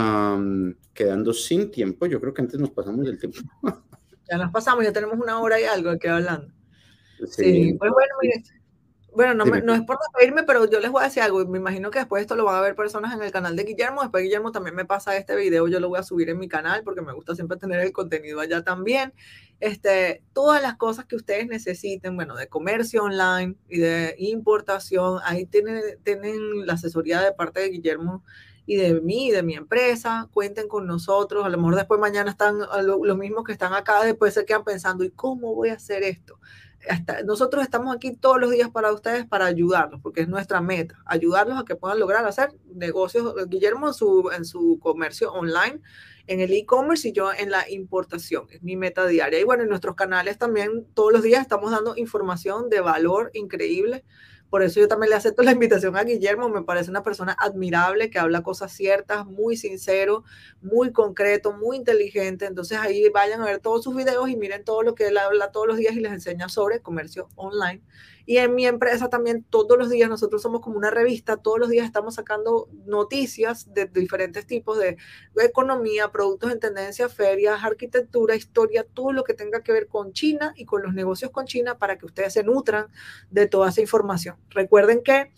quedando 0.94 1.32
sin 1.32 1.70
tiempo. 1.70 2.06
Yo 2.06 2.20
creo 2.20 2.32
que 2.32 2.42
antes 2.42 2.60
nos 2.60 2.70
pasamos 2.70 3.04
del 3.06 3.18
tiempo. 3.18 3.38
ya 4.30 4.38
nos 4.38 4.52
pasamos, 4.52 4.84
ya 4.84 4.92
tenemos 4.92 5.18
una 5.18 5.40
hora 5.40 5.60
y 5.60 5.64
algo 5.64 5.98
que 5.98 6.08
hablando. 6.08 6.52
Sí, 7.26 7.74
pues 7.78 7.90
bueno, 7.90 8.14
mire, 8.22 8.42
bueno, 9.14 9.34
no, 9.34 9.44
no, 9.44 9.74
es 9.74 9.82
por 9.82 9.98
despedirme, 9.98 10.44
pero 10.44 10.70
yo 10.70 10.80
les 10.80 10.90
voy 10.90 11.02
a 11.02 11.06
decir 11.06 11.22
algo. 11.22 11.44
Me 11.46 11.58
imagino 11.58 11.90
que 11.90 11.98
después 11.98 12.20
esto 12.22 12.36
lo 12.36 12.44
van 12.44 12.56
a 12.56 12.60
ver 12.60 12.74
personas 12.74 13.14
en 13.14 13.22
el 13.22 13.30
canal 13.30 13.56
de 13.56 13.64
Guillermo. 13.64 14.02
Después 14.02 14.22
Guillermo 14.22 14.52
también 14.52 14.76
me 14.76 14.84
pasa 14.84 15.16
este 15.16 15.36
video, 15.36 15.68
yo 15.68 15.80
lo 15.80 15.88
voy 15.88 15.98
a 15.98 16.02
subir 16.02 16.30
en 16.30 16.38
mi 16.38 16.48
canal 16.48 16.82
porque 16.84 17.02
me 17.02 17.12
gusta 17.12 17.34
siempre 17.34 17.56
tener 17.56 17.80
el 17.80 17.92
contenido 17.92 18.40
allá 18.40 18.62
también. 18.62 19.12
Este, 19.58 20.22
todas 20.32 20.62
las 20.62 20.76
cosas 20.76 21.04
que 21.04 21.16
ustedes 21.16 21.46
necesiten, 21.46 22.16
bueno, 22.16 22.34
de 22.36 22.48
comercio 22.48 23.04
online 23.04 23.56
y 23.68 23.78
de 23.78 24.14
importación, 24.18 25.20
ahí 25.24 25.44
tienen, 25.46 25.82
tienen 26.02 26.66
la 26.66 26.74
asesoría 26.74 27.20
de 27.20 27.32
parte 27.32 27.60
de 27.60 27.68
Guillermo 27.68 28.24
y 28.66 28.76
de 28.76 29.00
mí, 29.00 29.28
y 29.28 29.30
de 29.32 29.42
mi 29.42 29.54
empresa, 29.54 30.28
cuenten 30.32 30.68
con 30.68 30.86
nosotros, 30.86 31.44
a 31.44 31.48
lo 31.48 31.56
mejor 31.58 31.74
después 31.74 31.98
mañana 31.98 32.30
están 32.30 32.58
los 32.84 33.18
mismos 33.18 33.42
que 33.42 33.50
están 33.50 33.74
acá, 33.74 34.04
después 34.04 34.32
se 34.32 34.44
quedan 34.44 34.62
pensando, 34.62 35.02
¿y 35.02 35.10
cómo 35.10 35.54
voy 35.56 35.70
a 35.70 35.74
hacer 35.74 36.04
esto? 36.04 36.38
Nosotros 37.24 37.62
estamos 37.62 37.94
aquí 37.94 38.12
todos 38.12 38.40
los 38.40 38.50
días 38.50 38.70
para 38.70 38.92
ustedes 38.92 39.26
para 39.26 39.46
ayudarlos, 39.46 40.00
porque 40.00 40.22
es 40.22 40.28
nuestra 40.28 40.60
meta, 40.60 40.98
ayudarlos 41.04 41.58
a 41.58 41.64
que 41.64 41.76
puedan 41.76 42.00
lograr 42.00 42.24
hacer 42.24 42.54
negocios, 42.74 43.34
Guillermo 43.48 43.88
en 43.88 43.94
su, 43.94 44.30
en 44.34 44.44
su 44.44 44.78
comercio 44.80 45.32
online, 45.32 45.80
en 46.26 46.40
el 46.40 46.52
e-commerce 46.52 47.08
y 47.08 47.12
yo 47.12 47.32
en 47.32 47.50
la 47.50 47.68
importación, 47.70 48.46
es 48.50 48.62
mi 48.62 48.76
meta 48.76 49.06
diaria. 49.06 49.40
Y 49.40 49.44
bueno, 49.44 49.64
en 49.64 49.68
nuestros 49.68 49.96
canales 49.96 50.38
también 50.38 50.86
todos 50.94 51.12
los 51.12 51.22
días 51.22 51.42
estamos 51.42 51.70
dando 51.70 51.96
información 51.96 52.70
de 52.70 52.80
valor 52.80 53.30
increíble 53.34 54.04
por 54.50 54.62
eso 54.62 54.80
yo 54.80 54.88
también 54.88 55.10
le 55.10 55.16
acepto 55.16 55.42
la 55.44 55.52
invitación 55.52 55.96
a 55.96 56.04
Guillermo, 56.04 56.48
me 56.48 56.62
parece 56.62 56.90
una 56.90 57.02
persona 57.02 57.36
admirable 57.38 58.10
que 58.10 58.18
habla 58.18 58.42
cosas 58.42 58.72
ciertas, 58.72 59.24
muy 59.26 59.56
sincero, 59.56 60.24
muy 60.60 60.92
concreto, 60.92 61.52
muy 61.52 61.76
inteligente. 61.76 62.46
Entonces 62.46 62.78
ahí 62.78 63.08
vayan 63.08 63.40
a 63.40 63.46
ver 63.46 63.60
todos 63.60 63.84
sus 63.84 63.94
videos 63.96 64.28
y 64.28 64.36
miren 64.36 64.64
todo 64.64 64.82
lo 64.82 64.94
que 64.94 65.08
él 65.08 65.18
habla 65.18 65.52
todos 65.52 65.66
los 65.66 65.76
días 65.76 65.94
y 65.94 66.00
les 66.00 66.12
enseña 66.12 66.48
sobre 66.48 66.80
comercio 66.80 67.28
online. 67.36 67.80
Y 68.26 68.38
en 68.38 68.54
mi 68.54 68.66
empresa 68.66 69.08
también 69.08 69.44
todos 69.48 69.78
los 69.78 69.90
días, 69.90 70.08
nosotros 70.08 70.42
somos 70.42 70.60
como 70.60 70.76
una 70.76 70.90
revista, 70.90 71.36
todos 71.36 71.58
los 71.58 71.68
días 71.68 71.86
estamos 71.86 72.14
sacando 72.14 72.68
noticias 72.86 73.72
de 73.72 73.86
diferentes 73.86 74.46
tipos 74.46 74.78
de, 74.78 74.96
economía, 75.42 76.10
productos 76.10 76.52
en 76.52 76.60
tendencia, 76.60 77.08
ferias, 77.08 77.64
arquitectura, 77.64 78.36
historia, 78.36 78.84
todo 78.84 79.12
lo 79.12 79.24
que 79.24 79.34
tenga 79.34 79.62
que 79.62 79.72
ver 79.72 79.88
con 79.88 80.12
China 80.12 80.52
y 80.56 80.64
con 80.64 80.82
los 80.82 80.94
negocios 80.94 81.30
con 81.30 81.46
China 81.46 81.78
para 81.78 81.98
que 81.98 82.06
ustedes 82.06 82.32
se 82.32 82.44
nutran 82.44 82.86
de 83.30 83.46
toda 83.46 83.70
esa 83.70 83.80
información. 83.80 84.36
Recuerden 84.50 85.02
que 85.02 85.32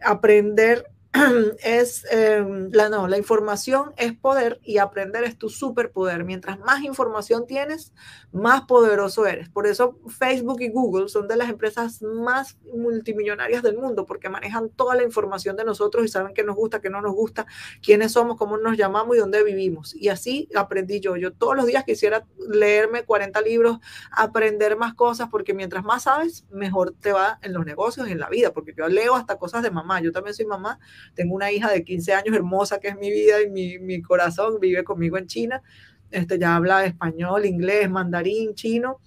aprender 0.00 0.86
es 1.64 2.04
em, 2.10 2.70
la 2.70 2.90
no, 2.90 3.08
la 3.08 3.16
información 3.16 3.92
es 3.96 4.12
poder 4.12 4.60
y 4.62 4.76
aprender 4.76 5.24
es 5.24 5.38
tu 5.38 5.48
superpoder. 5.48 6.24
Mientras 6.24 6.58
más 6.58 6.82
información 6.82 7.46
tienes, 7.46 7.94
más 8.30 8.62
poderoso 8.62 9.26
eres. 9.26 9.48
Por 9.48 9.66
eso 9.66 9.98
Facebook 10.08 10.60
y 10.60 10.68
Google 10.68 11.08
son 11.08 11.26
de 11.26 11.36
las 11.36 11.48
empresas 11.48 12.02
más 12.02 12.58
multimillonarias 12.74 13.62
del 13.62 13.78
mundo 13.78 14.04
porque 14.04 14.28
manejan 14.28 14.68
toda 14.68 14.96
la 14.96 15.02
información 15.02 15.56
de 15.56 15.64
nosotros 15.64 16.04
y 16.04 16.08
saben 16.08 16.34
qué 16.34 16.44
nos 16.44 16.56
gusta, 16.56 16.80
qué 16.80 16.90
no 16.90 17.00
nos 17.00 17.14
gusta, 17.14 17.46
quiénes 17.82 18.12
somos, 18.12 18.36
cómo 18.36 18.58
nos 18.58 18.76
llamamos 18.76 19.16
y 19.16 19.20
dónde 19.20 19.42
vivimos. 19.42 19.94
Y 19.94 20.08
así 20.08 20.48
aprendí 20.54 21.00
yo. 21.00 21.16
Yo 21.16 21.32
todos 21.32 21.56
los 21.56 21.64
días 21.64 21.84
quisiera 21.84 22.26
leerme 22.50 23.04
40 23.04 23.40
libros, 23.40 23.78
aprender 24.10 24.76
más 24.76 24.92
cosas 24.92 25.28
porque 25.30 25.54
mientras 25.54 25.84
más 25.84 26.02
sabes, 26.02 26.44
mejor 26.50 26.94
te 27.00 27.12
va 27.12 27.38
en 27.40 27.54
los 27.54 27.64
negocios 27.64 28.08
y 28.08 28.12
en 28.12 28.20
la 28.20 28.28
vida, 28.28 28.52
porque 28.52 28.74
yo 28.76 28.88
leo 28.88 29.14
hasta 29.14 29.36
cosas 29.36 29.62
de 29.62 29.70
mamá. 29.70 30.02
Yo 30.02 30.12
también 30.12 30.34
soy 30.34 30.44
mamá 30.44 30.78
tengo 31.14 31.34
una 31.34 31.50
hija 31.52 31.70
de 31.70 31.84
15 31.84 32.12
años 32.14 32.36
hermosa 32.36 32.78
que 32.78 32.88
es 32.88 32.96
mi 32.96 33.10
vida 33.10 33.42
y 33.42 33.50
mi, 33.50 33.78
mi 33.78 34.02
corazón, 34.02 34.58
vive 34.60 34.84
conmigo 34.84 35.18
en 35.18 35.26
China. 35.26 35.62
Este, 36.10 36.38
ya 36.38 36.56
habla 36.56 36.84
español, 36.84 37.44
inglés, 37.46 37.90
mandarín, 37.90 38.54
chino. 38.54 39.00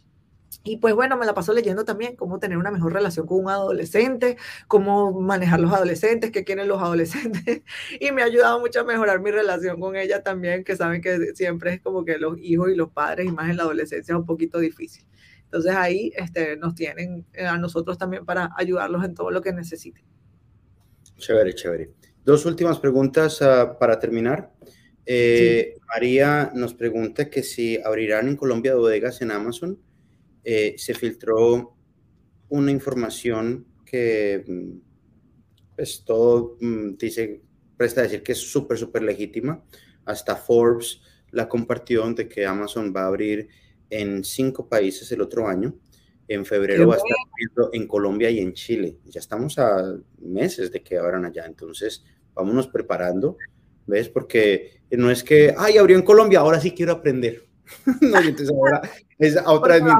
Y 0.63 0.77
pues 0.77 0.93
bueno, 0.93 1.18
me 1.18 1.26
la 1.26 1.34
paso 1.34 1.53
leyendo 1.53 1.85
también 1.85 2.15
cómo 2.15 2.38
tener 2.38 2.57
una 2.57 2.69
mejor 2.69 2.93
relación 2.93 3.26
con 3.26 3.39
un 3.39 3.49
adolescente, 3.49 4.38
cómo 4.68 5.19
manejar 5.19 5.59
los 5.59 5.73
adolescentes, 5.73 6.31
qué 6.31 6.43
quieren 6.43 6.68
los 6.68 6.81
adolescentes. 6.81 7.61
Y 7.99 8.11
me 8.11 8.22
ha 8.22 8.26
ayudado 8.26 8.59
mucho 8.59 8.81
a 8.81 8.84
mejorar 8.84 9.22
mi 9.22 9.31
relación 9.31 9.80
con 9.80 9.95
ella 9.95 10.22
también, 10.22 10.63
que 10.63 10.76
saben 10.76 11.01
que 11.01 11.34
siempre 11.35 11.73
es 11.73 11.81
como 11.81 12.05
que 12.05 12.18
los 12.19 12.38
hijos 12.39 12.69
y 12.69 12.76
los 12.76 12.91
padres, 12.91 13.27
y 13.27 13.31
más 13.31 13.49
en 13.49 13.57
la 13.57 13.63
adolescencia, 13.63 14.13
es 14.13 14.19
un 14.19 14.26
poquito 14.26 14.59
difícil. 14.59 15.05
Entonces 15.45 15.76
ahí 15.76 16.11
este, 16.15 16.57
nos 16.57 16.76
tienen 16.76 17.26
eh, 17.34 17.45
a 17.45 17.57
nosotros 17.57 17.97
también 17.97 18.26
para 18.26 18.51
ayudarlos 18.55 19.03
en 19.03 19.15
todo 19.15 19.31
lo 19.31 19.41
que 19.41 19.53
necesiten. 19.53 20.03
Chévere, 21.22 21.53
chévere. 21.53 21.93
Dos 22.26 22.45
últimas 22.45 22.80
preguntas 22.80 23.39
uh, 23.41 23.77
para 23.80 23.99
terminar. 23.99 24.52
Eh, 25.06 25.76
María 25.88 26.52
nos 26.56 26.73
pregunta 26.73 27.30
que 27.30 27.43
si 27.43 27.80
abrirán 27.81 28.27
en 28.27 28.35
Colombia 28.35 28.76
bodegas 28.76 29.22
en 29.22 29.30
Amazon. 29.30 29.80
Eh, 30.43 30.73
se 30.77 30.95
filtró 30.95 31.76
una 32.49 32.72
información 32.72 33.68
que 33.85 34.43
mm, 34.48 35.76
pues 35.76 36.03
todo 36.03 36.57
mm, 36.60 36.98
dice, 36.98 37.41
presta 37.77 38.02
a 38.02 38.03
decir 38.06 38.23
que 38.23 38.31
es 38.31 38.39
súper, 38.39 38.80
súper 38.80 39.03
legítima. 39.03 39.64
Hasta 40.06 40.35
Forbes 40.35 41.02
la 41.30 41.48
compartió 41.48 42.11
de 42.14 42.27
que 42.27 42.48
Amazon 42.48 42.91
va 42.95 43.03
a 43.03 43.07
abrir 43.07 43.48
en 43.91 44.23
cinco 44.23 44.68
países 44.68 45.11
el 45.11 45.22
otro 45.22 45.48
año. 45.48 45.76
En 46.33 46.45
febrero 46.45 46.87
va 46.87 46.95
a 46.95 46.97
estar 46.97 47.69
en 47.73 47.87
Colombia 47.87 48.29
y 48.29 48.39
en 48.39 48.53
Chile. 48.53 48.99
Ya 49.03 49.19
estamos 49.19 49.59
a 49.59 49.97
meses 50.19 50.71
de 50.71 50.81
que 50.81 50.97
abran 50.97 51.25
allá. 51.25 51.45
Entonces, 51.45 52.05
vámonos 52.33 52.69
preparando, 52.69 53.35
¿ves? 53.85 54.07
Porque 54.07 54.81
no 54.91 55.11
es 55.11 55.25
que, 55.25 55.53
ay, 55.57 55.77
abrió 55.77 55.97
en 55.97 56.03
Colombia, 56.03 56.39
ahora 56.39 56.61
sí 56.61 56.71
quiero 56.71 56.93
aprender. 56.93 57.45
no, 58.01 58.19
entonces 58.19 58.49
ahora 58.49 58.81
es 59.19 59.37
otra 59.45 59.75
vez 59.75 59.93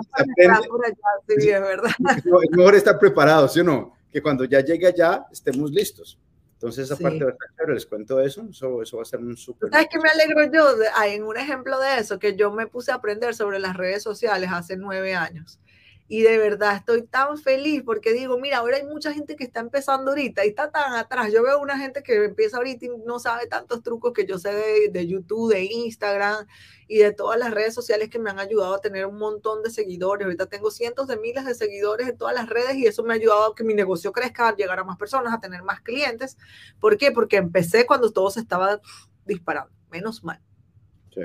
Sí, 1.38 1.50
es 1.50 1.62
verdad. 1.62 1.92
Es 2.18 2.52
mejor 2.52 2.76
estar 2.76 2.98
preparado, 2.98 3.50
¿sí 3.50 3.60
o 3.60 3.66
no? 3.66 3.94
Que 4.10 4.22
cuando 4.22 4.46
ya 4.46 4.62
llegue 4.62 4.88
allá 4.88 5.26
estemos 5.34 5.70
listos. 5.72 6.18
Entonces, 6.54 6.86
esa 6.86 6.96
parte 6.96 7.26
de 7.26 7.74
les 7.74 7.86
cuento 7.88 8.22
eso, 8.22 8.48
eso, 8.50 8.82
eso 8.82 8.98
va 8.98 9.04
a 9.04 9.06
ser 9.06 9.20
un 9.20 9.36
súper... 9.36 9.70
¿Sabes 9.70 9.88
que 9.92 10.00
me 10.00 10.10
alegro 10.10 10.50
yo? 10.50 10.82
en 11.06 11.24
un 11.24 11.36
ejemplo 11.36 11.78
de 11.78 11.98
eso, 12.00 12.20
que 12.20 12.38
yo 12.38 12.52
me 12.52 12.68
puse 12.68 12.92
a 12.92 12.96
aprender 12.96 13.36
sobre 13.36 13.60
las 13.60 13.76
redes 13.76 14.02
sociales 14.02 14.50
hace 14.54 14.78
nueve 14.78 15.14
años 15.14 15.60
y 16.12 16.24
de 16.24 16.38
verdad 16.38 16.76
estoy 16.76 17.04
tan 17.04 17.38
feliz 17.38 17.84
porque 17.86 18.12
digo, 18.12 18.38
mira, 18.38 18.58
ahora 18.58 18.76
hay 18.76 18.84
mucha 18.84 19.14
gente 19.14 19.38
que 19.38 19.46
está 19.46 19.62
empezando 19.62 20.12
ahorita 20.12 20.46
y 20.46 20.50
está 20.50 20.70
tan 20.70 20.94
atrás. 20.96 21.32
Yo 21.32 21.42
veo 21.42 21.58
una 21.62 21.78
gente 21.78 22.04
que 22.04 22.26
empieza 22.26 22.58
ahorita 22.58 22.86
y 22.86 22.90
no 23.06 23.18
sabe 23.18 23.48
tantos 23.48 23.82
trucos 23.82 24.12
que 24.12 24.26
yo 24.26 24.38
sé 24.38 24.90
de, 24.92 25.08
YouTube, 25.08 25.54
de 25.54 25.64
Instagram 25.64 26.46
y 26.90 26.98
de 26.98 27.14
todas 27.14 27.40
las 27.40 27.52
redes 27.52 27.74
sociales 27.74 28.10
que 28.10 28.20
me 28.20 28.30
han 28.30 28.40
ayudado 28.40 28.74
a 28.74 28.82
tener 28.82 29.06
un 29.06 29.20
montón 29.20 29.64
de 29.64 29.70
seguidores. 29.70 30.26
Ahorita 30.26 30.48
tengo 30.48 30.70
cientos 30.70 31.08
de 31.08 31.16
miles 31.16 31.46
de 31.46 31.56
seguidores 31.56 32.10
en 32.10 32.18
todas 32.18 32.36
las 32.36 32.50
redes 32.50 32.76
y 32.76 32.88
eso 32.88 33.04
me 33.04 33.14
ha 33.14 33.16
ayudado 33.16 33.54
a 33.54 33.56
que 33.56 33.64
mi 33.64 33.74
negocio 33.74 34.12
crezca, 34.12 34.50
a 34.50 34.56
llegar 34.58 34.80
a 34.80 34.84
más 34.84 34.98
personas, 34.98 35.34
a 35.34 35.40
tener 35.40 35.64
más 35.64 35.80
clientes. 35.80 36.38
¿Por 36.82 36.98
qué? 36.98 37.14
Porque 37.14 37.38
empecé 37.38 37.86
cuando 37.86 38.12
todo 38.12 38.30
se 38.32 38.42
estaba 38.42 38.82
disparando. 39.26 39.72
Menos 39.90 40.26
mal. 40.26 40.42
Sí. 41.14 41.22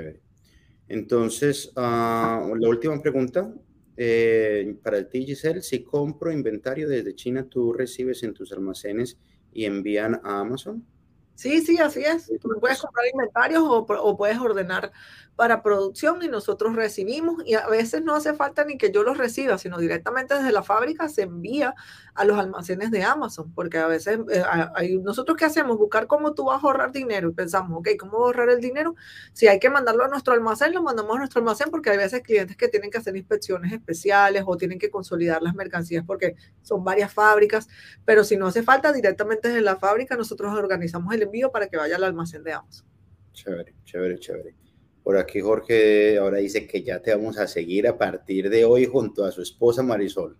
Entonces, 0.87 1.73
uh, 1.75 2.55
la 2.55 2.69
última 2.69 3.01
pregunta 3.01 3.51
eh, 3.97 4.75
para 4.83 4.99
el 4.99 5.09
ti, 5.09 5.25
Giselle, 5.25 5.61
si 5.61 5.83
compro 5.83 6.31
inventario 6.31 6.87
desde 6.87 7.15
China, 7.15 7.47
¿tú 7.49 7.73
recibes 7.73 8.21
en 8.23 8.33
tus 8.33 8.51
almacenes 8.51 9.17
y 9.51 9.65
envían 9.65 10.21
a 10.23 10.39
Amazon? 10.39 10.85
Sí, 11.33 11.61
sí, 11.61 11.77
así 11.77 12.01
es. 12.01 12.31
Tú 12.41 12.49
puedes 12.59 12.79
comprar 12.79 13.05
inventarios 13.11 13.61
o, 13.61 13.79
o, 13.79 14.17
puedes 14.17 14.39
ordenar 14.39 14.91
para 15.37 15.61
producción 15.61 16.23
y 16.23 16.27
nosotros 16.29 16.75
recibimos 16.75 17.43
y 17.45 17.53
a 17.53 17.67
veces 17.67 18.03
no 18.03 18.15
hace 18.15 18.33
falta 18.33 18.65
ni 18.65 18.75
que 18.75 18.91
yo 18.91 19.03
los 19.03 19.19
reciba, 19.19 19.59
sino 19.59 19.77
directamente 19.77 20.33
desde 20.33 20.51
la 20.51 20.63
fábrica 20.63 21.07
se 21.09 21.21
envía 21.21 21.75
a 22.15 22.25
los 22.25 22.39
almacenes 22.39 22.89
de 22.89 23.03
Amazon, 23.03 23.53
porque 23.53 23.77
a 23.77 23.85
veces 23.85 24.19
eh, 24.31 24.99
nosotros 25.03 25.37
qué 25.37 25.45
hacemos, 25.45 25.77
buscar 25.77 26.07
cómo 26.07 26.33
tú 26.33 26.45
vas 26.45 26.63
a 26.63 26.65
ahorrar 26.65 26.91
dinero 26.91 27.29
y 27.29 27.33
pensamos, 27.33 27.77
ok, 27.77 27.89
¿cómo 27.99 28.17
ahorrar 28.17 28.49
el 28.49 28.59
dinero? 28.59 28.95
Si 29.31 29.47
hay 29.47 29.59
que 29.59 29.69
mandarlo 29.69 30.05
a 30.05 30.07
nuestro 30.07 30.33
almacén, 30.33 30.73
lo 30.73 30.81
mandamos 30.81 31.15
a 31.15 31.19
nuestro 31.19 31.39
almacén 31.39 31.69
porque 31.69 31.91
hay 31.91 31.97
veces 31.97 32.23
clientes 32.23 32.57
que 32.57 32.67
tienen 32.67 32.89
que 32.89 32.97
hacer 32.97 33.15
inspecciones 33.15 33.71
especiales 33.71 34.43
o 34.47 34.57
tienen 34.57 34.79
que 34.79 34.89
consolidar 34.89 35.43
las 35.43 35.53
mercancías 35.53 36.03
porque 36.03 36.35
son 36.63 36.83
varias 36.83 37.13
fábricas, 37.13 37.67
pero 38.05 38.23
si 38.23 38.37
no 38.37 38.47
hace 38.47 38.63
falta 38.63 38.91
directamente 38.91 39.49
desde 39.49 39.61
la 39.61 39.75
fábrica, 39.75 40.17
nosotros 40.17 40.51
organizamos 40.55 41.13
el 41.13 41.21
envío 41.21 41.51
para 41.51 41.67
que 41.67 41.77
vaya 41.77 41.95
al 41.95 42.05
almacén 42.05 42.43
de 42.43 42.53
Amazon. 42.53 42.87
Chévere, 43.33 43.75
chévere, 43.85 44.17
chévere. 44.17 44.66
Por 45.07 45.15
aquí 45.15 45.39
Jorge 45.39 46.17
ahora 46.17 46.39
dice 46.39 46.67
que 46.67 46.83
ya 46.83 47.01
te 47.01 47.15
vamos 47.15 47.37
a 47.37 47.47
seguir 47.47 47.87
a 47.87 47.97
partir 47.97 48.49
de 48.49 48.65
hoy 48.65 48.87
junto 48.87 49.23
a 49.23 49.31
su 49.31 49.41
esposa 49.41 49.81
Marisol. 49.81 50.35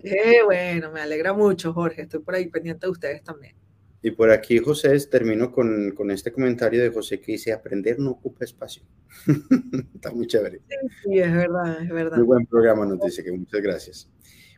Qué 0.00 0.40
bueno, 0.44 0.92
me 0.92 1.00
alegra 1.00 1.32
mucho 1.32 1.72
Jorge, 1.72 2.02
estoy 2.02 2.20
por 2.20 2.36
ahí 2.36 2.46
pendiente 2.46 2.86
de 2.86 2.92
ustedes 2.92 3.24
también. 3.24 3.56
Y 4.00 4.12
por 4.12 4.30
aquí 4.30 4.58
José, 4.58 4.96
termino 5.08 5.50
con, 5.50 5.90
con 5.96 6.12
este 6.12 6.30
comentario 6.30 6.80
de 6.80 6.90
José 6.90 7.20
que 7.20 7.32
dice, 7.32 7.52
aprender 7.52 7.98
no 7.98 8.12
ocupa 8.12 8.44
espacio. 8.44 8.84
Está 9.96 10.12
muy 10.12 10.28
chévere. 10.28 10.60
Sí, 11.02 11.18
es 11.18 11.32
verdad, 11.32 11.82
es 11.82 11.88
verdad. 11.88 12.18
Muy 12.18 12.26
buen 12.26 12.46
programa 12.46 12.86
nos 12.86 13.00
dice 13.00 13.24
que 13.24 13.32
muchas 13.32 13.60
gracias. 13.60 14.08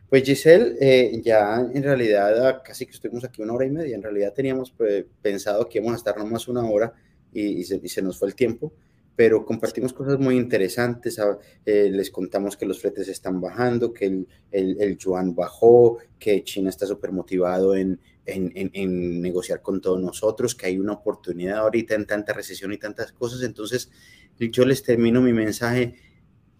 Pues 0.07 0.21
Giselle, 0.21 0.75
eh, 0.79 1.19
ya 1.23 1.61
en 1.61 1.81
realidad 1.81 2.61
casi 2.63 2.85
que 2.85 2.91
estuvimos 2.91 3.23
aquí 3.23 3.41
una 3.41 3.53
hora 3.53 3.65
y 3.65 3.71
media, 3.71 3.95
en 3.95 4.03
realidad 4.03 4.33
teníamos 4.35 4.69
pues, 4.69 5.03
pensado 5.19 5.67
que 5.67 5.79
íbamos 5.79 5.95
a 5.95 5.97
estar 5.97 6.15
nomás 6.15 6.47
una 6.47 6.63
hora 6.63 6.93
y, 7.33 7.63
se, 7.63 7.79
y 7.81 7.89
se 7.89 8.03
nos 8.03 8.19
fue 8.19 8.27
el 8.27 8.35
tiempo 8.35 8.71
pero 9.15 9.45
compartimos 9.45 9.93
cosas 9.93 10.19
muy 10.19 10.37
interesantes. 10.37 11.19
Ah, 11.19 11.37
eh, 11.65 11.89
les 11.91 12.09
contamos 12.09 12.57
que 12.57 12.65
los 12.65 12.79
fletes 12.79 13.07
están 13.07 13.41
bajando, 13.41 13.93
que 13.93 14.05
el, 14.05 14.27
el, 14.51 14.97
yuan 14.97 15.35
bajó, 15.35 15.97
que 16.17 16.43
China 16.43 16.69
está 16.69 16.85
súper 16.85 17.11
motivado 17.11 17.75
en, 17.75 17.99
en, 18.25 18.51
en, 18.73 19.21
negociar 19.21 19.61
con 19.61 19.81
todos 19.81 20.01
nosotros, 20.01 20.55
que 20.55 20.67
hay 20.67 20.79
una 20.79 20.93
oportunidad 20.93 21.59
ahorita 21.59 21.95
en 21.95 22.05
tanta 22.05 22.33
recesión 22.33 22.71
y 22.73 22.77
tantas 22.77 23.11
cosas. 23.11 23.43
Entonces, 23.43 23.91
yo 24.39 24.65
les 24.65 24.83
termino 24.83 25.21
mi 25.21 25.33
mensaje 25.33 25.95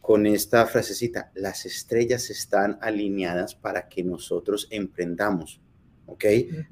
con 0.02 0.26
esta 0.26 0.66
frasecita, 0.66 1.32
las 1.36 1.66
estrellas 1.66 2.30
están 2.32 2.80
alineadas 2.82 3.56
para 3.56 3.88
que 3.88 4.04
nosotros 4.04 4.68
emprendamos. 4.72 5.62
¿Ok? 6.08 6.26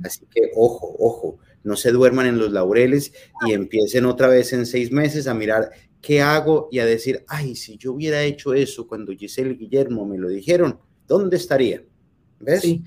Así 0.03 0.25
que 0.29 0.51
ojo, 0.55 0.95
ojo 0.99 1.39
no 1.63 1.75
se 1.75 1.91
duerman 1.91 2.25
en 2.25 2.37
los 2.37 2.51
laureles 2.51 3.13
y 3.45 3.53
empiecen 3.53 4.05
otra 4.05 4.27
vez 4.27 4.53
en 4.53 4.65
seis 4.65 4.91
meses 4.91 5.27
a 5.27 5.33
mirar 5.33 5.71
qué 6.01 6.21
hago 6.21 6.69
y 6.71 6.79
a 6.79 6.85
decir, 6.85 7.23
ay, 7.27 7.55
si 7.55 7.77
yo 7.77 7.93
hubiera 7.93 8.21
hecho 8.23 8.53
eso 8.53 8.87
cuando 8.87 9.11
Giselle 9.13 9.51
y 9.51 9.57
Guillermo 9.57 10.05
me 10.05 10.17
lo 10.17 10.29
dijeron, 10.29 10.79
¿dónde 11.07 11.37
estaría? 11.37 11.83
¿Ves? 12.39 12.61
Sí. 12.61 12.83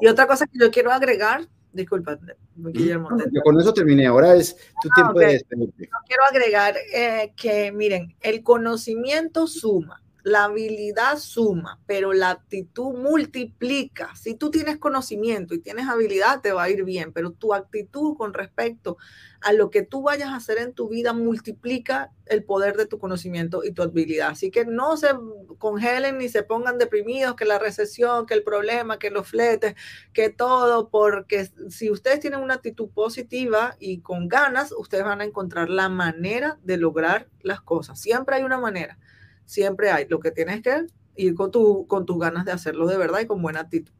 Y 0.00 0.08
otra 0.08 0.26
cosa 0.26 0.46
que 0.46 0.58
yo 0.58 0.70
quiero 0.70 0.90
agregar, 0.90 1.46
disculpa, 1.72 2.18
Guillermo. 2.56 3.08
yo 3.32 3.40
con 3.42 3.60
eso 3.60 3.72
terminé, 3.72 4.06
ahora 4.06 4.34
es 4.34 4.56
tu 4.82 4.88
ah, 4.90 4.94
tiempo 4.94 5.20
de 5.20 5.26
despedirte. 5.26 5.88
quiero 6.06 6.22
agregar 6.28 6.74
eh, 6.92 7.32
que, 7.36 7.70
miren, 7.70 8.16
el 8.20 8.42
conocimiento 8.42 9.46
suma 9.46 10.02
la 10.26 10.42
habilidad 10.42 11.18
suma, 11.18 11.78
pero 11.86 12.12
la 12.12 12.30
actitud 12.30 12.98
multiplica. 12.98 14.10
Si 14.16 14.34
tú 14.34 14.50
tienes 14.50 14.76
conocimiento 14.76 15.54
y 15.54 15.60
tienes 15.60 15.86
habilidad, 15.86 16.40
te 16.40 16.50
va 16.50 16.64
a 16.64 16.68
ir 16.68 16.82
bien, 16.82 17.12
pero 17.12 17.30
tu 17.30 17.54
actitud 17.54 18.16
con 18.16 18.34
respecto 18.34 18.96
a 19.40 19.52
lo 19.52 19.70
que 19.70 19.82
tú 19.82 20.02
vayas 20.02 20.30
a 20.30 20.36
hacer 20.36 20.58
en 20.58 20.72
tu 20.72 20.88
vida 20.88 21.12
multiplica 21.12 22.10
el 22.24 22.42
poder 22.42 22.76
de 22.76 22.86
tu 22.86 22.98
conocimiento 22.98 23.62
y 23.62 23.70
tu 23.70 23.82
habilidad. 23.82 24.30
Así 24.30 24.50
que 24.50 24.64
no 24.64 24.96
se 24.96 25.10
congelen 25.58 26.18
ni 26.18 26.28
se 26.28 26.42
pongan 26.42 26.78
deprimidos 26.78 27.36
que 27.36 27.44
la 27.44 27.60
recesión, 27.60 28.26
que 28.26 28.34
el 28.34 28.42
problema, 28.42 28.98
que 28.98 29.10
los 29.10 29.28
fletes, 29.28 29.76
que 30.12 30.28
todo, 30.28 30.88
porque 30.88 31.48
si 31.68 31.88
ustedes 31.88 32.18
tienen 32.18 32.40
una 32.40 32.54
actitud 32.54 32.88
positiva 32.88 33.76
y 33.78 34.00
con 34.00 34.26
ganas, 34.26 34.74
ustedes 34.76 35.04
van 35.04 35.20
a 35.20 35.24
encontrar 35.24 35.70
la 35.70 35.88
manera 35.88 36.58
de 36.64 36.78
lograr 36.78 37.28
las 37.42 37.60
cosas. 37.60 38.00
Siempre 38.00 38.34
hay 38.34 38.42
una 38.42 38.58
manera 38.58 38.98
siempre 39.46 39.90
hay. 39.90 40.06
Lo 40.08 40.20
que 40.20 40.30
tienes 40.30 40.60
que 40.60 40.86
ir 41.16 41.34
con, 41.34 41.50
tu, 41.50 41.86
con 41.86 42.04
tus 42.04 42.18
ganas 42.18 42.44
de 42.44 42.52
hacerlo 42.52 42.86
de 42.86 42.98
verdad 42.98 43.20
y 43.20 43.26
con 43.26 43.40
buena 43.40 43.60
actitud. 43.60 43.92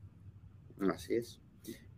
Así 0.92 1.14
es. 1.14 1.40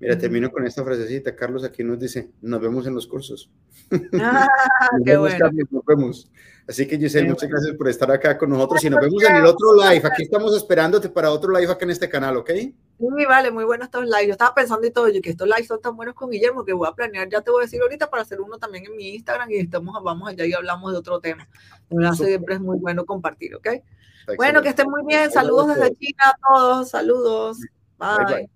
Mira, 0.00 0.16
termino 0.16 0.50
con 0.50 0.64
esta 0.64 0.84
frasecita. 0.84 1.34
Carlos 1.34 1.64
aquí 1.64 1.82
nos 1.82 1.98
dice, 1.98 2.30
nos 2.40 2.60
vemos 2.60 2.86
en 2.86 2.94
los 2.94 3.06
cursos. 3.06 3.50
Ah, 4.20 4.46
qué 5.04 5.16
bueno. 5.16 5.50
nos 5.70 5.84
vemos. 5.84 6.30
Así 6.68 6.86
que 6.86 6.98
Giselle, 6.98 7.28
muchas 7.28 7.48
gracias 7.48 7.74
por 7.76 7.88
estar 7.88 8.10
acá 8.10 8.36
con 8.36 8.50
nosotros 8.50 8.84
y 8.84 8.90
nos 8.90 9.00
vemos 9.00 9.22
en 9.24 9.36
el 9.36 9.46
otro 9.46 9.74
live. 9.74 10.06
Aquí 10.06 10.24
estamos 10.24 10.54
esperándote 10.54 11.08
para 11.08 11.30
otro 11.30 11.50
live 11.58 11.72
acá 11.72 11.84
en 11.84 11.90
este 11.90 12.08
canal, 12.08 12.36
¿ok? 12.36 12.50
Sí, 12.98 13.24
vale, 13.26 13.50
muy 13.52 13.64
buenos 13.64 13.86
estos 13.86 14.04
lives. 14.04 14.26
Yo 14.26 14.32
estaba 14.32 14.54
pensando 14.54 14.86
y 14.86 14.90
todo, 14.90 15.08
yo 15.08 15.22
que 15.22 15.30
estos 15.30 15.46
lives 15.46 15.68
son 15.68 15.80
tan 15.80 15.96
buenos 15.96 16.14
con 16.14 16.30
Guillermo 16.30 16.64
que 16.64 16.72
voy 16.72 16.88
a 16.88 16.92
planear, 16.92 17.28
ya 17.28 17.40
te 17.40 17.50
voy 17.50 17.62
a 17.62 17.66
decir 17.66 17.80
ahorita 17.80 18.10
para 18.10 18.22
hacer 18.22 18.40
uno 18.40 18.58
también 18.58 18.86
en 18.86 18.96
mi 18.96 19.14
Instagram 19.14 19.50
y 19.50 19.58
estamos, 19.58 20.02
vamos 20.02 20.28
allá 20.28 20.44
y 20.44 20.52
hablamos 20.52 20.90
de 20.92 20.98
otro 20.98 21.20
tema. 21.20 21.48
Siempre 22.14 22.56
es 22.56 22.60
muy 22.60 22.78
bueno 22.78 23.06
compartir, 23.06 23.54
¿ok? 23.54 23.68
Bueno, 24.36 24.62
que 24.62 24.70
estén 24.70 24.90
muy 24.90 25.04
bien. 25.06 25.30
Saludos 25.30 25.68
desde 25.68 25.94
China 25.96 26.24
a 26.26 26.48
todos. 26.48 26.90
Saludos. 26.90 27.58
bye. 27.98 28.50